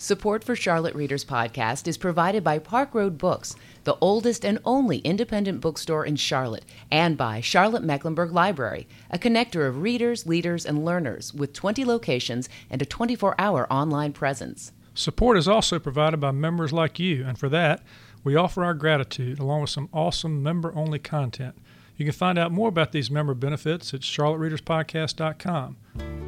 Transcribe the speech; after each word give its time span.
Support 0.00 0.44
for 0.44 0.54
Charlotte 0.54 0.94
Readers 0.94 1.24
Podcast 1.24 1.88
is 1.88 1.98
provided 1.98 2.44
by 2.44 2.60
Park 2.60 2.94
Road 2.94 3.18
Books, 3.18 3.56
the 3.82 3.96
oldest 4.00 4.44
and 4.44 4.60
only 4.64 4.98
independent 4.98 5.60
bookstore 5.60 6.06
in 6.06 6.14
Charlotte, 6.14 6.64
and 6.88 7.16
by 7.16 7.40
Charlotte 7.40 7.82
Mecklenburg 7.82 8.30
Library, 8.30 8.86
a 9.10 9.18
connector 9.18 9.66
of 9.66 9.82
readers, 9.82 10.24
leaders, 10.24 10.64
and 10.64 10.84
learners 10.84 11.34
with 11.34 11.52
20 11.52 11.84
locations 11.84 12.48
and 12.70 12.80
a 12.80 12.86
24 12.86 13.34
hour 13.40 13.66
online 13.72 14.12
presence. 14.12 14.70
Support 14.94 15.36
is 15.36 15.48
also 15.48 15.80
provided 15.80 16.20
by 16.20 16.30
members 16.30 16.72
like 16.72 17.00
you, 17.00 17.26
and 17.26 17.36
for 17.36 17.48
that, 17.48 17.82
we 18.22 18.36
offer 18.36 18.62
our 18.62 18.74
gratitude 18.74 19.40
along 19.40 19.62
with 19.62 19.70
some 19.70 19.88
awesome 19.92 20.44
member 20.44 20.72
only 20.76 21.00
content. 21.00 21.56
You 21.96 22.04
can 22.04 22.14
find 22.14 22.38
out 22.38 22.52
more 22.52 22.68
about 22.68 22.92
these 22.92 23.10
member 23.10 23.34
benefits 23.34 23.92
at 23.92 24.02
charlottereaderspodcast.com. 24.02 26.27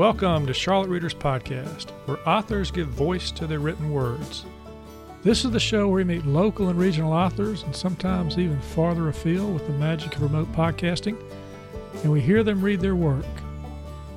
Welcome 0.00 0.46
to 0.46 0.54
Charlotte 0.54 0.88
Readers 0.88 1.12
Podcast, 1.12 1.90
where 2.06 2.26
authors 2.26 2.70
give 2.70 2.88
voice 2.88 3.30
to 3.32 3.46
their 3.46 3.58
written 3.58 3.90
words. 3.90 4.46
This 5.22 5.44
is 5.44 5.50
the 5.50 5.60
show 5.60 5.88
where 5.88 5.96
we 5.96 6.04
meet 6.04 6.24
local 6.24 6.70
and 6.70 6.78
regional 6.78 7.12
authors 7.12 7.64
and 7.64 7.76
sometimes 7.76 8.38
even 8.38 8.58
farther 8.62 9.10
afield 9.10 9.52
with 9.52 9.66
the 9.66 9.74
magic 9.74 10.16
of 10.16 10.22
remote 10.22 10.50
podcasting, 10.52 11.18
and 12.02 12.10
we 12.10 12.22
hear 12.22 12.42
them 12.42 12.62
read 12.62 12.80
their 12.80 12.96
work. 12.96 13.26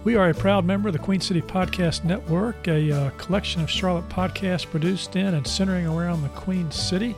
We 0.06 0.16
are 0.16 0.30
a 0.30 0.34
proud 0.34 0.64
member 0.64 0.88
of 0.88 0.94
the 0.94 1.00
Queen 1.00 1.20
City 1.20 1.42
Podcast 1.42 2.06
Network, 2.06 2.66
a 2.70 2.90
uh, 2.90 3.10
collection 3.18 3.62
of 3.62 3.70
Charlotte 3.70 4.08
podcasts 4.08 4.66
produced 4.66 5.18
in 5.18 5.34
and 5.34 5.46
centering 5.46 5.86
around 5.86 6.22
the 6.22 6.30
Queen 6.30 6.72
City, 6.72 7.14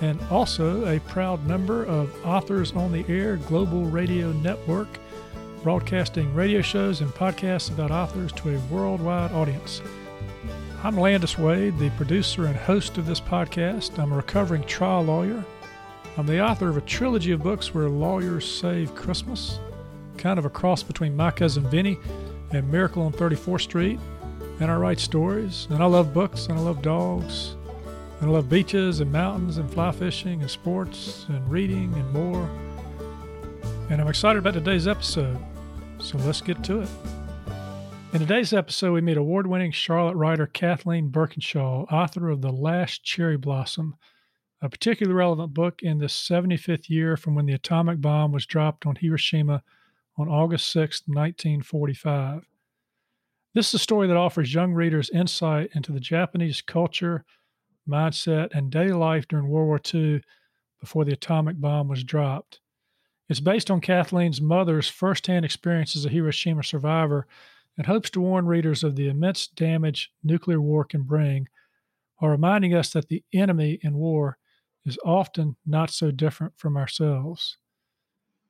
and 0.00 0.20
also 0.30 0.86
a 0.86 1.00
proud 1.00 1.44
member 1.48 1.84
of 1.84 2.14
Authors 2.24 2.70
on 2.74 2.92
the 2.92 3.04
Air 3.08 3.38
Global 3.38 3.86
Radio 3.86 4.30
Network 4.30 5.00
broadcasting 5.62 6.32
radio 6.34 6.62
shows 6.62 7.00
and 7.00 7.10
podcasts 7.10 7.70
about 7.70 7.90
authors 7.90 8.32
to 8.32 8.54
a 8.54 8.58
worldwide 8.70 9.32
audience. 9.32 9.82
I'm 10.84 10.96
Landis 10.96 11.36
Wade, 11.36 11.78
the 11.78 11.90
producer 11.90 12.46
and 12.46 12.56
host 12.56 12.98
of 12.98 13.06
this 13.06 13.20
podcast. 13.20 13.98
I'm 13.98 14.12
a 14.12 14.16
recovering 14.16 14.62
trial 14.64 15.02
lawyer. 15.02 15.44
I'm 16.16 16.26
the 16.26 16.40
author 16.40 16.68
of 16.68 16.76
a 16.76 16.82
trilogy 16.82 17.32
of 17.32 17.42
books 17.42 17.74
where 17.74 17.88
lawyers 17.88 18.50
save 18.50 18.94
Christmas, 18.94 19.58
kind 20.16 20.38
of 20.38 20.44
a 20.44 20.50
cross 20.50 20.82
between 20.82 21.16
My 21.16 21.30
Cousin 21.30 21.68
Vinny 21.68 21.98
and 22.52 22.70
Miracle 22.70 23.02
on 23.02 23.12
34th 23.12 23.62
Street. 23.62 23.98
And 24.60 24.70
I 24.70 24.76
write 24.76 25.00
stories, 25.00 25.66
and 25.70 25.82
I 25.82 25.86
love 25.86 26.14
books, 26.14 26.46
and 26.46 26.58
I 26.58 26.62
love 26.62 26.82
dogs, 26.82 27.56
and 28.20 28.30
I 28.30 28.32
love 28.32 28.48
beaches 28.48 29.00
and 29.00 29.12
mountains 29.12 29.58
and 29.58 29.72
fly 29.72 29.92
fishing 29.92 30.40
and 30.40 30.50
sports 30.50 31.26
and 31.28 31.48
reading 31.50 31.92
and 31.94 32.12
more. 32.12 32.48
And 33.90 34.02
I'm 34.02 34.08
excited 34.08 34.38
about 34.38 34.52
today's 34.52 34.86
episode. 34.86 35.38
So 35.98 36.18
let's 36.18 36.42
get 36.42 36.62
to 36.64 36.82
it. 36.82 36.88
In 38.12 38.20
today's 38.20 38.52
episode, 38.52 38.92
we 38.92 39.00
meet 39.00 39.16
award 39.16 39.46
winning 39.46 39.72
Charlotte 39.72 40.14
writer 40.14 40.46
Kathleen 40.46 41.10
Burkinshaw, 41.10 41.90
author 41.90 42.28
of 42.28 42.42
The 42.42 42.52
Last 42.52 43.02
Cherry 43.02 43.38
Blossom, 43.38 43.96
a 44.60 44.68
particularly 44.68 45.16
relevant 45.16 45.54
book 45.54 45.80
in 45.82 45.96
the 45.96 46.06
75th 46.06 46.90
year 46.90 47.16
from 47.16 47.34
when 47.34 47.46
the 47.46 47.54
atomic 47.54 48.02
bomb 48.02 48.30
was 48.30 48.44
dropped 48.44 48.84
on 48.84 48.94
Hiroshima 48.94 49.62
on 50.18 50.28
August 50.28 50.70
6, 50.70 51.04
1945. 51.06 52.42
This 53.54 53.68
is 53.68 53.74
a 53.74 53.78
story 53.78 54.06
that 54.06 54.18
offers 54.18 54.52
young 54.52 54.74
readers 54.74 55.08
insight 55.08 55.70
into 55.74 55.92
the 55.92 56.00
Japanese 56.00 56.60
culture, 56.60 57.24
mindset, 57.88 58.50
and 58.52 58.70
daily 58.70 58.92
life 58.92 59.26
during 59.28 59.48
World 59.48 59.66
War 59.66 59.80
II 59.94 60.22
before 60.78 61.06
the 61.06 61.14
atomic 61.14 61.58
bomb 61.58 61.88
was 61.88 62.04
dropped. 62.04 62.60
It's 63.28 63.40
based 63.40 63.70
on 63.70 63.80
Kathleen's 63.80 64.40
mother's 64.40 64.88
firsthand 64.88 65.44
experience 65.44 65.94
as 65.94 66.06
a 66.06 66.08
Hiroshima 66.08 66.62
survivor 66.62 67.26
and 67.76 67.86
hopes 67.86 68.10
to 68.10 68.20
warn 68.20 68.46
readers 68.46 68.82
of 68.82 68.96
the 68.96 69.08
immense 69.08 69.46
damage 69.46 70.10
nuclear 70.24 70.60
war 70.60 70.84
can 70.84 71.02
bring, 71.02 71.48
while 72.16 72.30
reminding 72.30 72.74
us 72.74 72.90
that 72.92 73.08
the 73.08 73.22
enemy 73.32 73.78
in 73.82 73.94
war 73.94 74.38
is 74.84 74.98
often 75.04 75.56
not 75.66 75.90
so 75.90 76.10
different 76.10 76.54
from 76.56 76.76
ourselves. 76.76 77.58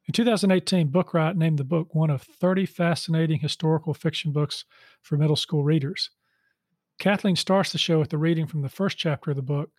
In 0.07 0.13
2018, 0.13 0.89
Bookriot 0.89 1.37
named 1.37 1.59
the 1.59 1.65
book 1.65 1.95
one 1.95 2.09
of 2.09 2.23
30 2.23 2.65
fascinating 2.65 3.41
historical 3.41 3.93
fiction 3.93 4.33
books 4.33 4.65
for 5.03 5.19
middle 5.19 5.37
school 5.37 5.65
readers. 5.65 6.11
Kathleen 6.99 7.37
starts 7.37 7.73
the 7.73 7.79
show 7.79 7.99
with 7.99 8.11
the 8.11 8.17
reading 8.17 8.47
from 8.47 8.63
the 8.63 8.69
first 8.69 8.97
chapter 8.97 9.31
of 9.31 9.37
the 9.37 9.43
book, 9.43 9.71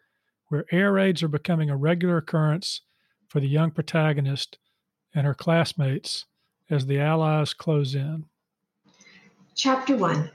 where 0.50 0.66
air 0.72 0.92
raids 0.92 1.24
are 1.24 1.30
becoming 1.30 1.70
a 1.70 1.78
regular 1.78 2.18
occurrence 2.18 2.82
for 3.28 3.40
the 3.40 3.48
young 3.48 3.72
protagonist 3.72 4.60
and 5.14 5.26
her 5.26 5.34
classmates 5.34 6.26
as 6.70 6.86
the 6.86 7.00
Allies 7.00 7.54
close 7.54 7.96
in. 7.96 8.26
Chapter 9.56 9.98
1 9.98 10.32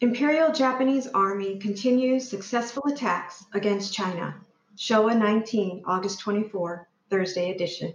Imperial 0.00 0.52
Japanese 0.52 1.06
Army 1.08 1.58
continues 1.58 2.28
successful 2.28 2.82
attacks 2.86 3.46
against 3.54 3.94
China. 3.94 4.34
Showa 4.76 5.16
19, 5.16 5.84
August 5.86 6.20
24, 6.20 6.86
Thursday 7.08 7.50
edition. 7.50 7.94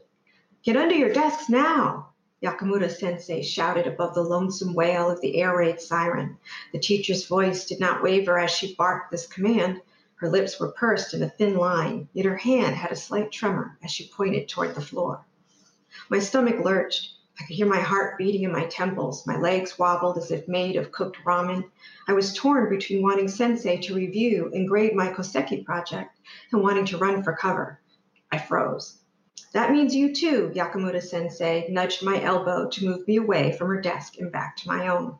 Get 0.63 0.77
under 0.77 0.95
your 0.95 1.13
desks 1.13 1.47
now! 1.47 2.07
Yakamura 2.41 2.89
sensei 2.89 3.43
shouted 3.43 3.85
above 3.85 4.15
the 4.15 4.23
lonesome 4.23 4.73
wail 4.73 5.11
of 5.11 5.21
the 5.21 5.39
air 5.39 5.55
raid 5.55 5.79
siren. 5.79 6.37
The 6.71 6.79
teacher's 6.79 7.27
voice 7.27 7.65
did 7.65 7.79
not 7.79 8.01
waver 8.01 8.39
as 8.39 8.49
she 8.49 8.73
barked 8.73 9.11
this 9.11 9.27
command. 9.27 9.81
Her 10.15 10.29
lips 10.29 10.59
were 10.59 10.71
pursed 10.71 11.13
in 11.13 11.21
a 11.21 11.29
thin 11.29 11.55
line, 11.55 12.09
yet 12.13 12.25
her 12.25 12.37
hand 12.37 12.75
had 12.75 12.91
a 12.91 12.95
slight 12.95 13.31
tremor 13.31 13.77
as 13.83 13.91
she 13.91 14.09
pointed 14.09 14.49
toward 14.49 14.73
the 14.73 14.81
floor. 14.81 15.23
My 16.11 16.19
stomach 16.19 16.59
lurched. 16.59 17.13
I 17.39 17.45
could 17.45 17.55
hear 17.55 17.65
my 17.65 17.79
heart 17.79 18.17
beating 18.17 18.43
in 18.43 18.51
my 18.51 18.65
temples. 18.65 19.25
My 19.25 19.37
legs 19.37 19.79
wobbled 19.79 20.17
as 20.17 20.29
if 20.29 20.45
made 20.45 20.75
of 20.75 20.91
cooked 20.91 21.17
ramen. 21.23 21.63
I 22.05 22.11
was 22.11 22.33
torn 22.33 22.69
between 22.69 23.01
wanting 23.01 23.29
Sensei 23.29 23.77
to 23.77 23.95
review 23.95 24.51
and 24.53 24.67
grade 24.67 24.93
my 24.93 25.07
Koseki 25.07 25.63
project 25.63 26.19
and 26.51 26.61
wanting 26.61 26.83
to 26.87 26.97
run 26.97 27.23
for 27.23 27.31
cover. 27.31 27.79
I 28.29 28.39
froze. 28.39 28.97
That 29.53 29.71
means 29.71 29.95
you 29.95 30.13
too, 30.13 30.51
Yakamura 30.53 31.01
sensei 31.01 31.67
nudged 31.69 32.03
my 32.03 32.21
elbow 32.21 32.67
to 32.67 32.85
move 32.85 33.07
me 33.07 33.15
away 33.15 33.53
from 33.53 33.69
her 33.69 33.79
desk 33.79 34.17
and 34.19 34.33
back 34.33 34.57
to 34.57 34.67
my 34.67 34.89
own. 34.89 35.17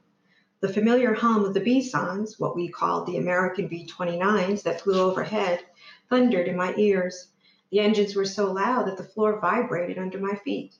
The 0.59 0.67
familiar 0.67 1.13
hum 1.13 1.45
of 1.45 1.53
the 1.53 1.61
B-Sans, 1.61 2.37
what 2.37 2.53
we 2.53 2.67
called 2.67 3.07
the 3.07 3.15
American 3.15 3.69
B 3.69 3.87
29s 3.89 4.63
that 4.63 4.81
flew 4.81 4.99
overhead, 4.99 5.63
thundered 6.09 6.49
in 6.49 6.57
my 6.57 6.73
ears. 6.75 7.29
The 7.71 7.79
engines 7.79 8.15
were 8.15 8.25
so 8.25 8.51
loud 8.51 8.87
that 8.87 8.97
the 8.97 9.03
floor 9.03 9.39
vibrated 9.39 9.97
under 9.97 10.19
my 10.19 10.35
feet. 10.35 10.75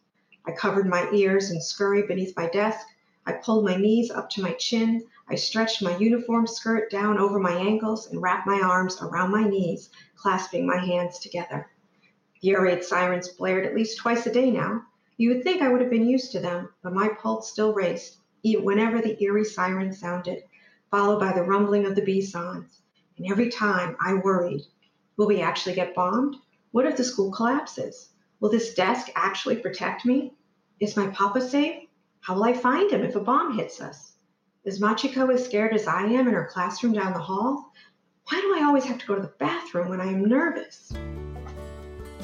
I 0.45 0.51
covered 0.51 0.87
my 0.87 1.09
ears 1.11 1.49
and 1.49 1.63
scurried 1.63 2.09
beneath 2.09 2.35
my 2.35 2.49
desk. 2.49 2.85
I 3.25 3.33
pulled 3.33 3.63
my 3.63 3.77
knees 3.77 4.11
up 4.11 4.29
to 4.31 4.41
my 4.41 4.51
chin. 4.53 5.05
I 5.29 5.35
stretched 5.35 5.81
my 5.81 5.95
uniform 5.97 6.47
skirt 6.47 6.91
down 6.91 7.17
over 7.17 7.39
my 7.39 7.53
ankles 7.53 8.07
and 8.07 8.21
wrapped 8.21 8.45
my 8.45 8.59
arms 8.59 9.01
around 9.01 9.31
my 9.31 9.47
knees, 9.47 9.89
clasping 10.17 10.67
my 10.67 10.77
hands 10.77 11.19
together. 11.19 11.69
The 12.41 12.51
air 12.51 12.63
raid 12.63 12.83
sirens 12.83 13.29
blared 13.29 13.65
at 13.65 13.75
least 13.75 13.99
twice 13.99 14.25
a 14.25 14.33
day 14.33 14.51
now. 14.51 14.83
You 15.15 15.29
would 15.29 15.43
think 15.43 15.61
I 15.61 15.69
would 15.69 15.79
have 15.79 15.91
been 15.91 16.09
used 16.09 16.33
to 16.33 16.39
them, 16.39 16.73
but 16.83 16.93
my 16.93 17.07
pulse 17.07 17.49
still 17.49 17.73
raced, 17.73 18.17
whenever 18.43 19.01
the 19.01 19.21
eerie 19.23 19.45
siren 19.45 19.93
sounded, 19.93 20.43
followed 20.89 21.21
by 21.21 21.31
the 21.31 21.43
rumbling 21.43 21.85
of 21.85 21.95
the 21.95 22.01
B-Sans. 22.01 22.81
And 23.17 23.31
every 23.31 23.49
time 23.49 23.95
I 24.01 24.15
worried, 24.15 24.63
will 25.15 25.27
we 25.27 25.39
actually 25.39 25.75
get 25.75 25.95
bombed? 25.95 26.35
What 26.71 26.85
if 26.85 26.95
the 26.95 27.03
school 27.03 27.31
collapses? 27.31 28.11
Will 28.39 28.49
this 28.49 28.73
desk 28.73 29.09
actually 29.15 29.57
protect 29.57 30.05
me? 30.05 30.35
Is 30.79 30.95
my 30.95 31.07
papa 31.07 31.41
safe? 31.41 31.83
How 32.21 32.35
will 32.35 32.45
I 32.45 32.53
find 32.53 32.89
him 32.89 33.03
if 33.03 33.17
a 33.17 33.19
bomb 33.19 33.57
hits 33.57 33.81
us? 33.81 34.13
Is 34.63 34.79
Machiko 34.79 35.33
as 35.33 35.43
scared 35.43 35.73
as 35.73 35.85
I 35.85 36.03
am 36.03 36.29
in 36.29 36.33
her 36.33 36.49
classroom 36.49 36.93
down 36.93 37.11
the 37.11 37.19
hall? 37.19 37.73
Why 38.29 38.39
do 38.39 38.55
I 38.55 38.65
always 38.65 38.85
have 38.85 38.99
to 38.99 39.05
go 39.05 39.15
to 39.15 39.21
the 39.21 39.33
bathroom 39.37 39.89
when 39.89 39.99
I 39.99 40.05
am 40.05 40.23
nervous? 40.23 40.93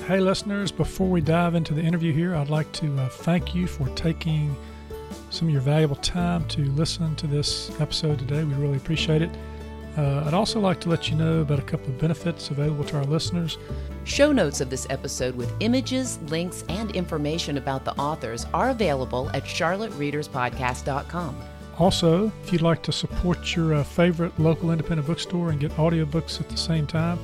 Hey, 0.06 0.22
listeners, 0.22 0.72
before 0.72 1.10
we 1.10 1.20
dive 1.20 1.54
into 1.54 1.74
the 1.74 1.82
interview 1.82 2.14
here, 2.14 2.34
I'd 2.34 2.50
like 2.50 2.72
to 2.74 2.98
uh, 3.00 3.10
thank 3.10 3.54
you 3.54 3.68
for 3.68 3.90
taking 3.96 4.56
some 5.30 5.50
of 5.50 5.54
your 5.54 5.62
valuable 5.62 5.98
time 5.98 6.48
to 6.48 6.62
listen 6.72 7.18
to 7.18 7.28
this 7.28 7.70
episode 7.82 8.20
today. 8.20 8.46
We 8.46 8.54
really 8.54 8.78
appreciate 8.78 9.24
it. 9.24 9.32
Uh, 9.98 10.24
I'd 10.26 10.34
also 10.34 10.62
like 10.62 10.80
to 10.82 10.90
let 10.90 11.10
you 11.10 11.18
know 11.18 11.40
about 11.40 11.60
a 11.60 11.64
couple 11.64 11.88
of 11.88 12.00
benefits 12.00 12.50
available 12.50 12.86
to 12.86 12.98
our 12.98 13.04
listeners. 13.04 13.58
Show 14.08 14.32
notes 14.32 14.62
of 14.62 14.70
this 14.70 14.88
episode 14.90 15.36
with 15.36 15.52
images, 15.60 16.18
links, 16.30 16.64
and 16.70 16.92
information 16.92 17.58
about 17.58 17.84
the 17.84 17.92
authors 17.98 18.46
are 18.54 18.70
available 18.70 19.30
at 19.34 19.44
charlottereaderspodcast.com. 19.44 21.36
Also, 21.78 22.32
if 22.42 22.54
you'd 22.54 22.62
like 22.62 22.82
to 22.84 22.94
support 22.94 23.54
your 23.54 23.74
uh, 23.74 23.84
favorite 23.84 24.40
local 24.40 24.72
independent 24.72 25.06
bookstore 25.06 25.50
and 25.50 25.60
get 25.60 25.72
audiobooks 25.74 26.40
at 26.40 26.48
the 26.48 26.56
same 26.56 26.88
time, 26.88 27.20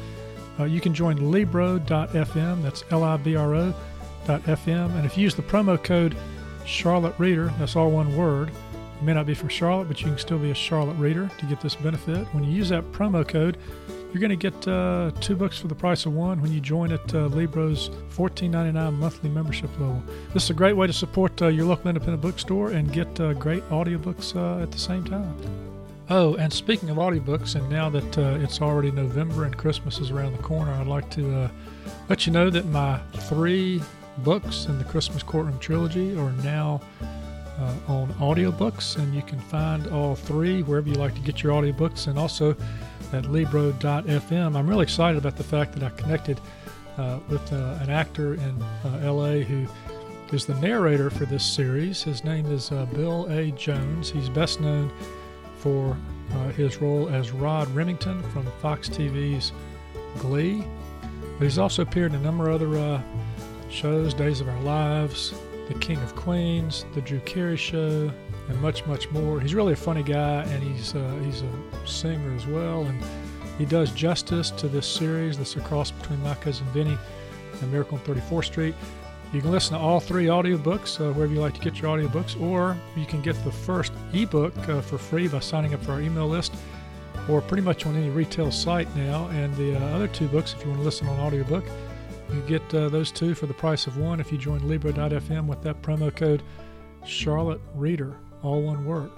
uh, 0.60 0.66
you 0.66 0.82
can 0.82 0.94
join 0.94 1.32
Libro.fm, 1.32 2.62
that's 2.62 2.84
L 2.92 3.06
I 3.06 3.16
B 3.16 3.38
R 3.38 3.56
O.fm. 3.56 4.96
And 4.98 5.06
if 5.06 5.18
you 5.18 5.24
use 5.24 5.36
the 5.36 5.42
promo 5.42 5.82
code 5.82 6.18
Charlotte 6.66 7.16
Reader, 7.18 7.54
that's 7.60 7.78
all 7.78 7.92
one 7.92 8.14
word, 8.18 8.52
you 9.00 9.06
may 9.06 9.14
not 9.14 9.26
be 9.26 9.34
from 9.34 9.48
Charlotte, 9.48 9.88
but 9.88 10.02
you 10.02 10.08
can 10.08 10.18
still 10.18 10.38
be 10.38 10.52
a 10.52 10.56
Charlotte 10.56 10.96
reader 10.96 11.32
to 11.38 11.46
get 11.46 11.62
this 11.62 11.76
benefit. 11.76 12.28
When 12.34 12.44
you 12.44 12.52
use 12.52 12.68
that 12.70 12.92
promo 12.92 13.26
code, 13.26 13.58
you're 14.14 14.22
going 14.22 14.30
to 14.30 14.36
get 14.52 14.68
uh, 14.68 15.10
two 15.22 15.36
books 15.36 15.58
for 15.58 15.68
the 15.68 15.76
price 15.76 16.06
of 16.06 16.14
one 16.14 16.40
when 16.40 16.54
you 16.54 16.60
join 16.60 16.92
at 16.92 17.16
uh, 17.16 17.26
Libro's 17.28 17.90
$14.99 18.16 18.94
monthly 18.94 19.30
membership 19.30 19.72
level. 19.80 20.04
This 20.34 20.44
is 20.44 20.50
a 20.52 20.54
great 20.54 20.74
way 20.74 20.86
to 20.86 20.94
support 20.94 21.42
uh, 21.42 21.48
your 21.48 21.66
local 21.66 21.88
independent 21.88 22.22
bookstore 22.22 22.70
and 22.70 22.94
get 22.94 23.20
uh, 23.20 23.34
great 23.34 23.68
audiobooks 23.70 24.36
uh, 24.36 24.62
at 24.62 24.72
the 24.72 24.78
same 24.78 25.04
time. 25.04 25.36
Oh, 26.12 26.36
and 26.36 26.54
speaking 26.54 26.92
of 26.92 26.98
audiobooks, 26.98 27.56
and 27.56 27.68
now 27.72 27.90
that 27.90 28.18
uh, 28.18 28.38
it's 28.40 28.62
already 28.62 28.92
November 28.92 29.46
and 29.46 29.58
Christmas 29.58 29.98
is 29.98 30.12
around 30.12 30.34
the 30.34 30.44
corner, 30.44 30.72
I'd 30.74 30.86
like 30.86 31.10
to 31.12 31.50
let 32.08 32.28
you 32.28 32.34
know 32.34 32.52
that 32.52 32.66
my 32.68 33.00
three 33.14 33.82
books 34.20 34.66
in 34.66 34.78
the 34.78 34.84
Christmas 34.84 35.24
Courtroom 35.24 35.58
trilogy 35.58 36.16
are 36.18 36.32
now 36.44 36.82
uh, 37.60 37.74
on 37.88 38.14
audiobooks, 38.16 38.98
and 38.98 39.14
you 39.14 39.22
can 39.22 39.40
find 39.40 39.88
all 39.88 40.16
three 40.16 40.64
wherever 40.64 40.88
you 40.88 40.96
like 40.96 41.16
to 41.16 41.22
get 41.22 41.42
your 41.42 41.54
audiobooks 41.54 42.08
and 42.08 42.18
also 42.18 42.56
at 43.14 43.26
Libro.fm. 43.28 44.56
I'm 44.56 44.68
really 44.68 44.84
excited 44.84 45.18
about 45.18 45.38
the 45.38 45.44
fact 45.44 45.74
that 45.74 45.84
I 45.84 45.90
connected 45.96 46.40
uh, 46.98 47.20
with 47.30 47.54
uh, 47.54 47.78
an 47.82 47.90
actor 47.90 48.34
in 48.34 48.62
uh, 48.62 49.12
LA 49.12 49.44
who 49.44 49.68
is 50.32 50.46
the 50.46 50.56
narrator 50.56 51.10
for 51.10 51.26
this 51.26 51.46
series. 51.46 52.02
His 52.02 52.24
name 52.24 52.52
is 52.52 52.72
uh, 52.72 52.86
Bill 52.86 53.28
A. 53.32 53.52
Jones. 53.52 54.10
He's 54.10 54.30
best 54.30 54.62
known 54.62 54.92
for 55.58 55.96
uh, 56.34 56.50
his 56.50 56.82
role 56.82 57.08
as 57.10 57.32
Rod 57.32 57.70
Remington 57.70 58.24
from 58.32 58.46
Fox 58.62 58.90
TV's 58.90 59.52
Glee. 60.18 60.64
But 61.38 61.44
he's 61.44 61.58
also 61.58 61.84
appeared 61.84 62.14
in 62.14 62.20
a 62.20 62.24
number 62.24 62.50
of 62.50 62.62
other 62.62 63.02
shows 63.70 64.14
Days 64.14 64.42
of 64.42 64.48
Our 64.50 64.62
Lives, 64.62 65.34
The 65.68 65.76
King 65.76 65.98
of 65.98 66.16
Queens, 66.16 66.86
The 66.94 67.02
Drew 67.02 67.20
Carey 67.22 67.58
Show, 67.58 68.12
and 68.50 68.62
much, 68.62 68.86
much 68.86 69.10
more. 69.12 69.40
He's 69.40 69.56
really 69.56 69.74
a 69.74 69.78
funny 69.78 70.04
guy, 70.04 70.44
and 70.44 70.64
he's 70.64 70.96
uh, 70.96 71.20
he's 71.24 71.42
a 71.42 71.88
singer 71.88 72.36
as 72.36 72.46
well, 72.48 72.84
and 72.84 73.02
he 73.58 73.66
does 73.66 73.92
justice 73.92 74.52
to 74.52 74.68
this 74.68 74.88
series 74.88 75.38
that's 75.38 75.56
a 75.56 75.62
cross 75.62 75.92
between 75.92 76.22
My 76.24 76.36
Cousin 76.36 76.68
Vinny 76.74 76.98
and 77.62 77.72
Miracle 77.72 77.98
on 77.98 78.04
34th 78.04 78.46
Street. 78.46 78.76
You 79.32 79.42
can 79.42 79.52
listen 79.52 79.76
to 79.76 79.80
all 79.80 80.00
three 80.00 80.26
audiobooks 80.26 81.00
uh, 81.00 81.12
wherever 81.14 81.34
you 81.34 81.40
like 81.40 81.56
to 81.56 81.60
get 81.60 81.82
your 81.82 81.98
audiobooks, 81.98 82.40
or 82.40 82.78
you 82.96 83.06
can 83.06 83.22
get 83.22 83.42
the 83.44 83.52
first 83.52 83.92
ebook 84.14 84.56
uh, 84.70 84.82
for 84.82 84.98
free 84.98 85.28
by 85.28 85.40
signing 85.40 85.74
up 85.74 85.84
for 85.84 85.94
our 85.94 86.02
email 86.02 86.28
list, 86.28 86.54
or 87.28 87.42
pretty 87.42 87.64
much 87.64 87.86
on 87.86 87.96
any 87.96 88.10
retail 88.10 88.52
site 88.52 88.94
now. 88.96 89.28
And 89.30 89.56
the 89.56 89.76
uh, 89.76 89.96
other 89.96 90.08
two 90.08 90.28
books, 90.28 90.54
if 90.54 90.64
you 90.64 90.70
want 90.70 90.82
to 90.82 90.86
listen 90.86 91.08
on 91.08 91.20
audiobook, 91.20 91.66
you 92.32 92.42
get 92.42 92.62
uh, 92.74 92.90
those 92.90 93.12
two 93.12 93.34
for 93.34 93.48
the 93.48 93.54
price 93.54 93.88
of 93.88 93.98
one 93.98 94.20
if 94.20 94.32
you 94.32 94.38
join 94.38 94.68
Libro.fm 94.68 95.46
with 95.46 95.62
that 95.64 95.82
promo 95.82 96.16
code 96.16 96.44
Charlotte 97.06 97.62
Reader, 97.76 98.16
all 98.44 98.62
one 98.62 98.86
word. 98.86 99.10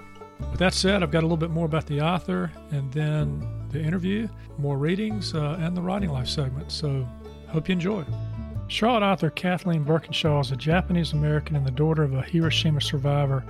With 0.52 0.60
that 0.60 0.74
said, 0.74 1.02
I've 1.02 1.12
got 1.12 1.22
a 1.22 1.28
little 1.28 1.38
bit 1.38 1.50
more 1.50 1.66
about 1.66 1.86
the 1.88 2.02
author 2.02 2.52
and 2.72 2.92
then 2.92 3.48
the 3.72 3.82
interview, 3.82 4.28
more 4.58 4.78
readings, 4.78 5.34
uh, 5.34 5.58
and 5.60 5.76
the 5.76 5.82
writing 5.82 6.10
life 6.10 6.28
segment. 6.28 6.72
So, 6.72 7.08
hope 7.48 7.68
you 7.68 7.74
enjoy. 7.74 8.06
Charlotte 8.68 9.04
author 9.04 9.30
Kathleen 9.30 9.86
Burkinshaw 9.86 10.42
is 10.42 10.52
a 10.52 10.56
Japanese 10.56 11.14
American 11.14 11.56
and 11.56 11.66
the 11.66 11.72
daughter 11.72 12.04
of 12.04 12.14
a 12.14 12.22
Hiroshima 12.22 12.82
survivor 12.82 13.44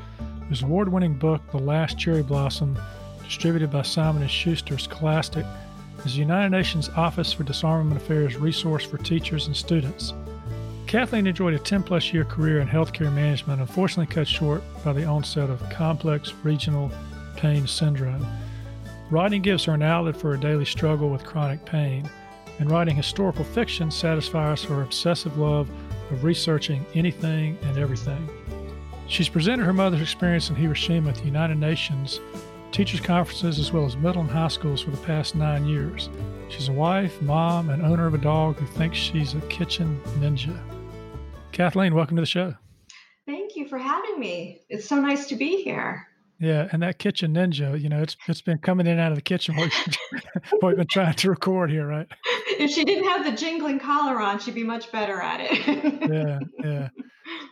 whose 0.50 0.62
award-winning 0.62 1.16
book, 1.16 1.42
The 1.52 1.58
Last 1.58 1.98
Cherry 1.98 2.22
Blossom, 2.22 2.78
distributed 3.24 3.72
by 3.72 3.82
Simon 3.82 4.28
& 4.28 4.30
Schuster 4.30 4.78
Scholastic, 4.78 5.46
is 6.06 6.14
the 6.14 6.20
United 6.20 6.50
Nations 6.50 6.90
Office 6.90 7.34
for 7.34 7.44
Disarmament 7.44 8.00
Affairs 8.00 8.36
resource 8.36 8.86
for 8.86 8.98
teachers 8.98 9.48
and 9.48 9.56
students. 9.56 10.14
Kathleen 10.88 11.26
enjoyed 11.26 11.56
a 11.56 11.60
10 11.60 11.84
plus 11.84 12.14
year 12.14 12.24
career 12.24 12.60
in 12.60 12.68
healthcare 12.68 13.12
management, 13.12 13.60
unfortunately 13.60 14.14
cut 14.14 14.28
short 14.28 14.62
by 14.84 14.94
the 14.94 15.04
onset 15.04 15.50
of 15.50 15.68
complex 15.70 16.34
regional 16.44 16.92
pain 17.36 17.66
syndrome. 17.66 18.26
Writing 19.10 19.42
gives 19.42 19.66
her 19.66 19.74
an 19.74 19.82
outlet 19.82 20.16
for 20.16 20.32
her 20.32 20.38
daily 20.38 20.66
struggle 20.66 21.10
with 21.10 21.24
chronic 21.24 21.66
pain, 21.66 22.10
and 22.60 22.70
writing 22.70 22.96
historical 22.96 23.44
fiction 23.44 23.90
satisfies 23.90 24.64
her 24.64 24.84
obsessive 24.84 25.38
love 25.38 25.70
of 26.12 26.24
researching 26.24 26.86
anything 26.94 27.58
and 27.64 27.78
everything. 27.78 28.30
She's 29.08 29.30
presented 29.30 29.66
her 29.66 29.74
mother's 29.74 30.02
experience 30.02 30.50
in 30.50 30.56
Hiroshima 30.56 31.10
at 31.10 31.16
the 31.16 31.26
United 31.26 31.58
Nations 31.58 32.20
teachers' 32.72 33.00
conferences, 33.00 33.58
as 33.58 33.72
well 33.72 33.86
as 33.86 33.96
middle 33.96 34.22
and 34.22 34.30
high 34.30 34.50
schools 34.50 34.82
for 34.82 34.92
the 34.92 34.98
past 34.98 35.34
nine 35.34 35.66
years. 35.66 36.10
She's 36.50 36.68
a 36.68 36.74
wife, 36.74 37.22
mom, 37.22 37.70
and 37.70 37.82
owner 37.82 38.06
of 38.06 38.14
a 38.14 38.18
dog 38.18 38.58
who 38.58 38.66
thinks 38.66 38.98
she's 38.98 39.34
a 39.34 39.40
kitchen 39.42 40.02
ninja. 40.20 40.60
Kathleen, 41.56 41.96
welcome 41.96 42.18
to 42.18 42.22
the 42.22 42.26
show. 42.26 42.54
Thank 43.26 43.56
you 43.56 43.66
for 43.70 43.78
having 43.78 44.20
me. 44.20 44.64
It's 44.68 44.90
so 44.90 45.00
nice 45.00 45.26
to 45.28 45.38
be 45.38 45.64
here. 45.64 46.06
Yeah, 46.38 46.68
and 46.74 46.84
that 46.84 47.00
kitchen 47.00 47.34
ninja, 47.34 47.82
you 47.82 47.88
know, 47.88 48.02
it's 48.02 48.18
it's 48.28 48.42
been 48.42 48.58
coming 48.58 48.88
in 48.88 48.92
and 48.92 49.00
out 49.00 49.14
of 49.14 49.18
the 49.18 49.22
kitchen 49.22 49.56
while 49.56 49.70
we've 50.62 50.76
been 50.76 50.88
trying 50.88 51.14
to 51.14 51.30
record 51.30 51.72
here, 51.72 51.88
right? 51.88 52.08
If 52.60 52.72
she 52.72 52.84
didn't 52.84 53.06
have 53.06 53.24
the 53.24 53.32
jingling 53.32 53.80
collar 53.80 54.20
on, 54.20 54.40
she'd 54.40 54.54
be 54.54 54.66
much 54.66 54.92
better 54.92 55.22
at 55.22 55.40
it. 55.40 56.12
yeah, 56.12 56.40
yeah. 56.62 56.90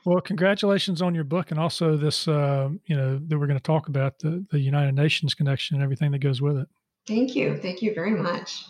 Well, 0.06 0.20
congratulations 0.20 1.02
on 1.02 1.16
your 1.16 1.24
book, 1.24 1.52
and 1.52 1.60
also 1.60 1.96
this, 1.96 2.28
uh, 2.28 2.72
you 2.88 2.98
know, 2.98 3.22
that 3.26 3.40
we're 3.40 3.48
going 3.48 3.58
to 3.58 3.64
talk 3.64 3.88
about 3.88 4.20
the 4.20 4.46
the 4.52 4.60
United 4.60 4.96
Nations 4.96 5.34
connection 5.34 5.78
and 5.78 5.84
everything 5.84 6.12
that 6.12 6.20
goes 6.20 6.42
with 6.42 6.58
it. 6.58 6.68
Thank 7.08 7.38
you, 7.38 7.58
thank 7.58 7.82
you 7.82 7.94
very 7.94 8.12
much. 8.12 8.66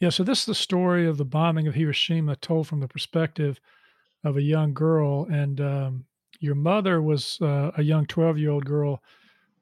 Yeah, 0.00 0.08
so 0.08 0.24
this 0.24 0.40
is 0.40 0.46
the 0.46 0.54
story 0.54 1.06
of 1.06 1.18
the 1.18 1.26
bombing 1.26 1.68
of 1.68 1.74
Hiroshima, 1.74 2.36
told 2.36 2.66
from 2.66 2.80
the 2.80 2.88
perspective 2.88 3.60
of 4.24 4.36
a 4.36 4.42
young 4.42 4.74
girl, 4.74 5.26
and 5.30 5.60
um, 5.60 6.04
your 6.40 6.54
mother 6.54 7.02
was 7.02 7.38
uh, 7.40 7.70
a 7.76 7.82
young 7.82 8.06
twelve 8.06 8.38
year 8.38 8.50
old 8.50 8.64
girl 8.64 9.02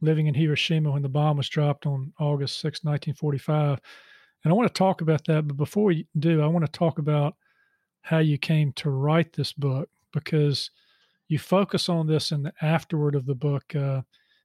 living 0.02 0.26
in 0.26 0.34
Hiroshima 0.34 0.90
when 0.90 1.02
the 1.02 1.08
bomb 1.08 1.36
was 1.36 1.48
dropped 1.48 1.86
on 1.86 2.12
August 2.18 2.58
6, 2.60 2.84
1945. 2.84 3.80
And 4.44 4.52
I 4.52 4.54
want 4.54 4.68
to 4.68 4.78
talk 4.78 5.00
about 5.00 5.24
that. 5.26 5.46
But 5.46 5.56
before 5.56 5.84
we 5.84 6.06
do, 6.18 6.42
I 6.42 6.46
want 6.46 6.66
to 6.66 6.72
talk 6.72 6.98
about 6.98 7.36
how 8.02 8.18
you 8.18 8.36
came 8.36 8.72
to 8.72 8.90
write 8.90 9.32
this 9.32 9.52
book 9.52 9.88
because 10.12 10.70
you 11.28 11.38
focus 11.38 11.88
on 11.88 12.06
this 12.06 12.32
in 12.32 12.42
the 12.42 12.52
afterword 12.60 13.14
of 13.14 13.26
the 13.26 13.34
book. 13.34 13.74
Uh, 13.74 14.02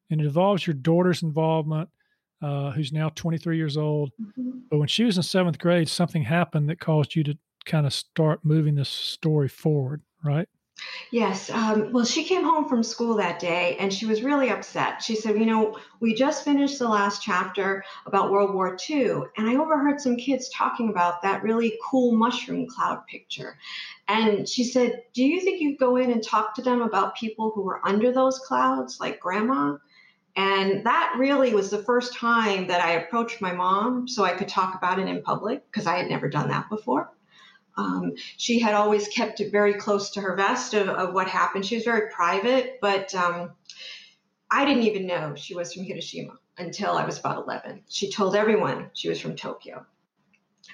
and 0.09 0.21
it 0.21 0.25
involves 0.25 0.65
your 0.65 0.75
daughter's 0.75 1.23
involvement, 1.23 1.89
uh, 2.41 2.71
who's 2.71 2.93
now 2.93 3.09
23 3.09 3.57
years 3.57 3.75
old. 3.77 4.11
Mm-hmm. 4.21 4.59
But 4.69 4.77
when 4.77 4.87
she 4.87 5.03
was 5.03 5.17
in 5.17 5.23
seventh 5.23 5.57
grade, 5.57 5.89
something 5.89 6.21
happened 6.21 6.69
that 6.69 6.79
caused 6.79 7.15
you 7.15 7.23
to 7.23 7.37
kind 7.67 7.85
of 7.85 7.93
start 7.93 8.39
moving 8.43 8.75
this 8.75 8.89
story 8.89 9.47
forward, 9.47 10.01
right? 10.23 10.49
Yes. 11.09 11.49
Um, 11.49 11.91
well, 11.91 12.05
she 12.05 12.23
came 12.23 12.43
home 12.43 12.69
from 12.69 12.83
school 12.83 13.15
that 13.15 13.39
day 13.39 13.75
and 13.79 13.91
she 13.91 14.05
was 14.05 14.21
really 14.21 14.49
upset. 14.49 15.01
She 15.01 15.15
said, 15.15 15.39
You 15.39 15.45
know, 15.45 15.77
we 15.99 16.13
just 16.13 16.43
finished 16.43 16.77
the 16.77 16.87
last 16.87 17.23
chapter 17.23 17.83
about 18.05 18.31
World 18.31 18.53
War 18.53 18.77
II, 18.89 19.23
and 19.37 19.49
I 19.49 19.55
overheard 19.55 19.99
some 19.99 20.17
kids 20.17 20.49
talking 20.49 20.89
about 20.89 21.21
that 21.23 21.43
really 21.43 21.77
cool 21.83 22.15
mushroom 22.15 22.67
cloud 22.67 23.05
picture. 23.07 23.57
And 24.07 24.47
she 24.47 24.63
said, 24.63 25.03
Do 25.13 25.23
you 25.23 25.41
think 25.41 25.61
you'd 25.61 25.79
go 25.79 25.95
in 25.97 26.11
and 26.11 26.23
talk 26.23 26.53
to 26.55 26.61
them 26.61 26.81
about 26.81 27.15
people 27.15 27.51
who 27.51 27.63
were 27.63 27.85
under 27.85 28.11
those 28.11 28.39
clouds, 28.39 28.99
like 28.99 29.19
grandma? 29.19 29.77
And 30.35 30.85
that 30.85 31.15
really 31.17 31.55
was 31.55 31.71
the 31.71 31.83
first 31.83 32.13
time 32.13 32.67
that 32.67 32.83
I 32.83 32.91
approached 32.91 33.41
my 33.41 33.53
mom 33.53 34.07
so 34.07 34.23
I 34.23 34.35
could 34.35 34.47
talk 34.47 34.75
about 34.75 34.99
it 34.99 35.07
in 35.07 35.23
public 35.23 35.65
because 35.71 35.87
I 35.87 35.97
had 35.97 36.09
never 36.09 36.29
done 36.29 36.49
that 36.49 36.69
before. 36.69 37.11
Um, 37.77 38.13
she 38.37 38.59
had 38.59 38.73
always 38.73 39.07
kept 39.07 39.39
it 39.39 39.51
very 39.51 39.75
close 39.75 40.09
to 40.11 40.21
her 40.21 40.35
vest 40.35 40.73
of, 40.73 40.89
of 40.89 41.13
what 41.13 41.27
happened. 41.27 41.65
She 41.65 41.75
was 41.75 41.83
very 41.83 42.09
private, 42.11 42.79
but 42.81 43.13
um, 43.13 43.51
I 44.49 44.65
didn't 44.65 44.83
even 44.83 45.07
know 45.07 45.35
she 45.35 45.55
was 45.55 45.73
from 45.73 45.83
Hiroshima 45.83 46.33
until 46.57 46.91
I 46.91 47.05
was 47.05 47.19
about 47.19 47.43
11. 47.43 47.83
She 47.87 48.09
told 48.11 48.35
everyone 48.35 48.89
she 48.93 49.09
was 49.09 49.19
from 49.19 49.35
Tokyo. 49.35 49.85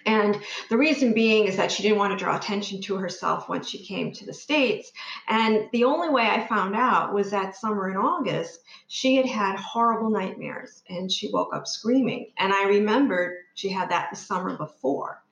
And 0.06 0.42
the 0.70 0.78
reason 0.78 1.14
being 1.14 1.46
is 1.46 1.56
that 1.58 1.72
she 1.72 1.84
didn't 1.84 1.98
want 1.98 2.18
to 2.18 2.24
draw 2.24 2.36
attention 2.36 2.82
to 2.82 2.96
herself 2.96 3.48
once 3.48 3.70
she 3.70 3.86
came 3.86 4.12
to 4.12 4.26
the 4.26 4.34
States. 4.34 4.92
And 5.28 5.70
the 5.72 5.84
only 5.84 6.10
way 6.10 6.24
I 6.24 6.48
found 6.48 6.76
out 6.76 7.14
was 7.14 7.32
that 7.32 7.56
summer 7.56 7.90
in 7.90 7.98
August, 7.98 8.62
she 8.88 9.16
had 9.16 9.26
had 9.26 9.56
horrible 9.58 10.10
nightmares 10.10 10.84
and 10.90 11.12
she 11.12 11.32
woke 11.32 11.54
up 11.54 11.68
screaming. 11.68 12.32
And 12.38 12.52
I 12.52 12.68
remembered 12.68 13.38
she 13.54 13.70
had 13.70 13.90
that 13.92 14.10
the 14.10 14.18
summer 14.18 14.58
before. 14.58 15.24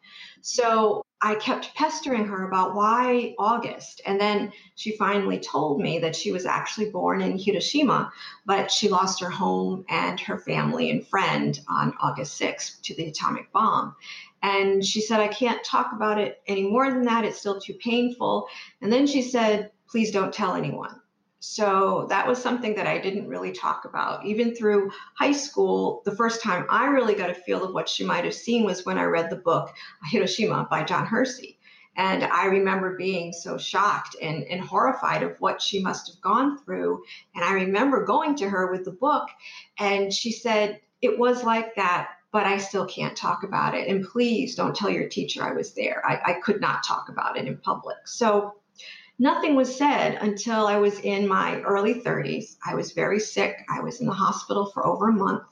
So 0.42 1.04
I 1.24 1.36
kept 1.36 1.76
pestering 1.76 2.26
her 2.26 2.48
about 2.48 2.74
why 2.74 3.36
August. 3.38 4.02
And 4.06 4.20
then 4.20 4.52
she 4.76 4.98
finally 4.98 5.40
told 5.40 5.80
me 5.80 6.00
that 6.00 6.16
she 6.16 6.32
was 6.32 6.46
actually 6.46 6.90
born 6.90 7.22
in 7.22 7.38
Hiroshima, 7.38 8.12
but 8.46 8.72
she 8.72 8.90
lost 8.90 9.22
her 9.22 9.30
home 9.30 9.86
and 9.90 10.20
her 10.20 10.40
family 10.40 10.90
and 10.90 11.06
friend 11.06 11.60
on 11.68 11.94
August 12.00 12.42
6th 12.42 12.82
to 12.84 12.96
the 12.96 13.06
atomic 13.06 13.52
bomb. 13.52 13.96
And 14.42 14.84
she 14.84 15.02
said, 15.02 15.20
I 15.20 15.28
can't 15.28 15.64
talk 15.64 15.92
about 15.94 16.18
it 16.20 16.42
any 16.48 16.64
more 16.64 16.90
than 16.92 17.04
that. 17.04 17.26
It's 17.26 17.38
still 17.38 17.60
too 17.60 17.76
painful. 17.76 18.48
And 18.82 18.92
then 18.92 19.06
she 19.06 19.22
said, 19.22 19.72
please 19.88 20.12
don't 20.12 20.34
tell 20.34 20.56
anyone. 20.56 21.01
So 21.44 22.06
that 22.10 22.28
was 22.28 22.40
something 22.40 22.76
that 22.76 22.86
I 22.86 23.00
didn't 23.00 23.28
really 23.28 23.52
talk 23.52 23.86
about. 23.86 24.24
Even 24.24 24.54
through 24.54 24.92
high 25.16 25.32
school, 25.32 26.04
the 26.06 26.16
first 26.16 26.44
time 26.44 26.68
I 26.70 26.86
really 26.86 27.16
got 27.16 27.32
a 27.32 27.34
feel 27.34 27.64
of 27.64 27.74
what 27.74 27.90
she 27.90 28.04
might 28.04 28.26
have 28.26 28.36
seen 28.36 28.64
was 28.64 28.86
when 28.86 29.00
I 29.00 29.06
read 29.06 29.32
the 29.32 29.38
book 29.38 29.74
Hiroshima 30.12 30.68
by 30.70 30.84
John 30.84 31.08
Hersey. 31.08 31.58
And 31.96 32.24
I 32.24 32.46
remember 32.46 32.96
being 32.96 33.34
so 33.34 33.58
shocked 33.58 34.16
and, 34.22 34.44
and 34.44 34.62
horrified 34.62 35.24
of 35.24 35.36
what 35.42 35.64
she 35.64 35.82
must 35.82 36.12
have 36.14 36.22
gone 36.22 36.60
through. 36.60 37.04
And 37.34 37.44
I 37.44 37.54
remember 37.54 38.06
going 38.06 38.36
to 38.36 38.48
her 38.50 38.72
with 38.72 38.86
the 38.86 38.92
book, 38.92 39.28
and 39.80 40.14
she 40.14 40.32
said, 40.32 40.80
It 41.02 41.18
was 41.18 41.44
like 41.44 41.74
that, 41.74 42.10
but 42.32 42.46
I 42.46 42.60
still 42.60 42.86
can't 42.86 43.18
talk 43.18 43.42
about 43.42 43.74
it. 43.74 43.88
And 43.88 44.06
please 44.06 44.54
don't 44.54 44.76
tell 44.76 44.92
your 44.92 45.10
teacher 45.10 45.44
I 45.44 45.54
was 45.54 45.74
there. 45.74 46.04
I, 46.06 46.34
I 46.34 46.34
could 46.34 46.62
not 46.62 46.84
talk 46.84 47.10
about 47.10 47.36
it 47.36 47.48
in 47.48 47.58
public. 47.58 47.98
So 48.06 48.54
nothing 49.22 49.54
was 49.54 49.78
said 49.78 50.18
until 50.20 50.66
I 50.66 50.78
was 50.78 51.00
in 51.00 51.28
my 51.28 51.62
early 51.62 51.94
30s. 51.94 52.56
I 52.66 52.74
was 52.74 52.94
very 52.94 53.20
sick. 53.20 53.64
I 53.70 53.80
was 53.80 54.02
in 54.02 54.08
the 54.08 54.14
hospital 54.14 54.72
for 54.72 54.84
over 54.84 55.10
a 55.10 55.14
month. 55.14 55.44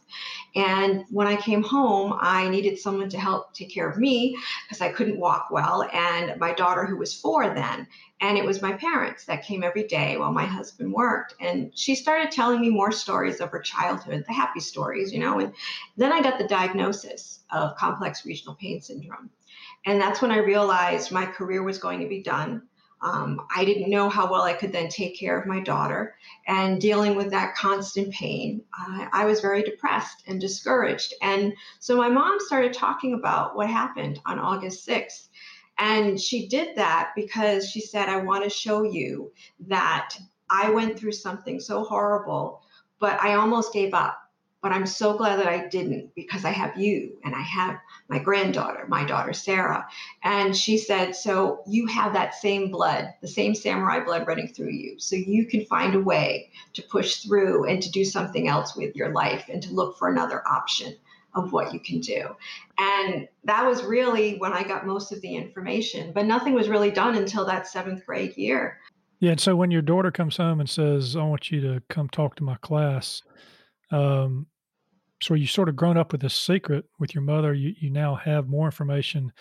And 0.56 1.06
when 1.12 1.28
I 1.28 1.36
came 1.36 1.62
home, 1.62 2.18
I 2.20 2.50
needed 2.50 2.80
someone 2.80 3.10
to 3.10 3.20
help 3.20 3.54
take 3.54 3.72
care 3.72 3.88
of 3.88 4.00
me 4.00 4.36
because 4.66 4.82
I 4.82 4.92
couldn't 4.92 5.20
walk 5.20 5.50
well, 5.52 5.88
and 5.94 6.40
my 6.40 6.52
daughter, 6.52 6.88
who 6.88 6.98
was 6.98 7.14
four 7.14 7.54
then. 7.54 7.86
And 8.22 8.40
it 8.40 8.44
was 8.44 8.60
my 8.60 8.74
parents 8.74 9.26
that 9.26 9.46
came 9.46 9.64
every 9.64 9.84
day 9.84 10.18
while 10.18 10.34
my 10.34 10.46
husband 10.46 10.92
worked. 10.92 11.36
And 11.40 11.72
she 11.78 11.94
started 11.94 12.32
telling 12.32 12.60
me 12.60 12.72
more 12.72 12.92
stories 12.92 13.40
of 13.40 13.52
her 13.52 13.62
childhood, 13.62 14.26
the 14.26 14.34
happy 14.34 14.62
stories, 14.62 15.14
you 15.14 15.20
know. 15.20 15.40
And 15.40 15.54
then 15.96 16.12
I 16.12 16.24
got 16.24 16.40
the 16.40 16.48
diagnosis 16.48 17.42
of 17.52 17.78
complex 17.78 18.26
regional 18.26 18.56
pain 18.56 18.82
syndrome. 18.82 19.30
And 19.86 20.02
that's 20.02 20.24
when 20.24 20.32
I 20.32 20.38
realized 20.38 21.12
my 21.12 21.28
career 21.28 21.62
was 21.62 21.78
going 21.78 22.00
to 22.00 22.08
be 22.08 22.24
done. 22.24 22.64
Um, 23.02 23.48
I 23.56 23.64
didn't 23.64 23.90
know 23.90 24.10
how 24.10 24.30
well 24.30 24.42
I 24.42 24.54
could 24.54 24.72
then 24.72 24.90
take 24.90 25.18
care 25.18 25.40
of 25.40 25.48
my 25.48 25.62
daughter. 25.62 26.16
And 26.48 26.82
dealing 26.82 27.16
with 27.16 27.30
that 27.32 27.56
constant 27.56 28.14
pain, 28.14 28.62
I 29.14 29.26
was 29.26 29.40
very 29.40 29.64
depressed 29.64 30.24
and 30.28 30.40
discouraged. 30.40 31.14
And 31.22 31.54
so 31.80 31.96
my 31.98 32.10
mom 32.10 32.40
started 32.40 32.74
talking 32.74 33.14
about 33.14 33.56
what 33.56 33.70
happened 33.70 34.20
on 34.26 34.40
August 34.40 34.88
6th. 34.88 35.30
And 35.78 36.20
she 36.20 36.48
did 36.48 36.76
that 36.76 37.12
because 37.16 37.70
she 37.70 37.80
said, 37.80 38.10
I 38.10 38.18
want 38.18 38.44
to 38.44 38.50
show 38.50 38.84
you 38.84 39.32
that 39.68 40.16
I 40.50 40.70
went 40.70 41.00
through 41.00 41.14
something 41.14 41.60
so 41.60 41.84
horrible, 41.84 42.64
but 43.00 43.22
I 43.22 43.36
almost 43.36 43.72
gave 43.72 43.94
up. 43.94 44.20
But 44.62 44.74
I'm 44.74 44.86
so 44.86 45.18
glad 45.18 45.40
that 45.40 45.48
I 45.48 45.68
didn't 45.68 46.14
because 46.16 46.44
I 46.44 46.50
have 46.50 46.78
you 46.78 47.18
and 47.24 47.34
I 47.34 47.42
have 47.42 47.80
my 48.10 48.20
granddaughter, 48.20 48.86
my 48.88 49.06
daughter 49.06 49.32
Sarah. 49.32 49.88
And 50.24 50.56
she 50.56 50.78
said, 50.78 51.16
So 51.16 51.62
you 51.66 51.86
have 51.88 52.14
that 52.14 52.36
same 52.36 52.70
blood, 52.70 53.14
the 53.22 53.28
same 53.28 53.56
samurai 53.56 54.04
blood 54.04 54.28
running 54.28 54.50
through 54.50 54.72
you. 54.72 55.00
So 55.00 55.16
you 55.16 55.46
can 55.46 55.66
find 55.66 55.96
a 55.96 56.02
way 56.02 56.52
to 56.74 56.82
push 56.82 57.18
through 57.18 57.66
and 57.66 57.82
to 57.82 57.92
do 57.92 58.04
something 58.04 58.50
else 58.50 58.76
with 58.76 58.96
your 58.96 59.14
life 59.14 59.46
and 59.52 59.64
to 59.64 59.74
look 59.74 59.98
for 59.98 60.10
another 60.10 60.46
option 60.46 60.96
of 61.36 61.54
what 61.54 61.74
you 61.74 61.80
can 61.80 62.00
do. 62.00 62.36
And 62.78 63.28
that 63.44 63.66
was 63.66 63.84
really 63.84 64.38
when 64.38 64.54
I 64.54 64.64
got 64.64 64.86
most 64.86 65.12
of 65.12 65.22
the 65.22 65.36
information, 65.36 66.12
but 66.12 66.26
nothing 66.26 66.54
was 66.54 66.70
really 66.70 66.92
done 66.92 67.16
until 67.16 67.46
that 67.46 67.68
seventh 67.68 68.06
grade 68.06 68.36
year. 68.36 68.80
Yeah. 69.20 69.32
And 69.32 69.40
so 69.40 69.56
when 69.56 69.72
your 69.72 69.82
daughter 69.82 70.12
comes 70.12 70.38
home 70.38 70.60
and 70.60 70.70
says, 70.70 71.16
I 71.16 71.24
want 71.24 71.52
you 71.52 71.62
to 71.62 71.82
come 71.90 72.10
talk 72.10 72.36
to 72.38 72.44
my 72.44 72.56
class, 72.56 73.22
um, 73.92 74.48
so 75.22 75.34
you 75.34 75.48
sort 75.48 75.70
of 75.70 75.76
grown 75.76 75.98
up 75.98 76.12
with 76.12 76.22
this 76.22 76.34
secret 76.34 76.86
with 77.00 77.14
your 77.14 77.24
mother. 77.24 77.54
You, 77.54 77.74
you 77.78 77.90
now 77.90 78.16
have 78.16 78.48
more 78.48 78.66
information. 78.66 79.32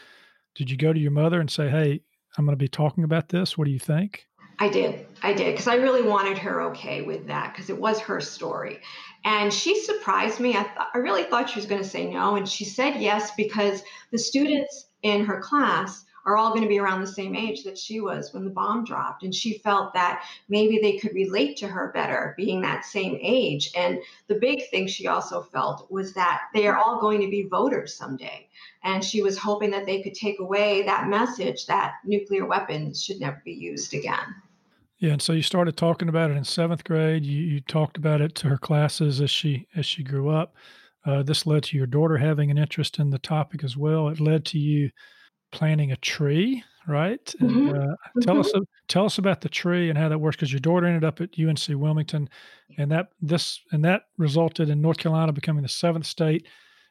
Did 0.55 0.71
you 0.71 0.76
go 0.76 0.93
to 0.93 0.99
your 0.99 1.12
mother 1.12 1.40
and 1.40 1.50
say, 1.50 1.69
Hey, 1.69 2.02
I'm 2.37 2.45
going 2.45 2.57
to 2.57 2.62
be 2.62 2.69
talking 2.69 3.05
about 3.05 3.28
this. 3.28 3.57
What 3.57 3.67
do 3.67 3.71
you 3.71 3.78
think? 3.78 4.26
I 4.61 4.69
did. 4.69 5.07
I 5.23 5.33
did 5.35 5.52
because 5.52 5.69
I 5.69 5.76
really 5.76 6.02
wanted 6.02 6.37
her 6.38 6.62
okay 6.71 7.02
with 7.02 7.28
that 7.28 7.52
because 7.52 7.71
it 7.71 7.81
was 7.81 8.00
her 8.00 8.21
story. 8.21 8.81
And 9.25 9.52
she 9.52 9.81
surprised 9.81 10.40
me. 10.40 10.50
I, 10.50 10.62
th- 10.64 10.88
I 10.95 10.99
really 10.99 11.23
thought 11.25 11.49
she 11.49 11.61
was 11.61 11.67
going 11.67 11.83
to 11.83 11.88
say 11.88 12.11
no. 12.11 12.35
And 12.35 12.49
she 12.49 12.64
said 12.64 13.00
yes 13.00 13.31
because 13.37 13.83
the 14.11 14.19
students 14.19 14.87
in 15.02 15.25
her 15.26 15.40
class 15.40 16.05
are 16.28 16.37
all 16.37 16.50
going 16.50 16.62
to 16.62 16.68
be 16.68 16.78
around 16.78 17.00
the 17.00 17.06
same 17.06 17.35
age 17.35 17.64
that 17.64 17.78
she 17.78 18.00
was 18.00 18.35
when 18.35 18.44
the 18.44 18.50
bomb 18.50 18.85
dropped. 18.85 19.23
And 19.23 19.35
she 19.35 19.58
felt 19.58 19.94
that 19.94 20.25
maybe 20.49 20.78
they 20.78 20.99
could 20.99 21.14
relate 21.14 21.56
to 21.58 21.68
her 21.68 21.90
better 21.92 22.35
being 22.37 22.61
that 22.61 22.85
same 22.85 23.18
age. 23.23 23.70
And 23.75 23.99
the 24.26 24.35
big 24.35 24.68
thing 24.70 24.87
she 24.87 25.06
also 25.06 25.42
felt 25.42 25.90
was 25.90 26.12
that 26.14 26.42
they 26.52 26.66
are 26.66 26.76
all 26.76 27.00
going 27.00 27.20
to 27.23 27.30
be 27.30 27.49
voters 27.49 27.94
someday. 27.94 28.47
And 28.85 29.02
she 29.02 29.23
was 29.23 29.38
hoping 29.38 29.70
that 29.70 29.87
they 29.87 30.02
could 30.02 30.14
take 30.14 30.38
away 30.38 30.82
that 30.82 31.08
message 31.08 31.66
that 31.66 31.94
nuclear 32.04 32.47
weapons 32.47 33.02
should 33.02 33.20
never 33.20 33.40
be 33.44 33.52
used 33.52 33.94
again. 33.94 34.35
Yeah, 34.99 35.12
and 35.12 35.23
so 35.23 35.32
you 35.32 35.42
started 35.42 35.76
talking 35.76 36.08
about 36.08 36.30
it 36.30 36.37
in 36.37 36.44
seventh 36.44 36.85
grade. 36.85 37.25
You, 37.25 37.40
you 37.40 37.61
talked 37.61 37.97
about 37.97 38.20
it 38.20 38.35
to 38.37 38.49
her 38.49 38.58
classes 38.58 39.20
as 39.20 39.30
she 39.30 39.66
as 39.76 39.87
she 39.87 40.02
grew 40.02 40.28
up. 40.28 40.56
Uh, 41.06 41.23
this 41.23 41.47
led 41.47 41.62
to 41.62 41.76
your 41.76 41.87
daughter 41.87 42.16
having 42.16 42.50
an 42.50 42.58
interest 42.58 42.99
in 42.99 43.11
the 43.11 43.18
topic 43.18 43.62
as 43.62 43.76
well. 43.76 44.08
It 44.08 44.20
led 44.20 44.44
to 44.47 44.58
you 44.58 44.90
planting 45.50 45.93
a 45.93 45.97
tree, 45.97 46.62
right? 46.87 47.25
Mm-hmm. 47.40 47.69
And, 47.69 47.78
uh, 47.78 47.97
tell 48.23 48.37
mm-hmm. 48.37 48.40
us 48.40 48.67
tell 48.88 49.05
us 49.05 49.19
about 49.19 49.40
the 49.40 49.49
tree 49.49 49.88
and 49.88 49.99
how 49.99 50.09
that 50.09 50.19
works 50.19 50.37
because 50.37 50.52
your 50.52 50.61
daughter 50.61 50.87
ended 50.87 51.05
up 51.05 51.21
at 51.21 51.38
UNC 51.38 51.69
Wilmington, 51.69 52.28
and 52.76 52.90
that 52.90 53.09
this 53.21 53.61
and 53.73 53.85
that 53.85 54.02
resulted 54.17 54.69
in 54.69 54.81
North 54.81 54.99
Carolina 54.99 55.33
becoming 55.33 55.62
the 55.62 55.69
seventh 55.69 56.07
state 56.07 56.47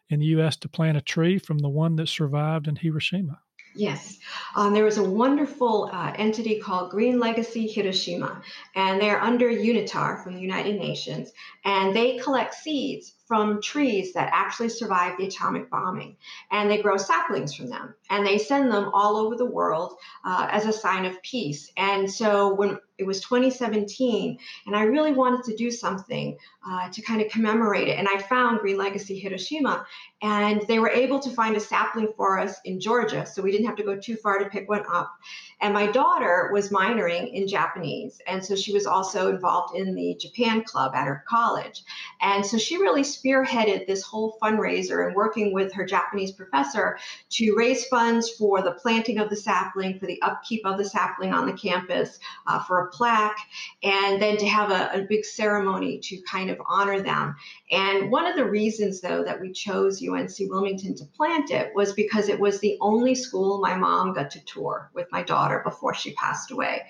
in 0.10 0.20
the 0.20 0.26
U.S. 0.28 0.56
to 0.58 0.70
plant 0.70 0.98
a 0.98 1.02
tree 1.02 1.38
from 1.38 1.60
the 1.60 1.70
one 1.70 1.96
that 1.98 2.08
survived 2.08 2.68
in 2.68 2.76
Hiroshima. 2.76 3.40
Yes, 3.76 4.18
um, 4.56 4.74
there 4.74 4.86
was 4.86 4.98
a 4.98 5.04
wonderful 5.04 5.90
uh, 5.94 6.12
entity 6.18 6.60
called 6.60 6.90
Green 6.90 7.20
Legacy 7.20 7.68
Hiroshima, 7.68 8.42
and 8.76 9.00
they're 9.00 9.22
under 9.22 9.50
UNITAR 9.50 10.24
from 10.24 10.34
the 10.34 10.42
United 10.42 10.80
Nations, 10.80 11.32
and 11.64 11.96
they 11.96 12.18
collect 12.18 12.56
seeds 12.56 13.14
from 13.28 13.62
trees 13.62 14.14
that 14.14 14.30
actually 14.32 14.70
survived 14.70 15.20
the 15.20 15.28
atomic 15.28 15.70
bombing. 15.70 16.16
And 16.50 16.72
they 16.72 16.82
grow 16.82 16.96
saplings 16.96 17.54
from 17.54 17.68
them 17.68 17.94
and 18.10 18.26
they 18.26 18.38
send 18.38 18.72
them 18.72 18.90
all 18.94 19.18
over 19.18 19.36
the 19.36 19.46
world 19.46 19.98
uh, 20.26 20.48
as 20.50 20.66
a 20.66 20.72
sign 20.72 21.06
of 21.06 21.22
peace. 21.24 21.72
And 21.76 22.10
so 22.10 22.54
when 22.54 22.80
it 22.98 23.06
was 23.06 23.22
2017, 23.22 24.40
and 24.66 24.76
I 24.76 24.84
really 24.84 25.12
wanted 25.12 25.44
to 25.46 25.56
do 25.56 25.70
something 25.70 26.38
uh, 26.68 26.90
to 26.90 27.02
kind 27.02 27.22
of 27.22 27.30
commemorate 27.30 27.90
it. 27.90 28.00
And 28.00 28.08
I 28.08 28.18
found 28.18 28.60
Green 28.60 28.78
Legacy 28.78 29.20
Hiroshima, 29.20 29.86
and 30.22 30.64
they 30.68 30.80
were 30.80 30.90
able 30.90 31.20
to 31.20 31.30
find 31.30 31.56
a 31.56 31.60
sapling 31.60 32.12
for 32.18 32.40
us 32.40 32.58
in 32.66 32.80
Georgia, 32.80 33.26
so 33.26 33.42
we 33.42 33.52
didn't 33.52 33.68
have 33.68 33.76
to 33.76 33.84
go 33.84 33.96
too 33.96 34.16
far 34.16 34.40
to 34.40 34.50
pick 34.50 34.68
one 34.68 34.84
up. 34.92 35.14
And 35.62 35.74
my 35.74 35.88
daughter 35.88 36.50
was 36.54 36.70
minoring 36.70 37.34
in 37.34 37.48
Japanese, 37.48 38.20
and 38.28 38.44
so 38.44 38.56
she 38.56 38.74
was 38.74 38.86
also 38.86 39.30
involved 39.30 39.76
in 39.76 39.96
the 39.96 40.16
Japan 40.20 40.64
Club 40.64 40.94
at 40.96 41.06
her 41.06 41.24
college. 41.28 41.84
And 42.22 42.46
so 42.46 42.58
she 42.58 42.78
really 42.78 43.04
spearheaded 43.04 43.86
this 43.86 44.02
whole 44.02 44.38
fundraiser 44.42 45.06
and 45.06 45.16
working 45.16 45.54
with 45.54 45.74
her 45.74 45.86
Japanese 45.86 46.32
professor 46.32 46.98
to 47.32 47.56
raise 47.56 47.86
funds 47.86 48.30
for 48.30 48.62
the 48.62 48.72
planting 48.72 49.20
of 49.20 49.30
the 49.30 49.36
sapling, 49.36 50.00
for 50.00 50.08
the 50.08 50.22
upkeep 50.22 50.66
of 50.66 50.78
the 50.78 50.86
sapling 50.86 51.34
on 51.34 51.46
the 51.46 51.54
campus, 51.54 52.20
uh, 52.48 52.64
for 52.64 52.86
a 52.86 52.92
plaque, 52.92 53.38
and 53.84 54.22
then 54.22 54.38
to 54.38 54.48
have 54.48 54.72
a, 54.72 55.00
a 55.00 55.06
big 55.08 55.26
ceremony 55.26 56.00
to 56.00 56.22
kind 56.22 56.50
of 56.50 56.58
honor 56.68 57.02
them. 57.02 57.36
And 57.72 58.12
one 58.12 58.26
of 58.26 58.36
the 58.36 58.46
reasons, 58.46 59.02
though, 59.02 59.24
that 59.24 59.40
we 59.40 59.52
chose 59.52 60.02
UNC 60.08 60.36
Wilmington 60.40 60.96
to 60.96 61.06
plant 61.06 61.52
it 61.52 61.74
was 61.76 61.94
because 61.94 62.30
it 62.30 62.40
was 62.40 62.60
the 62.60 62.78
only 62.82 63.16
school 63.16 63.60
my 63.60 63.76
mom 63.76 64.14
got 64.14 64.32
to 64.32 64.44
tour 64.46 64.90
with 64.94 65.12
my 65.12 65.24
daughter 65.24 65.62
before 65.64 65.94
she 65.94 66.14
passed 66.14 66.52
away. 66.52 66.84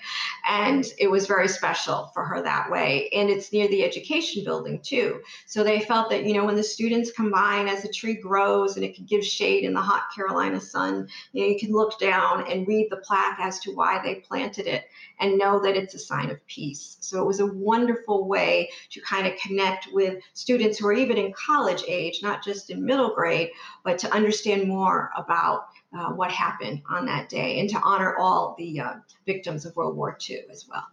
And 0.48 0.86
it 1.00 1.10
was 1.10 1.28
very 1.28 1.48
special 1.48 2.12
for 2.14 2.24
her 2.24 2.42
that 2.42 2.70
way. 2.70 3.10
And 3.14 3.30
it's 3.30 3.52
near 3.52 3.68
the 3.68 3.84
education 3.84 4.44
building, 4.44 4.82
too. 4.82 5.22
So 5.46 5.64
they 5.64 5.82
felt 5.82 6.10
that, 6.10 6.26
you 6.26 6.34
know, 6.34 6.46
when 6.46 6.56
the 6.56 6.64
students 6.64 7.12
combine 7.12 7.68
as 7.68 7.84
a 7.86 7.92
tree 7.92 8.16
grows 8.16 8.76
and 8.76 8.86
it 8.86 8.96
can 8.96 9.06
give 9.06 9.26
shade 9.26 9.64
in 9.64 9.74
the 9.74 9.82
hot 9.82 10.04
Carolina 10.16 10.62
sun, 10.62 11.08
you 11.32 11.42
know, 11.42 11.50
you 11.50 11.60
can 11.60 11.72
look 11.72 12.00
down 12.00 12.50
and 12.50 12.68
read 12.68 12.88
the 12.90 12.98
plaque 12.98 13.40
as 13.40 13.60
to 13.60 13.72
why 13.72 14.02
they 14.04 14.16
planted 14.16 14.68
it 14.68 14.86
and 15.20 15.38
know 15.38 15.60
that 15.60 15.76
it's 15.76 15.94
a 15.96 16.00
sign 16.00 16.30
of 16.30 16.46
peace. 16.48 16.98
So 17.00 17.22
it 17.22 17.26
was 17.26 17.40
a 17.40 17.46
wonderful 17.46 18.28
way 18.28 18.70
to 18.92 19.02
kind 19.02 19.28
of 19.28 19.34
connect 19.40 19.88
with 19.92 20.22
students 20.34 20.78
who 20.78 20.88
are 20.88 20.94
even 20.94 21.18
in 21.18 21.34
college 21.34 21.84
age, 21.88 22.20
not 22.22 22.44
just 22.44 22.70
in 22.70 22.86
middle 22.86 23.07
grade, 23.14 23.52
but 23.84 23.98
to 24.00 24.14
understand 24.14 24.68
more 24.68 25.12
about 25.16 25.68
uh, 25.98 26.10
what 26.10 26.32
happened 26.32 26.82
on 26.90 27.06
that 27.06 27.30
day 27.30 27.60
and 27.60 27.70
to 27.70 27.80
honor 27.80 28.16
all 28.18 28.56
the 28.58 28.80
uh, 28.80 28.94
victims 29.26 29.66
of 29.66 29.76
World 29.76 29.96
War 29.96 30.18
II 30.30 30.42
as 30.52 30.68
well. 30.68 30.86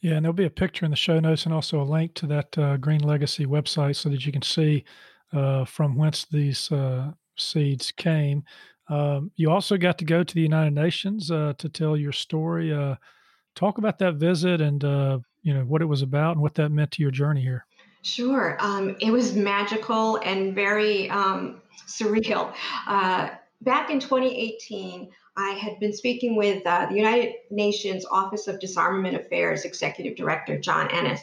Yeah, 0.00 0.14
and 0.14 0.24
there'll 0.24 0.32
be 0.32 0.46
a 0.46 0.50
picture 0.50 0.84
in 0.86 0.90
the 0.90 0.96
show 0.96 1.20
notes 1.20 1.44
and 1.44 1.54
also 1.54 1.82
a 1.82 1.84
link 1.84 2.14
to 2.14 2.26
that 2.28 2.56
uh, 2.56 2.76
Green 2.78 3.02
Legacy 3.02 3.44
website 3.44 3.96
so 3.96 4.08
that 4.08 4.24
you 4.24 4.32
can 4.32 4.42
see 4.42 4.84
uh, 5.32 5.64
from 5.66 5.96
whence 5.96 6.24
these 6.24 6.72
uh, 6.72 7.10
seeds 7.36 7.92
came. 7.92 8.42
Um, 8.88 9.30
you 9.36 9.50
also 9.50 9.76
got 9.76 9.98
to 9.98 10.04
go 10.04 10.24
to 10.24 10.34
the 10.34 10.40
United 10.40 10.72
Nations 10.72 11.30
uh, 11.30 11.52
to 11.58 11.68
tell 11.68 11.96
your 11.96 12.12
story. 12.12 12.70
talk 13.54 13.78
about 13.78 13.98
that 13.98 14.14
visit 14.14 14.60
and 14.60 14.82
you 15.42 15.54
know 15.54 15.64
what 15.64 15.82
it 15.82 15.86
was 15.86 16.02
about 16.02 16.32
and 16.32 16.42
what 16.42 16.54
that 16.54 16.70
meant 16.70 16.92
to 16.92 17.02
your 17.02 17.10
journey 17.10 17.42
here. 17.42 17.66
Sure, 18.02 18.56
um, 18.60 18.96
it 19.00 19.10
was 19.10 19.34
magical 19.34 20.16
and 20.16 20.54
very 20.54 21.10
um, 21.10 21.60
surreal. 21.86 22.54
back 22.86 23.90
in 23.90 24.00
2018, 24.00 25.10
I 25.36 25.50
had 25.52 25.78
been 25.80 25.92
speaking 25.92 26.36
with 26.36 26.66
uh, 26.66 26.86
the 26.86 26.96
United 26.96 27.34
Nations 27.50 28.04
Office 28.10 28.48
of 28.48 28.58
Disarmament 28.60 29.16
Affairs 29.16 29.64
Executive 29.64 30.16
Director 30.16 30.58
John 30.58 30.90
Ennis, 30.90 31.20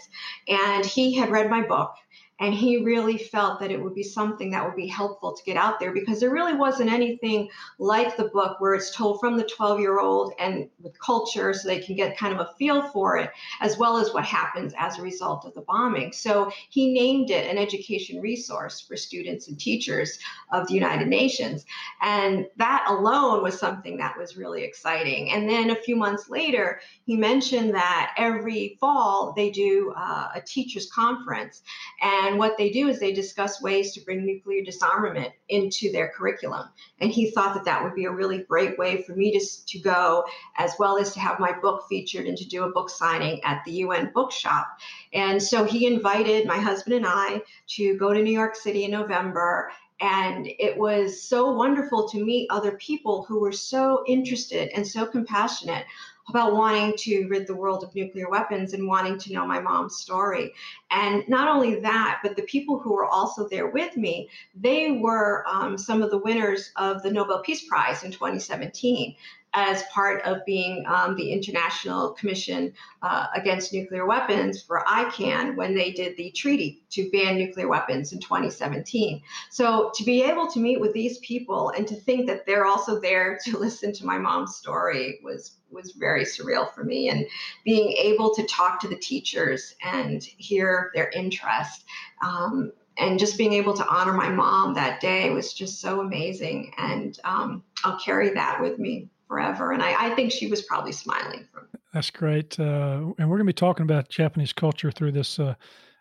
and 0.47 0.85
he 0.85 1.13
had 1.13 1.29
read 1.29 1.49
my 1.49 1.61
book 1.61 1.93
and 2.39 2.53
he 2.53 2.83
really 2.83 3.17
felt 3.17 3.59
that 3.59 3.71
it 3.71 3.81
would 3.81 3.95
be 3.95 4.03
something 4.03 4.51
that 4.51 4.63
would 4.63 4.75
be 4.75 4.87
helpful 4.87 5.33
to 5.33 5.43
get 5.43 5.57
out 5.57 5.79
there 5.79 5.91
because 5.91 6.19
there 6.19 6.29
really 6.29 6.53
wasn't 6.53 6.89
anything 6.89 7.49
like 7.79 8.15
the 8.15 8.25
book 8.25 8.59
where 8.59 8.75
it's 8.75 8.95
told 8.95 9.19
from 9.19 9.37
the 9.37 9.43
12 9.43 9.79
year 9.79 9.99
old 9.99 10.33
and 10.39 10.69
with 10.79 10.97
culture 10.99 11.53
so 11.53 11.67
they 11.67 11.79
can 11.79 11.95
get 11.95 12.17
kind 12.17 12.33
of 12.33 12.39
a 12.39 12.53
feel 12.57 12.83
for 12.89 13.17
it 13.17 13.31
as 13.61 13.77
well 13.77 13.97
as 13.97 14.13
what 14.13 14.23
happens 14.23 14.73
as 14.77 14.99
a 14.99 15.01
result 15.01 15.45
of 15.45 15.53
the 15.55 15.61
bombing. 15.61 16.11
So 16.11 16.51
he 16.69 16.93
named 16.93 17.31
it 17.31 17.49
an 17.49 17.57
education 17.57 18.21
resource 18.21 18.81
for 18.81 18.95
students 18.95 19.47
and 19.47 19.59
teachers 19.59 20.19
of 20.51 20.67
the 20.67 20.75
united 20.75 21.07
nations. 21.07 21.65
And 22.01 22.47
that 22.57 22.85
alone 22.87 23.41
was 23.41 23.59
something 23.59 23.97
that 23.97 24.17
was 24.17 24.37
really 24.37 24.63
exciting. 24.63 25.31
And 25.31 25.49
then 25.49 25.71
a 25.71 25.75
few 25.75 25.95
months 25.95 26.29
later 26.29 26.81
he 27.05 27.17
mentioned 27.17 27.73
that 27.73 28.13
every 28.17 28.77
fall 28.79 29.33
they 29.35 29.49
do 29.49 29.93
uh, 29.97 30.29
a 30.35 30.41
teachers 30.41 30.91
conference. 30.91 31.63
And 32.01 32.26
and 32.27 32.37
what 32.37 32.57
they 32.57 32.69
do 32.69 32.89
is 32.89 32.99
they 32.99 33.13
discuss 33.13 33.61
ways 33.61 33.93
to 33.93 34.01
bring 34.01 34.25
nuclear 34.25 34.61
disarmament 34.61 35.31
into 35.47 35.91
their 35.91 36.09
curriculum. 36.09 36.67
And 36.99 37.09
he 37.09 37.31
thought 37.31 37.53
that 37.53 37.63
that 37.63 37.81
would 37.81 37.95
be 37.95 38.03
a 38.03 38.11
really 38.11 38.39
great 38.39 38.77
way 38.77 39.01
for 39.03 39.15
me 39.15 39.31
to, 39.31 39.65
to 39.65 39.79
go, 39.79 40.25
as 40.57 40.73
well 40.77 40.97
as 40.97 41.13
to 41.13 41.21
have 41.21 41.39
my 41.39 41.57
book 41.57 41.85
featured 41.87 42.25
and 42.25 42.37
to 42.37 42.45
do 42.45 42.63
a 42.63 42.71
book 42.71 42.89
signing 42.89 43.41
at 43.45 43.63
the 43.65 43.71
UN 43.71 44.11
bookshop. 44.13 44.67
And 45.13 45.41
so 45.41 45.63
he 45.63 45.87
invited 45.87 46.45
my 46.45 46.57
husband 46.57 46.97
and 46.97 47.05
I 47.07 47.41
to 47.75 47.97
go 47.97 48.13
to 48.13 48.21
New 48.21 48.33
York 48.33 48.55
City 48.55 48.83
in 48.83 48.91
November 48.91 49.71
and 49.99 50.47
it 50.59 50.77
was 50.77 51.23
so 51.23 51.51
wonderful 51.51 52.07
to 52.09 52.23
meet 52.23 52.47
other 52.51 52.73
people 52.73 53.23
who 53.23 53.39
were 53.39 53.51
so 53.51 54.03
interested 54.05 54.69
and 54.75 54.85
so 54.85 55.07
compassionate 55.07 55.85
about 56.29 56.53
wanting 56.53 56.93
to 56.97 57.27
rid 57.27 57.47
the 57.47 57.55
world 57.55 57.83
of 57.83 57.95
nuclear 57.95 58.29
weapons 58.29 58.73
and 58.73 58.87
wanting 58.87 59.17
to 59.17 59.33
know 59.33 59.45
my 59.45 59.59
mom's 59.59 59.95
story. 59.95 60.53
And 60.91 61.23
not 61.27 61.47
only 61.47 61.79
that, 61.79 62.19
but 62.21 62.35
the 62.35 62.41
people 62.43 62.79
who 62.79 62.93
were 62.93 63.05
also 63.05 63.47
there 63.47 63.67
with 63.67 63.95
me, 63.95 64.29
they 64.53 64.91
were 64.91 65.45
um, 65.47 65.77
some 65.77 66.01
of 66.01 66.11
the 66.11 66.17
winners 66.17 66.71
of 66.75 67.01
the 67.01 67.11
Nobel 67.11 67.41
Peace 67.41 67.67
Prize 67.67 68.03
in 68.03 68.11
2017 68.11 69.15
as 69.57 69.81
part 69.91 70.21
of 70.21 70.45
being 70.45 70.85
um, 70.85 71.15
the 71.15 71.31
International 71.31 72.11
Commission 72.11 72.71
uh, 73.01 73.25
Against 73.33 73.73
Nuclear 73.73 74.05
Weapons 74.05 74.61
for 74.61 74.83
ICAN 74.85 75.55
when 75.55 75.73
they 75.73 75.91
did 75.91 76.15
the 76.15 76.29
treaty 76.29 76.83
to 76.91 77.09
ban 77.09 77.39
nuclear 77.39 77.67
weapons 77.67 78.13
in 78.13 78.19
2017. 78.19 79.19
So 79.49 79.89
to 79.95 80.03
be 80.03 80.21
able 80.21 80.45
to 80.51 80.59
meet 80.59 80.79
with 80.79 80.93
these 80.93 81.17
people 81.19 81.71
and 81.71 81.87
to 81.87 81.95
think 81.95 82.27
that 82.27 82.45
they're 82.45 82.67
also 82.67 83.01
there 83.01 83.39
to 83.45 83.57
listen 83.57 83.91
to 83.93 84.05
my 84.05 84.19
mom's 84.19 84.55
story 84.55 85.19
was 85.23 85.55
was 85.71 85.93
very 85.93 86.23
surreal 86.23 86.71
for 86.73 86.83
me. 86.83 87.09
And 87.09 87.25
being 87.65 87.89
able 87.93 88.35
to 88.35 88.43
talk 88.43 88.79
to 88.81 88.87
the 88.87 88.95
teachers 88.95 89.75
and 89.83 90.23
hear 90.23 90.91
their 90.93 91.09
interest 91.09 91.83
um, 92.23 92.71
and 92.99 93.17
just 93.19 93.39
being 93.39 93.53
able 93.53 93.73
to 93.73 93.87
honor 93.87 94.13
my 94.13 94.29
mom 94.29 94.75
that 94.75 95.01
day 95.01 95.31
was 95.31 95.51
just 95.51 95.81
so 95.81 95.99
amazing. 95.99 96.73
And 96.77 97.19
um, 97.23 97.63
i'll 97.83 97.99
carry 97.99 98.29
that 98.29 98.61
with 98.61 98.77
me 98.77 99.09
forever. 99.27 99.71
And 99.71 99.81
I, 99.81 100.11
I 100.11 100.15
think 100.15 100.31
she 100.31 100.47
was 100.47 100.61
probably 100.63 100.91
smiling. 100.91 101.47
That's 101.93 102.09
great. 102.09 102.59
Uh, 102.59 103.13
and 103.17 103.29
we're 103.29 103.37
going 103.37 103.39
to 103.39 103.45
be 103.45 103.53
talking 103.53 103.83
about 103.83 104.09
Japanese 104.09 104.53
culture 104.53 104.91
through 104.91 105.11
this 105.11 105.39
uh, 105.39 105.55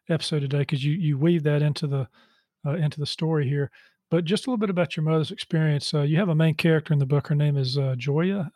episode 0.08 0.40
today 0.40 0.58
because 0.58 0.84
you 0.84 0.92
you 0.92 1.18
weave 1.18 1.42
that 1.44 1.62
into 1.62 1.86
the 1.86 2.08
uh, 2.66 2.74
into 2.74 3.00
the 3.00 3.06
story 3.06 3.48
here. 3.48 3.70
But 4.10 4.24
just 4.24 4.46
a 4.46 4.50
little 4.50 4.58
bit 4.58 4.70
about 4.70 4.96
your 4.96 5.04
mother's 5.04 5.32
experience. 5.32 5.92
Uh, 5.92 6.02
you 6.02 6.16
have 6.18 6.28
a 6.28 6.34
main 6.34 6.54
character 6.54 6.92
in 6.92 6.98
the 6.98 7.06
book. 7.06 7.26
Her 7.26 7.34
name 7.34 7.56
is 7.56 7.76
uh, 7.76 7.94
Joya. 7.98 8.50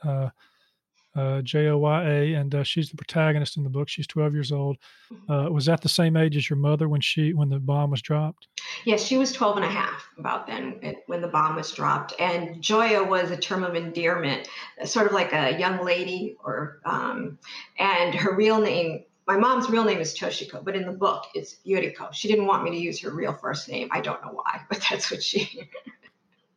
Uh, 1.17 1.43
J 1.43 1.67
O 1.67 1.79
Y 1.79 2.05
A, 2.09 2.35
and 2.35 2.55
uh, 2.55 2.63
she's 2.63 2.89
the 2.89 2.97
protagonist 2.97 3.57
in 3.57 3.65
the 3.65 3.71
book. 3.71 3.89
She's 3.89 4.07
12 4.07 4.33
years 4.33 4.53
old. 4.53 4.77
Mm-hmm. 5.13 5.33
Uh, 5.33 5.51
was 5.51 5.67
that 5.67 5.81
the 5.81 5.89
same 5.89 6.17
age 6.17 6.37
as 6.37 6.49
your 6.49 6.57
mother 6.57 6.89
when 6.89 7.01
she 7.01 7.33
when 7.33 7.49
the 7.49 7.59
bomb 7.59 7.91
was 7.91 8.01
dropped? 8.01 8.47
Yes, 8.85 9.03
she 9.03 9.19
was 9.19 9.33
12 9.33 9.57
and 9.57 9.65
a 9.65 9.69
half 9.69 10.09
about 10.19 10.47
then 10.47 10.81
when 11.07 11.21
the 11.21 11.27
bomb 11.27 11.57
was 11.57 11.73
dropped. 11.73 12.15
And 12.21 12.63
Joya 12.63 13.03
was 13.03 13.33
a 13.33 13.37
term 13.37 13.65
of 13.65 13.75
endearment, 13.75 14.49
sort 14.85 15.07
of 15.07 15.13
like 15.13 15.33
a 15.33 15.59
young 15.59 15.85
lady, 15.85 16.37
or 16.45 16.81
um, 16.85 17.39
and 17.79 18.15
her 18.15 18.37
real 18.37 18.61
name. 18.61 19.05
My 19.27 19.37
mom's 19.37 19.69
real 19.69 19.85
name 19.85 19.99
is 19.99 20.17
Toshiko, 20.17 20.65
but 20.65 20.77
in 20.77 20.87
the 20.87 20.93
book 20.93 21.25
it's 21.35 21.57
Yuriko. 21.67 22.13
She 22.13 22.29
didn't 22.29 22.47
want 22.47 22.63
me 22.63 22.71
to 22.71 22.77
use 22.77 23.01
her 23.01 23.11
real 23.11 23.33
first 23.33 23.69
name. 23.69 23.89
I 23.91 24.01
don't 24.01 24.23
know 24.25 24.33
why, 24.33 24.61
but 24.69 24.81
that's 24.89 25.11
what 25.11 25.25
she. 25.25 25.69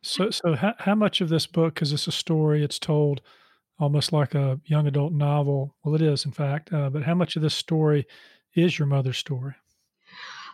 so, 0.03 0.29
so 0.29 0.55
how, 0.55 0.75
how 0.77 0.93
much 0.93 1.21
of 1.21 1.29
this 1.29 1.47
book, 1.47 1.73
because 1.73 1.91
it's 1.91 2.07
a 2.07 2.11
story, 2.11 2.63
it's 2.63 2.77
told 2.77 3.21
almost 3.79 4.13
like 4.13 4.35
a 4.35 4.59
young 4.65 4.87
adult 4.87 5.13
novel. 5.13 5.75
Well, 5.83 5.95
it 5.95 6.01
is, 6.01 6.25
in 6.25 6.31
fact. 6.31 6.71
Uh, 6.71 6.89
but 6.89 7.03
how 7.03 7.15
much 7.15 7.35
of 7.35 7.41
this 7.41 7.55
story 7.55 8.05
is 8.55 8.77
your 8.77 8.87
mother's 8.87 9.17
story? 9.17 9.55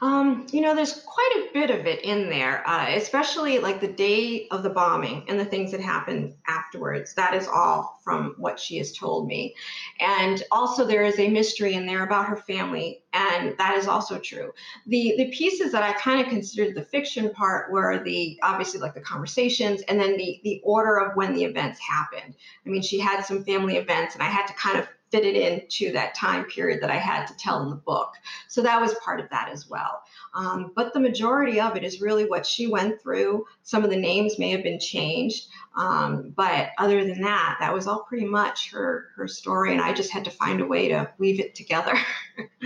Um, 0.02 0.48
you 0.52 0.62
know, 0.62 0.76
there's 0.76 0.94
quite 0.94 1.32
a 1.36 1.54
bit 1.54 1.70
of 1.70 1.86
it 1.86 2.02
in 2.06 2.30
there, 2.30 2.66
uh, 2.68 2.88
especially 2.96 3.60
like 3.60 3.82
the 3.82 3.92
day 3.92 4.48
of 4.50 4.64
the 4.64 4.70
bombing 4.70 5.26
and 5.28 5.38
the 5.38 5.46
things 5.46 5.72
that 5.72 5.82
happened 5.82 6.36
afterwards. 6.48 7.14
That 7.16 7.34
is 7.34 7.48
all 7.48 8.00
from 8.02 8.36
what 8.38 8.60
she 8.60 8.78
has 8.78 8.94
told 8.94 9.28
me. 9.28 9.56
And 10.00 10.42
also, 10.52 10.86
there 10.86 11.04
is 11.04 11.20
a 11.20 11.28
mystery 11.28 11.74
in 11.74 11.86
there 11.86 12.04
about 12.04 12.28
her 12.28 12.38
family, 12.38 13.04
and 13.12 13.58
that 13.58 13.76
is 13.76 13.88
also 13.88 14.20
true. 14.20 14.54
The 14.88 15.16
the 15.18 15.32
pieces 15.32 15.74
that 15.74 15.84
I 15.84 15.92
kind 15.94 16.22
of 16.22 16.28
considered 16.28 16.76
the 16.76 16.86
fiction 16.86 17.32
part 17.32 17.70
were 17.70 18.02
the 18.02 18.40
obviously 18.42 18.80
like 18.80 18.94
the 18.94 19.02
conversations, 19.02 19.82
and 19.90 20.00
then 20.00 20.16
the 20.16 20.40
the 20.46 20.62
order 20.64 20.98
of 20.98 21.18
when 21.18 21.34
the 21.34 21.44
events 21.44 21.80
happened. 21.80 22.36
I 22.66 22.70
mean, 22.70 22.82
she 22.82 23.00
had 23.00 23.26
some 23.26 23.44
family 23.44 23.76
events, 23.76 24.14
and 24.14 24.24
I 24.24 24.28
had 24.28 24.48
to 24.48 24.54
kind 24.54 24.80
of 24.80 24.88
fit 25.12 25.26
it 25.26 25.36
into 25.36 25.92
that 25.94 26.16
time 26.16 26.46
period 26.46 26.82
that 26.82 26.92
I 26.92 26.98
had 26.98 27.26
to 27.28 27.38
tell 27.38 27.64
in 27.64 27.70
the 27.70 27.76
book. 27.76 28.14
So 28.48 28.62
that 28.62 28.80
was 28.80 28.94
part 28.96 29.20
of 29.20 29.30
that 29.30 29.50
as 29.52 29.68
well. 29.68 30.02
Um, 30.34 30.72
but 30.76 30.94
the 30.94 31.00
majority 31.00 31.60
of 31.60 31.76
it 31.76 31.84
is 31.84 32.02
really 32.02 32.26
what 32.26 32.46
she 32.46 32.68
went 32.68 33.02
through. 33.02 33.46
Some 33.64 33.84
of 33.84 33.90
the 33.90 33.98
names 33.98 34.38
may 34.38 34.52
have 34.52 34.64
been 34.64 34.80
changed, 34.80 35.48
um, 35.76 36.34
but 36.36 36.70
other 36.78 37.04
than 37.04 37.22
that, 37.22 37.58
that 37.60 37.74
was 37.74 37.88
all 37.88 38.04
pretty 38.04 38.26
much 38.26 38.72
her 38.72 39.08
her 39.16 39.28
story, 39.28 39.72
and 39.72 39.82
I 39.82 39.94
just 39.94 40.12
had 40.12 40.26
to 40.26 40.32
find 40.32 40.62
a 40.62 40.66
way 40.66 40.88
to 40.90 41.12
weave 41.18 41.40
it 41.40 41.56
together. 41.56 41.98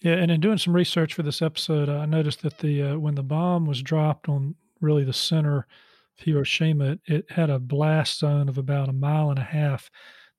yeah, 0.00 0.14
and 0.14 0.30
in 0.30 0.40
doing 0.40 0.58
some 0.58 0.74
research 0.74 1.12
for 1.12 1.22
this 1.22 1.42
episode, 1.42 1.88
I 1.88 2.06
noticed 2.06 2.42
that 2.42 2.58
the 2.58 2.82
uh, 2.82 2.98
when 2.98 3.14
the 3.14 3.22
bomb 3.22 3.66
was 3.66 3.82
dropped 3.82 4.28
on 4.28 4.54
really 4.80 5.04
the 5.04 5.12
center 5.12 5.66
of 6.18 6.24
Hiroshima, 6.24 6.92
it, 6.92 7.00
it 7.06 7.30
had 7.32 7.50
a 7.50 7.58
blast 7.58 8.20
zone 8.20 8.48
of 8.48 8.56
about 8.56 8.88
a 8.88 8.94
mile 8.94 9.28
and 9.28 9.38
a 9.38 9.44
half 9.44 9.90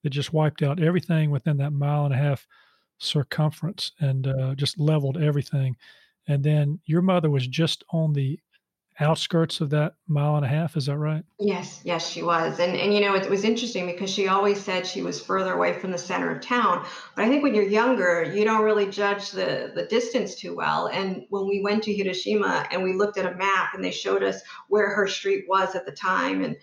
that 0.03 0.09
just 0.09 0.33
wiped 0.33 0.61
out 0.61 0.81
everything 0.81 1.31
within 1.31 1.57
that 1.57 1.71
mile 1.71 2.05
and 2.05 2.13
a 2.13 2.17
half 2.17 2.47
circumference 2.99 3.91
and 3.99 4.27
uh, 4.27 4.55
just 4.55 4.79
leveled 4.79 5.17
everything. 5.17 5.75
And 6.27 6.43
then 6.43 6.79
your 6.85 7.01
mother 7.01 7.29
was 7.29 7.47
just 7.47 7.83
on 7.91 8.13
the 8.13 8.39
outskirts 8.99 9.61
of 9.61 9.69
that 9.69 9.93
mile 10.07 10.35
and 10.35 10.45
a 10.45 10.47
half. 10.47 10.75
Is 10.75 10.87
that 10.87 10.97
right? 10.97 11.23
Yes, 11.39 11.81
yes, 11.83 12.09
she 12.09 12.23
was. 12.23 12.59
And 12.59 12.75
and 12.75 12.93
you 12.93 13.01
know, 13.01 13.15
it 13.15 13.29
was 13.29 13.43
interesting 13.43 13.85
because 13.85 14.09
she 14.09 14.27
always 14.27 14.59
said 14.59 14.87
she 14.87 15.01
was 15.01 15.21
further 15.21 15.53
away 15.53 15.73
from 15.79 15.91
the 15.91 15.97
center 15.97 16.35
of 16.35 16.41
town. 16.41 16.85
But 17.15 17.25
I 17.25 17.29
think 17.29 17.43
when 17.43 17.53
you're 17.53 17.63
younger, 17.63 18.23
you 18.23 18.43
don't 18.43 18.63
really 18.63 18.89
judge 18.89 19.31
the 19.31 19.71
the 19.73 19.85
distance 19.85 20.35
too 20.35 20.55
well. 20.55 20.87
And 20.87 21.25
when 21.29 21.47
we 21.47 21.61
went 21.61 21.83
to 21.83 21.93
Hiroshima 21.93 22.67
and 22.71 22.83
we 22.83 22.93
looked 22.93 23.17
at 23.17 23.31
a 23.31 23.35
map 23.35 23.73
and 23.73 23.83
they 23.83 23.91
showed 23.91 24.23
us 24.23 24.41
where 24.67 24.89
her 24.89 25.07
street 25.07 25.45
was 25.47 25.75
at 25.75 25.85
the 25.85 25.91
time 25.91 26.43
and 26.43 26.55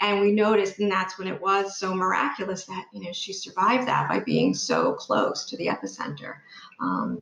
and 0.00 0.20
we 0.20 0.32
noticed 0.32 0.78
and 0.78 0.90
that's 0.90 1.18
when 1.18 1.28
it 1.28 1.40
was 1.40 1.78
so 1.78 1.94
miraculous 1.94 2.64
that 2.66 2.86
you 2.92 3.02
know 3.02 3.12
she 3.12 3.32
survived 3.32 3.88
that 3.88 4.08
by 4.08 4.20
being 4.20 4.54
so 4.54 4.94
close 4.94 5.44
to 5.46 5.56
the 5.56 5.66
epicenter. 5.66 6.36
Um, 6.80 7.18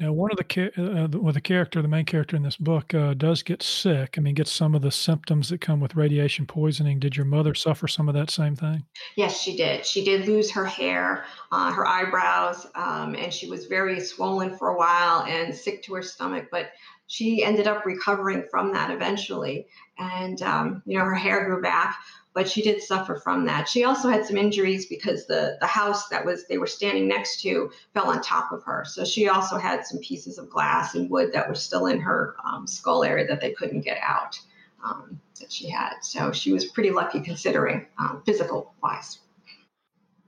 now 0.00 0.12
one 0.12 0.30
of 0.30 0.38
the 0.38 0.72
uh, 0.76 0.82
uh 0.82 1.08
well, 1.18 1.32
the 1.32 1.40
character 1.40 1.82
the 1.82 1.88
main 1.88 2.04
character 2.04 2.36
in 2.36 2.42
this 2.42 2.56
book 2.56 2.94
uh, 2.94 3.14
does 3.14 3.42
get 3.42 3.62
sick. 3.62 4.14
I 4.16 4.20
mean 4.20 4.34
gets 4.34 4.52
some 4.52 4.74
of 4.74 4.82
the 4.82 4.90
symptoms 4.90 5.48
that 5.48 5.60
come 5.60 5.80
with 5.80 5.96
radiation 5.96 6.46
poisoning. 6.46 6.98
Did 6.98 7.16
your 7.16 7.26
mother 7.26 7.54
suffer 7.54 7.88
some 7.88 8.08
of 8.08 8.14
that 8.14 8.30
same 8.30 8.56
thing? 8.56 8.84
Yes 9.16 9.40
she 9.40 9.56
did. 9.56 9.86
She 9.86 10.04
did 10.04 10.26
lose 10.26 10.50
her 10.50 10.64
hair 10.64 11.24
uh, 11.52 11.72
her 11.72 11.86
eyebrows 11.86 12.66
um, 12.74 13.14
and 13.14 13.32
she 13.32 13.48
was 13.48 13.66
very 13.66 14.00
swollen 14.00 14.56
for 14.56 14.68
a 14.68 14.76
while 14.76 15.22
and 15.22 15.54
sick 15.54 15.82
to 15.84 15.94
her 15.94 16.02
stomach 16.02 16.48
but 16.50 16.70
she 17.08 17.42
ended 17.42 17.66
up 17.66 17.84
recovering 17.84 18.44
from 18.48 18.72
that 18.72 18.92
eventually. 18.92 19.66
And 19.98 20.40
um, 20.42 20.82
you 20.86 20.96
know 20.96 21.04
her 21.04 21.14
hair 21.14 21.44
grew 21.44 21.60
back 21.60 21.96
but 22.38 22.48
she 22.48 22.62
did 22.62 22.80
suffer 22.80 23.16
from 23.16 23.46
that. 23.46 23.68
She 23.68 23.82
also 23.82 24.08
had 24.08 24.24
some 24.24 24.36
injuries 24.36 24.86
because 24.86 25.26
the 25.26 25.56
the 25.60 25.66
house 25.66 26.08
that 26.08 26.24
was 26.24 26.46
they 26.46 26.56
were 26.56 26.68
standing 26.68 27.08
next 27.08 27.40
to 27.42 27.72
fell 27.94 28.10
on 28.10 28.22
top 28.22 28.52
of 28.52 28.62
her. 28.62 28.84
So 28.84 29.04
she 29.04 29.28
also 29.28 29.56
had 29.56 29.84
some 29.84 29.98
pieces 29.98 30.38
of 30.38 30.48
glass 30.48 30.94
and 30.94 31.10
wood 31.10 31.32
that 31.32 31.48
were 31.48 31.56
still 31.56 31.86
in 31.86 32.00
her 32.00 32.36
um, 32.44 32.64
skull 32.68 33.02
area 33.02 33.26
that 33.26 33.40
they 33.40 33.50
couldn't 33.50 33.80
get 33.80 33.98
out 34.00 34.38
um, 34.84 35.20
that 35.40 35.50
she 35.50 35.68
had. 35.68 35.94
So 36.02 36.30
she 36.30 36.52
was 36.52 36.66
pretty 36.66 36.92
lucky 36.92 37.20
considering 37.20 37.86
um, 37.98 38.22
physical 38.24 38.72
wise. 38.84 39.18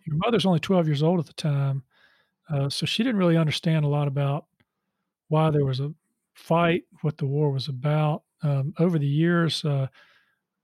Your 0.05 0.17
mother's 0.17 0.47
only 0.47 0.59
12 0.59 0.89
years 0.89 1.05
old 1.05 1.21
at 1.21 1.27
the 1.27 1.33
time 1.35 1.85
uh, 2.49 2.69
so 2.69 2.85
she 2.85 3.05
didn't 3.05 3.19
really 3.19 3.37
understand 3.37 3.85
a 3.85 3.89
lot 3.89 4.09
about 4.09 4.47
why 5.29 5.51
there 5.51 5.65
was 5.65 5.79
a 5.79 5.95
fight 6.41 6.85
what 7.03 7.19
the 7.19 7.27
war 7.27 7.51
was 7.53 7.69
about 7.69 8.23
um, 8.43 8.73
over 8.79 8.99
the 8.99 9.07
years, 9.07 9.65
uh, 9.65 9.87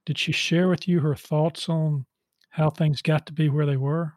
did 0.06 0.18
she 0.18 0.32
share 0.32 0.68
with 0.68 0.88
you 0.88 1.00
her 1.00 1.14
thoughts 1.14 1.68
on 1.68 2.06
how 2.50 2.70
things 2.70 3.02
got 3.02 3.26
to 3.26 3.32
be 3.32 3.48
where 3.48 3.66
they 3.66 3.76
were? 3.76 4.14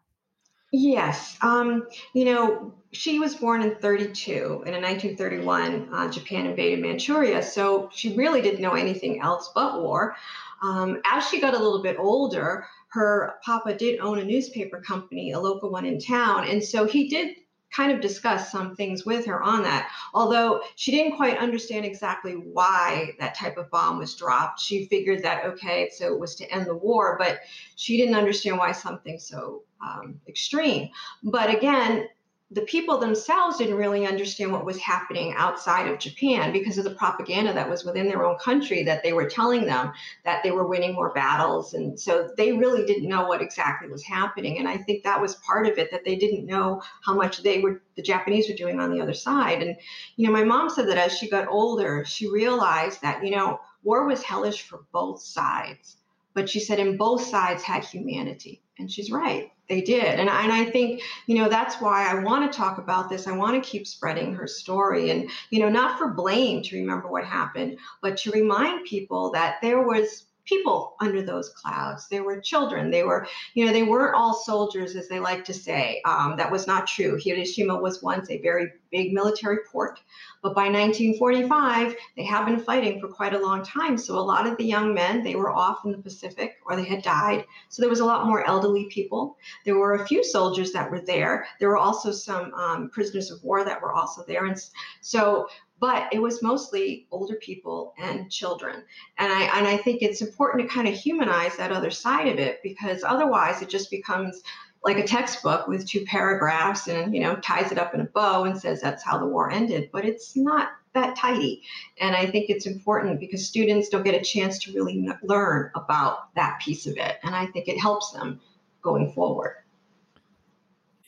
Yes. 0.72 1.38
Um, 1.41 1.88
you 2.13 2.26
know, 2.26 2.74
she 2.91 3.19
was 3.19 3.36
born 3.36 3.63
in 3.63 3.76
32, 3.76 4.63
and 4.65 4.76
in 4.76 4.82
1931, 4.82 5.89
uh, 5.91 6.12
Japan 6.12 6.45
invaded 6.45 6.80
Manchuria. 6.80 7.41
So 7.41 7.89
she 7.91 8.15
really 8.15 8.41
didn't 8.41 8.62
know 8.62 8.76
anything 8.76 9.19
else 9.22 9.52
but 9.54 9.82
war. 9.82 10.15
Um, 10.62 11.02
as 11.06 11.28
she 11.28 11.41
got 11.41 11.56
a 11.56 11.60
little 11.60 11.82
bit 11.82 11.98
older, 12.00 12.67
her 12.89 13.36
papa 13.43 13.74
did 13.74 14.00
own 14.00 14.19
a 14.19 14.24
newspaper 14.24 14.80
company, 14.82 15.32
a 15.32 15.39
local 15.39 15.72
one 15.72 15.86
in 15.86 16.00
town. 16.00 16.48
And 16.48 16.63
so 16.63 16.86
he 16.86 17.10
did 17.10 17.36
kind 17.75 17.91
of 17.91 18.01
discuss 18.01 18.51
some 18.51 18.75
things 18.75 19.05
with 19.05 19.25
her 19.25 19.41
on 19.41 19.63
that. 19.63 19.89
Although 20.13 20.62
she 20.75 20.91
didn't 20.91 21.15
quite 21.15 21.38
understand 21.38 21.86
exactly 21.86 22.34
why 22.34 23.12
that 23.19 23.36
type 23.36 23.58
of 23.58 23.69
bomb 23.69 23.97
was 23.97 24.15
dropped. 24.15 24.60
She 24.60 24.86
figured 24.86 25.23
that, 25.23 25.45
okay, 25.45 25.89
so 25.93 26.08
it 26.08 26.19
was 26.19 26.36
to 26.36 26.51
end 26.51 26.65
the 26.65 26.75
war, 26.75 27.15
but 27.19 27.39
she 27.75 27.97
didn't 27.97 28.15
understand 28.15 28.58
why 28.58 28.71
something 28.71 29.19
so 29.19 29.63
um, 29.82 30.19
extreme. 30.27 30.89
But 31.23 31.53
again, 31.53 32.08
the 32.51 32.62
people 32.62 32.97
themselves 32.97 33.57
didn't 33.57 33.75
really 33.75 34.07
understand 34.07 34.51
what 34.51 34.65
was 34.65 34.79
happening 34.79 35.35
outside 35.38 35.88
of 35.88 35.99
Japan 35.99 36.51
because 36.51 36.79
of 36.79 36.83
the 36.83 36.95
propaganda 36.95 37.53
that 37.53 37.69
was 37.69 37.85
within 37.85 38.07
their 38.07 38.25
own 38.25 38.39
country 38.39 38.81
that 38.83 39.03
they 39.03 39.13
were 39.13 39.29
telling 39.29 39.65
them 39.65 39.91
that 40.25 40.41
they 40.41 40.49
were 40.49 40.65
winning 40.65 40.95
more 40.95 41.13
battles. 41.13 41.75
And 41.75 41.99
so 41.99 42.31
they 42.38 42.51
really 42.51 42.85
didn't 42.85 43.07
know 43.07 43.27
what 43.27 43.43
exactly 43.43 43.88
was 43.88 44.03
happening. 44.03 44.57
And 44.57 44.67
I 44.67 44.77
think 44.77 45.03
that 45.03 45.21
was 45.21 45.35
part 45.35 45.67
of 45.67 45.77
it 45.77 45.91
that 45.91 46.03
they 46.05 46.15
didn't 46.15 46.47
know 46.47 46.81
how 47.05 47.13
much 47.13 47.43
they 47.43 47.59
were, 47.59 47.83
the 47.95 48.01
Japanese 48.01 48.49
were 48.49 48.55
doing 48.55 48.79
on 48.79 48.91
the 48.91 49.01
other 49.01 49.13
side. 49.13 49.62
And, 49.62 49.75
you 50.15 50.25
know, 50.25 50.33
my 50.33 50.43
mom 50.43 50.71
said 50.71 50.88
that 50.88 50.97
as 50.97 51.15
she 51.15 51.29
got 51.29 51.47
older, 51.47 52.03
she 52.03 52.31
realized 52.31 53.03
that, 53.03 53.23
you 53.23 53.29
know, 53.29 53.59
war 53.83 54.07
was 54.07 54.23
hellish 54.23 54.63
for 54.63 54.85
both 54.91 55.21
sides. 55.21 55.97
But 56.33 56.49
she 56.49 56.59
said, 56.59 56.79
and 56.79 56.97
both 56.97 57.23
sides 57.23 57.62
had 57.62 57.83
humanity. 57.83 58.63
And 58.79 58.91
she's 58.91 59.12
right 59.12 59.51
they 59.69 59.82
did. 59.82 60.19
And 60.19 60.29
I, 60.29 60.43
and 60.43 60.51
I 60.51 60.65
think, 60.65 61.01
you 61.27 61.36
know, 61.36 61.47
that's 61.47 61.75
why 61.75 62.10
I 62.10 62.15
want 62.15 62.51
to 62.51 62.58
talk 62.58 62.79
about 62.79 63.10
this. 63.10 63.27
I 63.27 63.32
want 63.32 63.63
to 63.63 63.69
keep 63.69 63.86
spreading 63.88 64.34
her 64.34 64.47
story 64.47 65.12
and, 65.12 65.29
you 65.51 65.60
know, 65.60 65.69
not 65.69 65.97
for 65.97 66.10
blame 66.10 66.63
to 66.63 66.75
remember 66.75 67.10
what 67.10 67.23
happened, 67.23 67.77
but 68.01 68.17
to 68.17 68.32
remind 68.32 68.86
people 68.86 69.32
that 69.32 69.58
there 69.62 69.84
was 69.84 70.25
people 70.49 70.95
under 70.99 71.21
those 71.21 71.49
clouds. 71.49 72.07
They 72.09 72.19
were 72.19 72.41
children. 72.41 72.89
They 72.89 73.03
were, 73.03 73.27
you 73.53 73.65
know, 73.65 73.71
they 73.71 73.83
weren't 73.83 74.15
all 74.15 74.33
soldiers, 74.33 74.95
as 74.95 75.07
they 75.07 75.19
like 75.19 75.45
to 75.45 75.53
say. 75.53 76.01
Um, 76.05 76.35
that 76.38 76.51
was 76.51 76.65
not 76.65 76.88
true. 76.88 77.19
Hiroshima 77.21 77.79
was 77.79 78.01
once 78.01 78.29
a 78.31 78.41
very 78.41 78.71
big 78.91 79.13
military 79.13 79.59
port, 79.71 79.99
but 80.41 80.55
by 80.55 80.63
1945, 80.63 81.95
they 82.15 82.23
have 82.23 82.47
been 82.47 82.59
fighting 82.59 82.99
for 82.99 83.07
quite 83.07 83.33
a 83.33 83.39
long 83.39 83.63
time. 83.63 83.97
So 83.97 84.17
a 84.17 84.19
lot 84.19 84.47
of 84.47 84.57
the 84.57 84.65
young 84.65 84.93
men, 84.93 85.23
they 85.23 85.35
were 85.35 85.51
off 85.51 85.85
in 85.85 85.91
the 85.91 85.97
Pacific 85.97 86.57
or 86.65 86.75
they 86.75 86.85
had 86.85 87.03
died. 87.03 87.45
So 87.69 87.81
there 87.81 87.89
was 87.89 87.99
a 87.99 88.05
lot 88.05 88.25
more 88.25 88.47
elderly 88.47 88.88
people. 88.89 89.38
There 89.65 89.77
were 89.77 89.95
a 89.95 90.07
few 90.07 90.23
soldiers 90.23 90.71
that 90.71 90.89
were 90.89 91.01
there. 91.01 91.45
There 91.59 91.69
were 91.69 91.77
also 91.77 92.12
some 92.12 92.53
um, 92.53 92.89
prisoners 92.89 93.31
of 93.31 93.43
war 93.43 93.63
that 93.63 93.81
were 93.81 93.93
also 93.93 94.23
there. 94.27 94.45
And 94.45 94.57
so 95.01 95.47
but 95.79 96.11
it 96.11 96.21
was 96.21 96.41
mostly 96.41 97.07
older 97.11 97.35
people 97.35 97.93
and 97.97 98.31
children. 98.31 98.83
And 99.17 99.31
I 99.31 99.43
and 99.57 99.67
I 99.67 99.77
think 99.77 100.01
it's 100.01 100.21
important 100.21 100.67
to 100.67 100.73
kind 100.73 100.87
of 100.87 100.93
humanize 100.93 101.55
that 101.57 101.71
other 101.71 101.91
side 101.91 102.27
of 102.27 102.37
it 102.37 102.61
because 102.63 103.03
otherwise 103.03 103.61
it 103.61 103.69
just 103.69 103.89
becomes 103.89 104.41
like 104.83 104.97
a 104.97 105.07
textbook 105.07 105.67
with 105.67 105.87
two 105.87 106.05
paragraphs 106.05 106.87
and 106.87 107.13
you 107.13 107.21
know 107.21 107.35
ties 107.37 107.71
it 107.71 107.77
up 107.77 107.93
in 107.93 108.01
a 108.01 108.05
bow 108.05 108.45
and 108.45 108.59
says 108.59 108.81
that's 108.81 109.03
how 109.03 109.17
the 109.17 109.27
war 109.27 109.51
ended. 109.51 109.89
But 109.91 110.05
it's 110.05 110.35
not 110.35 110.69
that 110.93 111.15
tidy. 111.15 111.61
And 111.99 112.15
i 112.15 112.25
think 112.25 112.49
it's 112.49 112.65
important 112.65 113.19
because 113.19 113.45
students 113.45 113.89
don't 113.89 114.03
get 114.03 114.19
a 114.19 114.23
chance 114.23 114.57
to 114.59 114.73
really 114.73 115.07
learn 115.21 115.71
about 115.75 116.33
that 116.35 116.59
piece 116.59 116.87
of 116.87 116.97
it. 116.97 117.17
And 117.23 117.35
i 117.35 117.45
think 117.45 117.67
it 117.67 117.79
helps 117.79 118.11
them 118.11 118.39
going 118.81 119.11
forward 119.11 119.57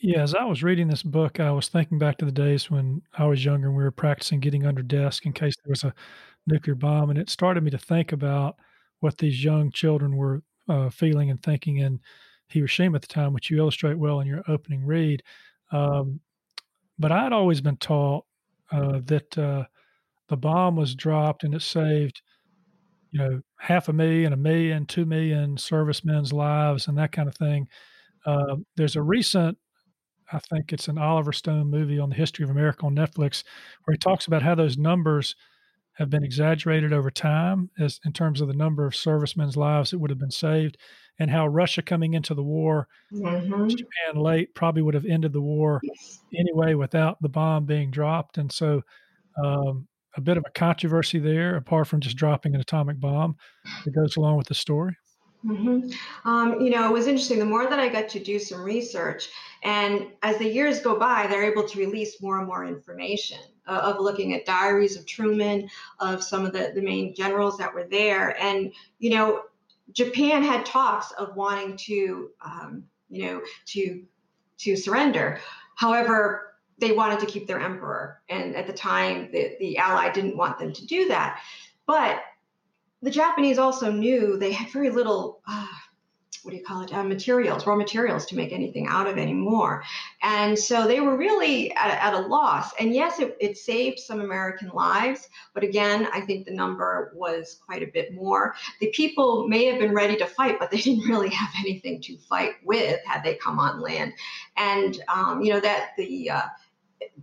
yeah, 0.01 0.23
as 0.23 0.33
I 0.33 0.43
was 0.45 0.63
reading 0.63 0.87
this 0.87 1.03
book, 1.03 1.39
I 1.39 1.51
was 1.51 1.67
thinking 1.67 1.99
back 1.99 2.17
to 2.17 2.25
the 2.25 2.31
days 2.31 2.71
when 2.71 3.03
I 3.17 3.25
was 3.25 3.45
younger 3.45 3.67
and 3.67 3.77
we 3.77 3.83
were 3.83 3.91
practicing 3.91 4.39
getting 4.39 4.65
under 4.65 4.81
desk 4.81 5.25
in 5.25 5.33
case 5.33 5.53
there 5.63 5.69
was 5.69 5.83
a 5.83 5.93
nuclear 6.47 6.73
bomb. 6.75 7.11
And 7.11 7.19
it 7.19 7.29
started 7.29 7.63
me 7.63 7.69
to 7.71 7.77
think 7.77 8.11
about 8.11 8.55
what 9.01 9.19
these 9.19 9.43
young 9.43 9.71
children 9.71 10.15
were 10.15 10.41
uh, 10.67 10.89
feeling 10.89 11.29
and 11.29 11.41
thinking 11.43 11.77
in 11.77 11.99
Hiroshima 12.47 12.95
at 12.95 13.03
the 13.03 13.07
time, 13.07 13.31
which 13.31 13.51
you 13.51 13.59
illustrate 13.59 13.97
well 13.99 14.19
in 14.21 14.27
your 14.27 14.43
opening 14.47 14.83
read. 14.85 15.21
Um, 15.71 16.19
but 16.97 17.11
I'd 17.11 17.33
always 17.33 17.61
been 17.61 17.77
taught 17.77 18.25
uh, 18.71 19.01
that 19.05 19.37
uh, 19.37 19.65
the 20.29 20.37
bomb 20.37 20.75
was 20.77 20.95
dropped 20.95 21.43
and 21.43 21.53
it 21.53 21.61
saved, 21.61 22.21
you 23.11 23.19
know, 23.19 23.41
half 23.59 23.87
a 23.89 23.93
million, 23.93 24.33
a 24.33 24.37
million, 24.37 24.85
two 24.85 25.05
million 25.05 25.57
servicemen's 25.57 26.33
lives 26.33 26.87
and 26.87 26.97
that 26.97 27.11
kind 27.11 27.27
of 27.27 27.35
thing. 27.35 27.67
Uh, 28.25 28.55
there's 28.75 28.95
a 28.95 29.01
recent 29.01 29.57
I 30.33 30.39
think 30.39 30.71
it's 30.71 30.87
an 30.87 30.97
Oliver 30.97 31.33
Stone 31.33 31.69
movie 31.69 31.99
on 31.99 32.09
the 32.09 32.15
history 32.15 32.43
of 32.43 32.49
America 32.49 32.85
on 32.85 32.95
Netflix, 32.95 33.43
where 33.83 33.93
he 33.93 33.97
talks 33.97 34.27
about 34.27 34.43
how 34.43 34.55
those 34.55 34.77
numbers 34.77 35.35
have 35.93 36.09
been 36.09 36.23
exaggerated 36.23 36.93
over 36.93 37.11
time 37.11 37.69
as 37.79 37.99
in 38.05 38.13
terms 38.13 38.41
of 38.41 38.47
the 38.47 38.53
number 38.53 38.85
of 38.85 38.95
servicemen's 38.95 39.57
lives 39.57 39.91
that 39.91 39.99
would 39.99 40.09
have 40.09 40.19
been 40.19 40.31
saved, 40.31 40.77
and 41.19 41.29
how 41.29 41.45
Russia 41.47 41.81
coming 41.81 42.13
into 42.13 42.33
the 42.33 42.43
war, 42.43 42.87
mm-hmm. 43.13 43.67
Japan 43.67 44.15
late 44.15 44.55
probably 44.55 44.81
would 44.81 44.93
have 44.93 45.05
ended 45.05 45.33
the 45.33 45.41
war 45.41 45.81
yes. 45.83 46.23
anyway 46.37 46.73
without 46.73 47.21
the 47.21 47.29
bomb 47.29 47.65
being 47.65 47.91
dropped, 47.91 48.37
and 48.37 48.51
so 48.51 48.81
um, 49.43 49.87
a 50.15 50.21
bit 50.21 50.37
of 50.37 50.43
a 50.47 50.51
controversy 50.51 51.19
there, 51.19 51.55
apart 51.55 51.87
from 51.87 52.01
just 52.01 52.17
dropping 52.17 52.55
an 52.55 52.61
atomic 52.61 52.99
bomb, 52.99 53.35
that 53.85 53.91
goes 53.91 54.17
along 54.17 54.37
with 54.37 54.47
the 54.47 54.53
story. 54.53 54.95
Mm-hmm. 55.45 55.89
Um, 56.29 56.61
you 56.61 56.69
know, 56.69 56.87
it 56.87 56.91
was 56.91 57.07
interesting. 57.07 57.39
The 57.39 57.45
more 57.45 57.67
that 57.67 57.79
I 57.79 57.89
got 57.89 58.09
to 58.09 58.19
do 58.19 58.37
some 58.37 58.61
research, 58.61 59.29
and 59.63 60.07
as 60.21 60.37
the 60.37 60.47
years 60.47 60.81
go 60.81 60.99
by, 60.99 61.27
they're 61.27 61.51
able 61.51 61.67
to 61.67 61.79
release 61.79 62.21
more 62.21 62.37
and 62.37 62.47
more 62.47 62.63
information 62.65 63.39
uh, 63.67 63.81
of 63.83 63.99
looking 63.99 64.33
at 64.33 64.45
diaries 64.45 64.97
of 64.97 65.05
Truman, 65.05 65.67
of 65.99 66.23
some 66.23 66.45
of 66.45 66.53
the, 66.53 66.71
the 66.75 66.81
main 66.81 67.15
generals 67.15 67.57
that 67.57 67.73
were 67.73 67.87
there. 67.89 68.39
And, 68.41 68.71
you 68.99 69.11
know, 69.11 69.43
Japan 69.93 70.43
had 70.43 70.65
talks 70.65 71.11
of 71.13 71.35
wanting 71.35 71.75
to, 71.77 72.29
um, 72.45 72.83
you 73.09 73.25
know, 73.25 73.41
to 73.67 74.03
to 74.59 74.75
surrender. 74.75 75.39
However, 75.75 76.53
they 76.77 76.91
wanted 76.91 77.19
to 77.19 77.25
keep 77.25 77.47
their 77.47 77.59
emperor, 77.59 78.21
and 78.29 78.55
at 78.55 78.67
the 78.67 78.73
time, 78.73 79.31
the, 79.31 79.55
the 79.59 79.77
ally 79.77 80.11
didn't 80.11 80.37
want 80.37 80.59
them 80.59 80.71
to 80.71 80.85
do 80.85 81.07
that. 81.07 81.39
But 81.87 82.21
the 83.01 83.11
Japanese 83.11 83.57
also 83.57 83.91
knew 83.91 84.37
they 84.37 84.51
had 84.51 84.69
very 84.69 84.89
little, 84.89 85.41
uh, 85.47 85.67
what 86.43 86.51
do 86.51 86.57
you 86.57 86.63
call 86.63 86.81
it, 86.81 86.93
uh, 86.93 87.03
materials, 87.03 87.65
raw 87.65 87.75
materials 87.75 88.25
to 88.27 88.35
make 88.35 88.51
anything 88.51 88.87
out 88.87 89.07
of 89.07 89.17
anymore. 89.17 89.83
And 90.21 90.57
so 90.57 90.87
they 90.87 90.99
were 90.99 91.17
really 91.17 91.71
at, 91.73 91.91
at 91.91 92.13
a 92.13 92.19
loss. 92.19 92.71
And 92.79 92.93
yes, 92.93 93.19
it, 93.19 93.37
it, 93.39 93.57
saved 93.57 93.99
some 93.99 94.21
American 94.21 94.69
lives, 94.69 95.29
but 95.53 95.63
again, 95.63 96.07
I 96.13 96.21
think 96.21 96.45
the 96.45 96.53
number 96.53 97.11
was 97.15 97.59
quite 97.65 97.83
a 97.83 97.87
bit 97.87 98.13
more. 98.13 98.55
The 98.79 98.87
people 98.87 99.47
may 99.47 99.65
have 99.65 99.79
been 99.79 99.93
ready 99.93 100.15
to 100.17 100.25
fight, 100.25 100.59
but 100.59 100.71
they 100.71 100.81
didn't 100.81 101.09
really 101.09 101.29
have 101.29 101.49
anything 101.59 102.01
to 102.01 102.17
fight 102.17 102.55
with 102.63 102.99
had 103.05 103.23
they 103.23 103.35
come 103.35 103.59
on 103.59 103.81
land. 103.81 104.13
And, 104.57 105.01
um, 105.13 105.41
you 105.41 105.53
know, 105.53 105.59
that 105.59 105.91
the, 105.97 106.29
uh, 106.29 106.41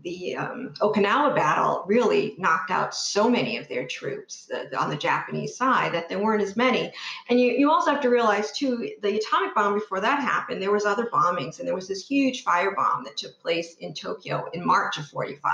the 0.02 0.36
um, 0.36 0.74
Okinawa 0.80 1.34
battle 1.34 1.84
really 1.86 2.34
knocked 2.38 2.70
out 2.70 2.94
so 2.94 3.28
many 3.28 3.56
of 3.56 3.68
their 3.68 3.86
troops 3.86 4.50
on 4.78 4.90
the 4.90 4.96
Japanese 4.96 5.56
side 5.56 5.92
that 5.92 6.08
there 6.08 6.18
weren't 6.18 6.42
as 6.42 6.56
many. 6.56 6.92
And 7.28 7.40
you, 7.40 7.52
you 7.52 7.70
also 7.70 7.90
have 7.90 8.00
to 8.02 8.10
realize 8.10 8.52
too, 8.52 8.90
the 9.02 9.18
atomic 9.18 9.54
bomb 9.54 9.74
before 9.74 10.00
that 10.00 10.20
happened, 10.20 10.62
there 10.62 10.72
was 10.72 10.84
other 10.84 11.08
bombings, 11.12 11.58
and 11.58 11.66
there 11.66 11.74
was 11.74 11.88
this 11.88 12.06
huge 12.06 12.44
firebomb 12.44 13.04
that 13.04 13.16
took 13.16 13.38
place 13.40 13.74
in 13.80 13.94
Tokyo 13.94 14.48
in 14.52 14.64
March 14.64 14.98
of 14.98 15.06
45, 15.06 15.52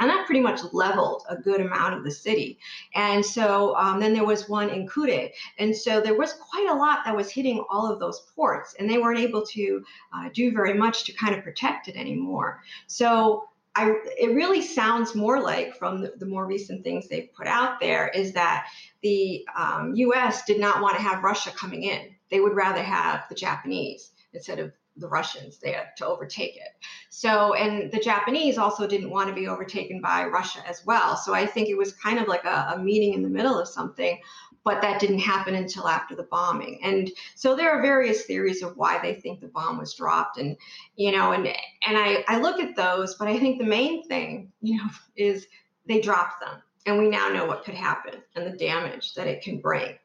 and 0.00 0.10
that 0.10 0.26
pretty 0.26 0.40
much 0.40 0.60
leveled 0.72 1.22
a 1.28 1.36
good 1.36 1.60
amount 1.60 1.94
of 1.94 2.04
the 2.04 2.10
city. 2.10 2.58
And 2.94 3.24
so 3.24 3.76
um, 3.76 4.00
then 4.00 4.12
there 4.12 4.24
was 4.24 4.48
one 4.48 4.70
in 4.70 4.88
Kure, 4.88 5.28
and 5.58 5.74
so 5.74 6.00
there 6.00 6.16
was 6.16 6.34
quite 6.34 6.68
a 6.68 6.74
lot 6.74 7.00
that 7.04 7.16
was 7.16 7.30
hitting 7.30 7.64
all 7.70 7.90
of 7.90 7.98
those 7.98 8.20
ports, 8.34 8.74
and 8.78 8.88
they 8.88 8.98
weren't 8.98 9.20
able 9.20 9.44
to 9.46 9.84
uh, 10.14 10.28
do 10.32 10.52
very 10.52 10.74
much 10.74 11.04
to 11.04 11.12
kind 11.12 11.34
of 11.34 11.42
protect 11.42 11.88
it 11.88 11.96
anymore. 11.96 12.62
So 12.86 13.48
I, 13.74 13.94
it 14.18 14.34
really 14.34 14.60
sounds 14.60 15.14
more 15.14 15.40
like 15.40 15.76
from 15.76 16.02
the, 16.02 16.12
the, 16.18 16.26
more 16.26 16.46
recent 16.46 16.84
things 16.84 17.08
they've 17.08 17.32
put 17.32 17.46
out 17.46 17.80
there 17.80 18.08
is 18.08 18.32
that 18.34 18.66
the 19.02 19.46
um, 19.56 19.94
US 19.94 20.44
did 20.44 20.60
not 20.60 20.82
want 20.82 20.96
to 20.96 21.02
have 21.02 21.24
Russia 21.24 21.50
coming 21.52 21.84
in. 21.84 22.14
They 22.30 22.40
would 22.40 22.54
rather 22.54 22.82
have 22.82 23.24
the 23.28 23.34
Japanese 23.34 24.10
instead 24.34 24.58
of 24.58 24.72
the 24.96 25.08
Russians 25.08 25.58
there 25.58 25.92
to 25.96 26.06
overtake 26.06 26.56
it. 26.56 26.68
So, 27.08 27.54
and 27.54 27.90
the 27.90 27.98
Japanese 27.98 28.58
also 28.58 28.86
didn't 28.86 29.10
want 29.10 29.28
to 29.28 29.34
be 29.34 29.48
overtaken 29.48 30.02
by 30.02 30.26
Russia 30.26 30.60
as 30.68 30.84
well. 30.84 31.16
So 31.16 31.32
I 31.32 31.46
think 31.46 31.68
it 31.68 31.78
was 31.78 31.94
kind 31.94 32.18
of 32.18 32.28
like 32.28 32.44
a, 32.44 32.74
a 32.74 32.78
meeting 32.78 33.14
in 33.14 33.22
the 33.22 33.28
middle 33.28 33.58
of 33.58 33.68
something 33.68 34.18
but 34.64 34.82
that 34.82 35.00
didn't 35.00 35.18
happen 35.18 35.54
until 35.54 35.88
after 35.88 36.14
the 36.14 36.22
bombing. 36.24 36.80
And 36.82 37.10
so 37.34 37.56
there 37.56 37.70
are 37.70 37.82
various 37.82 38.24
theories 38.24 38.62
of 38.62 38.76
why 38.76 38.98
they 39.00 39.14
think 39.14 39.40
the 39.40 39.48
bomb 39.48 39.78
was 39.78 39.94
dropped. 39.94 40.38
And, 40.38 40.56
you 40.96 41.12
know, 41.12 41.32
and 41.32 41.46
and 41.46 41.56
I, 41.98 42.24
I 42.28 42.38
look 42.38 42.60
at 42.60 42.76
those, 42.76 43.16
but 43.16 43.28
I 43.28 43.38
think 43.38 43.58
the 43.58 43.66
main 43.66 44.06
thing, 44.06 44.52
you 44.60 44.76
know, 44.76 44.88
is 45.16 45.46
they 45.86 46.00
dropped 46.00 46.40
them. 46.40 46.62
And 46.86 46.98
we 46.98 47.08
now 47.08 47.28
know 47.28 47.46
what 47.46 47.64
could 47.64 47.74
happen 47.74 48.22
and 48.34 48.46
the 48.46 48.56
damage 48.56 49.14
that 49.14 49.28
it 49.28 49.42
can 49.42 49.60
bring. 49.60 49.96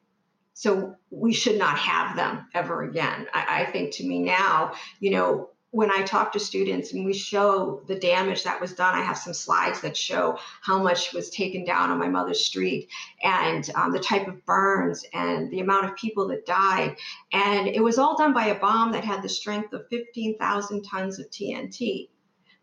So 0.53 0.95
we 1.11 1.33
should 1.33 1.57
not 1.57 1.77
have 1.77 2.15
them 2.15 2.47
ever 2.53 2.83
again. 2.83 3.27
I, 3.33 3.61
I 3.61 3.71
think 3.71 3.93
to 3.95 4.07
me 4.07 4.19
now, 4.19 4.73
you 4.99 5.11
know, 5.11 5.51
when 5.71 5.91
I 5.91 6.01
talk 6.03 6.31
to 6.31 6.39
students 6.39 6.93
and 6.93 7.05
we 7.05 7.13
show 7.13 7.81
the 7.87 7.99
damage 7.99 8.43
that 8.43 8.61
was 8.61 8.73
done, 8.73 8.95
I 8.95 9.01
have 9.01 9.17
some 9.17 9.33
slides 9.33 9.81
that 9.81 9.97
show 9.97 10.39
how 10.61 10.81
much 10.81 11.13
was 11.13 11.29
taken 11.29 11.65
down 11.65 11.91
on 11.91 11.99
my 11.99 12.07
mother's 12.07 12.45
street 12.45 12.89
and 13.21 13.69
um, 13.75 13.91
the 13.91 13.99
type 13.99 14.27
of 14.27 14.45
burns 14.45 15.03
and 15.13 15.51
the 15.51 15.59
amount 15.59 15.85
of 15.85 15.95
people 15.97 16.27
that 16.29 16.45
died. 16.45 16.95
And 17.33 17.67
it 17.67 17.83
was 17.83 17.97
all 17.97 18.17
done 18.17 18.33
by 18.33 18.47
a 18.47 18.59
bomb 18.59 18.93
that 18.93 19.03
had 19.03 19.21
the 19.21 19.29
strength 19.29 19.73
of 19.73 19.87
15,000 19.89 20.83
tons 20.83 21.19
of 21.19 21.29
TNT. 21.29 22.09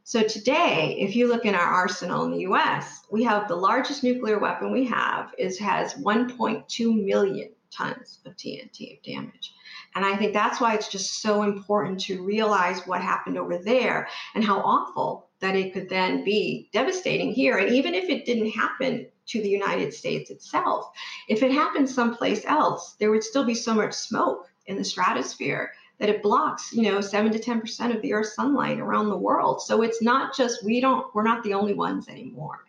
So 0.07 0.23
today, 0.23 0.97
if 0.99 1.17
you 1.17 1.29
look 1.29 1.47
in 1.47 1.55
our 1.55 1.61
arsenal 1.61 2.25
in 2.25 2.33
the 2.33 2.47
US, 2.53 3.07
we 3.11 3.23
have 3.25 3.49
the 3.49 3.57
largest 3.57 4.03
nuclear 4.03 4.38
weapon 4.38 4.73
we 4.73 4.85
have 4.85 5.33
is 5.38 5.59
has 5.59 5.95
1.2 5.95 7.05
million 7.05 7.54
tons 7.74 8.20
of 8.24 8.37
TNT 8.37 8.96
of 8.96 9.02
damage. 9.02 9.52
And 9.94 10.04
I 10.04 10.16
think 10.16 10.32
that's 10.32 10.60
why 10.60 10.74
it's 10.74 10.88
just 10.88 11.22
so 11.22 11.42
important 11.42 12.00
to 12.00 12.22
realize 12.22 12.87
what 12.87 13.00
happened 13.00 13.38
over 13.38 13.58
there 13.58 14.08
and 14.34 14.44
how 14.44 14.58
awful 14.60 15.28
that 15.40 15.56
it 15.56 15.72
could 15.72 15.88
then 15.88 16.24
be 16.24 16.68
devastating 16.72 17.32
here. 17.32 17.58
And 17.58 17.74
even 17.74 17.94
if 17.94 18.08
it 18.08 18.24
didn't 18.24 18.50
happen 18.50 19.06
to 19.26 19.42
the 19.42 19.48
United 19.48 19.92
States 19.92 20.30
itself, 20.30 20.90
if 21.28 21.42
it 21.42 21.52
happened 21.52 21.88
someplace 21.88 22.44
else, 22.46 22.96
there 22.98 23.10
would 23.10 23.24
still 23.24 23.44
be 23.44 23.54
so 23.54 23.74
much 23.74 23.92
smoke 23.92 24.48
in 24.66 24.76
the 24.76 24.84
stratosphere 24.84 25.72
that 25.98 26.08
it 26.08 26.22
blocks, 26.22 26.72
you 26.72 26.82
know, 26.82 27.00
seven 27.00 27.32
to 27.32 27.38
10% 27.38 27.94
of 27.94 28.02
the 28.02 28.12
Earth's 28.12 28.34
sunlight 28.34 28.80
around 28.80 29.08
the 29.08 29.16
world. 29.16 29.62
So 29.62 29.82
it's 29.82 30.02
not 30.02 30.37
just, 30.37 30.64
we 30.64 30.80
don't, 30.80 31.06
we're 31.14 31.22
not 31.22 31.44
the 31.44 31.54
only 31.54 31.74
ones 31.74 32.08
anymore. 32.08 32.64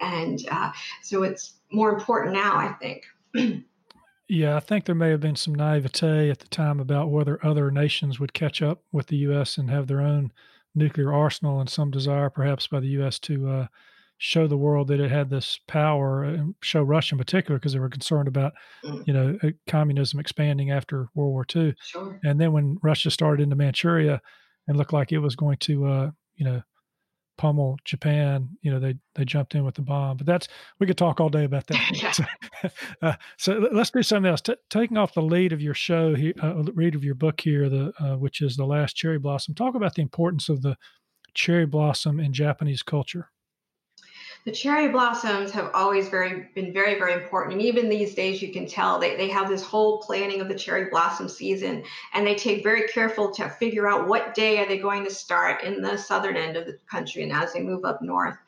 And 0.00 0.38
uh, 0.50 0.72
so 1.02 1.22
it's 1.22 1.54
more 1.72 1.90
important 1.90 2.34
now, 2.34 2.56
I 2.56 2.74
think. 2.74 3.04
Yeah, 4.28 4.56
I 4.56 4.60
think 4.60 4.84
there 4.84 4.94
may 4.94 5.10
have 5.10 5.20
been 5.20 5.36
some 5.36 5.54
naivete 5.54 6.30
at 6.30 6.38
the 6.38 6.48
time 6.48 6.80
about 6.80 7.10
whether 7.10 7.44
other 7.44 7.70
nations 7.70 8.20
would 8.20 8.34
catch 8.34 8.60
up 8.60 8.82
with 8.92 9.06
the 9.06 9.16
U.S. 9.18 9.56
and 9.56 9.70
have 9.70 9.86
their 9.86 10.00
own 10.00 10.32
nuclear 10.74 11.12
arsenal, 11.12 11.60
and 11.60 11.68
some 11.68 11.90
desire, 11.90 12.28
perhaps, 12.28 12.66
by 12.66 12.80
the 12.80 12.88
U.S. 12.88 13.18
to 13.20 13.48
uh, 13.48 13.66
show 14.18 14.46
the 14.46 14.56
world 14.56 14.88
that 14.88 15.00
it 15.00 15.10
had 15.10 15.30
this 15.30 15.58
power, 15.66 16.24
and 16.24 16.54
show 16.62 16.82
Russia 16.82 17.14
in 17.14 17.18
particular, 17.18 17.58
because 17.58 17.72
they 17.72 17.78
were 17.78 17.88
concerned 17.88 18.28
about, 18.28 18.52
mm. 18.84 19.02
you 19.06 19.14
know, 19.14 19.38
uh, 19.42 19.48
communism 19.66 20.20
expanding 20.20 20.70
after 20.70 21.08
World 21.14 21.32
War 21.32 21.46
II. 21.54 21.74
Sure. 21.80 22.20
And 22.22 22.38
then 22.38 22.52
when 22.52 22.78
Russia 22.82 23.10
started 23.10 23.42
into 23.42 23.56
Manchuria, 23.56 24.20
and 24.66 24.76
looked 24.76 24.92
like 24.92 25.10
it 25.10 25.18
was 25.18 25.36
going 25.36 25.56
to, 25.56 25.86
uh, 25.86 26.10
you 26.36 26.44
know, 26.44 26.62
pummel 27.38 27.78
Japan, 27.84 28.50
you 28.60 28.70
know, 28.70 28.78
they 28.78 28.94
they 29.14 29.24
jumped 29.24 29.54
in 29.54 29.64
with 29.64 29.74
the 29.74 29.82
bomb. 29.82 30.18
But 30.18 30.26
that's 30.26 30.48
we 30.78 30.86
could 30.86 30.98
talk 30.98 31.20
all 31.20 31.30
day 31.30 31.44
about 31.44 31.66
that. 31.68 32.12
so, 32.12 32.68
uh, 33.02 33.14
so, 33.38 33.68
let's 33.72 33.90
do 33.90 34.02
something 34.02 34.30
else. 34.30 34.42
T- 34.42 34.56
taking 34.68 34.98
off 34.98 35.14
the 35.14 35.22
lead 35.22 35.52
of 35.52 35.62
your 35.62 35.74
show 35.74 36.14
here, 36.14 36.34
uh, 36.42 36.62
read 36.74 36.94
of 36.94 37.04
your 37.04 37.14
book 37.14 37.40
here, 37.40 37.70
the 37.70 37.92
uh, 37.98 38.16
which 38.16 38.42
is 38.42 38.56
the 38.56 38.66
last 38.66 38.94
cherry 38.94 39.18
blossom. 39.18 39.54
Talk 39.54 39.74
about 39.74 39.94
the 39.94 40.02
importance 40.02 40.50
of 40.50 40.60
the 40.60 40.76
cherry 41.32 41.66
blossom 41.66 42.20
in 42.20 42.32
Japanese 42.32 42.82
culture 42.82 43.30
the 44.48 44.54
cherry 44.54 44.88
blossoms 44.88 45.50
have 45.50 45.70
always 45.74 46.08
very 46.08 46.48
been 46.54 46.72
very 46.72 46.98
very 46.98 47.12
important. 47.12 47.52
And 47.52 47.60
even 47.60 47.90
these 47.90 48.14
days 48.14 48.40
you 48.40 48.50
can 48.50 48.66
tell 48.66 48.98
they, 48.98 49.14
they 49.14 49.28
have 49.28 49.46
this 49.46 49.62
whole 49.62 49.98
planning 49.98 50.40
of 50.40 50.48
the 50.48 50.54
cherry 50.54 50.86
blossom 50.88 51.28
season 51.28 51.84
and 52.14 52.26
they 52.26 52.34
take 52.34 52.62
very 52.62 52.88
careful 52.88 53.30
to 53.32 53.50
figure 53.50 53.86
out 53.86 54.08
what 54.08 54.34
day 54.34 54.58
are 54.58 54.66
they 54.66 54.78
going 54.78 55.04
to 55.04 55.10
start 55.10 55.64
in 55.64 55.82
the 55.82 55.98
southern 55.98 56.34
end 56.34 56.56
of 56.56 56.64
the 56.64 56.78
country 56.90 57.24
and 57.24 57.30
as 57.30 57.52
they 57.52 57.60
move 57.60 57.84
up 57.84 58.00
north. 58.00 58.38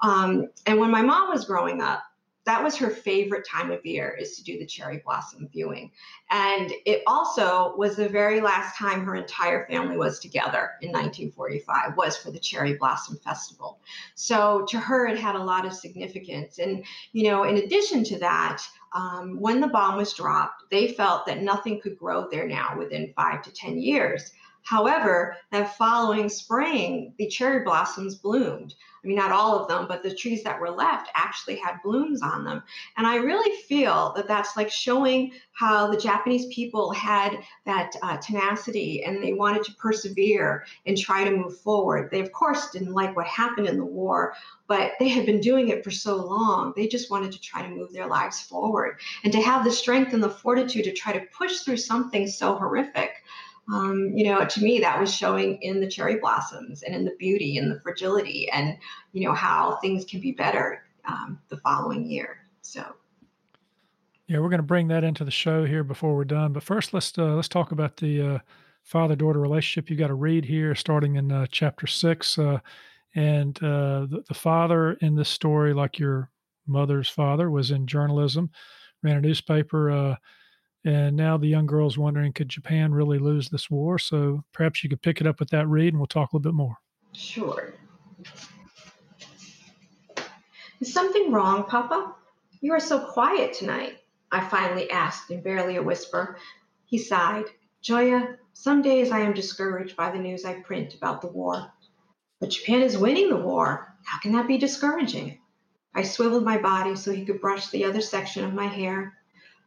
Um, 0.00 0.46
and 0.64 0.78
when 0.78 0.92
my 0.92 1.02
mom 1.02 1.30
was 1.30 1.44
growing 1.44 1.82
up 1.82 2.04
that 2.44 2.62
was 2.62 2.76
her 2.76 2.90
favorite 2.90 3.46
time 3.46 3.70
of 3.70 3.84
year 3.86 4.16
is 4.20 4.36
to 4.36 4.44
do 4.44 4.58
the 4.58 4.66
cherry 4.66 5.00
blossom 5.04 5.48
viewing. 5.52 5.90
And 6.30 6.72
it 6.86 7.02
also 7.06 7.74
was 7.76 7.96
the 7.96 8.08
very 8.08 8.40
last 8.40 8.76
time 8.76 9.04
her 9.04 9.14
entire 9.14 9.66
family 9.66 9.96
was 9.96 10.18
together 10.18 10.72
in 10.80 10.90
1945 10.90 11.96
was 11.96 12.16
for 12.16 12.30
the 12.30 12.40
cherry 12.40 12.74
blossom 12.74 13.18
festival. 13.18 13.78
So 14.14 14.64
to 14.68 14.78
her 14.78 15.06
it 15.06 15.18
had 15.18 15.36
a 15.36 15.42
lot 15.42 15.66
of 15.66 15.72
significance. 15.72 16.58
And 16.58 16.84
you 17.12 17.30
know 17.30 17.44
in 17.44 17.58
addition 17.58 18.02
to 18.04 18.18
that 18.18 18.62
um, 18.94 19.40
when 19.40 19.60
the 19.60 19.68
bomb 19.68 19.96
was 19.96 20.12
dropped 20.12 20.70
they 20.70 20.88
felt 20.88 21.26
that 21.26 21.42
nothing 21.42 21.80
could 21.80 21.98
grow 21.98 22.28
there 22.28 22.46
now 22.46 22.76
within 22.76 23.12
five 23.16 23.42
to 23.42 23.52
ten 23.52 23.78
years 23.78 24.32
However, 24.64 25.36
that 25.50 25.76
following 25.76 26.28
spring, 26.28 27.14
the 27.18 27.26
cherry 27.26 27.64
blossoms 27.64 28.14
bloomed. 28.14 28.74
I 29.02 29.08
mean, 29.08 29.16
not 29.16 29.32
all 29.32 29.58
of 29.58 29.66
them, 29.66 29.86
but 29.88 30.04
the 30.04 30.14
trees 30.14 30.44
that 30.44 30.60
were 30.60 30.70
left 30.70 31.10
actually 31.14 31.56
had 31.56 31.82
blooms 31.82 32.22
on 32.22 32.44
them. 32.44 32.62
And 32.96 33.04
I 33.04 33.16
really 33.16 33.60
feel 33.62 34.12
that 34.14 34.28
that's 34.28 34.56
like 34.56 34.70
showing 34.70 35.32
how 35.52 35.90
the 35.90 35.96
Japanese 35.96 36.46
people 36.54 36.92
had 36.92 37.36
that 37.66 37.96
uh, 38.02 38.16
tenacity 38.18 39.02
and 39.02 39.20
they 39.22 39.32
wanted 39.32 39.64
to 39.64 39.74
persevere 39.74 40.64
and 40.86 40.96
try 40.96 41.24
to 41.24 41.36
move 41.36 41.58
forward. 41.58 42.10
They, 42.12 42.20
of 42.20 42.30
course, 42.30 42.70
didn't 42.70 42.92
like 42.92 43.16
what 43.16 43.26
happened 43.26 43.66
in 43.66 43.76
the 43.76 43.84
war, 43.84 44.34
but 44.68 44.92
they 45.00 45.08
had 45.08 45.26
been 45.26 45.40
doing 45.40 45.70
it 45.70 45.82
for 45.82 45.90
so 45.90 46.14
long. 46.14 46.72
They 46.76 46.86
just 46.86 47.10
wanted 47.10 47.32
to 47.32 47.40
try 47.40 47.62
to 47.62 47.74
move 47.74 47.92
their 47.92 48.06
lives 48.06 48.40
forward 48.40 49.00
and 49.24 49.32
to 49.32 49.42
have 49.42 49.64
the 49.64 49.72
strength 49.72 50.12
and 50.12 50.22
the 50.22 50.30
fortitude 50.30 50.84
to 50.84 50.92
try 50.92 51.12
to 51.12 51.26
push 51.36 51.60
through 51.60 51.78
something 51.78 52.28
so 52.28 52.54
horrific 52.54 53.24
um, 53.68 54.12
you 54.14 54.24
know, 54.24 54.44
to 54.44 54.60
me, 54.60 54.80
that 54.80 54.98
was 54.98 55.14
showing 55.14 55.58
in 55.62 55.80
the 55.80 55.88
cherry 55.88 56.16
blossoms 56.16 56.82
and 56.82 56.94
in 56.94 57.04
the 57.04 57.14
beauty 57.18 57.58
and 57.58 57.70
the 57.70 57.80
fragility 57.80 58.48
and, 58.50 58.76
you 59.12 59.26
know, 59.26 59.34
how 59.34 59.78
things 59.82 60.04
can 60.04 60.20
be 60.20 60.32
better 60.32 60.84
um, 61.04 61.38
the 61.48 61.56
following 61.58 62.04
year. 62.04 62.38
So. 62.62 62.84
Yeah, 64.26 64.38
we're 64.38 64.48
going 64.48 64.58
to 64.58 64.62
bring 64.62 64.88
that 64.88 65.04
into 65.04 65.24
the 65.24 65.30
show 65.30 65.64
here 65.64 65.84
before 65.84 66.14
we're 66.16 66.24
done. 66.24 66.52
But 66.52 66.62
first, 66.62 66.94
let's 66.94 67.18
uh, 67.18 67.34
let's 67.34 67.48
talk 67.48 67.70
about 67.72 67.98
the 67.98 68.22
uh, 68.22 68.38
father-daughter 68.82 69.38
relationship. 69.38 69.90
You 69.90 69.96
got 69.96 70.06
to 70.06 70.14
read 70.14 70.44
here, 70.44 70.74
starting 70.74 71.16
in 71.16 71.30
uh, 71.30 71.46
chapter 71.50 71.86
six, 71.86 72.38
uh, 72.38 72.60
and 73.14 73.56
uh, 73.62 74.06
the, 74.06 74.24
the 74.28 74.34
father 74.34 74.94
in 74.94 75.16
this 75.16 75.28
story, 75.28 75.74
like 75.74 75.98
your 75.98 76.30
mother's 76.66 77.10
father, 77.10 77.50
was 77.50 77.70
in 77.70 77.86
journalism, 77.86 78.50
ran 79.02 79.16
a 79.16 79.20
newspaper 79.20 79.90
uh, 79.90 80.16
and 80.84 81.16
now 81.16 81.36
the 81.36 81.46
young 81.46 81.66
girl's 81.66 81.98
wondering, 81.98 82.32
could 82.32 82.48
Japan 82.48 82.92
really 82.92 83.18
lose 83.18 83.48
this 83.48 83.70
war? 83.70 83.98
So 83.98 84.44
perhaps 84.52 84.82
you 84.82 84.90
could 84.90 85.02
pick 85.02 85.20
it 85.20 85.26
up 85.26 85.40
with 85.40 85.50
that 85.50 85.68
read 85.68 85.92
and 85.92 85.98
we'll 85.98 86.06
talk 86.06 86.32
a 86.32 86.36
little 86.36 86.50
bit 86.50 86.56
more. 86.56 86.76
Sure. 87.12 87.74
Is 90.80 90.92
something 90.92 91.30
wrong, 91.30 91.64
Papa? 91.64 92.14
You 92.60 92.72
are 92.72 92.80
so 92.80 92.98
quiet 92.98 93.52
tonight, 93.52 93.98
I 94.32 94.48
finally 94.48 94.90
asked 94.90 95.30
in 95.30 95.42
barely 95.42 95.76
a 95.76 95.82
whisper. 95.82 96.38
He 96.86 96.98
sighed. 96.98 97.44
Joya, 97.82 98.36
some 98.52 98.82
days 98.82 99.10
I 99.10 99.20
am 99.20 99.34
discouraged 99.34 99.96
by 99.96 100.10
the 100.10 100.18
news 100.18 100.44
I 100.44 100.54
print 100.60 100.94
about 100.94 101.20
the 101.20 101.28
war. 101.28 101.72
But 102.40 102.50
Japan 102.50 102.82
is 102.82 102.98
winning 102.98 103.28
the 103.28 103.36
war. 103.36 103.94
How 104.04 104.18
can 104.18 104.32
that 104.32 104.48
be 104.48 104.58
discouraging? 104.58 105.38
I 105.94 106.02
swiveled 106.02 106.44
my 106.44 106.58
body 106.58 106.96
so 106.96 107.12
he 107.12 107.24
could 107.24 107.40
brush 107.40 107.68
the 107.68 107.84
other 107.84 108.00
section 108.00 108.44
of 108.44 108.54
my 108.54 108.66
hair. 108.66 109.14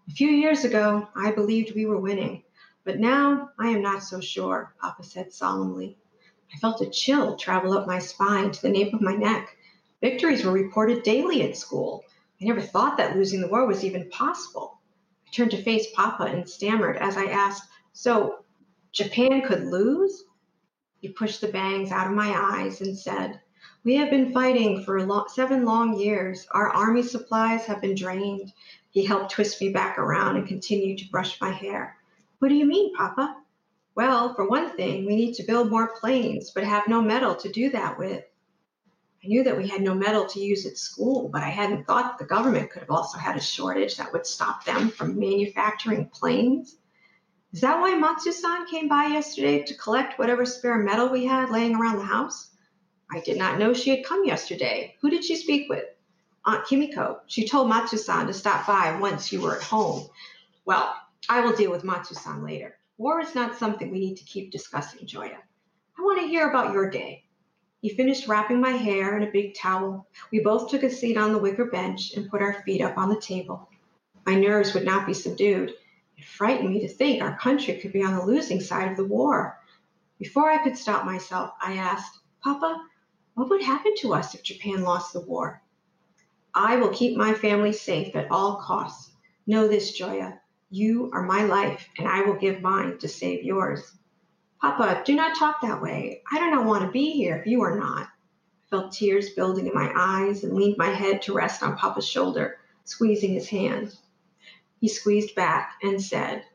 A 0.08 0.12
few 0.12 0.30
years 0.30 0.64
ago, 0.64 1.08
I 1.16 1.32
believed 1.32 1.74
we 1.74 1.88
were 1.88 2.00
winning, 2.00 2.44
but 2.84 3.00
now 3.00 3.50
I 3.58 3.70
am 3.70 3.82
not 3.82 4.04
so 4.04 4.20
sure, 4.20 4.76
Papa 4.80 5.04
said 5.04 5.34
solemnly. 5.34 5.98
I 6.54 6.58
felt 6.60 6.82
a 6.82 6.90
chill 6.92 7.36
travel 7.38 7.74
up 7.74 7.88
my 7.88 7.98
spine 7.98 8.52
to 8.52 8.62
the 8.62 8.70
nape 8.70 8.94
of 8.94 9.02
my 9.02 9.16
neck. 9.16 9.58
Victories 10.02 10.46
were 10.46 10.52
reported 10.52 11.02
daily 11.02 11.42
at 11.42 11.58
school. 11.58 12.04
I 12.40 12.46
never 12.46 12.62
thought 12.62 12.98
that 12.98 13.16
losing 13.16 13.42
the 13.42 13.48
war 13.48 13.66
was 13.66 13.84
even 13.84 14.08
possible. 14.12 14.80
I 15.28 15.32
turned 15.32 15.52
to 15.52 15.64
face 15.64 15.88
Papa 15.96 16.26
and 16.26 16.48
stammered 16.48 16.98
as 16.98 17.18
I 17.18 17.26
asked, 17.26 17.64
So, 17.94 18.46
Japan 18.92 19.42
could 19.42 19.64
lose? 19.64 20.24
He 21.00 21.10
pushed 21.10 21.42
the 21.42 21.48
bangs 21.48 21.92
out 21.92 22.08
of 22.08 22.14
my 22.14 22.32
eyes 22.32 22.80
and 22.80 22.96
said, 22.96 23.42
We 23.84 23.96
have 23.96 24.12
been 24.12 24.34
fighting 24.34 24.84
for 24.84 25.00
seven 25.30 25.66
long 25.66 26.00
years. 26.00 26.46
Our 26.52 26.70
army 26.70 27.02
supplies 27.02 27.66
have 27.66 27.82
been 27.82 27.96
drained. 27.96 28.54
He 28.96 29.04
helped 29.04 29.32
twist 29.32 29.60
me 29.60 29.74
back 29.74 30.00
around 30.00 30.38
and 30.38 30.48
continued 30.48 31.00
to 31.00 31.10
brush 31.10 31.42
my 31.42 31.52
hair. 31.52 31.98
What 32.40 32.48
do 32.48 32.56
you 32.56 32.66
mean, 32.66 32.96
Papa? 32.96 33.36
Well, 33.94 34.34
for 34.34 34.48
one 34.48 34.78
thing, 34.78 35.06
we 35.06 35.18
need 35.18 35.34
to 35.34 35.44
build 35.44 35.70
more 35.70 35.98
planes, 36.00 36.52
but 36.52 36.64
have 36.64 36.88
no 36.88 37.02
metal 37.02 37.36
to 37.36 37.52
do 37.52 37.70
that 37.72 38.00
with. 38.00 38.24
I 39.22 39.28
knew 39.28 39.44
that 39.44 39.58
we 39.58 39.68
had 39.68 39.82
no 39.82 39.94
metal 39.94 40.26
to 40.28 40.40
use 40.40 40.66
at 40.66 40.78
school, 40.78 41.28
but 41.28 41.44
I 41.44 41.50
hadn't 41.50 41.86
thought 41.86 42.18
the 42.18 42.24
government 42.24 42.72
could 42.72 42.84
have 42.84 42.90
also 42.90 43.18
had 43.18 43.36
a 43.36 43.42
shortage 43.42 43.98
that 43.98 44.14
would 44.14 44.26
stop 44.26 44.64
them 44.64 44.88
from 44.88 45.20
manufacturing 45.20 46.06
planes. 46.06 46.78
Is 47.52 47.60
that 47.60 47.82
why 47.82 47.96
Matsu-san 47.96 48.66
came 48.68 48.88
by 48.88 49.08
yesterday 49.08 49.64
to 49.64 49.76
collect 49.76 50.18
whatever 50.18 50.46
spare 50.46 50.78
metal 50.78 51.10
we 51.10 51.26
had 51.26 51.50
laying 51.50 51.76
around 51.76 51.98
the 51.98 52.06
house? 52.06 52.50
I 53.12 53.20
did 53.20 53.38
not 53.38 53.60
know 53.60 53.74
she 53.74 53.90
had 53.90 54.06
come 54.06 54.24
yesterday. 54.24 54.96
Who 55.02 55.10
did 55.10 55.26
she 55.26 55.36
speak 55.36 55.68
with? 55.68 55.84
Aunt 56.46 56.66
Kimiko. 56.66 57.22
She 57.26 57.48
told 57.48 57.70
Matsu-san 57.70 58.28
to 58.28 58.34
stop 58.34 58.68
by 58.68 58.98
once 59.00 59.32
you 59.32 59.42
were 59.42 59.58
at 59.58 59.64
home. 59.64 60.08
Well, 60.66 60.96
I 61.28 61.42
will 61.42 61.56
deal 61.56 61.72
with 61.72 61.84
Matsu-san 61.84 62.44
later. 62.44 62.78
War 62.98 63.20
is 63.20 63.34
not 63.34 63.58
something 63.58 63.90
we 63.90 64.00
need 64.00 64.18
to 64.18 64.24
keep 64.26 64.52
discussing, 64.52 65.08
Joya. 65.08 65.40
I 65.98 66.02
want 66.02 66.22
to 66.22 66.28
hear 66.28 66.50
about 66.50 66.72
your 66.72 66.90
day. 66.90 67.24
He 67.82 67.90
finished 67.90 68.28
wrapping 68.28 68.62
my 68.62 68.72
hair 68.72 69.18
in 69.18 69.24
a 69.24 69.32
big 69.32 69.56
towel. 69.56 70.08
We 70.32 70.40
both 70.40 70.70
took 70.70 70.84
a 70.84 70.90
seat 70.90 71.18
on 71.18 71.34
the 71.34 71.40
wicker 71.40 71.66
bench 71.66 72.14
and 72.16 72.30
put 72.30 72.42
our 72.42 72.62
feet 72.64 72.82
up 72.82 72.98
on 72.98 73.10
the 73.10 73.20
table. 73.20 73.70
My 74.26 74.36
nerves 74.36 74.74
would 74.74 74.86
not 74.86 75.06
be 75.06 75.14
subdued. 75.14 75.74
It 76.18 76.26
frightened 76.26 76.70
me 76.70 76.80
to 76.82 76.88
think 76.88 77.22
our 77.22 77.38
country 77.38 77.76
could 77.80 77.92
be 77.92 78.04
on 78.04 78.16
the 78.16 78.26
losing 78.26 78.62
side 78.62 78.90
of 78.90 78.98
the 78.98 79.06
war. 79.06 79.60
Before 80.20 80.50
I 80.50 80.64
could 80.64 80.78
stop 80.78 81.06
myself, 81.06 81.52
I 81.62 81.74
asked, 81.74 82.20
Papa, 82.44 82.86
what 83.34 83.50
would 83.50 83.62
happen 83.62 83.94
to 83.98 84.14
us 84.14 84.34
if 84.34 84.44
Japan 84.44 84.84
lost 84.84 85.14
the 85.14 85.22
war? 85.22 85.62
I 86.58 86.78
will 86.78 86.88
keep 86.88 87.18
my 87.18 87.34
family 87.34 87.74
safe 87.74 88.16
at 88.16 88.32
all 88.32 88.56
costs. 88.56 89.12
Know 89.46 89.68
this, 89.68 89.92
Joya. 89.92 90.40
You 90.70 91.12
are 91.14 91.22
my 91.22 91.44
life, 91.44 91.90
and 91.98 92.08
I 92.08 92.22
will 92.22 92.36
give 92.36 92.62
mine 92.62 92.98
to 93.00 93.10
save 93.10 93.44
yours. 93.44 93.92
Papa, 94.62 95.04
do 95.04 95.18
not 95.18 95.36
talk 95.36 95.60
that 95.62 95.82
way. 95.82 96.22
I 96.32 96.40
do 96.40 96.50
not 96.50 96.66
want 96.66 96.86
to 96.86 96.92
be 96.92 97.12
here 97.12 97.36
if 97.36 97.46
you 97.46 97.62
are 97.62 97.78
not. 97.78 98.04
I 98.04 98.70
felt 98.70 98.94
tears 98.94 99.32
building 99.32 99.68
in 99.68 99.74
my 99.74 99.92
eyes 99.98 100.46
and 100.46 100.54
leaned 100.54 100.78
my 100.78 100.92
head 100.92 101.22
to 101.24 101.34
rest 101.34 101.62
on 101.62 101.76
Papa's 101.76 102.08
shoulder, 102.08 102.58
squeezing 102.86 103.34
his 103.34 103.50
hand. 103.50 103.98
He 104.80 104.88
squeezed 104.88 105.36
back 105.36 105.74
and 105.84 106.02
said, 106.02 106.46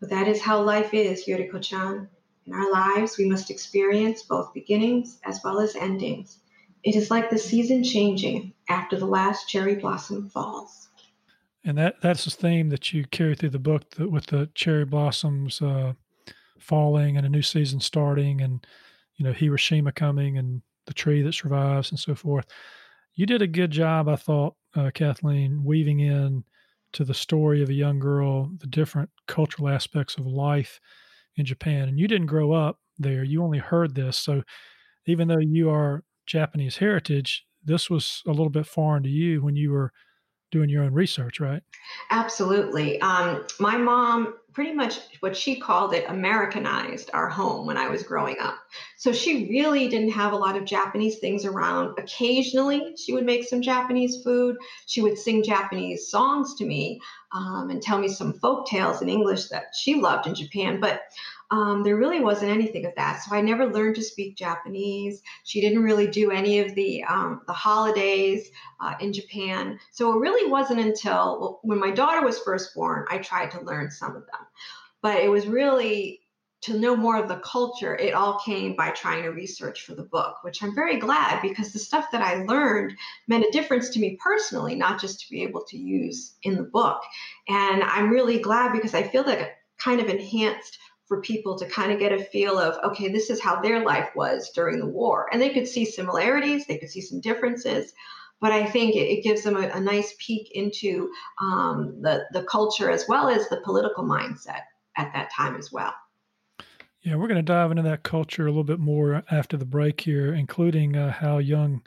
But 0.00 0.10
that 0.10 0.26
is 0.26 0.40
how 0.40 0.62
life 0.62 0.92
is, 0.92 1.26
Yuriko 1.28 1.62
chan. 1.62 2.08
In 2.44 2.52
our 2.52 2.72
lives, 2.72 3.18
we 3.18 3.28
must 3.28 3.52
experience 3.52 4.24
both 4.24 4.52
beginnings 4.52 5.20
as 5.22 5.40
well 5.44 5.60
as 5.60 5.76
endings. 5.76 6.40
It 6.82 6.96
is 6.96 7.08
like 7.08 7.30
the 7.30 7.38
season 7.38 7.84
changing 7.84 8.52
after 8.68 8.96
the 8.96 9.06
last 9.06 9.48
cherry 9.48 9.76
blossom 9.76 10.28
falls. 10.28 10.88
And 11.64 11.78
that 11.78 12.00
that's 12.02 12.24
the 12.24 12.30
theme 12.30 12.68
that 12.68 12.92
you 12.92 13.06
carry 13.06 13.34
through 13.34 13.50
the 13.50 13.58
book 13.58 13.84
with 13.98 14.26
the 14.26 14.50
cherry 14.54 14.84
blossoms 14.84 15.62
uh, 15.62 15.94
falling 16.58 17.16
and 17.16 17.24
a 17.24 17.30
new 17.30 17.42
season 17.42 17.80
starting, 17.80 18.42
and 18.42 18.66
you 19.16 19.24
know 19.24 19.32
Hiroshima 19.32 19.92
coming 19.92 20.36
and 20.36 20.60
the 20.86 20.94
tree 20.94 21.22
that 21.22 21.32
survives 21.32 21.90
and 21.90 21.98
so 21.98 22.14
forth. 22.14 22.46
You 23.14 23.26
did 23.26 23.40
a 23.40 23.46
good 23.46 23.70
job, 23.70 24.08
I 24.08 24.16
thought, 24.16 24.56
uh, 24.74 24.90
Kathleen, 24.92 25.64
weaving 25.64 26.00
in 26.00 26.44
to 26.92 27.04
the 27.04 27.14
story 27.14 27.62
of 27.62 27.70
a 27.70 27.74
young 27.74 27.98
girl, 27.98 28.50
the 28.58 28.66
different 28.66 29.08
cultural 29.26 29.68
aspects 29.68 30.16
of 30.18 30.26
life 30.26 30.80
in 31.36 31.44
Japan. 31.44 31.88
And 31.88 31.98
you 31.98 32.08
didn't 32.08 32.26
grow 32.26 32.52
up 32.52 32.78
there; 32.98 33.24
you 33.24 33.42
only 33.42 33.58
heard 33.58 33.94
this. 33.94 34.18
So, 34.18 34.42
even 35.06 35.28
though 35.28 35.38
you 35.38 35.70
are 35.70 36.04
Japanese 36.26 36.76
heritage, 36.76 37.46
this 37.64 37.90
was 37.90 38.22
a 38.26 38.30
little 38.30 38.50
bit 38.50 38.66
foreign 38.66 39.02
to 39.02 39.08
you 39.08 39.42
when 39.42 39.56
you 39.56 39.70
were 39.70 39.92
doing 40.50 40.68
your 40.68 40.84
own 40.84 40.92
research, 40.92 41.40
right? 41.40 41.62
Absolutely. 42.10 43.00
Um, 43.00 43.44
my 43.58 43.76
mom 43.76 44.34
pretty 44.52 44.72
much 44.72 45.00
what 45.18 45.36
she 45.36 45.58
called 45.58 45.92
it 45.92 46.04
Americanized 46.08 47.10
our 47.12 47.28
home 47.28 47.66
when 47.66 47.76
I 47.76 47.88
was 47.88 48.04
growing 48.04 48.36
up. 48.40 48.54
So 48.96 49.12
she 49.12 49.48
really 49.48 49.88
didn't 49.88 50.12
have 50.12 50.32
a 50.32 50.36
lot 50.36 50.56
of 50.56 50.64
Japanese 50.64 51.18
things 51.18 51.44
around. 51.44 51.98
Occasionally, 51.98 52.94
she 52.96 53.12
would 53.12 53.26
make 53.26 53.48
some 53.48 53.62
Japanese 53.62 54.22
food. 54.22 54.56
She 54.86 55.02
would 55.02 55.18
sing 55.18 55.42
Japanese 55.42 56.08
songs 56.08 56.54
to 56.54 56.64
me 56.64 57.00
um, 57.32 57.68
and 57.70 57.82
tell 57.82 57.98
me 57.98 58.06
some 58.06 58.34
folk 58.34 58.68
tales 58.68 59.02
in 59.02 59.08
English 59.08 59.48
that 59.48 59.74
she 59.76 59.96
loved 59.96 60.28
in 60.28 60.36
Japan. 60.36 60.78
But 60.80 61.02
um, 61.54 61.84
there 61.84 61.96
really 61.96 62.18
wasn't 62.18 62.50
anything 62.50 62.84
of 62.84 62.92
that. 62.96 63.22
So 63.22 63.34
I 63.34 63.40
never 63.40 63.64
learned 63.66 63.94
to 63.96 64.02
speak 64.02 64.36
Japanese. 64.36 65.22
She 65.44 65.60
didn't 65.60 65.84
really 65.84 66.08
do 66.08 66.32
any 66.32 66.58
of 66.58 66.74
the 66.74 67.04
um, 67.04 67.42
the 67.46 67.52
holidays 67.52 68.50
uh, 68.80 68.94
in 68.98 69.12
Japan. 69.12 69.78
So 69.92 70.12
it 70.12 70.18
really 70.18 70.50
wasn't 70.50 70.80
until 70.80 71.60
when 71.62 71.78
my 71.78 71.92
daughter 71.92 72.26
was 72.26 72.40
first 72.40 72.74
born 72.74 73.06
I 73.08 73.18
tried 73.18 73.52
to 73.52 73.60
learn 73.60 73.92
some 73.92 74.16
of 74.16 74.26
them. 74.26 74.46
But 75.00 75.22
it 75.22 75.28
was 75.28 75.46
really 75.46 76.22
to 76.62 76.76
know 76.76 76.96
more 76.96 77.22
of 77.22 77.28
the 77.28 77.36
culture. 77.44 77.94
It 77.94 78.14
all 78.14 78.40
came 78.40 78.74
by 78.74 78.90
trying 78.90 79.22
to 79.22 79.28
research 79.28 79.82
for 79.82 79.94
the 79.94 80.02
book, 80.02 80.38
which 80.42 80.60
I'm 80.60 80.74
very 80.74 80.98
glad 80.98 81.40
because 81.40 81.72
the 81.72 81.78
stuff 81.78 82.06
that 82.10 82.22
I 82.22 82.42
learned 82.44 82.96
meant 83.28 83.44
a 83.44 83.52
difference 83.52 83.90
to 83.90 84.00
me 84.00 84.18
personally, 84.20 84.74
not 84.74 85.00
just 85.00 85.20
to 85.20 85.30
be 85.30 85.44
able 85.44 85.62
to 85.68 85.76
use 85.76 86.34
in 86.42 86.56
the 86.56 86.62
book. 86.64 87.00
And 87.48 87.84
I'm 87.84 88.10
really 88.10 88.40
glad 88.40 88.72
because 88.72 88.94
I 88.94 89.04
feel 89.04 89.22
that 89.24 89.40
it 89.40 89.52
kind 89.78 90.00
of 90.00 90.08
enhanced 90.08 90.78
for 91.06 91.20
people 91.20 91.58
to 91.58 91.66
kind 91.66 91.92
of 91.92 91.98
get 91.98 92.12
a 92.12 92.24
feel 92.24 92.58
of, 92.58 92.76
okay, 92.82 93.08
this 93.08 93.30
is 93.30 93.40
how 93.40 93.60
their 93.60 93.84
life 93.84 94.10
was 94.14 94.50
during 94.50 94.78
the 94.78 94.86
war. 94.86 95.28
And 95.32 95.40
they 95.40 95.50
could 95.50 95.68
see 95.68 95.84
similarities, 95.84 96.66
they 96.66 96.78
could 96.78 96.90
see 96.90 97.02
some 97.02 97.20
differences. 97.20 97.92
But 98.40 98.52
I 98.52 98.66
think 98.66 98.94
it, 98.94 99.06
it 99.06 99.22
gives 99.22 99.42
them 99.42 99.56
a, 99.56 99.68
a, 99.68 99.80
nice 99.80 100.14
peek 100.18 100.50
into 100.52 101.10
um, 101.40 102.00
the, 102.00 102.24
the 102.32 102.42
culture 102.44 102.90
as 102.90 103.06
well 103.08 103.28
as 103.28 103.48
the 103.48 103.60
political 103.64 104.04
mindset 104.04 104.62
at 104.96 105.12
that 105.14 105.30
time 105.32 105.56
as 105.56 105.70
well. 105.72 105.94
Yeah, 107.02 107.16
we're 107.16 107.28
going 107.28 107.36
to 107.36 107.42
dive 107.42 107.70
into 107.70 107.82
that 107.82 108.02
culture 108.02 108.46
a 108.46 108.50
little 108.50 108.64
bit 108.64 108.80
more 108.80 109.22
after 109.30 109.56
the 109.56 109.66
break 109.66 110.00
here, 110.00 110.32
including 110.34 110.96
uh, 110.96 111.12
how 111.12 111.38
young 111.38 111.82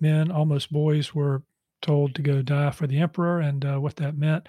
men, 0.00 0.30
almost 0.30 0.72
boys, 0.72 1.14
were 1.14 1.42
told 1.82 2.14
to 2.14 2.22
go 2.22 2.40
die 2.40 2.70
for 2.70 2.86
the 2.86 2.98
emperor 2.98 3.40
and 3.40 3.64
uh, 3.64 3.78
what 3.78 3.96
that 3.96 4.16
meant. 4.16 4.48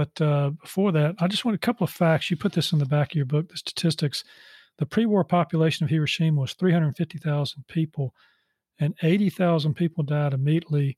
But 0.00 0.22
uh, 0.22 0.50
before 0.62 0.92
that, 0.92 1.16
I 1.18 1.28
just 1.28 1.44
want 1.44 1.56
a 1.56 1.58
couple 1.58 1.84
of 1.84 1.90
facts. 1.90 2.30
You 2.30 2.36
put 2.38 2.54
this 2.54 2.72
in 2.72 2.78
the 2.78 2.86
back 2.86 3.12
of 3.12 3.16
your 3.16 3.26
book, 3.26 3.50
the 3.50 3.58
statistics. 3.58 4.24
The 4.78 4.86
pre 4.86 5.04
war 5.04 5.24
population 5.24 5.84
of 5.84 5.90
Hiroshima 5.90 6.40
was 6.40 6.54
350,000 6.54 7.66
people, 7.68 8.14
and 8.78 8.94
80,000 9.02 9.74
people 9.74 10.02
died 10.02 10.32
immediately 10.32 10.96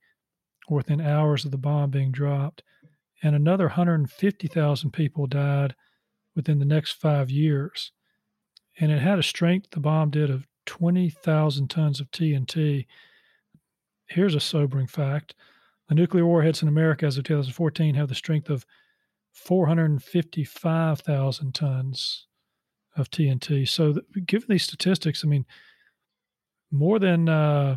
or 0.68 0.76
within 0.76 1.00
hours 1.00 1.44
of 1.44 1.50
the 1.50 1.58
bomb 1.58 1.90
being 1.90 2.12
dropped. 2.12 2.62
And 3.24 3.34
another 3.34 3.64
150,000 3.64 4.92
people 4.92 5.26
died 5.26 5.74
within 6.36 6.60
the 6.60 6.64
next 6.64 6.92
five 6.92 7.28
years. 7.28 7.90
And 8.78 8.92
it 8.92 9.00
had 9.00 9.18
a 9.18 9.24
strength, 9.24 9.72
the 9.72 9.80
bomb 9.80 10.10
did, 10.10 10.30
of 10.30 10.46
20,000 10.66 11.68
tons 11.68 11.98
of 11.98 12.08
TNT. 12.12 12.86
Here's 14.06 14.36
a 14.36 14.40
sobering 14.40 14.86
fact 14.86 15.34
the 15.88 15.96
nuclear 15.96 16.24
warheads 16.24 16.62
in 16.62 16.68
America 16.68 17.04
as 17.04 17.18
of 17.18 17.24
2014 17.24 17.96
have 17.96 18.08
the 18.08 18.14
strength 18.14 18.48
of 18.48 18.64
455,000 19.32 21.54
tons 21.54 22.26
of 22.96 23.10
TNT. 23.10 23.68
So, 23.68 23.94
given 24.26 24.48
these 24.50 24.64
statistics, 24.64 25.24
I 25.24 25.28
mean, 25.28 25.46
more 26.70 26.98
than 26.98 27.28
uh, 27.28 27.76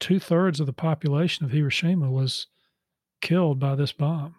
two 0.00 0.18
thirds 0.18 0.60
of 0.60 0.66
the 0.66 0.72
population 0.72 1.44
of 1.44 1.52
Hiroshima 1.52 2.10
was 2.10 2.46
killed 3.20 3.58
by 3.58 3.74
this 3.74 3.92
bomb. 3.92 4.34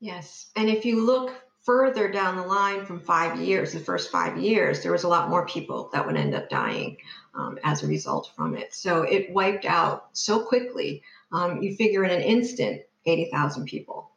Yes. 0.00 0.50
And 0.56 0.68
if 0.68 0.84
you 0.84 1.04
look 1.04 1.34
further 1.62 2.10
down 2.10 2.36
the 2.36 2.42
line 2.42 2.84
from 2.84 3.00
five 3.00 3.40
years, 3.40 3.72
the 3.72 3.80
first 3.80 4.10
five 4.10 4.36
years, 4.36 4.82
there 4.82 4.92
was 4.92 5.04
a 5.04 5.08
lot 5.08 5.30
more 5.30 5.46
people 5.46 5.88
that 5.92 6.06
would 6.06 6.16
end 6.16 6.34
up 6.34 6.50
dying 6.50 6.96
um, 7.34 7.58
as 7.64 7.82
a 7.82 7.86
result 7.86 8.30
from 8.36 8.56
it. 8.56 8.74
So 8.74 9.02
it 9.02 9.32
wiped 9.32 9.64
out 9.64 10.08
so 10.12 10.44
quickly. 10.44 11.02
Um, 11.32 11.62
you 11.62 11.74
figure 11.74 12.04
in 12.04 12.10
an 12.10 12.22
instant, 12.22 12.82
80,000 13.06 13.64
people 13.64 14.10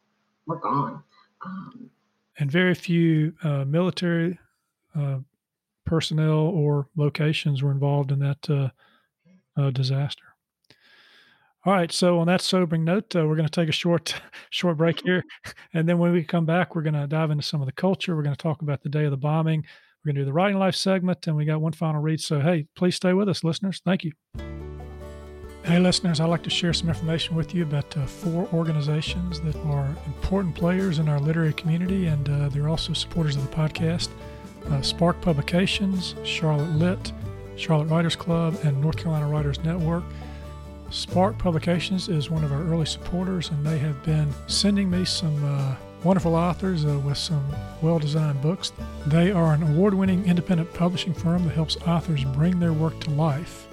were 0.46 0.56
gone. 0.56 1.02
Um, 1.44 1.90
and 2.38 2.50
very 2.50 2.74
few 2.74 3.34
uh, 3.42 3.64
military 3.64 4.38
uh, 4.94 5.18
personnel 5.84 6.48
or 6.48 6.88
locations 6.96 7.62
were 7.62 7.72
involved 7.72 8.12
in 8.12 8.18
that 8.20 8.50
uh, 8.50 8.68
uh 9.60 9.70
disaster. 9.70 10.24
All 11.64 11.72
right, 11.72 11.90
so 11.90 12.20
on 12.20 12.28
that 12.28 12.40
sobering 12.40 12.84
note, 12.84 13.14
uh, 13.16 13.26
we're 13.26 13.36
going 13.36 13.48
to 13.48 13.60
take 13.60 13.68
a 13.68 13.72
short, 13.72 14.14
short 14.50 14.76
break 14.76 15.00
here, 15.04 15.24
and 15.74 15.88
then 15.88 15.98
when 15.98 16.12
we 16.12 16.22
come 16.22 16.46
back, 16.46 16.74
we're 16.74 16.82
going 16.82 16.94
to 16.94 17.06
dive 17.06 17.30
into 17.30 17.42
some 17.42 17.60
of 17.60 17.66
the 17.66 17.72
culture. 17.72 18.14
We're 18.16 18.22
going 18.22 18.36
to 18.36 18.42
talk 18.42 18.62
about 18.62 18.82
the 18.82 18.88
day 18.88 19.04
of 19.04 19.10
the 19.10 19.16
bombing. 19.16 19.64
We're 20.04 20.12
going 20.12 20.16
to 20.16 20.20
do 20.22 20.26
the 20.26 20.32
writing 20.32 20.58
life 20.58 20.76
segment, 20.76 21.26
and 21.26 21.36
we 21.36 21.44
got 21.44 21.60
one 21.60 21.72
final 21.72 22.00
read. 22.00 22.20
So, 22.20 22.40
hey, 22.40 22.66
please 22.76 22.94
stay 22.94 23.12
with 23.12 23.28
us, 23.28 23.42
listeners. 23.42 23.82
Thank 23.84 24.04
you. 24.04 24.12
Hey, 25.68 25.78
listeners, 25.78 26.18
I'd 26.18 26.30
like 26.30 26.44
to 26.44 26.50
share 26.50 26.72
some 26.72 26.88
information 26.88 27.36
with 27.36 27.54
you 27.54 27.62
about 27.62 27.94
uh, 27.94 28.06
four 28.06 28.48
organizations 28.54 29.38
that 29.42 29.54
are 29.66 29.94
important 30.06 30.54
players 30.54 30.98
in 30.98 31.10
our 31.10 31.20
literary 31.20 31.52
community, 31.52 32.06
and 32.06 32.26
uh, 32.26 32.48
they're 32.48 32.70
also 32.70 32.94
supporters 32.94 33.36
of 33.36 33.42
the 33.42 33.54
podcast 33.54 34.08
uh, 34.70 34.80
Spark 34.80 35.20
Publications, 35.20 36.14
Charlotte 36.24 36.70
Lit, 36.70 37.12
Charlotte 37.56 37.88
Writers 37.88 38.16
Club, 38.16 38.58
and 38.64 38.80
North 38.80 38.96
Carolina 38.96 39.28
Writers 39.28 39.62
Network. 39.62 40.04
Spark 40.88 41.36
Publications 41.36 42.08
is 42.08 42.30
one 42.30 42.44
of 42.44 42.50
our 42.50 42.62
early 42.62 42.86
supporters, 42.86 43.50
and 43.50 43.66
they 43.66 43.76
have 43.76 44.02
been 44.04 44.32
sending 44.46 44.88
me 44.88 45.04
some 45.04 45.44
uh, 45.44 45.76
wonderful 46.02 46.34
authors 46.34 46.86
uh, 46.86 46.98
with 47.00 47.18
some 47.18 47.46
well 47.82 47.98
designed 47.98 48.40
books. 48.40 48.72
They 49.06 49.32
are 49.32 49.52
an 49.52 49.62
award 49.62 49.92
winning 49.92 50.24
independent 50.24 50.72
publishing 50.72 51.12
firm 51.12 51.44
that 51.44 51.54
helps 51.54 51.76
authors 51.86 52.24
bring 52.24 52.58
their 52.58 52.72
work 52.72 52.98
to 53.00 53.10
life. 53.10 53.67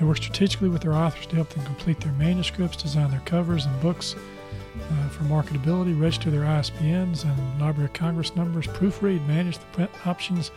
They 0.00 0.06
work 0.06 0.16
strategically 0.16 0.70
with 0.70 0.80
their 0.80 0.94
authors 0.94 1.26
to 1.26 1.36
help 1.36 1.50
them 1.50 1.62
complete 1.64 2.00
their 2.00 2.12
manuscripts, 2.12 2.82
design 2.82 3.10
their 3.10 3.20
covers 3.20 3.66
and 3.66 3.80
books 3.82 4.16
uh, 4.16 5.08
for 5.10 5.24
marketability, 5.24 6.00
register 6.00 6.30
their 6.30 6.44
ISBNs 6.44 7.24
and 7.24 7.60
Library 7.60 7.84
of 7.84 7.92
Congress 7.92 8.34
numbers, 8.34 8.66
proofread, 8.66 9.26
manage 9.26 9.58
the 9.58 9.66
print 9.66 9.90
options, 10.06 10.52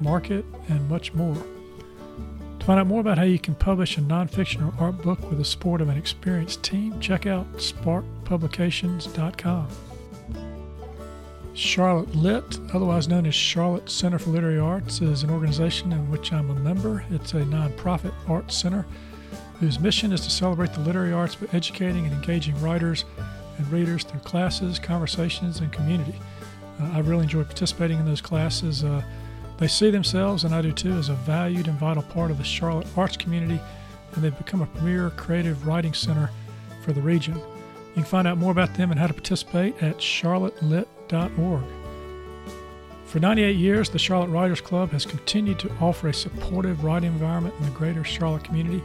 market, 0.00 0.44
and 0.68 0.90
much 0.90 1.14
more. 1.14 1.36
To 2.58 2.66
find 2.66 2.80
out 2.80 2.88
more 2.88 3.00
about 3.00 3.18
how 3.18 3.24
you 3.24 3.38
can 3.38 3.54
publish 3.54 3.96
a 3.98 4.00
nonfiction 4.00 4.66
or 4.66 4.74
art 4.84 5.00
book 5.00 5.20
with 5.28 5.38
the 5.38 5.44
support 5.44 5.80
of 5.80 5.88
an 5.88 5.96
experienced 5.96 6.64
team, 6.64 6.98
check 6.98 7.24
out 7.24 7.52
sparkpublications.com. 7.54 9.68
Charlotte 11.54 12.14
Lit, 12.14 12.58
otherwise 12.72 13.08
known 13.08 13.26
as 13.26 13.34
Charlotte 13.34 13.90
Center 13.90 14.18
for 14.18 14.30
Literary 14.30 14.58
Arts, 14.58 15.00
is 15.00 15.22
an 15.22 15.30
organization 15.30 15.92
in 15.92 16.10
which 16.10 16.32
I'm 16.32 16.50
a 16.50 16.54
member. 16.54 17.04
It's 17.10 17.34
a 17.34 17.42
nonprofit 17.42 18.14
arts 18.26 18.56
center 18.56 18.86
whose 19.60 19.78
mission 19.78 20.12
is 20.12 20.22
to 20.22 20.30
celebrate 20.30 20.72
the 20.72 20.80
literary 20.80 21.12
arts 21.12 21.34
by 21.34 21.46
educating 21.52 22.04
and 22.04 22.14
engaging 22.14 22.60
writers 22.60 23.04
and 23.58 23.70
readers 23.70 24.02
through 24.02 24.20
classes, 24.20 24.78
conversations, 24.78 25.60
and 25.60 25.70
community. 25.72 26.14
Uh, 26.80 26.90
I 26.94 27.00
really 27.00 27.24
enjoy 27.24 27.44
participating 27.44 27.98
in 27.98 28.06
those 28.06 28.22
classes. 28.22 28.82
Uh, 28.82 29.02
They 29.58 29.68
see 29.68 29.90
themselves, 29.90 30.44
and 30.44 30.54
I 30.54 30.62
do 30.62 30.72
too, 30.72 30.94
as 30.94 31.10
a 31.10 31.14
valued 31.14 31.68
and 31.68 31.78
vital 31.78 32.02
part 32.02 32.30
of 32.30 32.38
the 32.38 32.44
Charlotte 32.44 32.86
arts 32.96 33.16
community, 33.16 33.60
and 34.14 34.24
they've 34.24 34.36
become 34.36 34.62
a 34.62 34.66
premier 34.66 35.10
creative 35.10 35.66
writing 35.66 35.92
center 35.94 36.30
for 36.82 36.92
the 36.92 37.02
region. 37.02 37.34
You 37.34 37.94
can 37.94 38.04
find 38.04 38.26
out 38.26 38.38
more 38.38 38.50
about 38.50 38.74
them 38.74 38.90
and 38.90 38.98
how 38.98 39.06
to 39.06 39.14
participate 39.14 39.80
at 39.82 40.00
For 43.04 43.20
98 43.20 43.56
years, 43.56 43.90
the 43.90 43.98
Charlotte 43.98 44.30
Writers 44.30 44.62
Club 44.62 44.90
has 44.92 45.04
continued 45.04 45.58
to 45.58 45.70
offer 45.82 46.08
a 46.08 46.14
supportive 46.14 46.82
writing 46.82 47.12
environment 47.12 47.54
in 47.58 47.66
the 47.66 47.70
greater 47.72 48.02
Charlotte 48.02 48.44
community. 48.44 48.82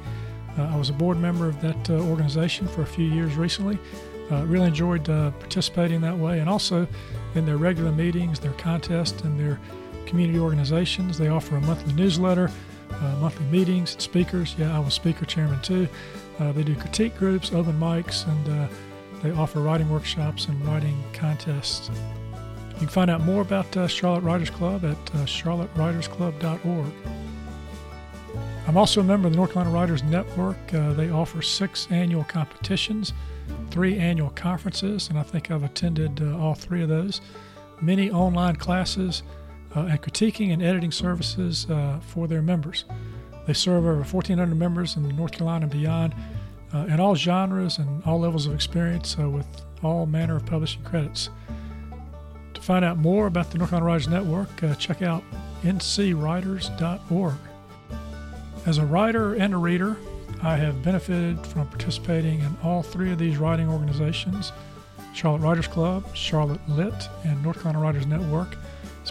Uh, 0.58 0.64
I 0.64 0.76
was 0.76 0.90
a 0.90 0.94
board 0.94 1.18
member 1.18 1.48
of 1.48 1.62
that 1.62 1.90
uh, 1.90 1.94
organization 1.94 2.68
for 2.68 2.82
a 2.82 2.86
few 2.86 3.06
years 3.06 3.36
recently. 3.36 3.80
Uh, 4.30 4.44
really 4.46 4.68
enjoyed 4.68 5.10
uh, 5.10 5.32
participating 5.32 6.02
that 6.02 6.18
way 6.18 6.40
and 6.40 6.50
also 6.50 6.86
in 7.36 7.46
their 7.46 7.56
regular 7.56 7.94
meetings, 7.94 8.42
their 8.42 8.52
contests, 8.54 9.22
and 9.22 9.40
their 9.40 9.58
community 10.06 10.38
organizations. 10.38 11.18
They 11.18 11.30
offer 11.30 11.56
a 11.56 11.62
monthly 11.62 11.94
newsletter, 11.94 12.52
uh, 12.92 13.16
monthly 13.22 13.46
meetings, 13.46 13.96
speakers. 14.04 14.54
Yeah, 14.58 14.76
I 14.76 14.80
was 14.80 14.94
speaker 14.94 15.26
chairman 15.26 15.62
too. 15.62 15.88
Uh, 16.40 16.52
they 16.52 16.64
do 16.64 16.76
critique 16.76 17.16
groups, 17.18 17.54
open 17.54 17.80
mics, 17.80 18.28
and 18.28 18.70
they 19.28 19.38
offer 19.38 19.60
writing 19.60 19.90
workshops 19.90 20.48
and 20.48 20.66
writing 20.66 21.04
contests. 21.12 21.90
You 22.72 22.78
can 22.78 22.88
find 22.88 23.12
out 23.12 23.22
more 23.22 23.42
about 23.42 23.76
uh, 23.76 23.88
Charlotte 23.88 24.22
Writers 24.22 24.50
Club 24.50 24.86
at 24.86 24.92
uh, 24.92 25.26
charlottewritersclub.org. 25.26 26.94
I'm 28.68 28.78
also 28.78 29.02
a 29.02 29.04
member 29.04 29.28
of 29.28 29.34
the 29.34 29.38
North 29.38 29.52
Carolina 29.52 29.76
Writers 29.76 30.04
Network. 30.04 30.58
Uh, 30.74 30.94
they 30.94 31.10
offer 31.10 31.42
six 31.42 31.88
annual 31.90 32.24
competitions, 32.24 33.12
three 33.70 33.98
annual 33.98 34.30
conferences, 34.30 35.10
and 35.10 35.20
I 35.20 35.24
think 35.24 35.52
I've 35.52 35.64
attended 35.64 36.22
uh, 36.22 36.38
all 36.38 36.56
three 36.56 36.82
of 36.84 36.90
those, 36.90 37.20
many 37.82 38.10
online 38.10 38.56
classes, 38.56 39.24
uh, 39.76 39.82
and 39.82 40.02
critiquing 40.02 40.54
and 40.54 40.64
editing 40.64 40.92
services 40.92 41.70
uh, 41.70 42.00
for 42.02 42.28
their 42.28 42.42
members. 42.42 42.86
They 43.46 43.54
serve 43.54 43.84
over 43.84 43.96
1,400 43.96 44.56
members 44.56 44.96
in 44.96 45.08
North 45.16 45.34
Carolina 45.34 45.64
and 45.64 45.72
beyond 45.72 46.16
uh, 46.74 46.86
in 46.90 47.00
all 47.00 47.16
genres 47.16 47.78
and 47.78 48.04
all 48.04 48.20
levels 48.20 48.46
of 48.46 48.54
experience 48.54 49.16
uh, 49.20 49.30
with 49.30 49.48
all 49.84 50.06
manner 50.06 50.36
of 50.36 50.46
publishing 50.46 50.84
credits. 50.84 51.30
To 52.54 52.62
find 52.62 52.84
out 52.84 52.98
more 52.98 53.28
about 53.28 53.52
the 53.52 53.58
North 53.58 53.70
Carolina 53.70 53.92
Writers 53.92 54.08
Network, 54.08 54.64
uh, 54.64 54.76
check 54.76 55.02
out 55.02 55.24
ncwriters.org. 55.64 57.36
As 58.66 58.78
a 58.78 58.86
writer 58.86 59.36
and 59.36 59.54
a 59.54 59.58
reader, 59.58 59.98
I 60.42 60.56
have 60.58 60.84
benefited 60.84 61.46
from 61.48 61.68
participating 61.68 62.42
in 62.42 62.58
all 62.64 62.84
three 62.84 63.12
of 63.12 63.18
these 63.18 63.38
writing 63.38 63.70
organizations 63.70 64.52
Charlotte 65.14 65.42
Writers 65.42 65.68
Club, 65.68 66.16
Charlotte 66.16 66.60
Lit, 66.70 67.10
and 67.24 67.42
North 67.42 67.62
Carolina 67.62 67.84
Writers 67.84 68.06
Network. 68.06 68.56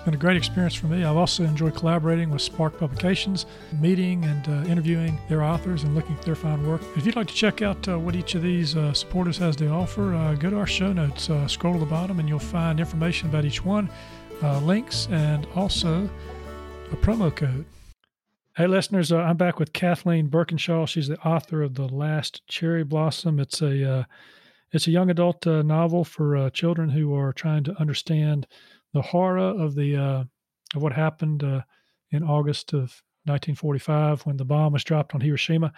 Been 0.07 0.15
a 0.15 0.19
great 0.19 0.37
experience 0.37 0.77
for 0.77 0.87
me. 0.87 1.03
I've 1.03 1.17
also 1.17 1.43
enjoyed 1.43 1.75
collaborating 1.75 2.31
with 2.31 2.41
Spark 2.41 2.79
Publications, 2.79 3.45
meeting 3.81 4.25
and 4.25 4.49
uh, 4.49 4.71
interviewing 4.71 5.19
their 5.29 5.43
authors 5.43 5.83
and 5.83 5.97
looking 5.97 6.15
at 6.15 6.23
their 6.23 6.37
fine 6.37 6.65
work. 6.65 6.81
If 6.95 7.05
you'd 7.05 7.17
like 7.17 7.27
to 7.27 7.35
check 7.35 7.61
out 7.61 7.89
uh, 7.89 7.99
what 7.99 8.15
each 8.15 8.37
of 8.37 8.43
these 8.43 8.77
uh, 8.77 8.93
supporters 8.93 9.37
has 9.39 9.57
to 9.57 9.69
offer, 9.69 10.15
uh, 10.15 10.35
go 10.35 10.49
to 10.49 10.59
our 10.59 10.67
show 10.67 10.93
notes, 10.93 11.29
uh, 11.29 11.49
scroll 11.49 11.75
to 11.75 11.81
the 11.81 11.87
bottom, 11.87 12.21
and 12.21 12.29
you'll 12.29 12.39
find 12.39 12.79
information 12.79 13.29
about 13.29 13.45
each 13.45 13.65
one, 13.65 13.91
uh, 14.45 14.61
links, 14.61 15.09
and 15.11 15.45
also 15.57 16.09
a 16.93 16.97
promo 16.99 17.35
code. 17.35 17.65
Hey, 18.57 18.69
listeners, 18.69 19.11
I'm 19.11 19.37
back 19.37 19.59
with 19.59 19.73
Kathleen 19.73 20.29
Burkinshaw. 20.29 20.87
She's 20.87 21.09
the 21.09 21.19
author 21.23 21.63
of 21.63 21.75
The 21.75 21.89
Last 21.89 22.47
Cherry 22.47 22.85
Blossom. 22.85 23.41
It's 23.41 23.61
a 23.61 24.07
it's 24.73 24.87
a 24.87 24.91
young 24.91 25.11
adult 25.11 25.47
novel 25.47 26.05
for 26.05 26.51
children 26.51 26.91
who 26.91 27.15
are 27.15 27.33
trying 27.33 27.65
to 27.65 27.81
understand 27.81 28.47
the 28.97 29.03
horror 29.03 29.39
of 29.39 29.75
the 29.75 29.95
uh, 29.95 30.25
of 30.75 30.83
what 30.83 30.93
happened 30.93 31.45
uh, 31.45 31.61
in 32.11 32.23
August 32.23 32.73
of 32.73 33.03
1945 33.25 34.25
when 34.25 34.39
the 34.39 34.45
bomb 34.45 34.73
was 34.73 34.85
dropped 34.85 35.15
on 35.15 35.21
Hiroshima. 35.21 35.73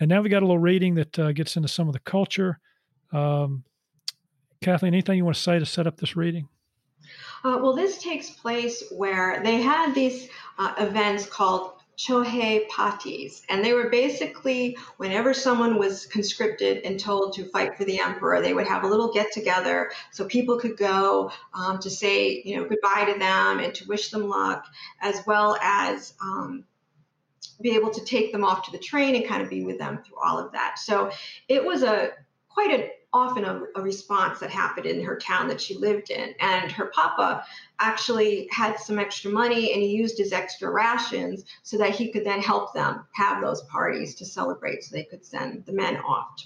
And 0.00 0.08
now 0.08 0.20
we 0.20 0.28
got 0.28 0.42
a 0.42 0.46
little 0.46 0.58
reading 0.58 0.94
that 0.96 1.18
uh, 1.18 1.32
gets 1.32 1.56
into 1.56 1.68
some 1.68 1.86
of 1.86 1.92
the 1.92 2.00
culture. 2.00 2.58
Um, 3.12 3.62
Kathleen, 4.62 4.94
anything 4.94 5.16
you 5.16 5.24
want 5.24 5.36
to 5.36 5.42
say 5.42 5.58
to 5.58 5.66
set 5.66 5.86
up 5.86 5.96
this 5.96 6.16
reading? 6.16 6.48
Uh, 7.44 7.58
well, 7.62 7.74
this 7.74 7.98
takes 8.02 8.30
place 8.30 8.82
where 8.90 9.40
they 9.44 9.62
had 9.62 9.94
these 9.94 10.28
uh, 10.58 10.74
events 10.78 11.26
called 11.26 11.79
Chohei 12.00 12.66
Parties. 12.68 13.42
And 13.50 13.62
they 13.62 13.74
were 13.74 13.90
basically, 13.90 14.76
whenever 14.96 15.34
someone 15.34 15.78
was 15.78 16.06
conscripted 16.06 16.78
and 16.84 16.98
told 16.98 17.34
to 17.34 17.44
fight 17.50 17.76
for 17.76 17.84
the 17.84 18.00
emperor, 18.00 18.40
they 18.40 18.54
would 18.54 18.66
have 18.66 18.84
a 18.84 18.86
little 18.86 19.12
get 19.12 19.32
together 19.32 19.90
so 20.10 20.24
people 20.24 20.58
could 20.58 20.78
go 20.78 21.30
um, 21.52 21.78
to 21.80 21.90
say, 21.90 22.42
you 22.42 22.56
know, 22.56 22.64
goodbye 22.64 23.04
to 23.12 23.18
them 23.18 23.58
and 23.58 23.74
to 23.74 23.86
wish 23.86 24.10
them 24.10 24.28
luck, 24.28 24.64
as 25.02 25.22
well 25.26 25.58
as 25.60 26.14
um, 26.22 26.64
be 27.60 27.74
able 27.74 27.90
to 27.90 28.04
take 28.04 28.32
them 28.32 28.44
off 28.44 28.64
to 28.64 28.72
the 28.72 28.78
train 28.78 29.14
and 29.14 29.26
kind 29.26 29.42
of 29.42 29.50
be 29.50 29.62
with 29.62 29.78
them 29.78 29.98
through 30.02 30.16
all 30.24 30.38
of 30.38 30.52
that. 30.52 30.78
So 30.78 31.10
it 31.48 31.62
was 31.62 31.82
a 31.82 32.12
quite 32.48 32.70
a 32.70 32.90
often 33.12 33.44
a, 33.44 33.62
a, 33.74 33.82
response 33.82 34.38
that 34.38 34.50
happened 34.50 34.86
in 34.86 35.02
her 35.04 35.16
town 35.16 35.48
that 35.48 35.60
she 35.60 35.74
lived 35.74 36.10
in. 36.10 36.32
And 36.38 36.70
her 36.70 36.86
papa 36.86 37.44
actually 37.80 38.48
had 38.52 38.78
some 38.78 38.98
extra 38.98 39.30
money 39.30 39.72
and 39.72 39.82
he 39.82 39.88
used 39.88 40.16
his 40.16 40.32
extra 40.32 40.70
rations 40.70 41.44
so 41.62 41.76
that 41.78 41.90
he 41.90 42.12
could 42.12 42.24
then 42.24 42.40
help 42.40 42.72
them 42.72 43.04
have 43.12 43.42
those 43.42 43.62
parties 43.62 44.14
to 44.16 44.24
celebrate 44.24 44.84
so 44.84 44.94
they 44.94 45.04
could 45.04 45.24
send 45.24 45.64
the 45.66 45.72
men 45.72 45.96
off. 45.96 46.40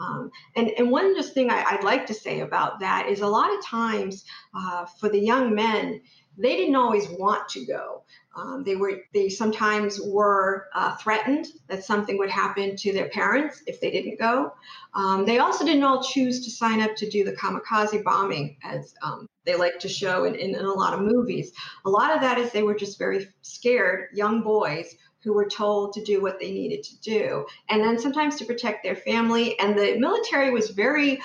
Um, 0.00 0.30
and, 0.56 0.70
and 0.78 0.90
one 0.90 1.14
just 1.14 1.34
thing 1.34 1.50
I, 1.50 1.74
would 1.74 1.84
like 1.84 2.06
to 2.06 2.14
say 2.14 2.40
about 2.40 2.80
that 2.80 3.08
is 3.08 3.20
a 3.20 3.26
lot 3.26 3.54
of 3.54 3.64
times 3.64 4.24
uh, 4.54 4.86
for 4.98 5.08
the 5.08 5.18
young 5.18 5.54
men, 5.54 6.00
they 6.38 6.56
didn't 6.56 6.76
always 6.76 7.08
want 7.08 7.48
to 7.50 7.66
go. 7.66 8.02
Um, 8.36 8.62
they 8.62 8.76
were 8.76 9.02
they 9.12 9.28
sometimes 9.28 10.00
were 10.00 10.68
uh, 10.72 10.94
threatened 10.96 11.48
that 11.66 11.84
something 11.84 12.16
would 12.18 12.30
happen 12.30 12.76
to 12.76 12.92
their 12.92 13.08
parents 13.08 13.62
if 13.66 13.80
they 13.80 13.90
didn't 13.90 14.18
go. 14.18 14.52
Um, 14.94 15.26
they 15.26 15.38
also 15.38 15.64
didn't 15.64 15.82
all 15.82 16.02
choose 16.02 16.44
to 16.44 16.50
sign 16.50 16.80
up 16.80 16.94
to 16.96 17.10
do 17.10 17.24
the 17.24 17.32
kamikaze 17.32 18.02
bombing 18.04 18.56
as 18.62 18.94
um, 19.02 19.28
they 19.44 19.56
like 19.56 19.80
to 19.80 19.88
show 19.88 20.24
in, 20.24 20.36
in, 20.36 20.54
in 20.54 20.64
a 20.64 20.72
lot 20.72 20.94
of 20.94 21.00
movies. 21.00 21.52
A 21.84 21.90
lot 21.90 22.14
of 22.14 22.20
that 22.20 22.38
is 22.38 22.52
they 22.52 22.62
were 22.62 22.76
just 22.76 22.98
very 22.98 23.28
scared 23.42 24.08
young 24.14 24.42
boys 24.42 24.94
who 25.24 25.32
were 25.32 25.48
told 25.48 25.92
to 25.94 26.04
do 26.04 26.22
what 26.22 26.38
they 26.38 26.52
needed 26.52 26.84
to 26.84 27.00
do, 27.00 27.44
and 27.68 27.82
then 27.82 27.98
sometimes 27.98 28.36
to 28.36 28.44
protect 28.44 28.84
their 28.84 28.94
family. 28.94 29.58
And 29.58 29.76
the 29.76 29.98
military 29.98 30.50
was 30.50 30.70
very 30.70 31.20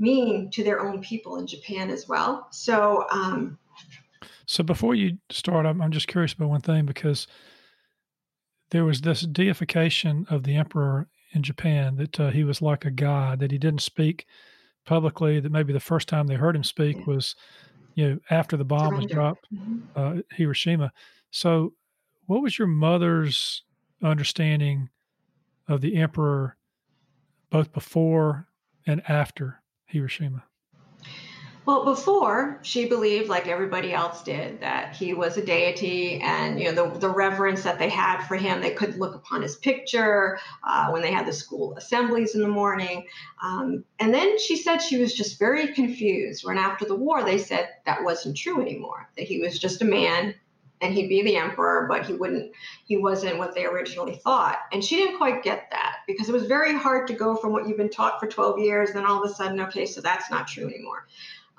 mean 0.00 0.50
to 0.50 0.64
their 0.64 0.80
own 0.80 1.00
people 1.00 1.36
in 1.36 1.46
Japan 1.46 1.88
as 1.88 2.08
well. 2.08 2.48
So 2.50 3.06
um, 3.12 3.58
so 4.46 4.62
before 4.62 4.94
you 4.94 5.18
start, 5.30 5.66
I'm, 5.66 5.80
I'm 5.80 5.92
just 5.92 6.08
curious 6.08 6.32
about 6.32 6.48
one 6.48 6.60
thing 6.60 6.86
because 6.86 7.26
there 8.70 8.84
was 8.84 9.02
this 9.02 9.22
deification 9.22 10.26
of 10.30 10.44
the 10.44 10.56
emperor 10.56 11.08
in 11.32 11.42
Japan 11.42 11.96
that 11.96 12.20
uh, 12.20 12.30
he 12.30 12.44
was 12.44 12.62
like 12.62 12.84
a 12.84 12.90
god, 12.90 13.40
that 13.40 13.50
he 13.50 13.58
didn't 13.58 13.82
speak 13.82 14.26
publicly, 14.84 15.40
that 15.40 15.52
maybe 15.52 15.72
the 15.72 15.80
first 15.80 16.08
time 16.08 16.26
they 16.26 16.34
heard 16.34 16.56
him 16.56 16.64
speak 16.64 17.06
was, 17.06 17.34
you 17.94 18.08
know, 18.08 18.18
after 18.30 18.56
the 18.56 18.64
bomb 18.64 18.96
was 18.96 19.06
dropped, 19.06 19.46
mm-hmm. 19.52 19.78
uh, 19.94 20.22
Hiroshima. 20.32 20.92
So, 21.30 21.74
what 22.26 22.42
was 22.42 22.58
your 22.58 22.68
mother's 22.68 23.62
understanding 24.02 24.88
of 25.68 25.80
the 25.80 25.96
emperor 25.96 26.56
both 27.50 27.72
before 27.72 28.48
and 28.86 29.02
after 29.08 29.62
Hiroshima? 29.86 30.44
Well, 31.64 31.84
before 31.84 32.58
she 32.62 32.88
believed, 32.88 33.28
like 33.28 33.46
everybody 33.46 33.92
else 33.92 34.24
did, 34.24 34.60
that 34.60 34.96
he 34.96 35.14
was 35.14 35.36
a 35.36 35.44
deity, 35.44 36.20
and 36.20 36.58
you 36.58 36.72
know 36.72 36.88
the, 36.88 36.98
the 36.98 37.08
reverence 37.08 37.62
that 37.62 37.78
they 37.78 37.88
had 37.88 38.26
for 38.26 38.34
him. 38.34 38.60
They 38.60 38.74
could 38.74 38.98
look 38.98 39.14
upon 39.14 39.42
his 39.42 39.54
picture 39.56 40.40
uh, 40.64 40.90
when 40.90 41.02
they 41.02 41.12
had 41.12 41.24
the 41.24 41.32
school 41.32 41.76
assemblies 41.76 42.34
in 42.34 42.42
the 42.42 42.48
morning. 42.48 43.06
Um, 43.44 43.84
and 44.00 44.12
then 44.12 44.40
she 44.40 44.56
said 44.56 44.78
she 44.78 44.98
was 44.98 45.14
just 45.14 45.38
very 45.38 45.68
confused 45.68 46.44
when, 46.44 46.58
after 46.58 46.84
the 46.84 46.96
war, 46.96 47.22
they 47.22 47.38
said 47.38 47.68
that 47.86 48.02
wasn't 48.02 48.36
true 48.36 48.60
anymore. 48.60 49.08
That 49.16 49.26
he 49.26 49.40
was 49.40 49.56
just 49.56 49.82
a 49.82 49.84
man, 49.84 50.34
and 50.80 50.92
he'd 50.92 51.08
be 51.08 51.22
the 51.22 51.36
emperor, 51.36 51.86
but 51.88 52.06
he 52.06 52.14
wouldn't. 52.14 52.50
He 52.86 52.96
wasn't 52.96 53.38
what 53.38 53.54
they 53.54 53.66
originally 53.66 54.16
thought. 54.16 54.58
And 54.72 54.82
she 54.82 54.96
didn't 54.96 55.16
quite 55.16 55.44
get 55.44 55.68
that 55.70 55.98
because 56.08 56.28
it 56.28 56.32
was 56.32 56.46
very 56.46 56.76
hard 56.76 57.06
to 57.06 57.14
go 57.14 57.36
from 57.36 57.52
what 57.52 57.68
you've 57.68 57.76
been 57.76 57.88
taught 57.88 58.18
for 58.18 58.26
12 58.26 58.58
years, 58.58 58.90
and 58.90 58.98
then 58.98 59.06
all 59.06 59.22
of 59.22 59.30
a 59.30 59.32
sudden, 59.32 59.60
okay, 59.60 59.86
so 59.86 60.00
that's 60.00 60.28
not 60.28 60.48
true 60.48 60.66
anymore. 60.66 61.06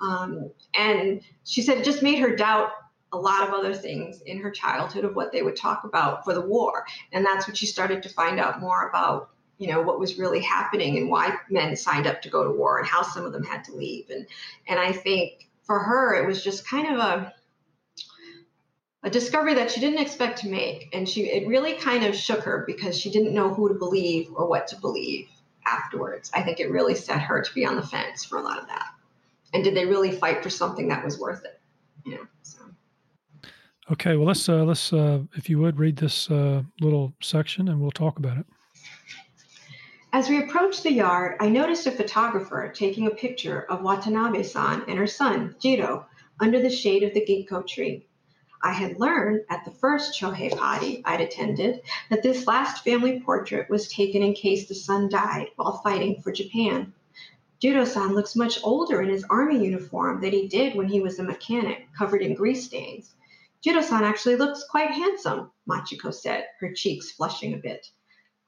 Um, 0.04 0.50
and 0.78 1.22
she 1.44 1.62
said 1.62 1.78
it 1.78 1.84
just 1.84 2.02
made 2.02 2.18
her 2.18 2.36
doubt 2.36 2.70
a 3.12 3.18
lot 3.18 3.46
of 3.46 3.54
other 3.54 3.74
things 3.74 4.20
in 4.22 4.38
her 4.38 4.50
childhood 4.50 5.04
of 5.04 5.14
what 5.14 5.32
they 5.32 5.42
would 5.42 5.56
talk 5.56 5.84
about 5.84 6.24
for 6.24 6.34
the 6.34 6.40
war. 6.40 6.84
And 7.12 7.24
that's 7.24 7.46
when 7.46 7.54
she 7.54 7.66
started 7.66 8.02
to 8.02 8.08
find 8.08 8.40
out 8.40 8.60
more 8.60 8.88
about, 8.88 9.30
you 9.58 9.68
know, 9.68 9.80
what 9.80 10.00
was 10.00 10.18
really 10.18 10.42
happening 10.42 10.98
and 10.98 11.08
why 11.08 11.36
men 11.48 11.76
signed 11.76 12.06
up 12.06 12.20
to 12.22 12.28
go 12.28 12.42
to 12.42 12.50
war 12.50 12.78
and 12.78 12.88
how 12.88 13.02
some 13.02 13.24
of 13.24 13.32
them 13.32 13.44
had 13.44 13.64
to 13.64 13.72
leave. 13.74 14.10
And 14.10 14.26
and 14.66 14.80
I 14.80 14.92
think 14.92 15.48
for 15.62 15.78
her 15.78 16.14
it 16.16 16.26
was 16.26 16.42
just 16.42 16.68
kind 16.68 16.92
of 16.92 16.98
a 16.98 17.32
a 19.04 19.10
discovery 19.10 19.54
that 19.54 19.70
she 19.70 19.80
didn't 19.80 20.00
expect 20.00 20.40
to 20.40 20.48
make. 20.48 20.88
And 20.92 21.08
she 21.08 21.26
it 21.30 21.46
really 21.46 21.74
kind 21.74 22.04
of 22.04 22.16
shook 22.16 22.42
her 22.42 22.64
because 22.66 22.98
she 22.98 23.10
didn't 23.10 23.32
know 23.32 23.54
who 23.54 23.68
to 23.68 23.74
believe 23.74 24.28
or 24.34 24.48
what 24.48 24.66
to 24.68 24.80
believe 24.80 25.28
afterwards. 25.64 26.32
I 26.34 26.42
think 26.42 26.58
it 26.58 26.70
really 26.70 26.96
set 26.96 27.20
her 27.20 27.40
to 27.40 27.54
be 27.54 27.64
on 27.64 27.76
the 27.76 27.86
fence 27.86 28.24
for 28.24 28.38
a 28.38 28.42
lot 28.42 28.58
of 28.58 28.66
that 28.66 28.88
and 29.54 29.64
did 29.64 29.74
they 29.74 29.86
really 29.86 30.10
fight 30.10 30.42
for 30.42 30.50
something 30.50 30.88
that 30.88 31.04
was 31.04 31.18
worth 31.18 31.44
it? 31.44 31.60
You 32.04 32.16
know, 32.16 32.26
so. 32.42 32.58
Okay, 33.92 34.16
well 34.16 34.26
let's 34.26 34.48
uh, 34.48 34.64
let's 34.64 34.92
uh, 34.92 35.20
if 35.34 35.48
you 35.48 35.58
would 35.60 35.78
read 35.78 35.96
this 35.96 36.30
uh, 36.30 36.62
little 36.80 37.14
section 37.22 37.68
and 37.68 37.80
we'll 37.80 37.90
talk 37.90 38.18
about 38.18 38.36
it. 38.36 38.46
As 40.12 40.28
we 40.28 40.42
approached 40.42 40.82
the 40.82 40.92
yard, 40.92 41.36
I 41.40 41.48
noticed 41.48 41.86
a 41.86 41.90
photographer 41.90 42.70
taking 42.72 43.06
a 43.06 43.10
picture 43.10 43.62
of 43.68 43.82
Watanabe-san 43.82 44.84
and 44.86 44.96
her 44.96 45.08
son, 45.08 45.56
Jiro, 45.60 46.06
under 46.40 46.60
the 46.60 46.70
shade 46.70 47.02
of 47.02 47.14
the 47.14 47.26
ginkgo 47.26 47.66
tree. 47.66 48.06
I 48.62 48.72
had 48.72 48.98
learned 48.98 49.42
at 49.50 49.64
the 49.64 49.72
first 49.72 50.18
Chohei 50.18 50.56
party 50.56 51.02
I'd 51.04 51.20
attended 51.20 51.82
that 52.10 52.22
this 52.22 52.46
last 52.46 52.84
family 52.84 53.20
portrait 53.20 53.68
was 53.68 53.92
taken 53.92 54.22
in 54.22 54.34
case 54.34 54.68
the 54.68 54.74
son 54.74 55.08
died 55.08 55.48
while 55.56 55.82
fighting 55.82 56.22
for 56.22 56.32
Japan. 56.32 56.94
Jiro-san 57.64 58.14
looks 58.14 58.36
much 58.36 58.62
older 58.62 59.00
in 59.00 59.08
his 59.08 59.24
army 59.30 59.64
uniform 59.64 60.20
than 60.20 60.32
he 60.32 60.48
did 60.48 60.74
when 60.74 60.86
he 60.86 61.00
was 61.00 61.18
a 61.18 61.22
mechanic 61.22 61.88
covered 61.96 62.20
in 62.20 62.34
grease 62.34 62.66
stains. 62.66 63.14
Jiro-san 63.62 64.04
actually 64.04 64.36
looks 64.36 64.66
quite 64.70 64.90
handsome, 64.90 65.50
Machiko 65.66 66.12
said, 66.12 66.44
her 66.60 66.74
cheeks 66.74 67.12
flushing 67.12 67.54
a 67.54 67.56
bit. 67.56 67.86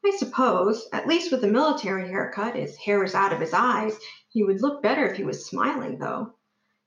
I 0.04 0.10
suppose, 0.18 0.86
at 0.92 1.06
least 1.06 1.32
with 1.32 1.42
a 1.44 1.48
military 1.48 2.06
haircut, 2.06 2.56
his 2.56 2.76
hair 2.76 3.02
is 3.04 3.14
out 3.14 3.32
of 3.32 3.40
his 3.40 3.54
eyes. 3.54 3.98
He 4.28 4.44
would 4.44 4.60
look 4.60 4.82
better 4.82 5.06
if 5.06 5.16
he 5.16 5.24
was 5.24 5.46
smiling, 5.46 5.96
though. 5.96 6.34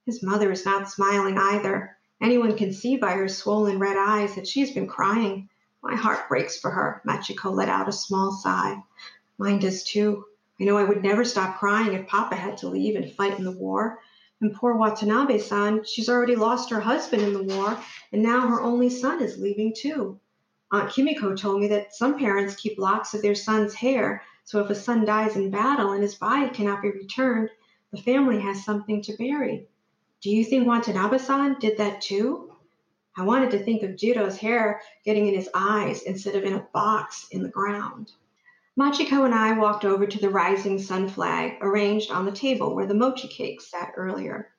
His 0.06 0.22
mother 0.22 0.52
is 0.52 0.64
not 0.64 0.88
smiling 0.88 1.36
either. 1.36 1.96
Anyone 2.22 2.56
can 2.56 2.72
see 2.72 2.96
by 2.96 3.10
her 3.10 3.26
swollen 3.26 3.80
red 3.80 3.96
eyes 3.96 4.36
that 4.36 4.46
she's 4.46 4.70
been 4.70 4.86
crying. 4.86 5.48
My 5.82 5.96
heart 5.96 6.28
breaks 6.28 6.60
for 6.60 6.70
her. 6.70 7.02
Machiko 7.04 7.52
let 7.52 7.68
out 7.68 7.88
a 7.88 7.92
small 7.92 8.30
sigh. 8.30 8.80
Mine 9.36 9.58
does 9.58 9.82
too. 9.82 10.26
I 10.60 10.64
know 10.64 10.76
I 10.76 10.84
would 10.84 11.02
never 11.02 11.24
stop 11.24 11.58
crying 11.58 11.94
if 11.94 12.06
Papa 12.06 12.36
had 12.36 12.58
to 12.58 12.68
leave 12.68 12.94
and 12.94 13.10
fight 13.10 13.38
in 13.38 13.44
the 13.44 13.50
war. 13.50 14.00
And 14.42 14.54
poor 14.54 14.76
Watanabe 14.76 15.38
san, 15.38 15.84
she's 15.84 16.08
already 16.10 16.36
lost 16.36 16.68
her 16.68 16.80
husband 16.80 17.22
in 17.22 17.32
the 17.32 17.54
war, 17.54 17.78
and 18.12 18.22
now 18.22 18.46
her 18.46 18.60
only 18.60 18.90
son 18.90 19.22
is 19.22 19.38
leaving 19.38 19.72
too. 19.74 20.20
Aunt 20.70 20.90
Kimiko 20.90 21.34
told 21.34 21.60
me 21.60 21.68
that 21.68 21.94
some 21.94 22.18
parents 22.18 22.56
keep 22.56 22.78
locks 22.78 23.14
of 23.14 23.22
their 23.22 23.34
son's 23.34 23.72
hair, 23.72 24.22
so 24.44 24.60
if 24.60 24.68
a 24.68 24.74
son 24.74 25.06
dies 25.06 25.34
in 25.34 25.50
battle 25.50 25.92
and 25.92 26.02
his 26.02 26.14
body 26.14 26.50
cannot 26.50 26.82
be 26.82 26.90
returned, 26.90 27.48
the 27.90 28.02
family 28.02 28.38
has 28.40 28.62
something 28.64 29.00
to 29.02 29.16
bury. 29.16 29.66
Do 30.20 30.30
you 30.30 30.44
think 30.44 30.66
Watanabe 30.66 31.18
san 31.18 31.58
did 31.58 31.78
that 31.78 32.02
too? 32.02 32.52
I 33.16 33.22
wanted 33.22 33.50
to 33.52 33.64
think 33.64 33.82
of 33.82 33.96
Jiro's 33.96 34.36
hair 34.36 34.82
getting 35.04 35.26
in 35.26 35.34
his 35.34 35.48
eyes 35.54 36.02
instead 36.02 36.34
of 36.34 36.44
in 36.44 36.52
a 36.52 36.66
box 36.72 37.28
in 37.30 37.42
the 37.42 37.48
ground. 37.48 38.12
Machiko 38.78 39.24
and 39.24 39.34
I 39.34 39.58
walked 39.58 39.84
over 39.84 40.06
to 40.06 40.18
the 40.20 40.30
rising 40.30 40.78
sun 40.78 41.08
flag 41.08 41.58
arranged 41.60 42.12
on 42.12 42.24
the 42.24 42.30
table 42.30 42.74
where 42.74 42.86
the 42.86 42.94
mochi 42.94 43.26
cakes 43.26 43.68
sat 43.68 43.92
earlier. 43.96 44.54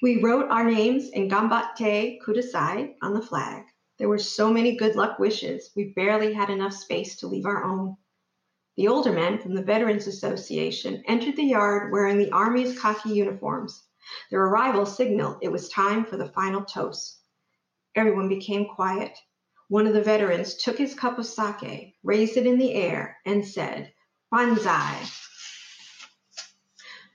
We 0.00 0.22
wrote 0.22 0.48
our 0.50 0.64
names 0.64 1.08
in 1.08 1.28
Gambatte 1.28 2.20
Kudasai 2.22 2.94
on 3.02 3.12
the 3.12 3.20
flag. 3.20 3.64
There 3.98 4.08
were 4.08 4.18
so 4.18 4.52
many 4.52 4.76
good 4.76 4.94
luck 4.94 5.18
wishes, 5.18 5.72
we 5.74 5.92
barely 5.96 6.32
had 6.32 6.48
enough 6.48 6.72
space 6.72 7.16
to 7.16 7.26
leave 7.26 7.44
our 7.44 7.64
own. 7.64 7.96
The 8.76 8.86
older 8.86 9.12
men 9.12 9.40
from 9.40 9.54
the 9.54 9.64
Veterans 9.64 10.06
Association 10.06 11.02
entered 11.06 11.34
the 11.34 11.42
yard 11.42 11.90
wearing 11.90 12.18
the 12.18 12.30
Army's 12.30 12.80
khaki 12.80 13.10
uniforms. 13.10 13.82
Their 14.30 14.44
arrival 14.44 14.86
signaled 14.86 15.38
it 15.42 15.50
was 15.50 15.68
time 15.68 16.04
for 16.04 16.16
the 16.16 16.32
final 16.32 16.64
toast. 16.64 17.18
Everyone 17.96 18.28
became 18.28 18.68
quiet. 18.68 19.18
One 19.70 19.86
of 19.86 19.94
the 19.94 20.02
veterans 20.02 20.56
took 20.56 20.78
his 20.78 20.96
cup 20.96 21.16
of 21.16 21.26
sake, 21.26 21.94
raised 22.02 22.36
it 22.36 22.44
in 22.44 22.58
the 22.58 22.74
air, 22.74 23.18
and 23.24 23.46
said, 23.46 23.92
Banzai. 24.28 24.98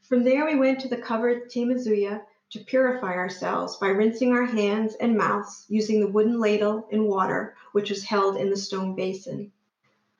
From 0.07 0.23
there, 0.23 0.45
we 0.45 0.55
went 0.55 0.79
to 0.79 0.87
the 0.87 0.95
covered 0.95 1.49
temizuya 1.49 2.21
to 2.51 2.63
purify 2.63 3.11
ourselves 3.11 3.75
by 3.75 3.87
rinsing 3.87 4.31
our 4.31 4.45
hands 4.45 4.95
and 4.95 5.17
mouths 5.17 5.65
using 5.67 5.99
the 5.99 6.07
wooden 6.07 6.39
ladle 6.39 6.87
in 6.91 7.07
water 7.09 7.57
which 7.73 7.89
was 7.89 8.05
held 8.05 8.37
in 8.37 8.49
the 8.49 8.55
stone 8.55 8.95
basin. 8.95 9.51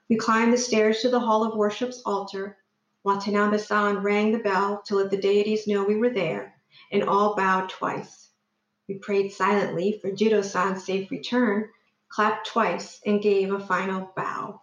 We 0.09 0.17
climbed 0.17 0.51
the 0.51 0.57
stairs 0.57 0.99
to 1.03 1.09
the 1.09 1.21
Hall 1.21 1.45
of 1.45 1.55
Worship's 1.55 2.01
altar. 2.05 2.57
Watanabe 3.05 3.59
san 3.59 4.03
rang 4.03 4.33
the 4.33 4.39
bell 4.39 4.81
to 4.87 4.95
let 4.95 5.09
the 5.09 5.15
deities 5.15 5.67
know 5.67 5.85
we 5.85 5.95
were 5.95 6.09
there, 6.09 6.55
and 6.91 7.01
all 7.03 7.33
bowed 7.33 7.69
twice. 7.69 8.27
We 8.89 8.95
prayed 8.95 9.31
silently 9.31 9.97
for 10.01 10.11
Jiro 10.11 10.41
san's 10.41 10.85
safe 10.85 11.09
return 11.09 11.69
clapped 12.09 12.47
twice, 12.47 13.01
and 13.05 13.21
gave 13.21 13.51
a 13.51 13.59
final 13.59 14.11
bow. 14.15 14.61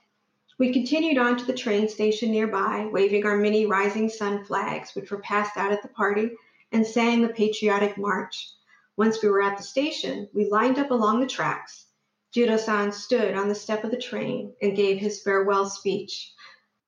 We 0.59 0.73
continued 0.73 1.19
on 1.19 1.37
to 1.39 1.45
the 1.45 1.53
train 1.53 1.89
station 1.89 2.31
nearby, 2.31 2.89
waving 2.93 3.27
our 3.27 3.37
mini 3.37 3.67
rising 3.67 4.09
sun 4.09 4.45
flags, 4.45 4.95
which 4.95 5.11
were 5.11 5.21
passed 5.21 5.57
out 5.57 5.73
at 5.73 5.83
the 5.83 5.89
party, 5.89 6.31
and 6.71 6.87
sang 6.87 7.23
the 7.23 7.29
patriotic 7.29 7.99
march. 7.99 8.51
Once 8.97 9.23
we 9.23 9.29
were 9.29 9.43
at 9.43 9.57
the 9.57 9.63
station, 9.63 10.29
we 10.33 10.49
lined 10.51 10.79
up 10.79 10.91
along 10.91 11.21
the 11.21 11.27
tracks. 11.27 11.87
Jiro-san 12.33 12.93
stood 12.93 13.35
on 13.35 13.49
the 13.49 13.55
step 13.55 13.85
of 13.85 13.91
the 13.91 13.97
train 13.97 14.55
and 14.63 14.77
gave 14.77 14.99
his 14.99 15.23
farewell 15.23 15.69
speech. 15.69 16.33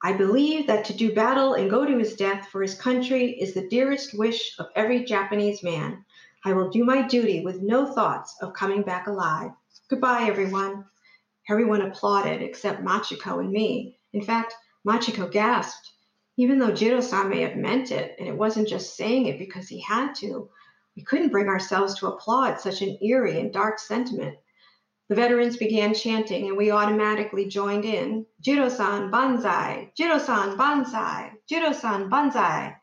I 0.02 0.12
believe 0.12 0.66
that 0.66 0.84
to 0.84 0.94
do 0.94 1.14
battle 1.14 1.54
and 1.54 1.70
go 1.70 1.84
to 1.84 1.98
his 1.98 2.14
death 2.14 2.48
for 2.48 2.62
his 2.62 2.74
country 2.74 3.30
is 3.30 3.54
the 3.54 3.68
dearest 3.68 4.16
wish 4.16 4.54
of 4.58 4.68
every 4.76 5.04
Japanese 5.04 5.62
man. 5.62 6.04
I 6.44 6.52
will 6.52 6.68
do 6.68 6.84
my 6.84 7.02
duty 7.08 7.42
with 7.42 7.62
no 7.62 7.86
thoughts 7.86 8.36
of 8.40 8.52
coming 8.52 8.82
back 8.82 9.06
alive. 9.06 9.52
Goodbye, 9.90 10.24
everyone. 10.28 10.86
Everyone 11.46 11.82
applauded 11.82 12.40
except 12.40 12.82
Machiko 12.82 13.38
and 13.40 13.50
me. 13.50 13.98
In 14.14 14.22
fact, 14.22 14.54
Machiko 14.86 15.30
gasped. 15.30 15.90
Even 16.38 16.58
though 16.58 16.72
Jiro-san 16.72 17.28
may 17.28 17.42
have 17.42 17.56
meant 17.56 17.90
it, 17.92 18.16
and 18.18 18.26
it 18.26 18.34
wasn't 18.34 18.66
just 18.66 18.96
saying 18.96 19.26
it 19.26 19.38
because 19.38 19.68
he 19.68 19.80
had 19.80 20.14
to, 20.16 20.48
we 20.96 21.02
couldn't 21.02 21.32
bring 21.32 21.48
ourselves 21.48 21.98
to 21.98 22.06
applaud 22.06 22.60
such 22.60 22.80
an 22.80 22.96
eerie 23.02 23.38
and 23.38 23.52
dark 23.52 23.78
sentiment. 23.78 24.38
The 25.08 25.16
veterans 25.16 25.58
began 25.58 25.92
chanting, 25.92 26.48
and 26.48 26.56
we 26.56 26.70
automatically 26.70 27.46
joined 27.46 27.84
in. 27.84 28.24
Jiro-san 28.40 29.10
banzai, 29.10 29.90
Jiro-san 29.94 30.56
banzai, 30.56 31.32
Jiro-san 31.46 32.08
banzai. 32.08 32.74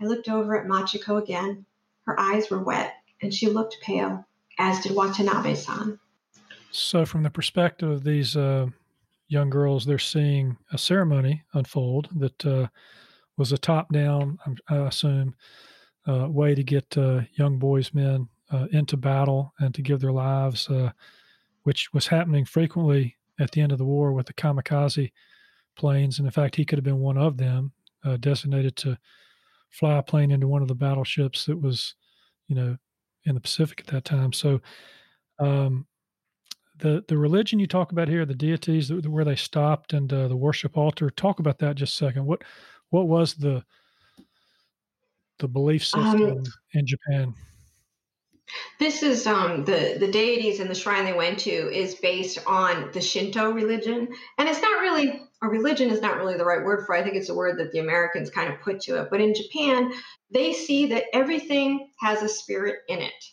I 0.00 0.04
looked 0.04 0.28
over 0.28 0.56
at 0.56 0.68
Machiko 0.68 1.20
again. 1.20 1.66
Her 2.04 2.18
eyes 2.20 2.48
were 2.50 2.62
wet, 2.62 2.94
and 3.20 3.34
she 3.34 3.48
looked 3.48 3.78
pale, 3.82 4.24
as 4.58 4.80
did 4.80 4.92
Watanabe-san. 4.92 5.98
So, 6.78 7.06
from 7.06 7.22
the 7.22 7.30
perspective 7.30 7.88
of 7.88 8.04
these 8.04 8.36
uh, 8.36 8.66
young 9.28 9.48
girls, 9.48 9.86
they're 9.86 9.98
seeing 9.98 10.58
a 10.72 10.78
ceremony 10.78 11.42
unfold 11.54 12.10
that 12.16 12.44
uh, 12.44 12.66
was 13.38 13.50
a 13.52 13.58
top 13.58 13.90
down, 13.90 14.38
I 14.68 14.76
assume, 14.76 15.34
uh, 16.06 16.28
way 16.28 16.54
to 16.54 16.62
get 16.62 16.98
uh, 16.98 17.22
young 17.32 17.58
boys, 17.58 17.94
men 17.94 18.28
uh, 18.52 18.66
into 18.72 18.98
battle 18.98 19.54
and 19.58 19.74
to 19.74 19.80
give 19.80 20.00
their 20.00 20.12
lives, 20.12 20.68
uh, 20.68 20.90
which 21.62 21.94
was 21.94 22.06
happening 22.06 22.44
frequently 22.44 23.16
at 23.40 23.52
the 23.52 23.62
end 23.62 23.72
of 23.72 23.78
the 23.78 23.84
war 23.86 24.12
with 24.12 24.26
the 24.26 24.34
kamikaze 24.34 25.10
planes. 25.76 26.18
And 26.18 26.28
in 26.28 26.32
fact, 26.32 26.56
he 26.56 26.66
could 26.66 26.78
have 26.78 26.84
been 26.84 27.00
one 27.00 27.16
of 27.16 27.38
them, 27.38 27.72
designated 28.20 28.76
to 28.76 28.98
fly 29.70 29.96
a 29.96 30.02
plane 30.02 30.30
into 30.30 30.46
one 30.46 30.60
of 30.60 30.68
the 30.68 30.74
battleships 30.74 31.46
that 31.46 31.58
was, 31.58 31.94
you 32.48 32.54
know, 32.54 32.76
in 33.24 33.34
the 33.34 33.40
Pacific 33.40 33.80
at 33.80 33.86
that 33.86 34.04
time. 34.04 34.34
So, 34.34 34.60
um, 35.38 35.86
the 36.78 37.04
the 37.08 37.16
religion 37.16 37.58
you 37.58 37.66
talk 37.66 37.92
about 37.92 38.08
here, 38.08 38.24
the 38.24 38.34
deities 38.34 38.92
where 38.92 39.24
they 39.24 39.36
stopped 39.36 39.92
and 39.92 40.12
uh, 40.12 40.28
the 40.28 40.36
worship 40.36 40.76
altar. 40.76 41.10
Talk 41.10 41.38
about 41.38 41.58
that 41.58 41.76
just 41.76 41.94
a 41.94 42.04
second. 42.06 42.26
What 42.26 42.42
what 42.90 43.08
was 43.08 43.34
the 43.34 43.64
the 45.38 45.48
belief 45.48 45.88
um, 45.94 46.02
system 46.02 46.38
um, 46.38 46.44
in 46.72 46.86
Japan? 46.86 47.34
This 48.78 49.02
is 49.02 49.26
um, 49.26 49.64
the 49.64 49.96
the 49.98 50.10
deities 50.10 50.60
and 50.60 50.70
the 50.70 50.74
shrine 50.74 51.04
they 51.04 51.12
went 51.12 51.38
to 51.40 51.50
is 51.50 51.96
based 51.96 52.38
on 52.46 52.90
the 52.92 53.00
Shinto 53.00 53.50
religion, 53.50 54.08
and 54.38 54.48
it's 54.48 54.62
not 54.62 54.80
really 54.80 55.22
a 55.42 55.48
religion 55.48 55.90
is 55.90 56.00
not 56.00 56.16
really 56.16 56.36
the 56.36 56.44
right 56.44 56.64
word 56.64 56.86
for. 56.86 56.94
It. 56.94 57.00
I 57.00 57.02
think 57.02 57.16
it's 57.16 57.28
a 57.28 57.34
word 57.34 57.58
that 57.58 57.72
the 57.72 57.80
Americans 57.80 58.30
kind 58.30 58.52
of 58.52 58.60
put 58.60 58.80
to 58.82 59.00
it. 59.00 59.08
But 59.10 59.20
in 59.20 59.34
Japan, 59.34 59.92
they 60.30 60.52
see 60.52 60.86
that 60.86 61.04
everything 61.12 61.90
has 62.00 62.22
a 62.22 62.28
spirit 62.28 62.80
in 62.88 63.00
it. 63.00 63.24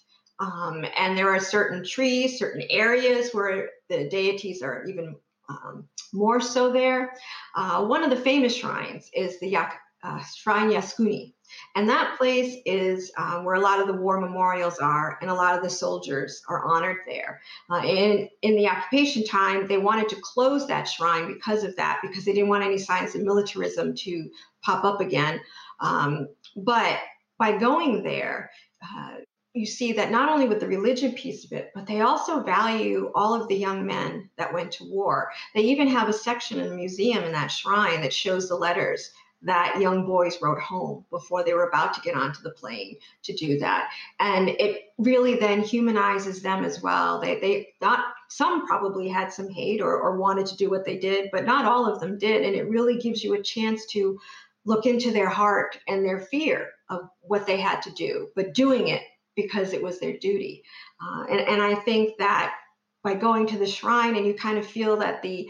Um, 0.43 0.85
and 0.97 1.17
there 1.17 1.29
are 1.33 1.39
certain 1.39 1.85
trees, 1.85 2.37
certain 2.37 2.63
areas 2.69 3.33
where 3.33 3.69
the 3.87 4.09
deities 4.09 4.61
are 4.61 4.83
even 4.85 5.15
um, 5.47 5.87
more 6.11 6.41
so 6.41 6.71
there. 6.71 7.13
Uh, 7.55 7.85
one 7.85 8.03
of 8.03 8.09
the 8.09 8.23
famous 8.29 8.55
shrines 8.55 9.09
is 9.13 9.39
the 9.39 9.47
Yak, 9.47 9.79
uh, 10.03 10.21
Shrine 10.35 10.69
Yasukuni. 10.69 11.33
And 11.75 11.87
that 11.87 12.17
place 12.17 12.57
is 12.65 13.11
um, 13.15 13.45
where 13.45 13.55
a 13.55 13.61
lot 13.61 13.79
of 13.79 13.87
the 13.87 13.93
war 13.93 14.19
memorials 14.19 14.79
are, 14.79 15.17
and 15.21 15.29
a 15.29 15.33
lot 15.33 15.55
of 15.55 15.63
the 15.63 15.69
soldiers 15.69 16.41
are 16.49 16.65
honored 16.65 16.97
there. 17.05 17.41
Uh, 17.69 17.81
in, 17.85 18.27
in 18.41 18.55
the 18.57 18.67
occupation 18.67 19.23
time, 19.23 19.67
they 19.67 19.77
wanted 19.77 20.09
to 20.09 20.17
close 20.21 20.67
that 20.67 20.85
shrine 20.85 21.31
because 21.31 21.63
of 21.63 21.75
that, 21.77 21.99
because 22.01 22.25
they 22.25 22.33
didn't 22.33 22.49
want 22.49 22.63
any 22.63 22.79
signs 22.79 23.15
of 23.15 23.21
militarism 23.21 23.95
to 23.95 24.29
pop 24.61 24.83
up 24.83 24.99
again. 24.99 25.39
Um, 25.79 26.27
but 26.55 26.99
by 27.37 27.57
going 27.57 28.03
there, 28.03 28.49
uh, 28.81 29.17
you 29.53 29.65
see 29.65 29.93
that 29.93 30.11
not 30.11 30.29
only 30.29 30.47
with 30.47 30.59
the 30.59 30.67
religion 30.67 31.13
piece 31.13 31.45
of 31.45 31.51
it, 31.51 31.71
but 31.75 31.85
they 31.85 32.01
also 32.01 32.41
value 32.41 33.11
all 33.13 33.39
of 33.39 33.47
the 33.47 33.55
young 33.55 33.85
men 33.85 34.29
that 34.37 34.53
went 34.53 34.71
to 34.73 34.89
war. 34.89 35.31
They 35.53 35.61
even 35.61 35.87
have 35.87 36.09
a 36.09 36.13
section 36.13 36.59
in 36.59 36.69
the 36.69 36.75
museum 36.75 37.23
in 37.23 37.31
that 37.33 37.51
shrine 37.51 38.01
that 38.01 38.13
shows 38.13 38.49
the 38.49 38.55
letters 38.55 39.11
that 39.43 39.79
young 39.79 40.05
boys 40.05 40.41
wrote 40.41 40.59
home 40.59 41.05
before 41.09 41.43
they 41.43 41.53
were 41.53 41.67
about 41.67 41.93
to 41.93 42.01
get 42.01 42.15
onto 42.15 42.41
the 42.41 42.51
plane 42.51 42.95
to 43.23 43.33
do 43.33 43.59
that. 43.59 43.89
And 44.19 44.49
it 44.49 44.93
really 44.97 45.35
then 45.35 45.61
humanizes 45.61 46.41
them 46.41 46.63
as 46.63 46.81
well. 46.81 47.19
They, 47.19 47.39
they 47.39 47.67
not 47.81 48.05
some 48.29 48.65
probably 48.65 49.09
had 49.09 49.33
some 49.33 49.49
hate 49.49 49.81
or, 49.81 49.99
or 49.99 50.17
wanted 50.17 50.45
to 50.47 50.57
do 50.57 50.69
what 50.69 50.85
they 50.85 50.97
did, 50.97 51.29
but 51.31 51.45
not 51.45 51.65
all 51.65 51.85
of 51.85 51.99
them 51.99 52.17
did. 52.17 52.43
And 52.43 52.55
it 52.55 52.69
really 52.69 52.97
gives 52.97 53.23
you 53.23 53.33
a 53.33 53.43
chance 53.43 53.85
to 53.87 54.17
look 54.65 54.85
into 54.85 55.11
their 55.11 55.29
heart 55.29 55.77
and 55.89 56.05
their 56.05 56.21
fear 56.21 56.69
of 56.89 57.09
what 57.21 57.45
they 57.45 57.57
had 57.57 57.81
to 57.81 57.91
do, 57.91 58.29
but 58.35 58.53
doing 58.53 58.87
it 58.87 59.01
because 59.35 59.73
it 59.73 59.81
was 59.81 59.99
their 59.99 60.17
duty. 60.17 60.63
Uh, 61.01 61.25
and, 61.29 61.39
and 61.41 61.61
I 61.61 61.75
think 61.75 62.17
that 62.19 62.55
by 63.03 63.13
going 63.13 63.45
to 63.47 63.57
the 63.57 63.67
shrine 63.67 64.15
and 64.15 64.25
you 64.25 64.33
kind 64.33 64.57
of 64.57 64.65
feel 64.65 64.97
that 64.97 65.21
the 65.21 65.47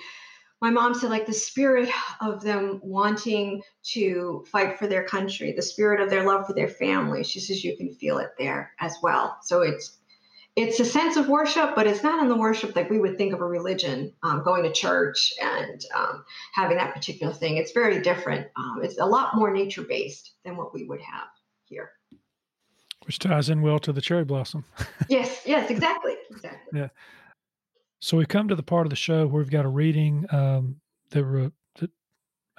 my 0.61 0.69
mom 0.69 0.93
said 0.93 1.09
like 1.09 1.25
the 1.25 1.33
spirit 1.33 1.89
of 2.21 2.41
them 2.41 2.79
wanting 2.81 3.61
to 3.83 4.45
fight 4.49 4.79
for 4.79 4.87
their 4.87 5.03
country 5.03 5.51
the 5.51 5.61
spirit 5.61 5.99
of 5.99 6.09
their 6.09 6.25
love 6.25 6.47
for 6.47 6.53
their 6.53 6.69
family 6.69 7.23
she 7.23 7.39
says 7.39 7.63
you 7.63 7.77
can 7.77 7.93
feel 7.93 8.17
it 8.17 8.31
there 8.37 8.71
as 8.79 8.95
well. 9.03 9.37
So 9.43 9.61
it's 9.61 9.99
it's 10.55 10.79
a 10.79 10.85
sense 10.85 11.17
of 11.17 11.27
worship 11.27 11.75
but 11.75 11.87
it's 11.87 12.03
not 12.03 12.21
in 12.23 12.29
the 12.29 12.37
worship 12.37 12.73
that 12.73 12.89
we 12.89 12.99
would 12.99 13.17
think 13.17 13.33
of 13.33 13.41
a 13.41 13.45
religion 13.45 14.13
um, 14.23 14.43
going 14.43 14.63
to 14.63 14.71
church 14.71 15.33
and 15.41 15.85
um, 15.95 16.23
having 16.53 16.77
that 16.77 16.93
particular 16.93 17.33
thing. 17.33 17.57
It's 17.57 17.71
very 17.71 18.01
different. 18.01 18.47
Um, 18.55 18.79
it's 18.83 18.99
a 18.99 19.05
lot 19.05 19.35
more 19.35 19.51
nature 19.51 19.83
based 19.83 20.33
than 20.43 20.57
what 20.57 20.73
we 20.73 20.85
would 20.85 21.01
have 21.01 21.27
which 23.05 23.19
ties 23.19 23.49
in 23.49 23.61
well 23.61 23.79
to 23.79 23.93
the 23.93 24.01
cherry 24.01 24.25
blossom 24.25 24.63
yes 25.09 25.41
yes 25.45 25.69
exactly 25.69 26.15
exactly 26.29 26.79
yeah 26.79 26.87
so 27.99 28.17
we 28.17 28.25
come 28.25 28.49
to 28.49 28.55
the 28.55 28.63
part 28.63 28.85
of 28.85 28.89
the 28.89 28.97
show 28.97 29.25
where 29.27 29.41
we've 29.41 29.49
got 29.49 29.63
a 29.63 29.69
reading 29.69 30.25
um, 30.31 30.75
that, 31.11 31.23
re- 31.23 31.51
that 31.79 31.89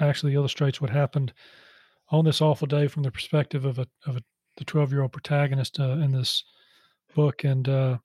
actually 0.00 0.34
illustrates 0.34 0.80
what 0.80 0.88
happened 0.88 1.34
on 2.10 2.24
this 2.24 2.40
awful 2.40 2.66
day 2.66 2.88
from 2.88 3.02
the 3.02 3.10
perspective 3.10 3.64
of 3.64 3.78
a 3.78 3.86
of 4.06 4.16
a, 4.16 4.22
the 4.56 4.64
twelve 4.64 4.90
year 4.90 5.02
old 5.02 5.12
protagonist 5.12 5.78
uh, 5.80 5.98
in 5.98 6.12
this 6.12 6.44
book, 7.14 7.44
and 7.44 7.68
uh, 7.68 7.98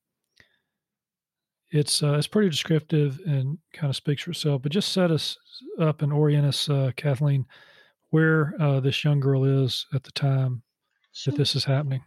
it's 1.71 2.01
uh, 2.01 2.13
it's 2.13 2.27
pretty 2.27 2.49
descriptive 2.49 3.19
and 3.25 3.57
kind 3.73 3.89
of 3.89 3.95
speaks 3.95 4.23
for 4.23 4.31
itself. 4.31 4.61
But 4.61 4.71
just 4.71 4.91
set 4.91 5.11
us 5.11 5.37
up 5.79 6.01
and 6.01 6.11
orient 6.11 6.45
us, 6.45 6.69
uh, 6.69 6.91
Kathleen, 6.97 7.45
where 8.09 8.53
uh, 8.59 8.79
this 8.79 9.03
young 9.03 9.19
girl 9.19 9.45
is 9.45 9.85
at 9.93 10.03
the 10.03 10.11
time 10.11 10.63
sure. 11.13 11.31
that 11.31 11.37
this 11.37 11.55
is 11.55 11.63
happening. 11.63 12.03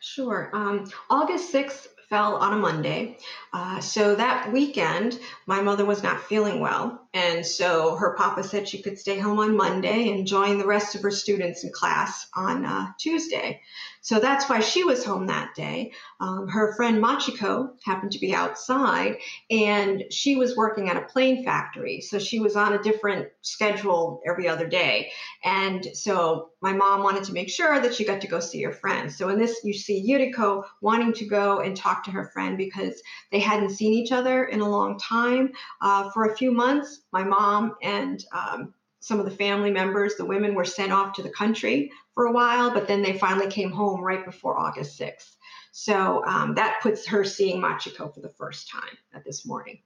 Sure. 0.00 0.50
Um, 0.52 0.90
August 1.10 1.52
6th, 1.52 1.88
fell 2.08 2.36
on 2.36 2.54
a 2.54 2.56
Monday. 2.56 3.18
Uh, 3.52 3.80
so 3.80 4.14
that 4.14 4.50
weekend, 4.52 5.18
my 5.46 5.60
mother 5.60 5.84
was 5.84 6.02
not 6.02 6.22
feeling 6.22 6.60
well. 6.60 7.06
And 7.12 7.44
so 7.44 7.96
her 7.96 8.14
papa 8.16 8.42
said 8.44 8.68
she 8.68 8.82
could 8.82 8.98
stay 8.98 9.18
home 9.18 9.38
on 9.38 9.56
Monday 9.56 10.08
and 10.10 10.26
join 10.26 10.58
the 10.58 10.66
rest 10.66 10.94
of 10.94 11.02
her 11.02 11.10
students 11.10 11.64
in 11.64 11.72
class 11.72 12.26
on 12.34 12.64
uh, 12.64 12.92
Tuesday. 12.98 13.60
So 14.00 14.20
that's 14.20 14.48
why 14.48 14.60
she 14.60 14.84
was 14.84 15.04
home 15.04 15.26
that 15.26 15.54
day. 15.54 15.92
Um, 16.20 16.48
her 16.48 16.74
friend 16.74 17.02
Machiko 17.02 17.70
happened 17.84 18.12
to 18.12 18.18
be 18.18 18.34
outside 18.34 19.16
and 19.50 20.04
she 20.10 20.36
was 20.36 20.56
working 20.56 20.88
at 20.88 20.96
a 20.96 21.02
plane 21.06 21.44
factory. 21.44 22.00
So 22.00 22.18
she 22.18 22.40
was 22.40 22.56
on 22.56 22.72
a 22.72 22.82
different 22.82 23.28
schedule 23.42 24.22
every 24.26 24.48
other 24.48 24.66
day. 24.66 25.10
And 25.44 25.86
so 25.94 26.50
my 26.60 26.72
mom 26.72 27.02
wanted 27.02 27.24
to 27.24 27.32
make 27.32 27.50
sure 27.50 27.80
that 27.80 27.94
she 27.94 28.04
got 28.04 28.20
to 28.22 28.28
go 28.28 28.40
see 28.40 28.62
her 28.62 28.72
friend. 28.72 29.12
So 29.12 29.28
in 29.28 29.38
this, 29.38 29.60
you 29.64 29.72
see 29.72 30.08
Yuriko 30.08 30.64
wanting 30.80 31.12
to 31.14 31.26
go 31.26 31.60
and 31.60 31.76
talk 31.76 32.04
to 32.04 32.10
her 32.10 32.30
friend 32.32 32.56
because 32.56 33.00
they 33.30 33.40
hadn't 33.40 33.70
seen 33.70 33.92
each 33.92 34.12
other 34.12 34.44
in 34.44 34.60
a 34.60 34.68
long 34.68 34.98
time. 34.98 35.52
Uh, 35.80 36.10
for 36.10 36.24
a 36.26 36.36
few 36.36 36.50
months, 36.50 37.00
my 37.12 37.24
mom 37.24 37.76
and 37.82 38.24
um, 38.32 38.74
some 39.08 39.18
of 39.18 39.24
the 39.24 39.36
family 39.36 39.70
members, 39.70 40.16
the 40.16 40.24
women 40.26 40.54
were 40.54 40.66
sent 40.66 40.92
off 40.92 41.14
to 41.14 41.22
the 41.22 41.30
country 41.30 41.90
for 42.12 42.26
a 42.26 42.32
while, 42.32 42.70
but 42.70 42.86
then 42.86 43.00
they 43.00 43.18
finally 43.18 43.50
came 43.50 43.72
home 43.72 44.02
right 44.02 44.22
before 44.22 44.58
August 44.58 45.00
6th. 45.00 45.34
So 45.72 46.22
um, 46.26 46.54
that 46.56 46.80
puts 46.82 47.06
her 47.06 47.24
seeing 47.24 47.58
Machiko 47.60 48.12
for 48.12 48.20
the 48.20 48.28
first 48.28 48.70
time 48.70 48.98
at 49.14 49.24
this 49.24 49.46
morning. 49.46 49.78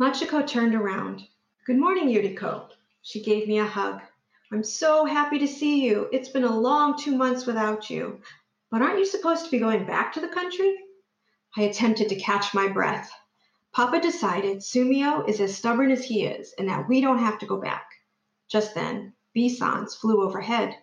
Machiko 0.00 0.46
turned 0.46 0.76
around. 0.76 1.22
Good 1.66 1.78
morning, 1.78 2.08
Yuriko. 2.08 2.68
She 3.02 3.24
gave 3.24 3.48
me 3.48 3.58
a 3.58 3.64
hug. 3.64 4.00
I'm 4.52 4.62
so 4.62 5.04
happy 5.04 5.40
to 5.40 5.48
see 5.48 5.84
you. 5.84 6.08
It's 6.12 6.28
been 6.28 6.44
a 6.44 6.60
long 6.60 6.96
two 6.96 7.16
months 7.16 7.44
without 7.44 7.90
you. 7.90 8.20
But 8.70 8.82
aren't 8.82 8.98
you 8.98 9.06
supposed 9.06 9.44
to 9.46 9.50
be 9.50 9.58
going 9.58 9.84
back 9.84 10.12
to 10.12 10.20
the 10.20 10.28
country? 10.28 10.76
I 11.56 11.62
attempted 11.62 12.08
to 12.08 12.16
catch 12.16 12.54
my 12.54 12.68
breath. 12.68 13.10
Papa 13.72 14.00
decided 14.00 14.58
Sumio 14.58 15.26
is 15.26 15.40
as 15.40 15.56
stubborn 15.56 15.90
as 15.90 16.04
he 16.04 16.26
is 16.26 16.52
and 16.58 16.68
that 16.68 16.88
we 16.88 17.00
don't 17.00 17.20
have 17.20 17.38
to 17.38 17.46
go 17.46 17.56
back. 17.56 17.86
Just 18.46 18.74
then, 18.74 19.14
B-sans 19.32 19.94
flew 19.94 20.22
overhead. 20.22 20.76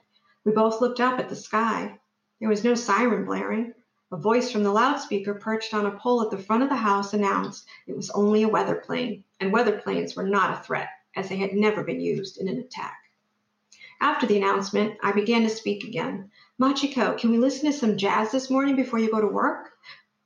We 0.43 0.53
both 0.53 0.81
looked 0.81 0.99
up 0.99 1.19
at 1.19 1.29
the 1.29 1.35
sky. 1.35 1.99
There 2.39 2.49
was 2.49 2.63
no 2.63 2.73
siren 2.73 3.25
blaring. 3.25 3.75
A 4.11 4.17
voice 4.17 4.51
from 4.51 4.63
the 4.63 4.71
loudspeaker 4.71 5.35
perched 5.35 5.75
on 5.75 5.85
a 5.85 5.99
pole 5.99 6.23
at 6.23 6.31
the 6.31 6.37
front 6.39 6.63
of 6.63 6.69
the 6.69 6.75
house 6.75 7.13
announced 7.13 7.67
it 7.85 7.95
was 7.95 8.09
only 8.09 8.41
a 8.41 8.49
weather 8.49 8.77
plane, 8.77 9.23
and 9.39 9.53
weather 9.53 9.77
planes 9.77 10.15
were 10.15 10.27
not 10.27 10.59
a 10.59 10.63
threat, 10.63 10.89
as 11.15 11.29
they 11.29 11.37
had 11.37 11.53
never 11.53 11.83
been 11.83 11.99
used 11.99 12.39
in 12.39 12.47
an 12.47 12.57
attack. 12.57 12.97
After 14.01 14.25
the 14.25 14.37
announcement, 14.37 14.97
I 15.03 15.11
began 15.11 15.43
to 15.43 15.49
speak 15.49 15.83
again. 15.83 16.31
Machiko, 16.59 17.19
can 17.19 17.29
we 17.29 17.37
listen 17.37 17.71
to 17.71 17.77
some 17.77 17.97
jazz 17.97 18.31
this 18.31 18.49
morning 18.49 18.75
before 18.75 18.97
you 18.97 19.11
go 19.11 19.21
to 19.21 19.27
work? 19.27 19.73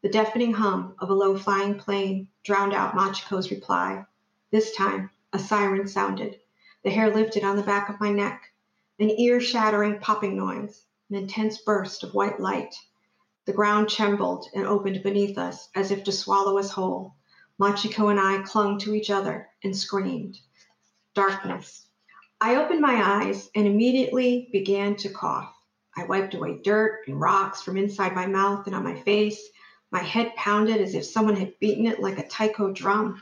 The 0.03 0.09
deafening 0.09 0.51
hum 0.51 0.95
of 0.99 1.09
a 1.09 1.13
low 1.13 1.37
flying 1.37 1.79
plane 1.79 2.27
drowned 2.43 2.73
out 2.73 2.93
Machiko's 2.93 3.49
reply. 3.49 4.05
This 4.51 4.75
time, 4.75 5.09
a 5.31 5.39
siren 5.39 5.87
sounded. 5.87 6.41
The 6.83 6.89
hair 6.89 7.09
lifted 7.09 7.45
on 7.45 7.55
the 7.55 7.63
back 7.63 7.87
of 7.87 8.01
my 8.01 8.11
neck. 8.11 8.51
An 8.99 9.09
ear 9.11 9.39
shattering 9.39 10.01
popping 10.01 10.35
noise, 10.35 10.83
an 11.09 11.15
intense 11.15 11.59
burst 11.59 12.03
of 12.03 12.13
white 12.13 12.41
light. 12.41 12.75
The 13.45 13.53
ground 13.53 13.87
trembled 13.87 14.49
and 14.53 14.67
opened 14.67 15.01
beneath 15.03 15.37
us 15.37 15.69
as 15.73 15.89
if 15.89 16.03
to 16.03 16.11
swallow 16.11 16.57
us 16.57 16.71
whole. 16.71 17.15
Machiko 17.57 18.11
and 18.11 18.19
I 18.19 18.41
clung 18.41 18.79
to 18.79 18.93
each 18.93 19.09
other 19.09 19.47
and 19.63 19.73
screamed. 19.73 20.37
Darkness. 21.13 21.87
I 22.41 22.57
opened 22.57 22.81
my 22.81 23.23
eyes 23.23 23.49
and 23.55 23.65
immediately 23.65 24.49
began 24.51 24.97
to 24.97 25.07
cough. 25.07 25.55
I 25.95 26.03
wiped 26.03 26.33
away 26.33 26.59
dirt 26.61 27.07
and 27.07 27.21
rocks 27.21 27.61
from 27.61 27.77
inside 27.77 28.13
my 28.13 28.25
mouth 28.25 28.67
and 28.67 28.75
on 28.75 28.83
my 28.83 28.99
face. 28.99 29.49
My 29.93 30.01
head 30.01 30.35
pounded 30.35 30.81
as 30.81 30.95
if 30.95 31.05
someone 31.05 31.35
had 31.35 31.59
beaten 31.59 31.85
it 31.85 31.99
like 31.99 32.17
a 32.17 32.27
taiko 32.27 32.71
drum. 32.73 33.21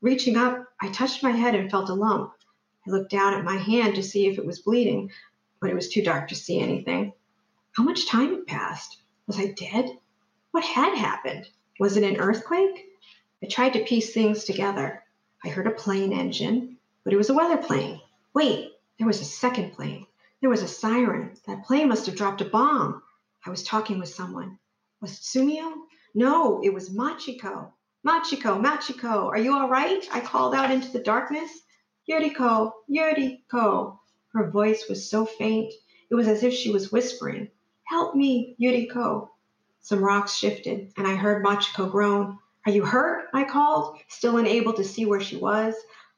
Reaching 0.00 0.36
up, 0.36 0.68
I 0.80 0.88
touched 0.88 1.24
my 1.24 1.32
head 1.32 1.56
and 1.56 1.68
felt 1.68 1.90
a 1.90 1.94
lump. 1.94 2.32
I 2.86 2.92
looked 2.92 3.10
down 3.10 3.34
at 3.34 3.44
my 3.44 3.56
hand 3.56 3.96
to 3.96 4.04
see 4.04 4.28
if 4.28 4.38
it 4.38 4.46
was 4.46 4.60
bleeding, 4.60 5.10
but 5.60 5.68
it 5.68 5.74
was 5.74 5.88
too 5.88 6.00
dark 6.00 6.28
to 6.28 6.36
see 6.36 6.60
anything. 6.60 7.12
How 7.72 7.82
much 7.82 8.06
time 8.06 8.36
had 8.36 8.46
passed? 8.46 8.98
Was 9.26 9.36
I 9.36 9.52
dead? 9.58 9.98
What 10.52 10.62
had 10.62 10.96
happened? 10.96 11.48
Was 11.80 11.96
it 11.96 12.04
an 12.04 12.20
earthquake? 12.20 12.86
I 13.42 13.48
tried 13.48 13.72
to 13.72 13.84
piece 13.84 14.14
things 14.14 14.44
together. 14.44 15.02
I 15.44 15.48
heard 15.48 15.66
a 15.66 15.72
plane 15.72 16.12
engine, 16.12 16.76
but 17.02 17.12
it 17.12 17.16
was 17.16 17.30
a 17.30 17.34
weather 17.34 17.56
plane. 17.56 18.00
Wait, 18.32 18.74
there 18.96 19.08
was 19.08 19.20
a 19.20 19.24
second 19.24 19.72
plane. 19.72 20.06
There 20.40 20.50
was 20.50 20.62
a 20.62 20.68
siren. 20.68 21.34
That 21.48 21.64
plane 21.64 21.88
must 21.88 22.06
have 22.06 22.14
dropped 22.14 22.42
a 22.42 22.44
bomb. 22.44 23.02
I 23.44 23.50
was 23.50 23.64
talking 23.64 23.98
with 23.98 24.08
someone. 24.08 24.60
Was 25.00 25.14
it 25.14 25.22
Sumio? 25.22 25.72
No, 26.14 26.62
it 26.62 26.74
was 26.74 26.90
Machiko. 26.90 27.72
Machiko, 28.06 28.60
Machiko, 28.60 29.28
are 29.28 29.38
you 29.38 29.54
all 29.54 29.68
right? 29.68 30.06
I 30.12 30.20
called 30.20 30.54
out 30.54 30.70
into 30.70 30.92
the 30.92 30.98
darkness. 30.98 31.50
Yuriko, 32.08 32.72
Yuriko. 32.90 33.98
Her 34.32 34.50
voice 34.50 34.88
was 34.88 35.08
so 35.08 35.24
faint, 35.24 35.72
it 36.10 36.14
was 36.14 36.28
as 36.28 36.42
if 36.42 36.52
she 36.52 36.70
was 36.70 36.92
whispering, 36.92 37.48
Help 37.84 38.14
me, 38.14 38.56
Yuriko. 38.60 39.28
Some 39.80 40.02
rocks 40.02 40.34
shifted, 40.34 40.92
and 40.96 41.06
I 41.06 41.14
heard 41.14 41.44
Machiko 41.44 41.90
groan. 41.90 42.38
Are 42.66 42.72
you 42.72 42.84
hurt? 42.84 43.28
I 43.32 43.44
called, 43.44 43.98
still 44.08 44.36
unable 44.36 44.72
to 44.74 44.84
see 44.84 45.06
where 45.06 45.20
she 45.20 45.36
was. 45.36 45.74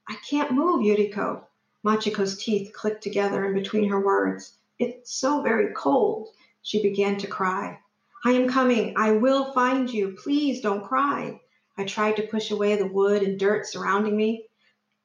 I 0.08 0.16
can't 0.28 0.52
move, 0.52 0.82
Yuriko. 0.82 1.44
Machiko's 1.84 2.36
teeth 2.42 2.72
clicked 2.72 3.02
together 3.02 3.44
in 3.44 3.54
between 3.54 3.88
her 3.88 4.00
words. 4.00 4.58
It's 4.78 5.14
so 5.14 5.42
very 5.42 5.72
cold. 5.74 6.28
She 6.62 6.82
began 6.82 7.16
to 7.18 7.26
cry. 7.26 7.78
I 8.26 8.32
am 8.32 8.48
coming. 8.48 8.94
I 8.96 9.10
will 9.12 9.52
find 9.52 9.92
you. 9.92 10.16
Please 10.16 10.62
don't 10.62 10.82
cry. 10.82 11.42
I 11.76 11.84
tried 11.84 12.16
to 12.16 12.26
push 12.26 12.50
away 12.50 12.74
the 12.76 12.86
wood 12.86 13.22
and 13.22 13.38
dirt 13.38 13.66
surrounding 13.66 14.16
me. 14.16 14.46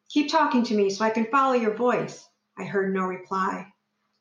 Keep 0.07 0.31
talking 0.31 0.63
to 0.63 0.73
me 0.73 0.89
so 0.89 1.03
I 1.03 1.09
can 1.09 1.25
follow 1.25 1.53
your 1.53 1.75
voice. 1.75 2.25
I 2.57 2.63
heard 2.63 2.93
no 2.93 3.01
reply. 3.01 3.73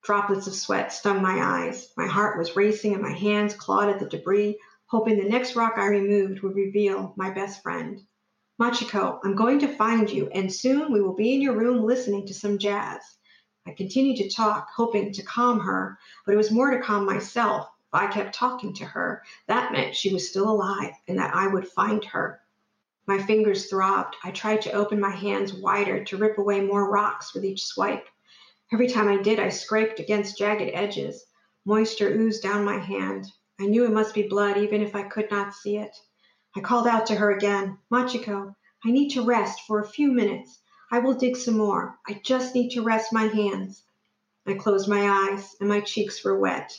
Droplets 0.03 0.49
of 0.49 0.55
sweat 0.57 0.93
stung 0.93 1.23
my 1.23 1.39
eyes. 1.41 1.93
My 1.97 2.09
heart 2.09 2.37
was 2.37 2.57
racing 2.57 2.93
and 2.93 3.03
my 3.03 3.13
hands 3.13 3.55
clawed 3.55 3.89
at 3.89 4.01
the 4.01 4.07
debris, 4.07 4.59
hoping 4.87 5.17
the 5.17 5.29
next 5.29 5.55
rock 5.55 5.75
I 5.77 5.87
removed 5.87 6.41
would 6.41 6.57
reveal 6.57 7.15
my 7.17 7.31
best 7.31 7.63
friend. 7.63 8.01
Machiko, 8.61 9.21
I'm 9.23 9.37
going 9.37 9.61
to 9.61 9.77
find 9.77 10.11
you, 10.11 10.29
and 10.31 10.53
soon 10.53 10.93
we 10.93 11.01
will 11.01 11.15
be 11.15 11.35
in 11.35 11.41
your 11.41 11.57
room 11.57 11.85
listening 11.85 12.27
to 12.27 12.35
some 12.35 12.59
jazz. 12.59 13.01
I 13.65 13.75
continued 13.75 14.17
to 14.17 14.29
talk, 14.29 14.71
hoping 14.75 15.13
to 15.13 15.23
calm 15.23 15.61
her, 15.61 15.99
but 16.27 16.35
it 16.35 16.39
was 16.39 16.51
more 16.51 16.73
to 16.73 16.81
calm 16.81 17.07
myself. 17.07 17.69
If 17.93 18.01
I 18.01 18.07
kept 18.09 18.35
talking 18.35 18.75
to 18.75 18.85
her, 18.85 19.23
that 19.47 19.73
meant 19.73 19.97
she 19.97 20.13
was 20.13 20.29
still 20.29 20.51
alive 20.51 20.93
and 21.07 21.19
that 21.19 21.35
I 21.35 21.47
would 21.47 21.67
find 21.67 22.05
her. 22.05 22.41
My 23.07 23.19
fingers 23.19 23.71
throbbed. 23.71 24.15
I 24.23 24.31
tried 24.31 24.61
to 24.63 24.73
open 24.73 25.01
my 25.01 25.11
hands 25.11 25.55
wider 25.55 26.05
to 26.05 26.17
rip 26.19 26.37
away 26.37 26.61
more 26.61 26.91
rocks 26.91 27.33
with 27.33 27.47
each 27.47 27.65
swipe. 27.65 28.07
Every 28.71 28.89
time 28.89 29.09
I 29.09 29.17
did, 29.17 29.41
I 29.41 29.49
scraped 29.49 30.01
against 30.01 30.37
jagged 30.37 30.71
edges. 30.75 31.25
Moisture 31.65 32.11
oozed 32.11 32.43
down 32.43 32.65
my 32.65 32.79
hand. 32.79 33.33
I 33.59 33.65
knew 33.65 33.87
it 33.87 33.93
must 33.93 34.15
be 34.15 34.29
blood, 34.29 34.59
even 34.59 34.83
if 34.83 34.95
I 34.95 35.05
could 35.05 35.31
not 35.31 35.55
see 35.55 35.79
it. 35.79 35.97
I 36.55 36.61
called 36.61 36.87
out 36.87 37.07
to 37.07 37.15
her 37.15 37.31
again, 37.31 37.79
Machiko, 37.91 38.55
I 38.85 38.91
need 38.91 39.09
to 39.11 39.25
rest 39.25 39.63
for 39.67 39.81
a 39.81 39.89
few 39.89 40.13
minutes. 40.13 40.61
I 40.93 40.99
will 40.99 41.15
dig 41.15 41.37
some 41.37 41.57
more. 41.57 41.99
I 42.07 42.21
just 42.25 42.55
need 42.55 42.69
to 42.71 42.83
rest 42.83 43.13
my 43.13 43.29
hands. 43.29 43.83
I 44.47 44.55
closed 44.55 44.89
my 44.89 45.31
eyes, 45.31 45.57
and 45.61 45.69
my 45.69 45.81
cheeks 45.81 46.23
were 46.23 46.39
wet, 46.39 46.79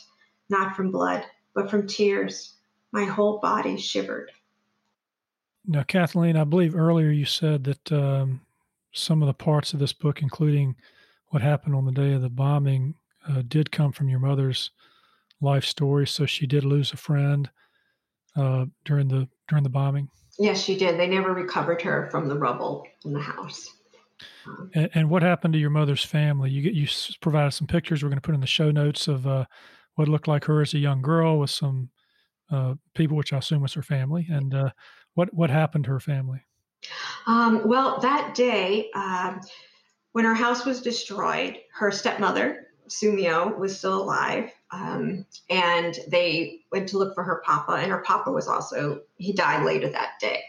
not 0.50 0.76
from 0.76 0.90
blood, 0.90 1.24
but 1.54 1.70
from 1.70 1.86
tears. 1.86 2.54
My 2.92 3.04
whole 3.04 3.38
body 3.38 3.76
shivered. 3.76 4.32
Now, 5.66 5.82
Kathleen, 5.82 6.36
I 6.36 6.44
believe 6.44 6.74
earlier 6.74 7.10
you 7.10 7.24
said 7.24 7.64
that 7.64 7.92
um, 7.92 8.40
some 8.92 9.22
of 9.22 9.26
the 9.26 9.34
parts 9.34 9.72
of 9.72 9.78
this 9.78 9.92
book, 9.92 10.22
including 10.22 10.74
what 11.28 11.42
happened 11.42 11.74
on 11.74 11.84
the 11.84 11.92
day 11.92 12.12
of 12.12 12.22
the 12.22 12.30
bombing, 12.30 12.94
uh, 13.28 13.42
did 13.46 13.70
come 13.70 13.92
from 13.92 14.08
your 14.08 14.18
mother's 14.18 14.70
life 15.40 15.64
story. 15.64 16.06
So 16.06 16.26
she 16.26 16.46
did 16.46 16.64
lose 16.64 16.92
a 16.92 16.96
friend 16.96 17.48
uh, 18.36 18.66
during 18.84 19.08
the 19.08 19.28
during 19.48 19.64
the 19.64 19.70
bombing. 19.70 20.08
Yes, 20.38 20.62
she 20.62 20.76
did. 20.76 20.98
They 20.98 21.08
never 21.08 21.34
recovered 21.34 21.82
her 21.82 22.08
from 22.10 22.28
the 22.28 22.38
rubble 22.38 22.86
in 23.04 23.12
the 23.12 23.20
house. 23.20 23.68
And, 24.74 24.90
and, 24.94 25.10
what 25.10 25.22
happened 25.22 25.54
to 25.54 25.58
your 25.58 25.70
mother's 25.70 26.04
family? 26.04 26.50
You 26.50 26.62
get 26.62 26.74
you 26.74 26.86
provided 27.20 27.52
some 27.52 27.66
pictures. 27.66 28.02
We're 28.02 28.08
going 28.08 28.18
to 28.18 28.26
put 28.26 28.34
in 28.34 28.40
the 28.40 28.46
show 28.46 28.70
notes 28.70 29.08
of 29.08 29.26
uh, 29.26 29.44
what 30.00 30.08
looked 30.08 30.28
like 30.28 30.46
her 30.46 30.62
as 30.62 30.72
a 30.72 30.78
young 30.78 31.02
girl 31.02 31.38
with 31.38 31.50
some 31.50 31.90
uh, 32.50 32.74
people, 32.94 33.18
which 33.18 33.34
I 33.34 33.38
assume 33.38 33.60
was 33.60 33.74
her 33.74 33.82
family. 33.82 34.26
And 34.30 34.54
uh, 34.54 34.70
what 35.12 35.34
what 35.34 35.50
happened 35.50 35.84
to 35.84 35.90
her 35.90 36.00
family? 36.00 36.40
Um, 37.26 37.68
well, 37.68 38.00
that 38.00 38.34
day 38.34 38.90
um, 38.94 39.42
when 40.12 40.24
her 40.24 40.32
house 40.32 40.64
was 40.64 40.80
destroyed, 40.80 41.58
her 41.74 41.90
stepmother 41.90 42.68
Sumio 42.88 43.58
was 43.58 43.76
still 43.76 44.00
alive, 44.02 44.50
um, 44.70 45.26
and 45.50 45.98
they 46.08 46.62
went 46.72 46.88
to 46.88 46.98
look 46.98 47.14
for 47.14 47.22
her 47.22 47.42
papa, 47.44 47.72
and 47.72 47.92
her 47.92 48.02
papa 48.02 48.30
was 48.32 48.48
also 48.48 49.02
he 49.18 49.34
died 49.34 49.66
later 49.66 49.90
that 49.90 50.12
day. 50.18 50.40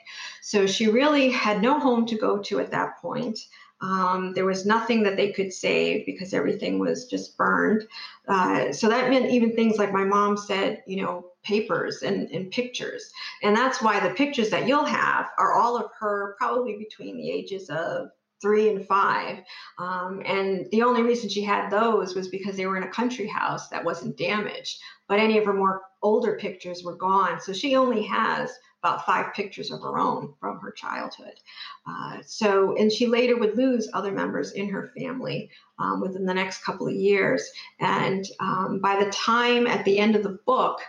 So 0.42 0.66
she 0.66 0.88
really 0.88 1.30
had 1.30 1.62
no 1.62 1.78
home 1.78 2.06
to 2.06 2.16
go 2.16 2.38
to 2.38 2.62
at 2.62 2.72
that 2.72 3.02
point. 3.02 3.38
Um, 3.82 4.34
there 4.34 4.46
was 4.46 4.66
nothing 4.66 5.04
that 5.04 5.18
they 5.18 5.32
could 5.32 5.52
save 5.52 6.06
because 6.06 6.34
everything 6.34 6.80
was 6.80 7.06
just 7.06 7.38
burned. 7.38 7.88
Uh, 8.28 8.72
so 8.72 8.88
that 8.90 9.10
meant 9.10 9.32
even 9.32 9.56
things 9.56 9.78
like 9.78 9.92
my 9.92 10.04
mom 10.04 10.38
said, 10.38 10.84
you 10.86 11.02
know, 11.02 11.32
papers 11.44 12.04
and, 12.04 12.30
and 12.30 12.52
pictures. 12.52 13.12
And 13.42 13.56
that's 13.56 13.82
why 13.82 14.00
the 14.00 14.14
pictures 14.14 14.50
that 14.52 14.68
you'll 14.68 14.86
have 14.86 15.30
are 15.38 15.54
all 15.54 15.78
of 15.78 15.90
her 16.00 16.36
probably 16.38 16.78
between 16.78 17.18
the 17.18 17.32
ages 17.32 17.70
of 17.70 18.10
three 18.42 18.70
and 18.70 18.86
five. 18.88 19.40
Um, 19.78 20.22
and 20.26 20.68
the 20.72 20.84
only 20.84 21.04
reason 21.04 21.30
she 21.30 21.44
had 21.44 21.70
those 21.70 22.16
was 22.16 22.28
because 22.28 22.56
they 22.56 22.66
were 22.66 22.78
in 22.78 22.84
a 22.84 22.92
country 22.92 23.28
house 23.28 23.70
that 23.70 23.84
wasn't 23.84 24.18
damaged. 24.18 24.80
But 25.08 25.20
any 25.20 25.38
of 25.38 25.46
her 25.46 25.54
more 25.54 25.82
older 26.02 26.38
pictures 26.38 26.84
were 26.84 26.96
gone. 26.96 27.40
So 27.40 27.54
she 27.54 27.76
only 27.76 28.04
has 28.04 28.52
about 28.84 29.06
five 29.06 29.34
pictures 29.34 29.72
of 29.72 29.82
her 29.82 30.00
own 30.00 30.34
from 30.40 30.60
her 30.60 30.72
childhood. 30.72 31.34
Uh, 31.88 32.18
so, 32.26 32.76
and 32.78 32.92
she 32.92 33.06
later 33.06 33.38
would 33.38 33.56
lose 33.56 33.90
other 33.94 34.12
members 34.12 34.54
in 34.54 34.70
her 34.70 34.92
family 34.98 35.50
um, 35.78 36.02
within 36.02 36.26
the 36.26 36.34
next 36.34 36.64
couple 36.64 36.88
of 36.88 36.94
years. 36.94 37.48
And 37.80 38.26
um, 38.40 38.80
by 38.82 39.04
the 39.04 39.12
time 39.12 39.68
at 39.68 39.86
the 39.86 40.00
end 40.00 40.16
of 40.16 40.24
the 40.24 40.40
book, 40.46 40.80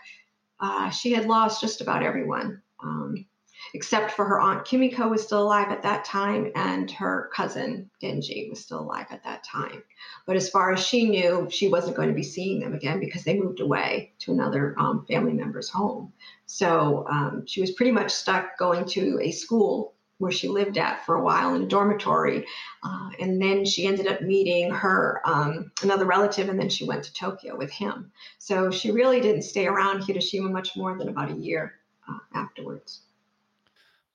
uh, 0.60 0.88
she 0.90 1.12
had 1.12 1.26
lost 1.26 1.60
just 1.60 1.80
about 1.80 2.02
everyone. 2.02 2.62
Um, 2.82 3.26
except 3.74 4.12
for 4.12 4.24
her 4.24 4.40
aunt 4.40 4.64
Kimiko 4.64 5.08
was 5.08 5.22
still 5.22 5.42
alive 5.42 5.70
at 5.70 5.82
that 5.82 6.04
time 6.04 6.52
and 6.54 6.90
her 6.90 7.30
cousin 7.34 7.90
Genji 8.00 8.48
was 8.50 8.60
still 8.60 8.80
alive 8.80 9.06
at 9.10 9.24
that 9.24 9.44
time. 9.44 9.82
But 10.26 10.36
as 10.36 10.50
far 10.50 10.72
as 10.72 10.84
she 10.84 11.08
knew, 11.08 11.48
she 11.50 11.68
wasn't 11.68 11.96
going 11.96 12.08
to 12.08 12.14
be 12.14 12.22
seeing 12.22 12.60
them 12.60 12.74
again 12.74 13.00
because 13.00 13.24
they 13.24 13.38
moved 13.38 13.60
away 13.60 14.12
to 14.20 14.32
another 14.32 14.74
um, 14.78 15.06
family 15.06 15.32
member's 15.32 15.68
home. 15.68 16.12
So 16.46 17.06
um, 17.10 17.44
she 17.46 17.60
was 17.60 17.72
pretty 17.72 17.92
much 17.92 18.12
stuck 18.12 18.58
going 18.58 18.84
to 18.86 19.18
a 19.22 19.30
school 19.30 19.94
where 20.22 20.30
she 20.30 20.46
lived 20.46 20.78
at 20.78 21.04
for 21.04 21.16
a 21.16 21.22
while 21.22 21.54
in 21.56 21.62
a 21.62 21.66
dormitory. 21.66 22.46
Uh, 22.84 23.10
and 23.18 23.42
then 23.42 23.64
she 23.64 23.88
ended 23.88 24.06
up 24.06 24.22
meeting 24.22 24.70
her 24.70 25.20
um, 25.24 25.72
another 25.82 26.04
relative, 26.04 26.48
and 26.48 26.60
then 26.60 26.68
she 26.68 26.84
went 26.84 27.02
to 27.02 27.12
Tokyo 27.12 27.56
with 27.56 27.72
him. 27.72 28.12
So 28.38 28.70
she 28.70 28.92
really 28.92 29.20
didn't 29.20 29.42
stay 29.42 29.66
around 29.66 30.04
Hiroshima 30.04 30.48
much 30.48 30.76
more 30.76 30.96
than 30.96 31.08
about 31.08 31.32
a 31.32 31.34
year 31.34 31.74
uh, 32.08 32.18
afterwards. 32.34 33.00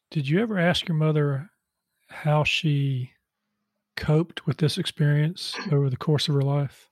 Did 0.09 0.29
you 0.29 0.41
ever 0.41 0.57
ask 0.57 0.87
your 0.87 0.95
mother 0.95 1.49
how 2.09 2.45
she 2.45 3.11
coped 3.97 4.45
with 4.45 4.57
this 4.57 4.77
experience 4.77 5.55
over 5.71 5.89
the 5.89 5.97
course 5.97 6.29
of 6.29 6.35
her 6.35 6.41
life? 6.41 6.89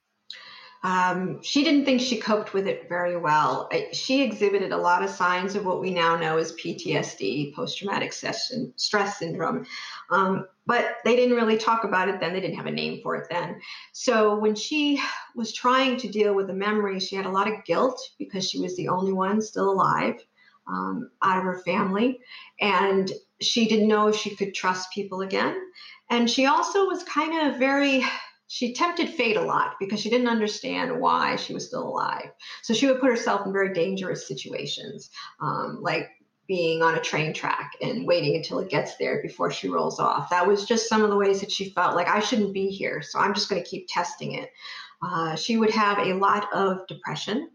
Um, 0.84 1.42
she 1.42 1.64
didn't 1.64 1.86
think 1.86 2.02
she 2.02 2.18
coped 2.18 2.54
with 2.54 2.68
it 2.68 2.88
very 2.90 3.18
well. 3.18 3.70
She 3.94 4.22
exhibited 4.22 4.72
a 4.72 4.78
lot 4.78 5.02
of 5.02 5.10
signs 5.10 5.56
of 5.56 5.66
what 5.66 5.82
we 5.82 5.90
now 5.90 6.16
know 6.16 6.38
as 6.38 6.52
PTSD, 6.54 7.56
post 7.56 7.80
traumatic 7.80 8.14
stress 8.14 9.18
syndrome. 9.18 9.66
Um, 10.12 10.48
but 10.68 10.98
they 11.04 11.16
didn't 11.16 11.36
really 11.36 11.58
talk 11.58 11.86
about 11.86 12.10
it 12.10 12.20
then. 12.20 12.34
They 12.34 12.42
didn't 12.42 12.58
have 12.58 12.68
a 12.68 12.72
name 12.72 13.00
for 13.02 13.16
it 13.16 13.28
then. 13.32 13.62
So 13.94 14.38
when 14.38 14.54
she 14.54 15.02
was 15.36 15.54
trying 15.54 15.98
to 15.98 16.08
deal 16.08 16.36
with 16.36 16.48
the 16.48 16.54
memory, 16.54 17.00
she 17.00 17.16
had 17.16 17.26
a 17.26 17.32
lot 17.32 17.52
of 17.52 17.64
guilt 17.66 18.00
because 18.20 18.48
she 18.48 18.60
was 18.60 18.76
the 18.76 18.90
only 18.90 19.14
one 19.14 19.42
still 19.42 19.72
alive 19.72 20.22
um, 20.68 21.10
out 21.22 21.38
of 21.38 21.44
her 21.44 21.60
family. 21.60 22.20
And 22.60 23.12
she 23.42 23.68
didn't 23.68 23.88
know 23.88 24.08
if 24.08 24.16
she 24.16 24.36
could 24.36 24.54
trust 24.54 24.92
people 24.92 25.22
again. 25.22 25.60
And 26.10 26.30
she 26.30 26.46
also 26.46 26.86
was 26.86 27.04
kind 27.04 27.48
of 27.48 27.60
very, 27.60 28.04
she 28.48 28.74
tempted 28.74 29.10
fate 29.10 29.38
a 29.38 29.42
lot 29.42 29.76
because 29.80 30.00
she 30.00 30.10
didn't 30.10 30.28
understand 30.28 31.00
why 31.00 31.36
she 31.36 31.54
was 31.54 31.68
still 31.68 31.88
alive. 31.88 32.30
So 32.62 32.74
she 32.74 32.88
would 32.88 33.00
put 33.00 33.10
herself 33.10 33.46
in 33.46 33.54
very 33.54 33.74
dangerous 33.74 34.28
situations, 34.28 35.10
um, 35.40 35.80
like 35.82 36.10
being 36.48 36.84
on 36.84 36.96
a 36.96 37.02
train 37.02 37.34
track 37.34 37.72
and 37.82 38.06
waiting 38.06 38.36
until 38.36 38.60
it 38.60 38.70
gets 38.70 38.98
there 38.98 39.22
before 39.22 39.52
she 39.52 39.68
rolls 39.68 40.00
off. 40.00 40.30
That 40.30 40.48
was 40.48 40.66
just 40.66 40.88
some 40.88 41.04
of 41.04 41.10
the 41.10 41.18
ways 41.18 41.40
that 41.40 41.52
she 41.52 41.72
felt 41.72 41.96
like 41.96 42.08
I 42.08 42.20
shouldn't 42.20 42.54
be 42.54 42.68
here, 42.68 43.02
so 43.02 43.20
I'm 43.20 43.34
just 43.34 43.50
going 43.50 43.62
to 43.62 43.68
keep 43.68 43.88
testing 43.90 44.34
it. 44.34 44.52
Uh, 45.02 45.36
she 45.36 45.58
would 45.58 45.72
have 45.72 45.98
a 45.98 46.14
lot 46.14 46.54
of 46.54 46.86
depression. 46.88 47.50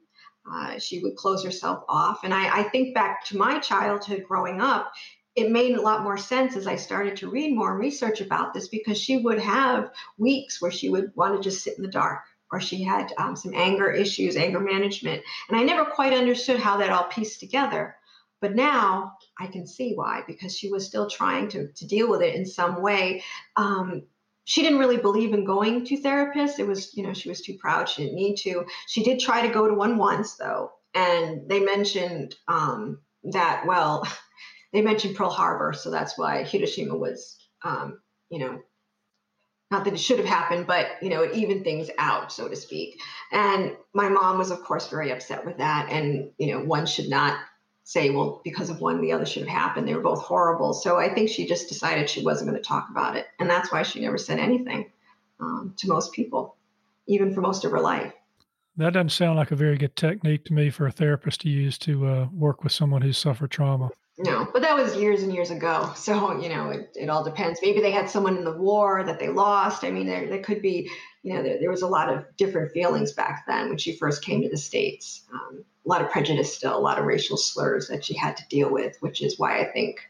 Uh, 0.53 0.79
she 0.79 0.99
would 1.01 1.17
close 1.17 1.45
herself 1.45 1.85
off. 1.89 2.25
And 2.25 2.35
I, 2.35 2.61
I 2.61 2.63
think 2.65 2.95
back 2.95 3.25
to 3.27 3.37
my 3.37 3.59
childhood 3.59 4.25
growing 4.27 4.61
up, 4.61 4.93
it 5.37 5.51
made 5.51 5.77
a 5.77 5.81
lot 5.81 6.03
more 6.03 6.19
sense 6.19 6.57
as 6.57 6.67
I 6.67 6.77
started 6.77 7.17
to 7.17 7.31
read 7.31 7.55
more 7.55 7.71
and 7.71 7.81
research 7.81 8.21
about 8.21 8.53
this 8.53 8.69
because 8.69 8.99
she 8.99 9.19
would 9.19 9.39
have 9.39 9.91
weeks 10.19 10.61
where 10.61 10.73
she 10.73 10.89
would 10.89 11.13
want 11.15 11.37
to 11.37 11.49
just 11.49 11.63
sit 11.63 11.77
in 11.77 11.83
the 11.83 11.91
dark 11.91 12.21
or 12.53 12.61
she 12.61 12.83
had 12.83 13.13
um, 13.17 13.37
some 13.37 13.53
anger 13.55 13.91
issues, 13.91 14.37
anger 14.37 14.61
management. 14.61 15.23
And 15.49 15.57
I 15.57 15.63
never 15.63 15.85
quite 15.85 16.13
understood 16.13 16.59
how 16.59 16.79
that 16.79 16.91
all 16.91 17.05
pieced 17.05 17.39
together. 17.41 17.97
But 18.41 18.57
now 18.57 19.13
I 19.39 19.47
can 19.47 19.67
see 19.67 19.93
why, 19.95 20.23
because 20.27 20.57
she 20.57 20.69
was 20.69 20.87
still 20.87 21.09
trying 21.09 21.49
to, 21.51 21.69
to 21.69 21.87
deal 21.87 22.09
with 22.11 22.23
it 22.23 22.35
in 22.35 22.47
some 22.47 22.83
way. 22.83 23.23
Um, 23.57 24.03
she 24.51 24.63
didn't 24.63 24.81
really 24.81 24.97
believe 24.97 25.33
in 25.33 25.45
going 25.45 25.85
to 25.85 25.97
therapists. 25.97 26.59
It 26.59 26.67
was, 26.67 26.93
you 26.97 27.05
know, 27.05 27.13
she 27.13 27.29
was 27.29 27.41
too 27.41 27.57
proud. 27.57 27.89
She 27.89 28.03
didn't 28.03 28.17
need 28.17 28.35
to. 28.39 28.65
She 28.89 29.05
did 29.05 29.21
try 29.21 29.47
to 29.47 29.55
go 29.55 29.69
to 29.69 29.75
one 29.75 29.97
once, 29.97 30.35
though. 30.35 30.73
And 30.93 31.49
they 31.49 31.61
mentioned 31.61 32.35
um, 32.49 32.99
that, 33.23 33.63
well, 33.65 34.09
they 34.73 34.83
mentioned 34.83 35.15
Pearl 35.15 35.31
Harbor. 35.31 35.73
So 35.73 35.93
that's 35.93 36.19
why 36.19 36.43
Hiroshima 36.43 36.97
was, 36.97 37.39
um, 37.63 38.01
you 38.29 38.41
know, 38.41 38.59
not 39.71 39.85
that 39.85 39.95
it 39.95 40.01
should 40.01 40.19
have 40.19 40.27
happened, 40.27 40.67
but, 40.67 41.01
you 41.01 41.11
know, 41.11 41.23
it 41.23 41.37
evened 41.37 41.63
things 41.63 41.89
out, 41.97 42.33
so 42.33 42.49
to 42.49 42.57
speak. 42.57 43.01
And 43.31 43.77
my 43.95 44.09
mom 44.09 44.37
was, 44.37 44.51
of 44.51 44.65
course, 44.65 44.89
very 44.89 45.13
upset 45.13 45.47
with 45.47 45.59
that. 45.59 45.91
And, 45.93 46.33
you 46.39 46.53
know, 46.53 46.65
one 46.65 46.87
should 46.87 47.09
not 47.09 47.39
say, 47.91 48.09
well, 48.11 48.41
because 48.45 48.71
of 48.71 48.81
one, 48.81 49.01
the 49.01 49.11
other 49.11 49.27
should 49.27 49.43
have 49.43 49.49
happened. 49.49 49.89
They 49.89 49.95
were 49.95 50.01
both 50.01 50.23
horrible. 50.23 50.73
So 50.73 50.97
I 50.97 51.13
think 51.13 51.29
she 51.29 51.45
just 51.45 51.69
decided 51.69 52.09
she 52.09 52.23
wasn't 52.23 52.49
going 52.49 52.63
to 52.63 52.69
talk 52.69 52.87
about 52.89 53.17
it. 53.17 53.27
And 53.41 53.51
that's 53.51 53.73
why 53.73 53.83
she 53.83 54.01
never 54.01 54.17
said 54.17 54.39
anything 54.39 54.93
um, 55.41 55.75
to 55.79 55.89
most 55.89 56.13
people, 56.13 56.55
even 57.09 57.35
for 57.35 57.41
most 57.41 57.65
of 57.65 57.73
her 57.73 57.81
life. 57.81 58.13
That 58.77 58.93
doesn't 58.93 59.09
sound 59.09 59.39
like 59.39 59.51
a 59.51 59.57
very 59.57 59.77
good 59.77 59.97
technique 59.97 60.45
to 60.45 60.53
me 60.53 60.71
for 60.71 60.87
a 60.87 60.93
therapist 60.93 61.41
to 61.41 61.49
use 61.49 61.79
to 61.79 62.07
uh, 62.07 62.29
work 62.33 62.63
with 62.63 62.73
someone 62.73 63.03
who's 63.03 63.19
suffered 63.19 63.51
trauma. 63.51 63.91
No, 64.19 64.47
but 64.53 64.63
that 64.63 64.77
was 64.77 64.95
years 64.95 65.25
and 65.25 65.35
years 65.35 65.51
ago. 65.51 65.91
So, 65.97 66.41
you 66.41 66.49
know, 66.49 66.71
it, 66.71 66.93
it 66.95 67.11
all 67.11 67.25
depends. 67.25 67.59
Maybe 67.61 67.81
they 67.81 67.91
had 67.91 68.09
someone 68.09 68.37
in 68.37 68.45
the 68.45 68.57
war 68.57 69.03
that 69.03 69.19
they 69.19 69.31
lost. 69.31 69.83
I 69.83 69.91
mean, 69.91 70.07
there, 70.07 70.29
there 70.29 70.43
could 70.43 70.63
be, 70.63 70.89
you 71.25 71.35
know, 71.35 71.43
there, 71.43 71.59
there 71.59 71.71
was 71.71 71.83
a 71.83 71.89
lot 71.89 72.09
of 72.09 72.25
different 72.37 72.71
feelings 72.71 73.15
back 73.15 73.47
then 73.49 73.69
when 73.69 73.79
she 73.79 73.97
first 73.97 74.25
came 74.25 74.43
to 74.43 74.49
the 74.49 74.57
States. 74.57 75.25
Um, 75.33 75.65
lot 75.91 76.03
of 76.03 76.11
prejudice 76.11 76.55
still, 76.55 76.77
a 76.77 76.79
lot 76.79 76.99
of 76.99 77.05
racial 77.05 77.37
slurs 77.37 77.89
that 77.89 78.05
she 78.05 78.15
had 78.15 78.37
to 78.37 78.49
deal 78.49 78.71
with, 78.71 78.97
which 79.01 79.23
is 79.23 79.39
why 79.39 79.61
I 79.61 79.73
think 79.73 80.01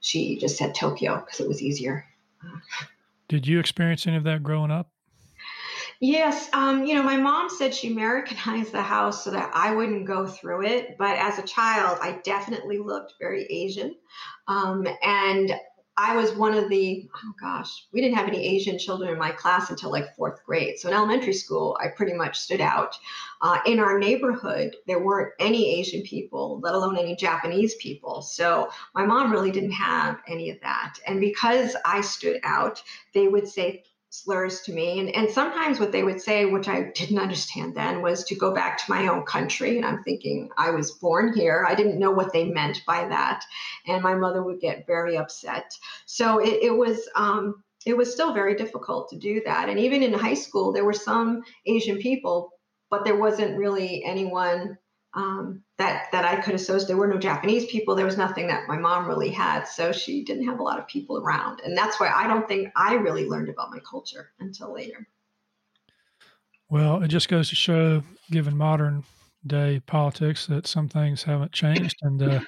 she 0.00 0.38
just 0.38 0.56
said 0.56 0.74
Tokyo 0.74 1.22
because 1.24 1.40
it 1.40 1.48
was 1.48 1.62
easier. 1.62 2.04
Did 3.28 3.46
you 3.46 3.60
experience 3.60 4.06
any 4.06 4.16
of 4.16 4.24
that 4.24 4.42
growing 4.42 4.70
up? 4.70 4.90
Yes. 6.00 6.48
Um, 6.52 6.86
you 6.86 6.94
know, 6.94 7.02
my 7.02 7.16
mom 7.16 7.50
said 7.50 7.74
she 7.74 7.92
Americanized 7.92 8.72
the 8.72 8.82
house 8.82 9.24
so 9.24 9.30
that 9.32 9.50
I 9.52 9.74
wouldn't 9.74 10.06
go 10.06 10.26
through 10.26 10.64
it. 10.64 10.96
But 10.96 11.18
as 11.18 11.38
a 11.38 11.42
child, 11.42 11.98
I 12.00 12.20
definitely 12.22 12.78
looked 12.78 13.14
very 13.18 13.44
Asian. 13.46 13.96
Um, 14.46 14.86
and 15.02 15.52
I 16.00 16.14
was 16.14 16.32
one 16.32 16.54
of 16.54 16.68
the, 16.70 17.08
oh 17.12 17.32
gosh, 17.40 17.86
we 17.92 18.00
didn't 18.00 18.16
have 18.16 18.28
any 18.28 18.46
Asian 18.46 18.78
children 18.78 19.10
in 19.10 19.18
my 19.18 19.32
class 19.32 19.68
until 19.68 19.90
like 19.90 20.14
fourth 20.14 20.44
grade. 20.46 20.78
So 20.78 20.88
in 20.88 20.94
elementary 20.94 21.32
school, 21.32 21.76
I 21.82 21.88
pretty 21.88 22.12
much 22.12 22.38
stood 22.38 22.60
out. 22.60 22.96
Uh, 23.42 23.58
in 23.66 23.80
our 23.80 23.98
neighborhood, 23.98 24.76
there 24.86 25.02
weren't 25.02 25.32
any 25.40 25.80
Asian 25.80 26.02
people, 26.02 26.60
let 26.62 26.74
alone 26.74 26.96
any 26.96 27.16
Japanese 27.16 27.74
people. 27.76 28.22
So 28.22 28.70
my 28.94 29.04
mom 29.04 29.32
really 29.32 29.50
didn't 29.50 29.72
have 29.72 30.20
any 30.28 30.50
of 30.50 30.60
that. 30.60 30.94
And 31.04 31.20
because 31.20 31.74
I 31.84 32.00
stood 32.00 32.38
out, 32.44 32.80
they 33.12 33.26
would 33.26 33.48
say, 33.48 33.82
slurs 34.10 34.62
to 34.62 34.72
me. 34.72 35.00
And, 35.00 35.14
and 35.14 35.30
sometimes 35.30 35.78
what 35.78 35.92
they 35.92 36.02
would 36.02 36.20
say, 36.20 36.44
which 36.44 36.68
I 36.68 36.90
didn't 36.94 37.18
understand 37.18 37.74
then, 37.74 38.02
was 38.02 38.24
to 38.24 38.34
go 38.34 38.54
back 38.54 38.78
to 38.78 38.90
my 38.90 39.08
own 39.08 39.24
country. 39.24 39.76
And 39.76 39.86
I'm 39.86 40.02
thinking, 40.02 40.50
I 40.56 40.70
was 40.70 40.92
born 40.92 41.34
here. 41.34 41.66
I 41.68 41.74
didn't 41.74 41.98
know 41.98 42.10
what 42.10 42.32
they 42.32 42.46
meant 42.46 42.82
by 42.86 43.06
that. 43.08 43.44
And 43.86 44.02
my 44.02 44.14
mother 44.14 44.42
would 44.42 44.60
get 44.60 44.86
very 44.86 45.16
upset. 45.16 45.72
So 46.06 46.38
it, 46.38 46.62
it 46.62 46.76
was. 46.76 47.08
Um, 47.14 47.62
it 47.86 47.96
was 47.96 48.12
still 48.12 48.34
very 48.34 48.54
difficult 48.56 49.08
to 49.08 49.16
do 49.16 49.40
that. 49.46 49.68
And 49.68 49.78
even 49.78 50.02
in 50.02 50.12
high 50.12 50.34
school, 50.34 50.72
there 50.72 50.84
were 50.84 50.92
some 50.92 51.42
Asian 51.64 51.98
people, 51.98 52.50
but 52.90 53.04
there 53.04 53.16
wasn't 53.16 53.56
really 53.56 54.04
anyone 54.04 54.76
um, 55.18 55.62
that 55.78 56.06
that 56.12 56.24
I 56.24 56.36
could 56.36 56.54
associate. 56.54 56.86
There 56.86 56.96
were 56.96 57.08
no 57.08 57.18
Japanese 57.18 57.66
people. 57.66 57.96
There 57.96 58.06
was 58.06 58.16
nothing 58.16 58.46
that 58.46 58.68
my 58.68 58.78
mom 58.78 59.08
really 59.08 59.30
had, 59.30 59.64
so 59.64 59.90
she 59.90 60.22
didn't 60.22 60.46
have 60.46 60.60
a 60.60 60.62
lot 60.62 60.78
of 60.78 60.86
people 60.86 61.18
around, 61.18 61.60
and 61.64 61.76
that's 61.76 61.98
why 61.98 62.08
I 62.08 62.28
don't 62.28 62.46
think 62.46 62.68
I 62.76 62.94
really 62.94 63.26
learned 63.26 63.48
about 63.48 63.72
my 63.72 63.80
culture 63.80 64.30
until 64.38 64.72
later. 64.72 65.08
Well, 66.70 67.02
it 67.02 67.08
just 67.08 67.28
goes 67.28 67.48
to 67.48 67.56
show, 67.56 68.02
given 68.30 68.56
modern 68.56 69.02
day 69.44 69.80
politics, 69.86 70.46
that 70.46 70.68
some 70.68 70.88
things 70.88 71.24
haven't 71.24 71.50
changed, 71.50 71.96
and 72.02 72.22
uh, 72.22 72.40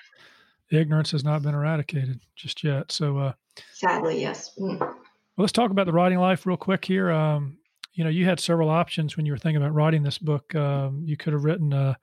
ignorance 0.71 1.11
has 1.11 1.25
not 1.25 1.43
been 1.43 1.55
eradicated 1.55 2.21
just 2.37 2.63
yet. 2.63 2.93
So, 2.93 3.19
uh, 3.19 3.33
sadly, 3.73 4.21
yes. 4.21 4.53
Mm. 4.61 4.79
Well, 4.79 4.95
let's 5.39 5.53
talk 5.53 5.73
about 5.73 5.87
the 5.87 5.93
writing 5.93 6.19
life 6.19 6.47
real 6.47 6.57
quick 6.57 6.85
here. 6.85 7.11
Um, 7.11 7.59
you 7.95 8.05
know, 8.05 8.11
you 8.11 8.27
had 8.27 8.39
several 8.39 8.71
options 8.71 9.17
when 9.17 9.27
you 9.27 9.33
were 9.33 9.39
thinking 9.39 9.61
about 9.61 9.75
writing 9.75 10.05
this 10.05 10.19
book. 10.19 10.55
Um, 10.55 11.03
you 11.05 11.17
could 11.17 11.33
have 11.33 11.43
written. 11.43 11.73
Uh, 11.73 11.95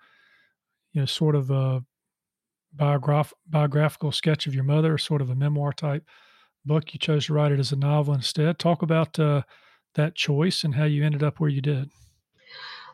you 0.98 1.04
know, 1.04 1.06
sort 1.06 1.36
of 1.36 1.52
a 1.52 1.86
biograph- 2.76 3.32
biographical 3.45 4.12
sketch 4.12 4.48
of 4.48 4.56
your 4.56 4.64
mother, 4.64 4.98
sort 4.98 5.22
of 5.22 5.30
a 5.30 5.36
memoir 5.36 5.72
type 5.72 6.04
book. 6.66 6.91
You 6.91 7.00
chose 7.00 7.28
to 7.28 7.34
write 7.34 7.52
it 7.52 7.60
as 7.60 7.72
a 7.72 7.76
novel 7.76 8.16
instead. 8.16 8.58
Talk 8.58 8.82
about 8.82 9.20
uh, 9.20 9.43
that 9.93 10.16
choice 10.16 10.64
and 10.64 10.74
how 10.74 10.86
you 10.86 11.06
ended 11.06 11.22
up 11.22 11.39
where 11.39 11.52
you 11.52 11.62
did. 11.62 11.91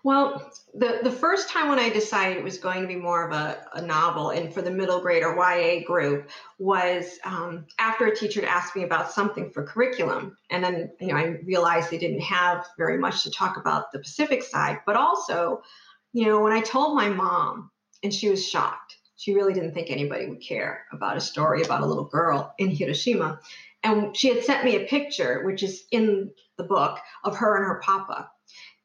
Well, 0.04 0.52
the, 0.74 1.00
the 1.02 1.12
first 1.12 1.48
time 1.48 1.70
when 1.70 1.80
I 1.80 1.88
decided 1.88 2.36
it 2.36 2.44
was 2.44 2.58
going 2.58 2.82
to 2.82 2.90
be 2.90 2.98
more 2.98 3.26
of 3.26 3.32
a, 3.32 3.66
a 3.76 3.82
novel 3.82 4.32
and 4.32 4.54
for 4.54 4.62
the 4.62 4.70
middle 4.70 5.00
grade 5.00 5.24
or 5.24 5.34
YA 5.34 5.86
group 5.88 6.30
was 6.60 7.20
um, 7.24 7.68
after 7.80 8.08
a 8.08 8.14
teacher 8.14 8.46
asked 8.46 8.76
me 8.76 8.84
about 8.84 9.14
something 9.14 9.50
for 9.50 9.64
curriculum. 9.64 10.36
And 10.52 10.62
then, 10.62 10.92
you 11.00 11.08
know, 11.08 11.16
I 11.16 11.38
realized 11.46 11.90
they 11.90 11.98
didn't 11.98 12.20
have 12.20 12.66
very 12.78 12.98
much 12.98 13.24
to 13.24 13.32
talk 13.32 13.56
about 13.56 13.94
the 13.94 14.00
Pacific 14.00 14.44
side. 14.44 14.80
But 14.86 14.98
also, 14.98 15.62
you 16.14 16.28
know, 16.28 16.40
when 16.42 16.54
I 16.54 16.62
told 16.62 16.96
my 16.96 17.10
mom 17.10 17.72
and 18.04 18.14
she 18.14 18.30
was 18.30 18.48
shocked. 18.48 18.98
She 19.16 19.34
really 19.34 19.54
didn't 19.54 19.74
think 19.74 19.90
anybody 19.90 20.28
would 20.28 20.42
care 20.42 20.86
about 20.92 21.18
a 21.18 21.22
story 21.22 21.64
about 21.64 21.82
a 21.82 21.86
little 21.86 22.06
girl 22.06 22.54
in 22.58 22.70
Hiroshima. 22.70 23.40
And 23.84 24.16
she 24.16 24.30
had 24.34 24.44
sent 24.44 24.66
me 24.66 24.76
a 24.76 24.88
picture, 24.88 25.44
which 25.46 25.64
is 25.64 25.86
in 25.92 26.32
the 26.58 26.64
book, 26.64 27.00
of 27.24 27.36
her 27.38 27.56
and 27.58 27.66
her 27.66 27.82
papa. 27.84 28.30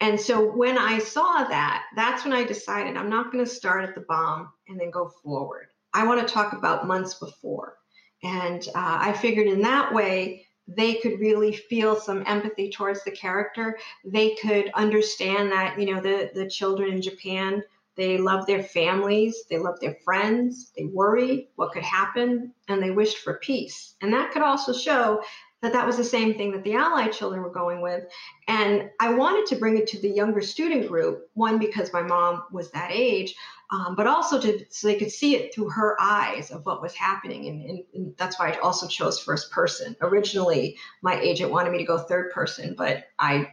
And 0.00 0.20
so 0.20 0.52
when 0.52 0.78
I 0.78 0.98
saw 0.98 1.44
that, 1.44 1.84
that's 1.96 2.24
when 2.24 2.32
I 2.32 2.44
decided 2.44 2.96
I'm 2.96 3.10
not 3.10 3.32
going 3.32 3.44
to 3.44 3.50
start 3.50 3.84
at 3.84 3.94
the 3.94 4.02
bomb 4.02 4.52
and 4.68 4.78
then 4.78 4.90
go 4.90 5.08
forward. 5.22 5.68
I 5.92 6.06
want 6.06 6.26
to 6.26 6.32
talk 6.32 6.52
about 6.52 6.86
months 6.86 7.14
before. 7.14 7.76
And 8.22 8.66
uh, 8.68 8.98
I 9.00 9.12
figured 9.12 9.48
in 9.48 9.62
that 9.62 9.92
way, 9.92 10.46
they 10.68 10.94
could 10.94 11.18
really 11.18 11.52
feel 11.52 11.96
some 11.96 12.22
empathy 12.26 12.70
towards 12.70 13.02
the 13.02 13.10
character. 13.10 13.78
They 14.04 14.34
could 14.36 14.70
understand 14.74 15.50
that, 15.50 15.80
you 15.80 15.92
know, 15.92 16.00
the, 16.00 16.30
the 16.34 16.48
children 16.48 16.92
in 16.92 17.02
Japan 17.02 17.62
they 17.98 18.16
love 18.16 18.46
their 18.46 18.62
families, 18.62 19.42
they 19.50 19.58
love 19.58 19.74
their 19.80 19.96
friends, 20.04 20.70
they 20.76 20.84
worry 20.84 21.48
what 21.56 21.72
could 21.72 21.82
happen, 21.82 22.54
and 22.68 22.80
they 22.80 22.92
wished 22.92 23.18
for 23.18 23.34
peace. 23.34 23.96
And 24.00 24.12
that 24.12 24.30
could 24.30 24.42
also 24.42 24.72
show 24.72 25.20
that 25.62 25.72
that 25.72 25.84
was 25.84 25.96
the 25.96 26.04
same 26.04 26.34
thing 26.34 26.52
that 26.52 26.62
the 26.62 26.74
Allied 26.74 27.12
children 27.12 27.42
were 27.42 27.50
going 27.50 27.80
with. 27.80 28.04
And 28.46 28.88
I 29.00 29.12
wanted 29.12 29.46
to 29.46 29.56
bring 29.56 29.76
it 29.76 29.88
to 29.88 30.00
the 30.00 30.08
younger 30.08 30.40
student 30.40 30.86
group, 30.86 31.28
one, 31.34 31.58
because 31.58 31.92
my 31.92 32.02
mom 32.02 32.44
was 32.52 32.70
that 32.70 32.92
age, 32.92 33.34
um, 33.72 33.96
but 33.96 34.06
also 34.06 34.40
to, 34.40 34.64
so 34.70 34.86
they 34.86 34.96
could 34.96 35.10
see 35.10 35.34
it 35.34 35.52
through 35.52 35.70
her 35.70 35.96
eyes 36.00 36.52
of 36.52 36.64
what 36.64 36.80
was 36.80 36.94
happening. 36.94 37.48
And, 37.48 37.68
and, 37.68 37.84
and 37.94 38.16
that's 38.16 38.38
why 38.38 38.52
I 38.52 38.58
also 38.58 38.86
chose 38.86 39.18
first 39.18 39.50
person. 39.50 39.96
Originally, 40.00 40.76
my 41.02 41.20
agent 41.20 41.50
wanted 41.50 41.72
me 41.72 41.78
to 41.78 41.84
go 41.84 41.98
third 41.98 42.30
person, 42.30 42.76
but 42.78 43.06
I 43.18 43.48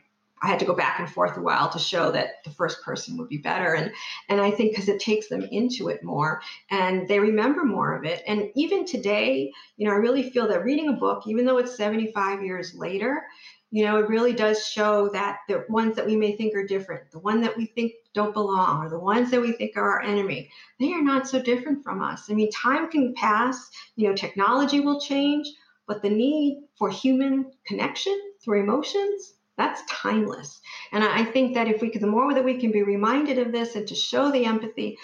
I 0.45 0.49
had 0.49 0.59
to 0.59 0.65
go 0.65 0.75
back 0.75 0.99
and 0.99 1.09
forth 1.09 1.35
a 1.37 1.41
while 1.41 1.69
to 1.69 1.79
show 1.79 2.11
that 2.11 2.43
the 2.43 2.51
first 2.51 2.83
person 2.83 3.17
would 3.17 3.29
be 3.29 3.39
better. 3.39 3.73
And 3.73 3.91
and 4.29 4.39
I 4.39 4.51
think 4.51 4.71
because 4.71 4.87
it 4.87 4.99
takes 4.99 5.27
them 5.27 5.41
into 5.51 5.87
it 5.87 6.03
more 6.03 6.39
and 6.69 7.07
they 7.07 7.19
remember 7.19 7.65
more 7.65 7.95
of 7.95 8.05
it. 8.05 8.21
And 8.27 8.51
even 8.55 8.85
today, 8.85 9.51
you 9.77 9.87
know, 9.87 9.93
I 9.93 9.97
really 9.97 10.29
feel 10.29 10.47
that 10.47 10.63
reading 10.63 10.89
a 10.89 10.93
book, 10.93 11.23
even 11.25 11.45
though 11.45 11.57
it's 11.57 11.75
75 11.75 12.43
years 12.43 12.75
later, 12.75 13.23
you 13.71 13.85
know, 13.85 13.97
it 13.97 14.07
really 14.07 14.33
does 14.33 14.67
show 14.67 15.09
that 15.13 15.39
the 15.47 15.65
ones 15.67 15.95
that 15.95 16.05
we 16.05 16.15
may 16.15 16.37
think 16.37 16.53
are 16.53 16.67
different, 16.67 17.09
the 17.09 17.19
one 17.19 17.41
that 17.41 17.57
we 17.57 17.65
think 17.65 17.93
don't 18.13 18.33
belong, 18.33 18.85
or 18.85 18.89
the 18.89 18.99
ones 18.99 19.31
that 19.31 19.41
we 19.41 19.51
think 19.51 19.75
are 19.75 19.89
our 19.93 20.01
enemy, 20.01 20.51
they 20.79 20.93
are 20.93 21.01
not 21.01 21.27
so 21.27 21.41
different 21.41 21.83
from 21.83 22.03
us. 22.03 22.29
I 22.29 22.33
mean, 22.35 22.51
time 22.51 22.91
can 22.91 23.15
pass, 23.15 23.71
you 23.95 24.07
know, 24.07 24.15
technology 24.15 24.79
will 24.79 25.01
change, 25.01 25.47
but 25.87 26.03
the 26.03 26.09
need 26.11 26.61
for 26.77 26.91
human 26.91 27.51
connection 27.65 28.15
through 28.43 28.61
emotions 28.61 29.34
that's 29.57 29.81
timeless. 29.89 30.59
And 30.91 31.03
I 31.03 31.23
think 31.23 31.53
that 31.53 31.67
if 31.67 31.81
we 31.81 31.89
could, 31.89 32.01
the 32.01 32.07
more 32.07 32.33
that 32.33 32.43
we 32.43 32.59
can 32.59 32.71
be 32.71 32.83
reminded 32.83 33.39
of 33.39 33.51
this 33.51 33.75
and 33.75 33.87
to 33.87 33.95
show 33.95 34.31
the 34.31 34.45
empathy, 34.45 34.97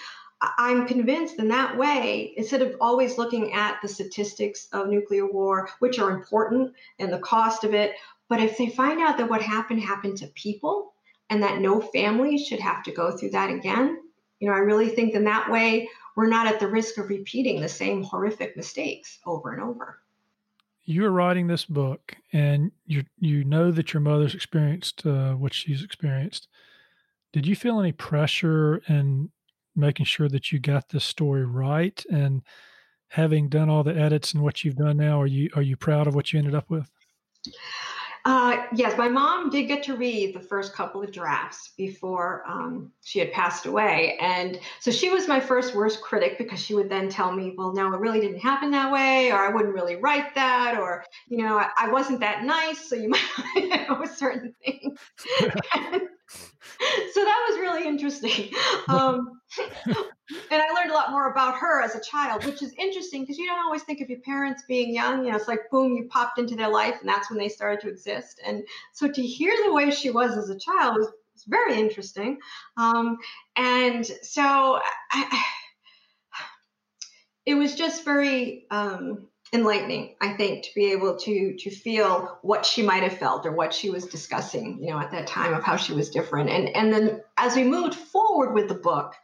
I'm 0.58 0.86
convinced 0.86 1.38
in 1.38 1.48
that 1.48 1.78
way, 1.78 2.34
instead 2.36 2.62
of 2.62 2.76
always 2.80 3.16
looking 3.16 3.52
at 3.52 3.80
the 3.80 3.88
statistics 3.88 4.68
of 4.72 4.88
nuclear 4.88 5.30
war, 5.30 5.68
which 5.78 5.98
are 5.98 6.10
important 6.10 6.74
and 6.98 7.12
the 7.12 7.20
cost 7.20 7.64
of 7.64 7.74
it, 7.74 7.94
but 8.28 8.40
if 8.40 8.58
they 8.58 8.68
find 8.68 9.00
out 9.00 9.18
that 9.18 9.30
what 9.30 9.42
happened 9.42 9.80
happened 9.80 10.18
to 10.18 10.26
people 10.28 10.94
and 11.30 11.42
that 11.42 11.60
no 11.60 11.80
family 11.80 12.38
should 12.38 12.60
have 12.60 12.82
to 12.82 12.92
go 12.92 13.16
through 13.16 13.30
that 13.30 13.50
again, 13.50 13.98
you 14.40 14.48
know, 14.48 14.54
I 14.54 14.58
really 14.58 14.88
think 14.88 15.14
in 15.14 15.24
that 15.24 15.50
way, 15.50 15.88
we're 16.16 16.28
not 16.28 16.46
at 16.46 16.58
the 16.58 16.66
risk 16.66 16.98
of 16.98 17.08
repeating 17.08 17.60
the 17.60 17.68
same 17.68 18.02
horrific 18.02 18.56
mistakes 18.56 19.18
over 19.24 19.52
and 19.52 19.62
over 19.62 20.01
you 20.84 21.04
are 21.04 21.12
writing 21.12 21.46
this 21.46 21.64
book 21.64 22.16
and 22.32 22.72
you 22.86 23.04
you 23.18 23.44
know 23.44 23.70
that 23.70 23.92
your 23.92 24.00
mother's 24.00 24.34
experienced 24.34 25.06
uh, 25.06 25.34
what 25.34 25.54
she's 25.54 25.82
experienced. 25.82 26.48
Did 27.32 27.46
you 27.46 27.56
feel 27.56 27.80
any 27.80 27.92
pressure 27.92 28.82
in 28.88 29.30
making 29.74 30.06
sure 30.06 30.28
that 30.28 30.52
you 30.52 30.58
got 30.58 30.88
this 30.88 31.04
story 31.04 31.44
right? 31.44 32.04
And 32.10 32.42
having 33.08 33.48
done 33.48 33.68
all 33.68 33.82
the 33.84 33.96
edits 33.96 34.34
and 34.34 34.42
what 34.42 34.64
you've 34.64 34.76
done 34.76 34.96
now 34.96 35.20
are 35.20 35.26
you 35.26 35.50
are 35.54 35.62
you 35.62 35.76
proud 35.76 36.06
of 36.06 36.14
what 36.14 36.32
you 36.32 36.38
ended 36.38 36.54
up 36.54 36.68
with 36.70 36.90
uh, 38.24 38.66
yes, 38.74 38.96
my 38.96 39.08
mom 39.08 39.50
did 39.50 39.64
get 39.64 39.82
to 39.84 39.96
read 39.96 40.34
the 40.34 40.40
first 40.40 40.72
couple 40.74 41.02
of 41.02 41.10
drafts 41.10 41.72
before 41.76 42.44
um, 42.46 42.92
she 43.02 43.18
had 43.18 43.32
passed 43.32 43.66
away. 43.66 44.16
And 44.20 44.60
so 44.80 44.90
she 44.90 45.10
was 45.10 45.26
my 45.26 45.40
first 45.40 45.74
worst 45.74 46.00
critic 46.00 46.38
because 46.38 46.60
she 46.60 46.74
would 46.74 46.88
then 46.88 47.08
tell 47.08 47.32
me, 47.32 47.54
well, 47.56 47.72
no, 47.72 47.92
it 47.92 47.98
really 48.00 48.20
didn't 48.20 48.38
happen 48.38 48.70
that 48.70 48.92
way, 48.92 49.32
or 49.32 49.36
I 49.36 49.48
wouldn't 49.48 49.74
really 49.74 49.96
write 49.96 50.34
that, 50.36 50.78
or, 50.78 51.04
you 51.28 51.38
know, 51.38 51.58
I, 51.58 51.68
I 51.76 51.90
wasn't 51.90 52.20
that 52.20 52.44
nice, 52.44 52.88
so 52.88 52.94
you 52.94 53.08
might 53.56 53.88
know 53.88 54.04
certain 54.04 54.54
things. 54.64 54.98
so 57.12 57.24
that 57.24 57.46
was 57.48 57.58
really 57.58 57.86
interesting. 57.86 58.50
Um, 58.88 59.40
and 60.50 60.62
I 60.62 60.72
learned 60.74 60.90
a 60.90 60.94
lot 60.94 61.10
more 61.10 61.30
about 61.30 61.56
her 61.56 61.82
as 61.82 61.94
a 61.94 62.00
child, 62.00 62.44
which 62.44 62.62
is 62.62 62.74
interesting 62.78 63.22
because 63.22 63.38
you 63.38 63.46
don't 63.46 63.64
always 63.64 63.82
think 63.82 64.00
of 64.00 64.10
your 64.10 64.20
parents 64.20 64.64
being 64.66 64.94
young. 64.94 65.24
You 65.24 65.30
know, 65.30 65.36
it's 65.36 65.48
like 65.48 65.70
boom, 65.70 65.94
you 65.94 66.08
popped 66.08 66.38
into 66.38 66.56
their 66.56 66.68
life, 66.68 66.96
and 67.00 67.08
that's 67.08 67.30
when 67.30 67.38
they 67.38 67.48
started 67.48 67.80
to 67.82 67.88
exist. 67.88 68.40
And 68.44 68.62
so 68.92 69.08
to 69.08 69.22
hear 69.22 69.54
the 69.64 69.72
way 69.72 69.90
she 69.90 70.10
was 70.10 70.36
as 70.36 70.50
a 70.50 70.58
child 70.58 70.96
was, 70.96 71.06
was 71.32 71.44
very 71.46 71.78
interesting. 71.78 72.38
Um, 72.76 73.18
and 73.56 74.04
so 74.04 74.80
I, 75.12 75.44
it 77.46 77.54
was 77.54 77.74
just 77.74 78.04
very. 78.04 78.66
Um, 78.70 79.28
enlightening 79.54 80.14
i 80.22 80.32
think 80.32 80.64
to 80.64 80.70
be 80.74 80.92
able 80.92 81.14
to 81.16 81.54
to 81.58 81.70
feel 81.70 82.38
what 82.42 82.64
she 82.64 82.82
might 82.82 83.02
have 83.02 83.18
felt 83.18 83.44
or 83.44 83.52
what 83.52 83.74
she 83.74 83.90
was 83.90 84.06
discussing 84.06 84.78
you 84.80 84.90
know 84.90 84.98
at 84.98 85.10
that 85.10 85.26
time 85.26 85.52
of 85.52 85.62
how 85.62 85.76
she 85.76 85.92
was 85.92 86.08
different. 86.08 86.48
And 86.48 86.68
and 86.70 86.92
then 86.92 87.20
as 87.36 87.54
we 87.54 87.64
moved 87.64 87.94
forward 87.94 88.54
with 88.54 88.68
the 88.68 88.74
book 88.74 89.14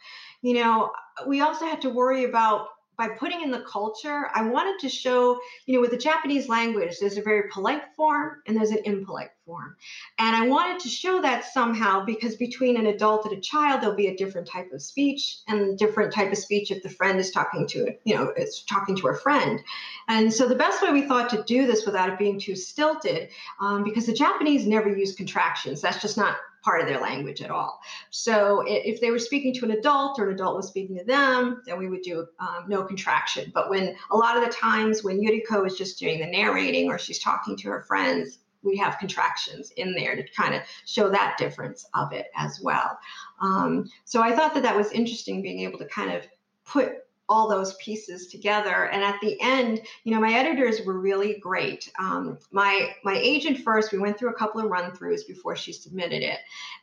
you 0.43 0.55
know 0.55 0.91
we 1.27 1.41
also 1.41 1.65
had 1.65 1.81
to 1.83 1.91
worry 1.91 2.25
about 2.25 2.69
by 2.99 3.09
putting 3.09 3.43
in 3.43 3.53
the 3.53 3.61
culture, 3.61 4.29
I 4.35 4.43
wanted 4.43 4.81
to 4.81 4.89
show, 4.89 5.39
you 5.67 5.75
know, 5.75 5.81
with 5.81 5.93
the 5.93 5.97
Japanese 5.97 6.49
language, 6.49 6.99
there's 6.99 7.17
a 7.17 7.23
very 7.23 7.49
polite 7.49 7.85
form 7.97 8.43
and 8.47 8.57
there's 8.57 8.73
an 8.73 8.83
impolite 8.85 9.31
form. 9.47 9.77
And 10.19 10.35
I 10.35 10.49
wanted 10.49 10.81
to 10.81 10.89
show 10.89 11.23
that 11.23 11.45
somehow 11.45 12.05
because 12.05 12.35
between 12.35 12.77
an 12.77 12.87
adult 12.87 13.25
and 13.25 13.39
a 13.39 13.41
child, 13.41 13.81
there'll 13.81 13.95
be 13.95 14.09
a 14.09 14.17
different 14.17 14.49
type 14.49 14.73
of 14.73 14.83
speech 14.83 15.39
and 15.47 15.79
different 15.79 16.13
type 16.13 16.33
of 16.33 16.39
speech 16.39 16.73
if 16.73 16.83
the 16.83 16.91
friend 16.91 17.21
is 17.21 17.31
talking 17.31 17.69
to, 17.69 17.95
you 18.03 18.17
know, 18.17 18.33
it's 18.37 18.65
talking 18.65 18.97
to 18.97 19.09
a 19.09 19.15
friend. 19.15 19.61
And 20.09 20.33
so 20.35 20.49
the 20.49 20.57
best 20.57 20.83
way 20.83 20.91
we 20.91 21.07
thought 21.07 21.31
to 21.31 21.45
do 21.45 21.69
this 21.69 21.87
without 21.87 22.09
it 22.09 22.19
being 22.19 22.41
too 22.41 22.57
stilted, 22.57 23.29
um, 23.61 23.85
because 23.85 24.07
the 24.07 24.13
Japanese 24.13 24.67
never 24.67 24.89
use 24.89 25.15
contractions. 25.15 25.81
That's 25.81 26.03
just 26.03 26.17
not 26.17 26.37
part 26.69 26.83
of 26.83 26.87
their 26.87 27.01
language 27.01 27.41
at 27.41 27.51
all. 27.51 27.81
So 28.11 28.63
if 28.67 29.01
they 29.01 29.11
were 29.11 29.19
speaking 29.19 29.55
to 29.55 29.65
an 29.65 29.71
adult 29.71 30.21
or 30.21 30.29
an 30.29 30.35
adult 30.35 30.55
was 30.55 30.69
speaking 30.69 30.99
to 30.99 31.05
them, 31.05 31.63
then 31.65 31.79
we 31.79 31.89
would 31.89 32.03
do 32.03 32.27
um, 32.39 32.67
no 32.69 32.83
contraction. 32.83 33.51
But 33.55 33.71
when 33.71 33.97
a 34.11 34.17
lot 34.17 34.37
of 34.37 34.45
the 34.45 34.51
times 34.51 35.03
when 35.03 35.19
Yuriko 35.19 35.67
is 35.67 35.79
just 35.79 35.99
doing 35.99 36.21
the 36.21 36.27
narrating 36.27 36.91
or 36.91 36.99
she's 36.99 37.21
talking 37.21 37.57
to 37.57 37.69
her 37.71 37.85
friends, 37.89 38.41
we 38.63 38.77
have 38.77 38.99
contractions 38.99 39.71
in 39.79 39.95
there 39.95 40.15
to 40.15 40.23
kind 40.37 40.55
of 40.55 40.61
show 40.85 41.09
that 41.09 41.37
difference 41.39 41.87
of 41.95 42.13
it 42.13 42.27
as 42.37 42.61
well. 42.61 42.99
Um, 43.41 43.91
so 44.05 44.21
I 44.21 44.37
thought 44.37 44.53
that 44.53 44.63
that 44.65 44.77
was 44.77 44.93
interesting 44.93 45.41
being 45.41 45.61
able 45.61 45.79
to 45.79 45.87
kind 45.87 46.13
of 46.13 46.27
put 46.67 46.93
all 47.29 47.49
those 47.49 47.75
pieces 47.75 48.27
together. 48.29 48.87
And 48.87 49.03
at 49.03 49.21
the 49.21 49.39
end, 49.41 49.83
you 50.05 50.15
know, 50.15 50.21
my 50.21 50.33
editors 50.33 50.81
were 50.85 50.99
really 50.99 51.39
great. 51.39 51.91
Um, 51.99 52.39
my 52.51 52.95
my 53.05 53.17
agent 53.17 53.59
first, 53.59 53.93
we 53.93 53.99
went 53.99 54.19
through 54.19 54.31
a 54.31 54.39
couple 54.39 54.61
of 54.61 54.71
run 54.71 54.93
throughs 54.93 55.27
before 55.27 55.55
she 55.55 55.73
submitted 55.73 56.23
it, 56.23 56.39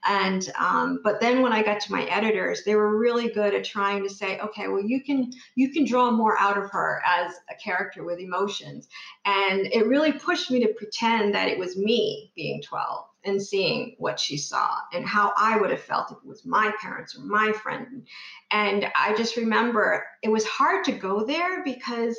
and 0.07 0.51
um, 0.59 0.99
but 1.03 1.19
then 1.19 1.41
when 1.41 1.53
I 1.53 1.63
got 1.63 1.79
to 1.81 1.91
my 1.91 2.03
editors, 2.05 2.63
they 2.63 2.75
were 2.75 2.97
really 2.97 3.29
good 3.29 3.55
at 3.55 3.63
trying 3.63 4.03
to 4.03 4.09
say, 4.09 4.39
okay, 4.39 4.67
well, 4.67 4.83
you 4.83 5.03
can 5.03 5.31
you 5.55 5.71
can 5.71 5.85
draw 5.85 6.11
more 6.11 6.37
out 6.39 6.57
of 6.57 6.69
her 6.71 7.01
as 7.05 7.33
a 7.49 7.55
character 7.55 8.03
with 8.03 8.19
emotions, 8.19 8.87
and 9.25 9.67
it 9.67 9.87
really 9.87 10.11
pushed 10.11 10.51
me 10.51 10.59
to 10.61 10.73
pretend 10.73 11.33
that 11.33 11.47
it 11.47 11.57
was 11.57 11.77
me 11.77 12.31
being 12.35 12.61
12 12.61 13.05
and 13.26 13.41
seeing 13.41 13.95
what 13.97 14.19
she 14.19 14.38
saw 14.38 14.78
and 14.93 15.05
how 15.05 15.34
I 15.38 15.57
would 15.57 15.71
have 15.71 15.82
felt 15.82 16.11
if 16.11 16.17
it 16.17 16.28
was 16.28 16.45
my 16.45 16.73
parents 16.82 17.17
or 17.17 17.21
my 17.21 17.51
friend. 17.51 18.07
And 18.51 18.88
I 18.95 19.15
just 19.15 19.38
remember 19.38 20.05
it 20.21 20.30
was 20.30 20.45
hard 20.45 20.86
to 20.86 20.91
go 20.91 21.26
there 21.26 21.63
because 21.63 22.17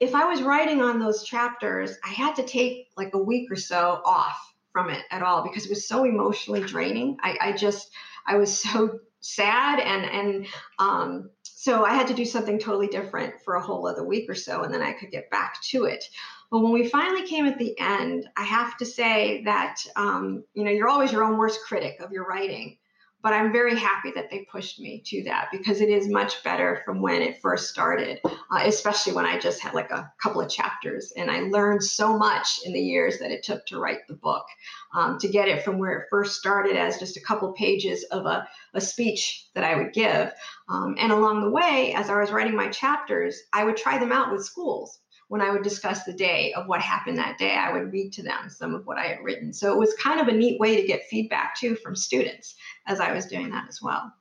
if 0.00 0.14
I 0.14 0.24
was 0.24 0.42
writing 0.42 0.80
on 0.80 0.98
those 0.98 1.24
chapters, 1.24 1.96
I 2.04 2.10
had 2.10 2.36
to 2.36 2.42
take 2.42 2.88
like 2.96 3.14
a 3.14 3.22
week 3.22 3.50
or 3.50 3.56
so 3.56 4.02
off 4.04 4.54
from 4.72 4.90
it 4.90 5.02
at 5.10 5.22
all 5.22 5.42
because 5.42 5.66
it 5.66 5.70
was 5.70 5.86
so 5.86 6.04
emotionally 6.04 6.62
draining. 6.62 7.18
I, 7.22 7.36
I 7.40 7.52
just, 7.52 7.90
I 8.26 8.36
was 8.36 8.58
so 8.58 9.00
sad 9.20 9.78
and, 9.80 10.04
and, 10.04 10.46
um, 10.78 11.30
so 11.62 11.84
I 11.84 11.94
had 11.94 12.08
to 12.08 12.14
do 12.14 12.24
something 12.24 12.58
totally 12.58 12.88
different 12.88 13.34
for 13.44 13.54
a 13.54 13.62
whole 13.62 13.86
other 13.86 14.04
week 14.04 14.28
or 14.28 14.34
so, 14.34 14.64
and 14.64 14.74
then 14.74 14.82
I 14.82 14.94
could 14.94 15.12
get 15.12 15.30
back 15.30 15.62
to 15.70 15.84
it. 15.84 16.04
But 16.52 16.60
when 16.60 16.72
we 16.72 16.86
finally 16.86 17.26
came 17.26 17.46
at 17.46 17.58
the 17.58 17.74
end, 17.80 18.28
I 18.36 18.42
have 18.42 18.76
to 18.76 18.84
say 18.84 19.42
that 19.44 19.78
um, 19.96 20.44
you 20.52 20.64
know 20.64 20.70
you're 20.70 20.90
always 20.90 21.10
your 21.10 21.24
own 21.24 21.38
worst 21.38 21.60
critic 21.66 21.98
of 22.00 22.12
your 22.12 22.26
writing. 22.26 22.76
But 23.22 23.32
I'm 23.32 23.52
very 23.52 23.78
happy 23.78 24.10
that 24.16 24.30
they 24.30 24.46
pushed 24.50 24.78
me 24.80 25.00
to 25.06 25.22
that 25.24 25.48
because 25.50 25.80
it 25.80 25.88
is 25.88 26.08
much 26.08 26.42
better 26.42 26.82
from 26.84 27.00
when 27.00 27.22
it 27.22 27.40
first 27.40 27.70
started, 27.70 28.18
uh, 28.24 28.64
especially 28.64 29.12
when 29.14 29.24
I 29.24 29.38
just 29.38 29.62
had 29.62 29.74
like 29.74 29.92
a 29.92 30.12
couple 30.20 30.42
of 30.42 30.50
chapters. 30.50 31.12
And 31.16 31.30
I 31.30 31.42
learned 31.42 31.84
so 31.84 32.18
much 32.18 32.58
in 32.64 32.72
the 32.72 32.80
years 32.80 33.18
that 33.20 33.30
it 33.30 33.44
took 33.44 33.64
to 33.66 33.78
write 33.78 34.06
the 34.08 34.14
book 34.14 34.44
um, 34.92 35.18
to 35.20 35.28
get 35.28 35.48
it 35.48 35.64
from 35.64 35.78
where 35.78 36.00
it 36.00 36.08
first 36.10 36.38
started 36.38 36.76
as 36.76 36.98
just 36.98 37.16
a 37.16 37.20
couple 37.20 37.50
pages 37.52 38.02
of 38.10 38.26
a, 38.26 38.46
a 38.74 38.80
speech 38.80 39.46
that 39.54 39.64
I 39.64 39.76
would 39.76 39.92
give. 39.94 40.32
Um, 40.68 40.96
and 40.98 41.12
along 41.12 41.42
the 41.42 41.50
way, 41.50 41.94
as 41.96 42.10
I 42.10 42.20
was 42.20 42.32
writing 42.32 42.56
my 42.56 42.68
chapters, 42.68 43.40
I 43.52 43.64
would 43.64 43.76
try 43.76 43.98
them 43.98 44.12
out 44.12 44.32
with 44.32 44.44
schools 44.44 44.98
when 45.32 45.40
I 45.40 45.50
would 45.50 45.62
discuss 45.62 46.04
the 46.04 46.12
day 46.12 46.52
of 46.52 46.66
what 46.66 46.82
happened 46.82 47.16
that 47.16 47.38
day, 47.38 47.54
I 47.54 47.72
would 47.72 47.90
read 47.90 48.12
to 48.12 48.22
them 48.22 48.50
some 48.50 48.74
of 48.74 48.84
what 48.84 48.98
I 48.98 49.04
had 49.04 49.24
written. 49.24 49.50
So 49.50 49.72
it 49.72 49.78
was 49.78 49.94
kind 49.94 50.20
of 50.20 50.28
a 50.28 50.32
neat 50.32 50.60
way 50.60 50.78
to 50.78 50.86
get 50.86 51.08
feedback 51.08 51.58
too 51.58 51.74
from 51.76 51.96
students 51.96 52.54
as 52.86 53.00
I 53.00 53.12
was 53.12 53.24
doing 53.24 53.48
that 53.48 53.64
as 53.66 53.80
well. 53.80 54.12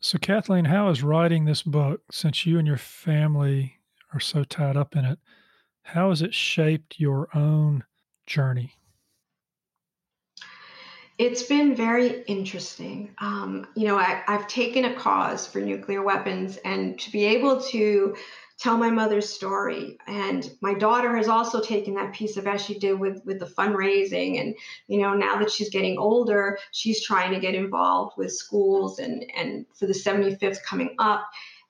So, 0.00 0.16
Kathleen, 0.16 0.64
how 0.64 0.88
is 0.88 1.02
writing 1.02 1.44
this 1.44 1.62
book, 1.62 2.00
since 2.10 2.46
you 2.46 2.58
and 2.58 2.66
your 2.66 2.78
family 2.78 3.74
are 4.14 4.20
so 4.20 4.42
tied 4.42 4.78
up 4.78 4.96
in 4.96 5.04
it, 5.04 5.18
how 5.82 6.08
has 6.08 6.22
it 6.22 6.32
shaped 6.32 6.98
your 6.98 7.28
own 7.36 7.84
journey? 8.26 8.72
It's 11.18 11.42
been 11.42 11.74
very 11.74 12.22
interesting. 12.22 13.14
Um, 13.18 13.66
you 13.76 13.86
know, 13.86 13.98
I, 13.98 14.22
I've 14.26 14.48
taken 14.48 14.86
a 14.86 14.94
cause 14.94 15.46
for 15.46 15.60
nuclear 15.60 16.02
weapons, 16.02 16.56
and 16.64 16.98
to 16.98 17.12
be 17.12 17.26
able 17.26 17.60
to 17.64 18.16
tell 18.58 18.76
my 18.76 18.90
mother's 18.90 19.28
story. 19.28 19.98
And 20.06 20.48
my 20.60 20.74
daughter 20.74 21.16
has 21.16 21.28
also 21.28 21.60
taken 21.60 21.94
that 21.94 22.12
piece 22.12 22.36
of 22.36 22.46
as 22.46 22.62
she 22.62 22.78
did 22.78 22.98
with 22.98 23.24
with 23.24 23.38
the 23.38 23.46
fundraising 23.46 24.40
and 24.40 24.54
you 24.86 25.00
know 25.00 25.14
now 25.14 25.36
that 25.38 25.50
she's 25.50 25.70
getting 25.70 25.98
older 25.98 26.58
she's 26.70 27.04
trying 27.04 27.32
to 27.32 27.40
get 27.40 27.54
involved 27.54 28.14
with 28.16 28.32
schools 28.32 28.98
and 28.98 29.24
and 29.36 29.66
for 29.74 29.86
the 29.86 29.92
75th 29.92 30.62
coming 30.62 30.94
up. 30.98 31.28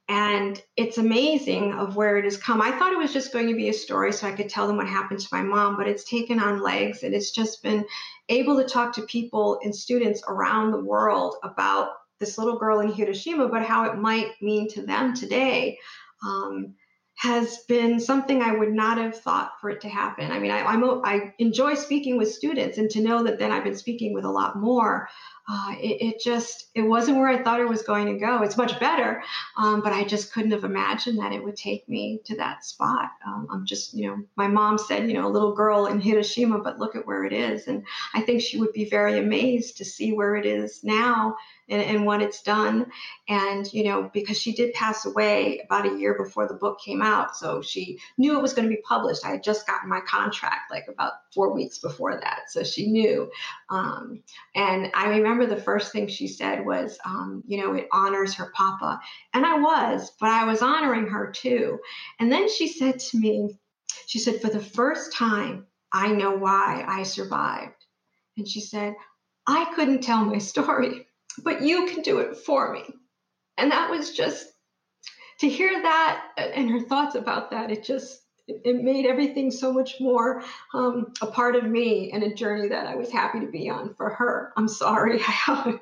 And 0.08 0.60
it's 0.76 0.98
amazing 0.98 1.72
of 1.74 1.96
where 1.96 2.18
it 2.18 2.24
has 2.24 2.36
come. 2.36 2.60
I 2.60 2.72
thought 2.72 2.92
it 2.92 2.98
was 2.98 3.12
just 3.12 3.32
going 3.32 3.48
to 3.48 3.54
be 3.54 3.68
a 3.68 3.72
story 3.72 4.12
so 4.12 4.26
i 4.26 4.32
could 4.32 4.48
tell 4.48 4.66
them 4.66 4.76
what 4.76 4.88
happened 4.88 5.20
to 5.20 5.28
my 5.32 5.42
mom 5.42 5.76
but 5.76 5.88
it's 5.88 6.04
taken 6.04 6.38
on 6.40 6.62
legs 6.62 7.02
and 7.02 7.14
it's 7.14 7.30
just 7.30 7.62
been 7.62 7.84
able 8.28 8.56
to 8.56 8.64
talk 8.64 8.92
to 8.94 9.02
people 9.02 9.58
and 9.62 9.74
students 9.74 10.22
around 10.28 10.70
the 10.70 10.80
world 10.80 11.36
about 11.42 11.90
this 12.18 12.38
little 12.38 12.58
girl 12.58 12.80
in 12.80 12.92
hiroshima 12.92 13.48
but 13.48 13.62
how 13.62 13.84
it 13.84 13.98
might 13.98 14.30
mean 14.40 14.68
to 14.68 14.82
them 14.82 15.14
today 15.14 15.78
um, 16.24 16.74
has 17.16 17.58
been 17.68 18.00
something 18.00 18.42
I 18.42 18.52
would 18.52 18.72
not 18.72 18.98
have 18.98 19.20
thought 19.20 19.52
for 19.60 19.70
it 19.70 19.80
to 19.82 19.88
happen. 19.88 20.30
I 20.30 20.38
mean, 20.38 20.50
I, 20.50 20.62
I'm, 20.62 20.82
I 21.04 21.32
enjoy 21.38 21.74
speaking 21.74 22.16
with 22.16 22.32
students, 22.32 22.78
and 22.78 22.90
to 22.90 23.00
know 23.00 23.22
that 23.24 23.38
then 23.38 23.52
I've 23.52 23.64
been 23.64 23.76
speaking 23.76 24.12
with 24.12 24.24
a 24.24 24.30
lot 24.30 24.56
more 24.56 25.08
uh, 25.48 25.74
it, 25.80 26.02
it, 26.02 26.20
just 26.20 26.68
it 26.74 26.82
wasn't 26.82 27.16
where 27.16 27.26
I 27.26 27.42
thought 27.42 27.60
it 27.60 27.68
was 27.68 27.82
going 27.82 28.06
to 28.06 28.18
go. 28.18 28.42
It's 28.42 28.56
much 28.56 28.78
better, 28.78 29.24
um, 29.56 29.80
but 29.82 29.92
I 29.92 30.04
just 30.04 30.32
couldn't 30.32 30.52
have 30.52 30.62
imagined 30.62 31.18
that 31.18 31.32
it 31.32 31.42
would 31.42 31.56
take 31.56 31.88
me 31.88 32.20
to 32.26 32.36
that 32.36 32.64
spot. 32.64 33.10
Um, 33.26 33.48
I'm 33.50 33.66
just, 33.66 33.92
you 33.92 34.06
know, 34.06 34.22
my 34.36 34.46
mom 34.46 34.78
said, 34.78 35.08
you 35.08 35.14
know, 35.14 35.26
a 35.26 35.30
little 35.30 35.52
girl 35.52 35.86
in 35.86 36.00
Hiroshima, 36.00 36.60
but 36.60 36.78
look 36.78 36.94
at 36.94 37.06
where 37.06 37.24
it 37.24 37.32
is, 37.32 37.66
and 37.66 37.84
I 38.14 38.20
think 38.20 38.40
she 38.40 38.60
would 38.60 38.72
be 38.72 38.88
very 38.88 39.18
amazed 39.18 39.78
to 39.78 39.84
see 39.84 40.12
where 40.12 40.36
it 40.36 40.46
is 40.46 40.84
now 40.84 41.36
and, 41.68 41.82
and 41.82 42.06
what 42.06 42.22
it's 42.22 42.42
done. 42.42 42.86
And 43.28 43.70
you 43.72 43.84
know, 43.84 44.10
because 44.14 44.38
she 44.40 44.52
did 44.52 44.74
pass 44.74 45.06
away 45.06 45.60
about 45.64 45.86
a 45.86 45.98
year 45.98 46.14
before 46.14 46.46
the 46.46 46.54
book 46.54 46.80
came 46.80 47.02
out, 47.02 47.36
so 47.36 47.62
she 47.62 47.98
knew 48.16 48.38
it 48.38 48.42
was 48.42 48.54
going 48.54 48.68
to 48.68 48.74
be 48.74 48.82
published. 48.82 49.26
I 49.26 49.30
had 49.30 49.42
just 49.42 49.66
gotten 49.66 49.90
my 49.90 50.00
contract 50.00 50.70
like 50.70 50.86
about 50.88 51.14
four 51.34 51.52
weeks 51.52 51.78
before 51.78 52.20
that, 52.20 52.42
so 52.48 52.62
she 52.62 52.86
knew. 52.90 53.28
Um, 53.70 54.22
and 54.54 54.90
I 54.94 55.08
remember 55.08 55.31
remember 55.32 55.54
the 55.54 55.60
first 55.60 55.92
thing 55.92 56.08
she 56.08 56.28
said 56.28 56.64
was, 56.64 56.98
um, 57.04 57.42
you 57.46 57.58
know, 57.58 57.74
it 57.74 57.88
honors 57.92 58.34
her 58.34 58.52
papa. 58.54 59.00
And 59.34 59.44
I 59.44 59.58
was, 59.58 60.12
but 60.20 60.28
I 60.28 60.44
was 60.44 60.62
honoring 60.62 61.08
her 61.08 61.30
too. 61.30 61.78
And 62.20 62.30
then 62.30 62.48
she 62.48 62.68
said 62.68 62.98
to 62.98 63.18
me, 63.18 63.58
she 64.06 64.18
said, 64.18 64.40
for 64.40 64.48
the 64.48 64.60
first 64.60 65.12
time, 65.12 65.66
I 65.92 66.08
know 66.12 66.32
why 66.32 66.84
I 66.86 67.02
survived. 67.02 67.74
And 68.36 68.48
she 68.48 68.60
said, 68.60 68.94
I 69.46 69.72
couldn't 69.74 70.02
tell 70.02 70.24
my 70.24 70.38
story, 70.38 71.06
but 71.42 71.62
you 71.62 71.86
can 71.86 72.02
do 72.02 72.18
it 72.18 72.36
for 72.36 72.72
me. 72.72 72.84
And 73.58 73.72
that 73.72 73.90
was 73.90 74.12
just 74.12 74.46
to 75.40 75.48
hear 75.48 75.82
that 75.82 76.28
and 76.36 76.70
her 76.70 76.80
thoughts 76.80 77.14
about 77.14 77.50
that, 77.50 77.70
it 77.70 77.84
just 77.84 78.21
it 78.48 78.82
made 78.82 79.06
everything 79.06 79.50
so 79.50 79.72
much 79.72 80.00
more 80.00 80.42
um, 80.74 81.12
a 81.20 81.26
part 81.26 81.56
of 81.56 81.64
me 81.64 82.10
and 82.12 82.22
a 82.22 82.34
journey 82.34 82.68
that 82.68 82.86
I 82.86 82.96
was 82.96 83.10
happy 83.10 83.40
to 83.40 83.46
be 83.46 83.68
on 83.68 83.94
for 83.94 84.10
her. 84.10 84.52
I'm 84.56 84.68
sorry. 84.68 85.20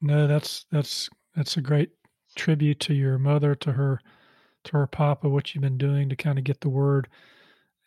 no, 0.00 0.26
that's 0.26 0.66
that's 0.70 1.08
that's 1.36 1.56
a 1.56 1.60
great 1.60 1.90
tribute 2.36 2.80
to 2.80 2.94
your 2.94 3.18
mother, 3.18 3.54
to 3.54 3.72
her, 3.72 4.00
to 4.64 4.72
her 4.72 4.86
papa. 4.86 5.28
What 5.28 5.54
you've 5.54 5.62
been 5.62 5.78
doing 5.78 6.08
to 6.08 6.16
kind 6.16 6.38
of 6.38 6.44
get 6.44 6.60
the 6.60 6.68
word 6.68 7.08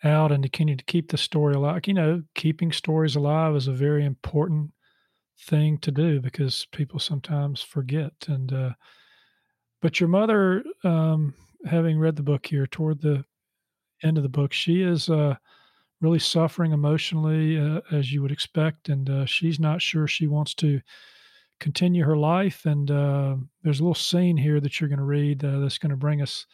out 0.04 0.32
and 0.32 0.44
to 0.44 0.50
continue 0.50 0.78
to 0.78 0.86
keep 0.86 1.10
the 1.10 1.18
story 1.18 1.56
alive. 1.56 1.82
You 1.86 1.94
know, 1.94 2.24
keeping 2.36 2.72
stories 2.72 3.16
alive 3.16 3.56
is 3.56 3.68
a 3.68 3.74
very 3.74 4.06
important 4.06 4.72
thing 5.40 5.78
to 5.80 5.92
do 5.92 6.22
because 6.22 6.66
people 6.72 7.00
sometimes 7.00 7.62
forget. 7.62 8.14
And 8.28 8.54
uh, 8.54 8.70
but 9.82 10.00
your 10.00 10.10
mother. 10.10 10.64
Um, 10.86 11.34
having 11.68 12.00
read 12.00 12.16
the 12.16 12.24
book 12.24 12.46
here 12.46 12.68
toward 12.68 13.02
the 13.02 13.24
end 14.04 14.18
of 14.18 14.24
the 14.24 14.30
book, 14.30 14.54
she 14.54 14.82
is 14.82 15.10
uh, 15.10 15.36
really 16.02 16.20
suffering 16.20 16.72
emotionally, 16.72 17.60
uh, 17.60 17.82
as 17.92 18.12
you 18.12 18.22
would 18.22 18.32
expect, 18.32 18.90
and 18.90 19.10
uh, 19.10 19.26
she's 19.26 19.60
not 19.60 19.82
sure 19.82 20.08
she 20.08 20.28
wants 20.28 20.54
to 20.56 20.80
continue 21.60 22.04
her 22.04 22.18
life. 22.18 22.66
And 22.66 22.90
uh, 22.92 23.36
there's 23.64 23.80
a 23.80 23.84
little 23.84 23.96
scene 23.96 24.38
here 24.38 24.60
that 24.60 24.80
you're 24.80 24.90
going 24.90 25.00
to 25.00 25.06
read 25.06 25.44
uh, 25.44 25.60
that's 25.60 25.80
going 25.80 25.90
to 25.92 25.98
bring 25.98 26.22
us 26.22 26.46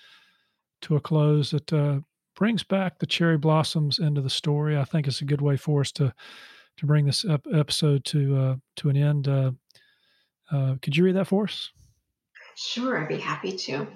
to 0.82 0.96
a 0.96 1.02
close 1.02 1.52
that 1.52 1.72
uh, 1.74 2.00
brings 2.36 2.64
back 2.64 3.00
the 3.00 3.06
cherry 3.06 3.38
blossoms 3.38 4.00
into 4.00 4.22
the 4.22 4.30
story. 4.30 4.78
I 4.78 4.86
think 4.86 5.08
it's 5.08 5.22
a 5.22 5.26
good 5.26 5.42
way 5.42 5.58
for 5.58 5.82
us 5.82 5.92
to 5.94 6.14
to 6.76 6.88
bring 6.88 7.06
this 7.06 7.24
ep- 7.24 7.46
episode 7.54 8.04
to 8.06 8.60
to 8.78 8.90
an 8.90 8.98
end. 8.98 9.26
could 10.82 10.98
you 10.98 11.04
read 11.04 11.16
that 11.16 11.28
for 11.28 11.44
us? 11.44 11.72
Sure, 12.56 12.98
I'd 12.98 13.08
be 13.08 13.18
happy 13.18 13.56
to. 13.58 13.88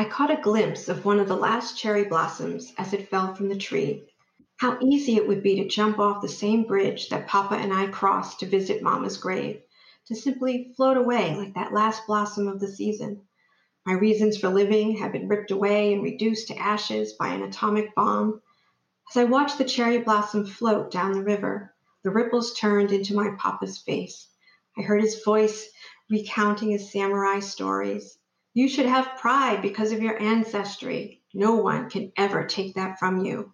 I 0.00 0.04
caught 0.04 0.30
a 0.30 0.40
glimpse 0.40 0.88
of 0.88 1.04
one 1.04 1.18
of 1.18 1.26
the 1.26 1.34
last 1.34 1.76
cherry 1.76 2.04
blossoms 2.04 2.72
as 2.78 2.92
it 2.92 3.08
fell 3.08 3.34
from 3.34 3.48
the 3.48 3.56
tree. 3.56 4.04
How 4.58 4.78
easy 4.80 5.16
it 5.16 5.26
would 5.26 5.42
be 5.42 5.56
to 5.56 5.66
jump 5.66 5.98
off 5.98 6.22
the 6.22 6.28
same 6.28 6.68
bridge 6.68 7.08
that 7.08 7.26
Papa 7.26 7.56
and 7.56 7.72
I 7.74 7.88
crossed 7.88 8.38
to 8.38 8.46
visit 8.46 8.80
Mama's 8.80 9.16
grave, 9.16 9.60
to 10.06 10.14
simply 10.14 10.72
float 10.76 10.96
away 10.96 11.34
like 11.34 11.54
that 11.54 11.72
last 11.72 12.06
blossom 12.06 12.46
of 12.46 12.60
the 12.60 12.68
season. 12.68 13.22
My 13.84 13.92
reasons 13.94 14.38
for 14.38 14.50
living 14.50 14.98
had 14.98 15.10
been 15.10 15.26
ripped 15.26 15.50
away 15.50 15.92
and 15.92 16.00
reduced 16.00 16.46
to 16.46 16.56
ashes 16.56 17.14
by 17.14 17.30
an 17.30 17.42
atomic 17.42 17.92
bomb. 17.96 18.40
As 19.10 19.16
I 19.16 19.24
watched 19.24 19.58
the 19.58 19.64
cherry 19.64 19.98
blossom 19.98 20.46
float 20.46 20.92
down 20.92 21.10
the 21.10 21.24
river, 21.24 21.74
the 22.04 22.10
ripples 22.10 22.54
turned 22.54 22.92
into 22.92 23.16
my 23.16 23.30
Papa's 23.36 23.78
face. 23.78 24.28
I 24.78 24.82
heard 24.82 25.02
his 25.02 25.24
voice 25.24 25.68
recounting 26.08 26.70
his 26.70 26.92
samurai 26.92 27.40
stories. 27.40 28.16
You 28.54 28.68
should 28.68 28.86
have 28.86 29.18
pride 29.18 29.62
because 29.62 29.92
of 29.92 30.02
your 30.02 30.20
ancestry. 30.20 31.22
No 31.34 31.56
one 31.56 31.90
can 31.90 32.12
ever 32.16 32.44
take 32.44 32.74
that 32.74 32.98
from 32.98 33.24
you. 33.24 33.52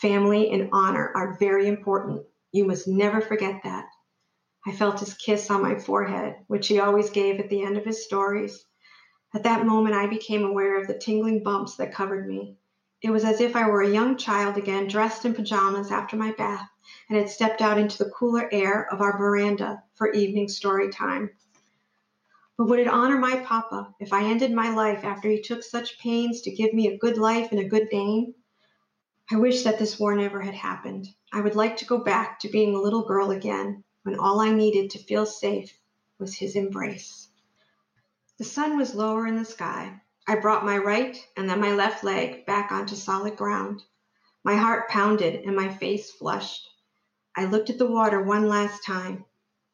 Family 0.00 0.50
and 0.50 0.68
honor 0.72 1.12
are 1.14 1.36
very 1.38 1.66
important. 1.66 2.24
You 2.52 2.64
must 2.64 2.86
never 2.86 3.20
forget 3.20 3.62
that. 3.64 3.86
I 4.66 4.72
felt 4.72 5.00
his 5.00 5.14
kiss 5.14 5.50
on 5.50 5.62
my 5.62 5.78
forehead, 5.78 6.36
which 6.46 6.68
he 6.68 6.78
always 6.78 7.10
gave 7.10 7.40
at 7.40 7.48
the 7.48 7.62
end 7.62 7.76
of 7.76 7.84
his 7.84 8.04
stories. 8.04 8.64
At 9.34 9.42
that 9.42 9.66
moment, 9.66 9.94
I 9.94 10.06
became 10.06 10.44
aware 10.44 10.80
of 10.80 10.86
the 10.86 10.98
tingling 10.98 11.42
bumps 11.42 11.76
that 11.76 11.92
covered 11.92 12.28
me. 12.28 12.56
It 13.02 13.10
was 13.10 13.24
as 13.24 13.40
if 13.40 13.54
I 13.54 13.68
were 13.68 13.82
a 13.82 13.90
young 13.90 14.16
child 14.16 14.56
again, 14.56 14.88
dressed 14.88 15.24
in 15.24 15.34
pajamas 15.34 15.90
after 15.90 16.16
my 16.16 16.32
bath, 16.32 16.68
and 17.08 17.18
had 17.18 17.28
stepped 17.28 17.60
out 17.60 17.78
into 17.78 17.98
the 17.98 18.10
cooler 18.10 18.48
air 18.52 18.88
of 18.92 19.00
our 19.00 19.18
veranda 19.18 19.82
for 19.94 20.12
evening 20.12 20.48
story 20.48 20.90
time. 20.90 21.30
But 22.58 22.66
would 22.66 22.80
it 22.80 22.88
honor 22.88 23.16
my 23.16 23.36
papa 23.36 23.94
if 24.00 24.12
I 24.12 24.24
ended 24.24 24.52
my 24.52 24.74
life 24.74 25.04
after 25.04 25.28
he 25.30 25.40
took 25.40 25.62
such 25.62 26.00
pains 26.00 26.40
to 26.40 26.50
give 26.50 26.74
me 26.74 26.88
a 26.88 26.98
good 26.98 27.16
life 27.16 27.52
and 27.52 27.60
a 27.60 27.68
good 27.68 27.86
name? 27.92 28.34
I 29.30 29.36
wish 29.36 29.62
that 29.62 29.78
this 29.78 29.96
war 29.96 30.16
never 30.16 30.40
had 30.40 30.54
happened. 30.54 31.06
I 31.32 31.40
would 31.40 31.54
like 31.54 31.76
to 31.76 31.84
go 31.84 31.98
back 31.98 32.40
to 32.40 32.48
being 32.48 32.74
a 32.74 32.80
little 32.80 33.06
girl 33.06 33.30
again 33.30 33.84
when 34.02 34.18
all 34.18 34.40
I 34.40 34.50
needed 34.50 34.90
to 34.90 34.98
feel 34.98 35.24
safe 35.24 35.78
was 36.18 36.34
his 36.34 36.56
embrace. 36.56 37.28
The 38.38 38.44
sun 38.44 38.76
was 38.76 38.92
lower 38.92 39.28
in 39.28 39.36
the 39.36 39.44
sky. 39.44 40.00
I 40.26 40.34
brought 40.34 40.64
my 40.64 40.78
right 40.78 41.16
and 41.36 41.48
then 41.48 41.60
my 41.60 41.72
left 41.74 42.02
leg 42.02 42.44
back 42.44 42.72
onto 42.72 42.96
solid 42.96 43.36
ground. 43.36 43.84
My 44.42 44.56
heart 44.56 44.88
pounded 44.88 45.44
and 45.44 45.54
my 45.54 45.68
face 45.68 46.10
flushed. 46.10 46.68
I 47.36 47.44
looked 47.44 47.70
at 47.70 47.78
the 47.78 47.86
water 47.86 48.20
one 48.20 48.48
last 48.48 48.84
time. 48.84 49.26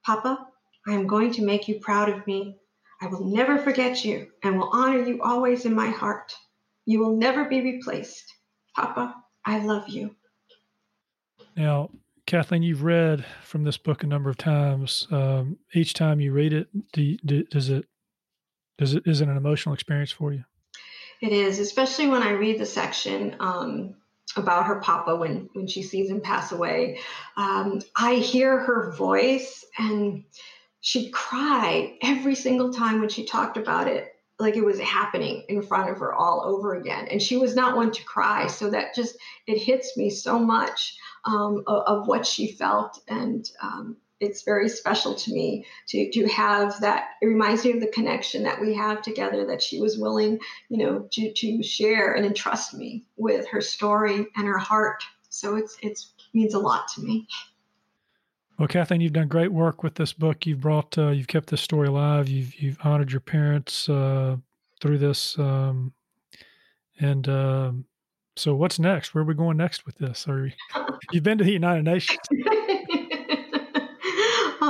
Papa, 0.05 0.49
I 0.87 0.93
am 0.93 1.07
going 1.07 1.33
to 1.33 1.45
make 1.47 1.67
you 1.67 1.81
proud 1.81 2.11
of 2.11 2.27
me. 2.27 2.59
I 3.01 3.07
will 3.07 3.25
never 3.25 3.59
forget 3.59 4.05
you 4.05 4.29
and 4.43 4.59
will 4.59 4.71
honor 4.73 5.05
you 5.05 5.23
always 5.23 5.65
in 5.65 5.75
my 5.75 5.89
heart. 5.89 6.35
You 6.87 7.01
will 7.01 7.17
never 7.17 7.45
be 7.45 7.61
replaced. 7.61 8.25
Papa, 8.75 9.15
I 9.45 9.59
love 9.59 9.89
you. 9.89 10.15
Now, 11.57 11.91
Kathleen, 12.27 12.63
you've 12.63 12.83
read 12.83 13.25
from 13.43 13.65
this 13.65 13.77
book 13.77 14.03
a 14.03 14.07
number 14.07 14.31
of 14.31 14.37
times. 14.37 15.07
Um, 15.11 15.59
each 15.73 15.95
time 15.95 16.21
you 16.21 16.33
read 16.33 16.53
it, 16.53 16.69
do 16.93 17.03
you, 17.03 17.19
do, 17.25 17.45
does 17.45 17.69
it 17.71 17.87
does 18.79 18.95
it 18.95 19.07
is 19.07 19.21
it 19.21 19.29
an 19.29 19.37
emotional 19.37 19.75
experience 19.75 20.11
for 20.11 20.33
you? 20.33 20.45
It 21.21 21.33
is, 21.33 21.59
especially 21.59 22.09
when 22.09 22.23
I 22.23 22.33
read 22.33 22.59
the 22.59 22.67
section 22.67 23.37
um, 23.41 23.95
about 24.37 24.67
her 24.67 24.81
papa 24.81 25.15
when 25.15 25.49
when 25.53 25.67
she 25.67 25.83
sees 25.83 26.11
him 26.11 26.21
pass 26.21 26.51
away. 26.51 26.99
Um, 27.37 27.81
I 27.97 28.15
hear 28.15 28.59
her 28.59 28.93
voice, 28.93 29.65
and 29.79 30.25
she'd 30.85 31.11
cry 31.13 31.97
every 32.03 32.35
single 32.35 32.71
time 32.71 33.01
when 33.01 33.09
she 33.09 33.25
talked 33.25 33.57
about 33.57 33.89
it 33.89 34.15
like 34.39 34.55
it 34.55 34.65
was 34.65 34.79
happening 34.79 35.43
in 35.49 35.63
front 35.63 35.89
of 35.89 35.99
her 35.99 36.13
all 36.13 36.43
over 36.45 36.75
again. 36.75 37.09
And 37.11 37.23
she 37.23 37.39
was 37.39 37.57
not 37.57 37.75
one 37.75 37.91
to 37.91 38.05
cry 38.05 38.49
so 38.49 38.69
that 38.69 38.95
just 38.95 39.17
it 39.47 39.57
hits 39.57 39.97
me 39.97 40.11
so 40.11 40.39
much 40.39 40.99
um, 41.25 41.65
of, 41.67 41.85
of, 41.87 42.07
what 42.07 42.27
she 42.27 42.53
felt. 42.53 43.01
And 43.09 43.49
um, 43.63 43.97
it's 44.21 44.43
very 44.43 44.69
special 44.69 45.15
to 45.15 45.33
me 45.33 45.65
to 45.89 46.11
to 46.13 46.29
have 46.29 46.79
that 46.81 47.13
it 47.23 47.27
reminds 47.29 47.65
me 47.65 47.73
of 47.73 47.81
the 47.81 47.87
connection 47.87 48.43
that 48.43 48.61
we 48.61 48.75
have 48.75 49.01
together 49.01 49.47
that 49.47 49.63
she 49.63 49.81
was 49.81 49.99
willing 49.99 50.39
you 50.69 50.79
know 50.79 51.09
to 51.13 51.33
to 51.33 51.63
share 51.63 52.13
and 52.13 52.27
entrust 52.27 52.75
me 52.75 53.05
with 53.17 53.49
her 53.49 53.63
story 53.63 54.27
and 54.37 54.47
her 54.47 54.59
heart. 54.59 55.03
So 55.31 55.57
it's 55.57 55.79
it's 55.81 56.13
means 56.35 56.53
a 56.53 56.59
lot 56.59 56.89
to 56.89 57.01
me 57.01 57.27
well, 58.59 58.69
Kathleen, 58.69 59.01
you've 59.01 59.13
done 59.13 59.29
great 59.29 59.53
work 59.53 59.83
with 59.83 59.95
this 59.97 60.13
book. 60.13 60.47
You've 60.47 60.61
brought, 60.61 60.97
uh, 60.97 61.09
you've 61.09 61.27
kept 61.27 61.51
this 61.51 61.61
story 61.61 61.89
alive. 61.89 62.29
You've 62.29 62.55
you've 62.55 62.79
honored 62.85 63.11
your 63.11 63.21
parents 63.21 63.89
uh, 63.89 64.37
through 64.81 64.99
this, 64.99 65.39
um, 65.39 65.93
and 67.01 67.29
um, 67.29 67.85
so 68.37 68.55
what's 68.55 68.79
next? 68.79 69.15
Where 69.15 69.23
are 69.23 69.27
we 69.27 69.35
going 69.35 69.57
next 69.57 69.87
with 69.87 69.99
this? 69.99 70.29
Are 70.29 70.47
you, 70.47 70.53
you've 71.13 71.25
been 71.25 71.39
to 71.39 71.45
the 71.45 71.53
United 71.53 71.85
Nations? 71.85 72.19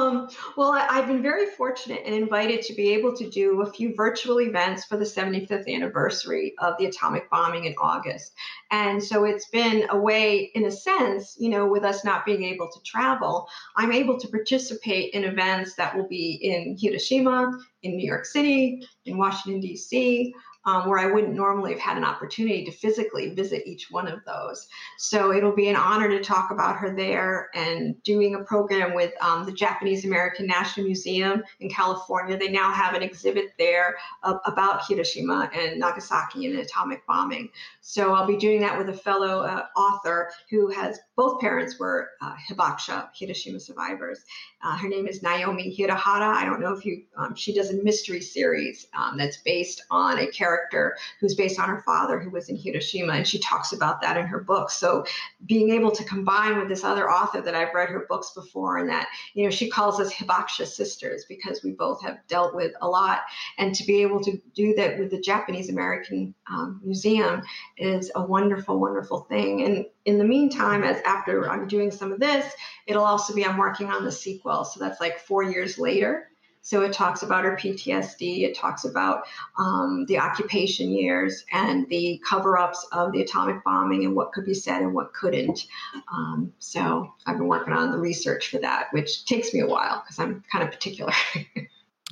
Um, 0.05 0.29
well, 0.57 0.73
I, 0.73 0.97
have 0.97 1.07
been 1.07 1.23
very 1.23 1.47
fortunate 1.47 2.03
and 2.05 2.15
invited 2.15 2.63
to 2.63 2.75
be 2.75 2.93
able 2.93 3.17
to 3.17 3.29
do 3.31 3.63
a 3.63 3.73
few 3.73 3.95
virtual 3.95 4.41
events 4.41 4.85
for 4.85 4.97
the 4.97 5.05
75th 5.05 5.67
anniversary 5.67 6.55
of 6.59 6.75
the 6.79 6.87
atomic 6.87 7.31
bombing 7.31 7.65
in 7.65 7.75
August. 7.81 8.35
And 8.71 9.03
so 9.03 9.25
it's 9.25 9.49
been 9.49 9.87
a 9.91 9.99
way, 9.99 10.51
in 10.55 10.67
a 10.67 10.71
sense, 10.71 11.37
you 11.39 11.49
know, 11.49 11.67
with 11.67 11.85
us 11.85 12.05
not 12.05 12.27
being 12.27 12.45
able 12.45 12.69
to 12.71 12.83
travel, 12.83 13.49
I'm 13.77 13.93
able 13.93 14.19
to 14.21 14.29
participate 14.29 15.15
in 15.15 15.25
events 15.25 15.75
that 15.77 15.97
will 15.97 16.09
be 16.09 16.33
in 16.43 16.77
Hiroshima, 16.79 17.59
in 17.83 17.97
New 17.97 18.07
York 18.07 18.27
City, 18.27 18.87
in 19.07 19.17
Washington, 19.17 19.61
D.C., 19.61 20.35
um, 20.67 20.89
where 20.89 20.99
I 20.99 21.07
wouldn't 21.07 21.35
normally 21.35 21.73
have 21.73 21.81
had 21.81 21.97
an 21.97 22.05
opportunity 22.05 22.65
to 22.65 22.73
physically 22.73 23.35
visit 23.35 23.67
each 23.67 23.91
one 23.91 24.09
of 24.09 24.25
those. 24.25 24.69
So 24.99 25.33
it'll 25.33 25.55
be 25.55 25.69
an 25.69 25.77
honor 25.77 26.09
to 26.09 26.23
talk 26.23 26.51
about 26.51 26.77
her 26.77 26.95
there 26.95 27.51
and 27.55 28.03
doing 28.03 28.35
a 28.35 28.45
program 28.45 28.95
with 28.95 29.13
um, 29.21 29.45
the 29.45 29.53
Japanese 29.53 30.05
American 30.05 30.47
National 30.47 30.87
Museum 30.87 31.43
in 31.61 31.69
California. 31.69 32.37
They 32.37 32.51
now 32.51 32.73
have 32.73 32.95
an 32.95 33.03
exhibit 33.03 33.53
there 33.59 33.97
uh, 34.23 34.39
about 34.47 34.87
Hiroshima 34.87 35.51
and 35.55 35.79
Nagasaki 35.79 36.47
and 36.47 36.59
atomic 36.59 37.07
bombing. 37.07 37.51
So 37.81 38.15
I'll 38.15 38.27
be 38.27 38.37
doing 38.37 38.61
that 38.61 38.79
with 38.79 38.89
a 38.89 38.99
fellow 38.99 39.43
uh, 39.43 39.67
author 39.77 40.31
who 40.51 40.71
has 40.71 40.99
both 41.17 41.41
parents 41.41 41.79
were 41.79 42.11
uh, 42.23 42.35
Hibakusha, 42.49 43.11
Hiroshima 43.15 43.61
survivors. 43.61 44.25
Uh, 44.63 44.77
her 44.77 44.89
name 44.89 45.07
is 45.07 45.23
Naomi 45.23 45.77
Hirahara. 45.77 46.35
I 46.35 46.45
don't 46.45 46.61
know 46.61 46.73
if 46.73 46.85
you, 46.85 47.03
um, 47.17 47.35
she 47.35 47.55
does 47.55 47.71
a 47.71 47.83
mystery 47.83 48.21
series 48.21 48.87
um, 48.97 49.19
that's 49.19 49.37
based 49.39 49.85
on 49.91 50.19
a 50.19 50.27
character 50.29 50.54
character 50.55 50.97
who's 51.21 51.35
based 51.35 51.59
on 51.59 51.69
her 51.69 51.81
father 51.81 52.19
who 52.19 52.31
was 52.31 52.49
in 52.49 52.57
Hiroshima, 52.57 53.15
and 53.15 53.27
she 53.27 53.39
talks 53.39 53.73
about 53.73 54.01
that 54.01 54.17
in 54.17 54.27
her 54.27 54.41
book. 54.41 54.71
So 54.71 55.05
being 55.47 55.71
able 55.71 55.91
to 55.93 56.05
combine 56.05 56.59
with 56.59 56.69
this 56.69 56.85
other 56.85 57.11
author 57.11 57.41
that 57.41 57.55
I've 57.55 57.75
read 57.75 57.89
her 57.89 58.07
books 58.09 58.33
before, 58.35 58.79
and 58.79 58.89
that 58.89 59.09
you 59.35 59.45
know 59.45 59.51
she 59.51 59.69
calls 59.69 60.01
us 60.01 60.13
Hibakusha 60.13 60.67
sisters 60.67 61.25
because 61.29 61.63
we 61.63 61.73
both 61.73 62.03
have 62.03 62.19
dealt 62.29 62.55
with 62.55 62.73
a 62.81 62.89
lot, 62.89 63.23
and 63.59 63.75
to 63.75 63.85
be 63.85 64.03
able 64.03 64.23
to 64.25 64.41
do 64.55 64.75
that 64.75 64.99
with 64.99 65.11
the 65.11 65.21
Japanese 65.21 65.69
American 65.69 66.35
um, 66.51 66.81
Museum 66.85 67.43
is 67.79 68.11
a 68.15 68.23
wonderful, 68.23 68.79
wonderful 68.79 69.21
thing. 69.21 69.65
And 69.65 69.87
in 70.05 70.19
the 70.19 70.25
meantime, 70.25 70.85
as 70.85 71.01
after 71.03 71.51
I'm 71.51 71.67
doing 71.67 71.91
some 71.91 72.13
of 72.13 72.21
this, 72.21 72.53
it'll 72.87 73.05
also 73.05 73.35
be 73.35 73.45
I'm 73.45 73.57
working 73.57 73.89
on 73.89 74.05
the 74.05 74.13
sequel. 74.13 74.65
So 74.65 74.81
that's 74.81 75.01
like 75.01 75.19
four 75.19 75.43
years 75.43 75.79
later. 75.79 76.29
So 76.65 76.83
it 76.83 76.95
talks 76.95 77.23
about 77.23 77.45
her 77.45 77.57
PTSD, 77.57 78.43
it 78.43 78.57
talks 78.57 78.85
about 78.85 79.25
um, 79.59 80.07
the 80.09 80.19
occupation 80.19 80.91
years 80.91 81.45
and 81.53 81.87
the 81.91 82.21
cover 82.27 82.59
ups 82.59 82.87
of 82.91 83.13
the 83.13 83.21
atomic 83.21 83.63
bombing 83.65 84.05
and 84.05 84.17
what 84.17 84.33
could 84.33 84.47
be 84.47 84.55
said 84.55 84.81
and 84.81 84.95
what 84.95 85.13
couldn't. 85.13 85.67
Um, 86.11 86.53
so 86.59 87.13
I've 87.27 87.37
been 87.37 87.49
working 87.49 87.75
on 87.75 87.93
the 87.93 87.99
research 87.99 88.49
for 88.49 88.59
that, 88.59 88.89
which 88.93 89.27
takes 89.27 89.53
me 89.53 89.61
a 89.61 89.67
while 89.67 90.01
because 90.03 90.19
I'm 90.19 90.43
kind 90.51 90.65
of 90.65 90.73
particular. 90.73 91.13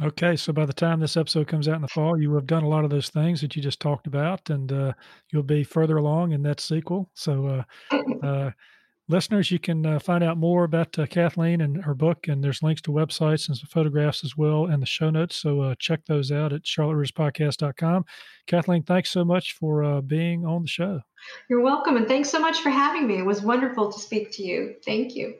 Okay, 0.01 0.37
so 0.37 0.55
by 0.55 0.65
the 0.65 0.73
time 0.73 1.01
this 1.01 1.19
episode 1.19 1.47
comes 1.47 1.69
out 1.69 1.77
in 1.77 1.83
the 1.83 1.89
fall, 1.89 2.19
you 2.19 2.31
will 2.31 2.39
have 2.39 2.47
done 2.47 2.63
a 2.63 2.69
lot 2.69 2.83
of 2.83 2.91
those 2.91 3.11
things 3.11 3.43
that 3.43 3.55
you 3.55 3.63
just 3.63 3.79
talked 3.79 4.07
about, 4.07 4.49
and 4.49 4.73
uh, 4.73 4.95
you'll 5.31 5.43
be 5.43 5.63
further 5.63 5.99
along 5.99 6.33
in 6.33 6.43
that 6.43 6.61
sequel. 6.61 7.11
So, 7.15 7.65
uh, 7.93 7.97
uh, 8.27 8.51
listeners, 9.09 9.51
you 9.51 9.59
can 9.59 9.85
uh, 9.85 9.99
find 9.99 10.23
out 10.25 10.37
more 10.37 10.65
about 10.65 10.99
uh, 10.99 11.07
Kathleen 11.07 11.61
and 11.61 11.83
her 11.85 11.95
book, 11.95 12.29
and 12.29 12.43
there's 12.43 12.63
links 12.63 12.83
to 12.83 12.91
websites 12.91 13.49
and 13.49 13.57
some 13.57 13.69
photographs 13.69 14.25
as 14.25 14.37
well 14.37 14.67
and 14.67 14.83
the 14.83 14.87
show 14.87 15.11
notes. 15.11 15.37
So 15.37 15.61
uh, 15.61 15.75
check 15.79 16.05
those 16.07 16.33
out 16.33 16.53
at 16.53 16.63
charlottereaderspodcast.com. 16.63 18.05
Kathleen, 18.47 18.83
thanks 18.83 19.11
so 19.11 19.25
much 19.25 19.53
for 19.53 19.85
uh, 19.85 20.01
being 20.01 20.45
on 20.47 20.63
the 20.63 20.69
show. 20.69 21.01
You're 21.49 21.63
welcome, 21.63 21.97
and 21.97 22.09
thanks 22.09 22.31
so 22.31 22.41
much 22.41 22.61
for 22.61 22.71
having 22.71 23.07
me. 23.07 23.19
It 23.19 23.27
was 23.27 23.43
wonderful 23.43 23.93
to 23.93 23.99
speak 23.99 24.33
to 24.33 24.43
you. 24.43 24.75
Thank 24.85 25.15
you. 25.15 25.35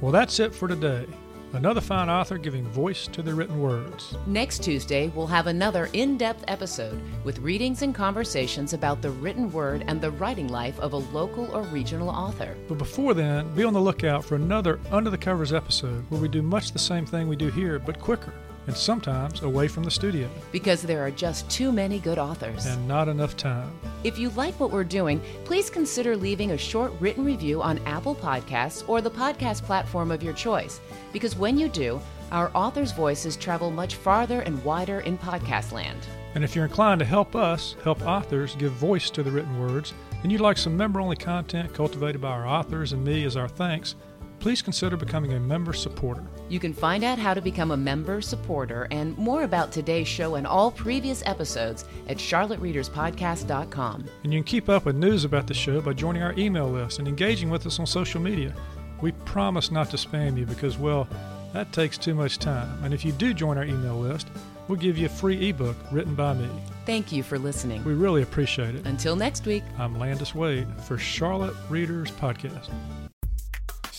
Well, 0.00 0.12
that's 0.12 0.40
it 0.40 0.54
for 0.54 0.68
today. 0.68 1.06
Another 1.54 1.82
fine 1.82 2.08
author 2.08 2.38
giving 2.38 2.64
voice 2.68 3.06
to 3.08 3.20
their 3.20 3.34
written 3.34 3.60
words. 3.60 4.14
Next 4.26 4.62
Tuesday, 4.62 5.08
we'll 5.14 5.26
have 5.26 5.48
another 5.48 5.90
in 5.92 6.16
depth 6.16 6.44
episode 6.48 6.98
with 7.24 7.40
readings 7.40 7.82
and 7.82 7.94
conversations 7.94 8.72
about 8.72 9.02
the 9.02 9.10
written 9.10 9.52
word 9.52 9.84
and 9.86 10.00
the 10.00 10.12
writing 10.12 10.48
life 10.48 10.80
of 10.80 10.94
a 10.94 10.96
local 10.96 11.54
or 11.54 11.62
regional 11.64 12.08
author. 12.08 12.56
But 12.68 12.78
before 12.78 13.12
then, 13.12 13.54
be 13.54 13.64
on 13.64 13.74
the 13.74 13.80
lookout 13.80 14.24
for 14.24 14.36
another 14.36 14.80
Under 14.90 15.10
the 15.10 15.18
Covers 15.18 15.52
episode 15.52 16.06
where 16.08 16.20
we 16.22 16.28
do 16.28 16.40
much 16.40 16.72
the 16.72 16.78
same 16.78 17.04
thing 17.04 17.28
we 17.28 17.36
do 17.36 17.50
here, 17.50 17.78
but 17.78 18.00
quicker. 18.00 18.32
And 18.66 18.76
sometimes 18.76 19.42
away 19.42 19.68
from 19.68 19.84
the 19.84 19.90
studio, 19.90 20.28
because 20.52 20.82
there 20.82 21.04
are 21.04 21.10
just 21.10 21.48
too 21.50 21.72
many 21.72 21.98
good 21.98 22.18
authors. 22.18 22.66
and 22.66 22.86
not 22.86 23.08
enough 23.08 23.36
time. 23.36 23.70
If 24.04 24.18
you 24.18 24.30
like 24.30 24.58
what 24.60 24.70
we're 24.70 24.84
doing, 24.84 25.20
please 25.44 25.70
consider 25.70 26.16
leaving 26.16 26.52
a 26.52 26.58
short 26.58 26.92
written 27.00 27.24
review 27.24 27.62
on 27.62 27.78
Apple 27.86 28.14
Podcasts 28.14 28.88
or 28.88 29.00
the 29.00 29.10
podcast 29.10 29.62
platform 29.62 30.10
of 30.10 30.22
your 30.22 30.34
choice, 30.34 30.80
because 31.12 31.36
when 31.36 31.58
you 31.58 31.68
do, 31.68 32.00
our 32.30 32.50
authors' 32.54 32.92
voices 32.92 33.36
travel 33.36 33.70
much 33.70 33.96
farther 33.96 34.40
and 34.40 34.62
wider 34.64 35.00
in 35.00 35.18
podcast 35.18 35.72
land. 35.72 35.98
And 36.34 36.42
if 36.42 36.56
you're 36.56 36.64
inclined 36.64 37.00
to 37.00 37.04
help 37.04 37.36
us 37.36 37.76
help 37.84 38.00
authors 38.06 38.56
give 38.56 38.72
voice 38.72 39.10
to 39.10 39.22
the 39.22 39.30
written 39.30 39.60
words, 39.60 39.92
and 40.22 40.32
you'd 40.32 40.40
like 40.40 40.56
some 40.56 40.76
member 40.76 41.00
only 41.00 41.16
content 41.16 41.74
cultivated 41.74 42.20
by 42.22 42.30
our 42.30 42.46
authors 42.46 42.92
and 42.92 43.04
me 43.04 43.24
as 43.24 43.36
our 43.36 43.48
thanks, 43.48 43.96
please 44.42 44.60
consider 44.60 44.96
becoming 44.96 45.34
a 45.34 45.40
member 45.40 45.72
supporter. 45.72 46.24
You 46.48 46.58
can 46.58 46.74
find 46.74 47.04
out 47.04 47.16
how 47.16 47.32
to 47.32 47.40
become 47.40 47.70
a 47.70 47.76
member 47.76 48.20
supporter 48.20 48.88
and 48.90 49.16
more 49.16 49.44
about 49.44 49.70
today's 49.70 50.08
show 50.08 50.34
and 50.34 50.48
all 50.48 50.72
previous 50.72 51.22
episodes 51.26 51.84
at 52.08 52.16
charlottereaderspodcast.com. 52.16 54.04
And 54.24 54.32
you 54.32 54.40
can 54.40 54.44
keep 54.44 54.68
up 54.68 54.84
with 54.84 54.96
news 54.96 55.24
about 55.24 55.46
the 55.46 55.54
show 55.54 55.80
by 55.80 55.92
joining 55.92 56.24
our 56.24 56.34
email 56.36 56.68
list 56.68 56.98
and 56.98 57.06
engaging 57.06 57.50
with 57.50 57.66
us 57.68 57.78
on 57.78 57.86
social 57.86 58.20
media. 58.20 58.52
We 59.00 59.12
promise 59.12 59.70
not 59.70 59.90
to 59.90 59.96
spam 59.96 60.36
you 60.36 60.44
because, 60.44 60.76
well, 60.76 61.06
that 61.52 61.72
takes 61.72 61.96
too 61.96 62.14
much 62.14 62.38
time. 62.38 62.82
And 62.82 62.92
if 62.92 63.04
you 63.04 63.12
do 63.12 63.32
join 63.32 63.56
our 63.56 63.64
email 63.64 63.96
list, 63.96 64.26
we'll 64.66 64.78
give 64.78 64.98
you 64.98 65.06
a 65.06 65.08
free 65.08 65.50
ebook 65.50 65.76
written 65.92 66.16
by 66.16 66.34
me. 66.34 66.48
Thank 66.84 67.12
you 67.12 67.22
for 67.22 67.38
listening. 67.38 67.84
We 67.84 67.94
really 67.94 68.22
appreciate 68.22 68.74
it. 68.74 68.86
Until 68.86 69.14
next 69.14 69.46
week. 69.46 69.62
I'm 69.78 70.00
Landis 70.00 70.34
Wade 70.34 70.66
for 70.82 70.98
Charlotte 70.98 71.54
Readers 71.70 72.10
Podcast. 72.10 72.70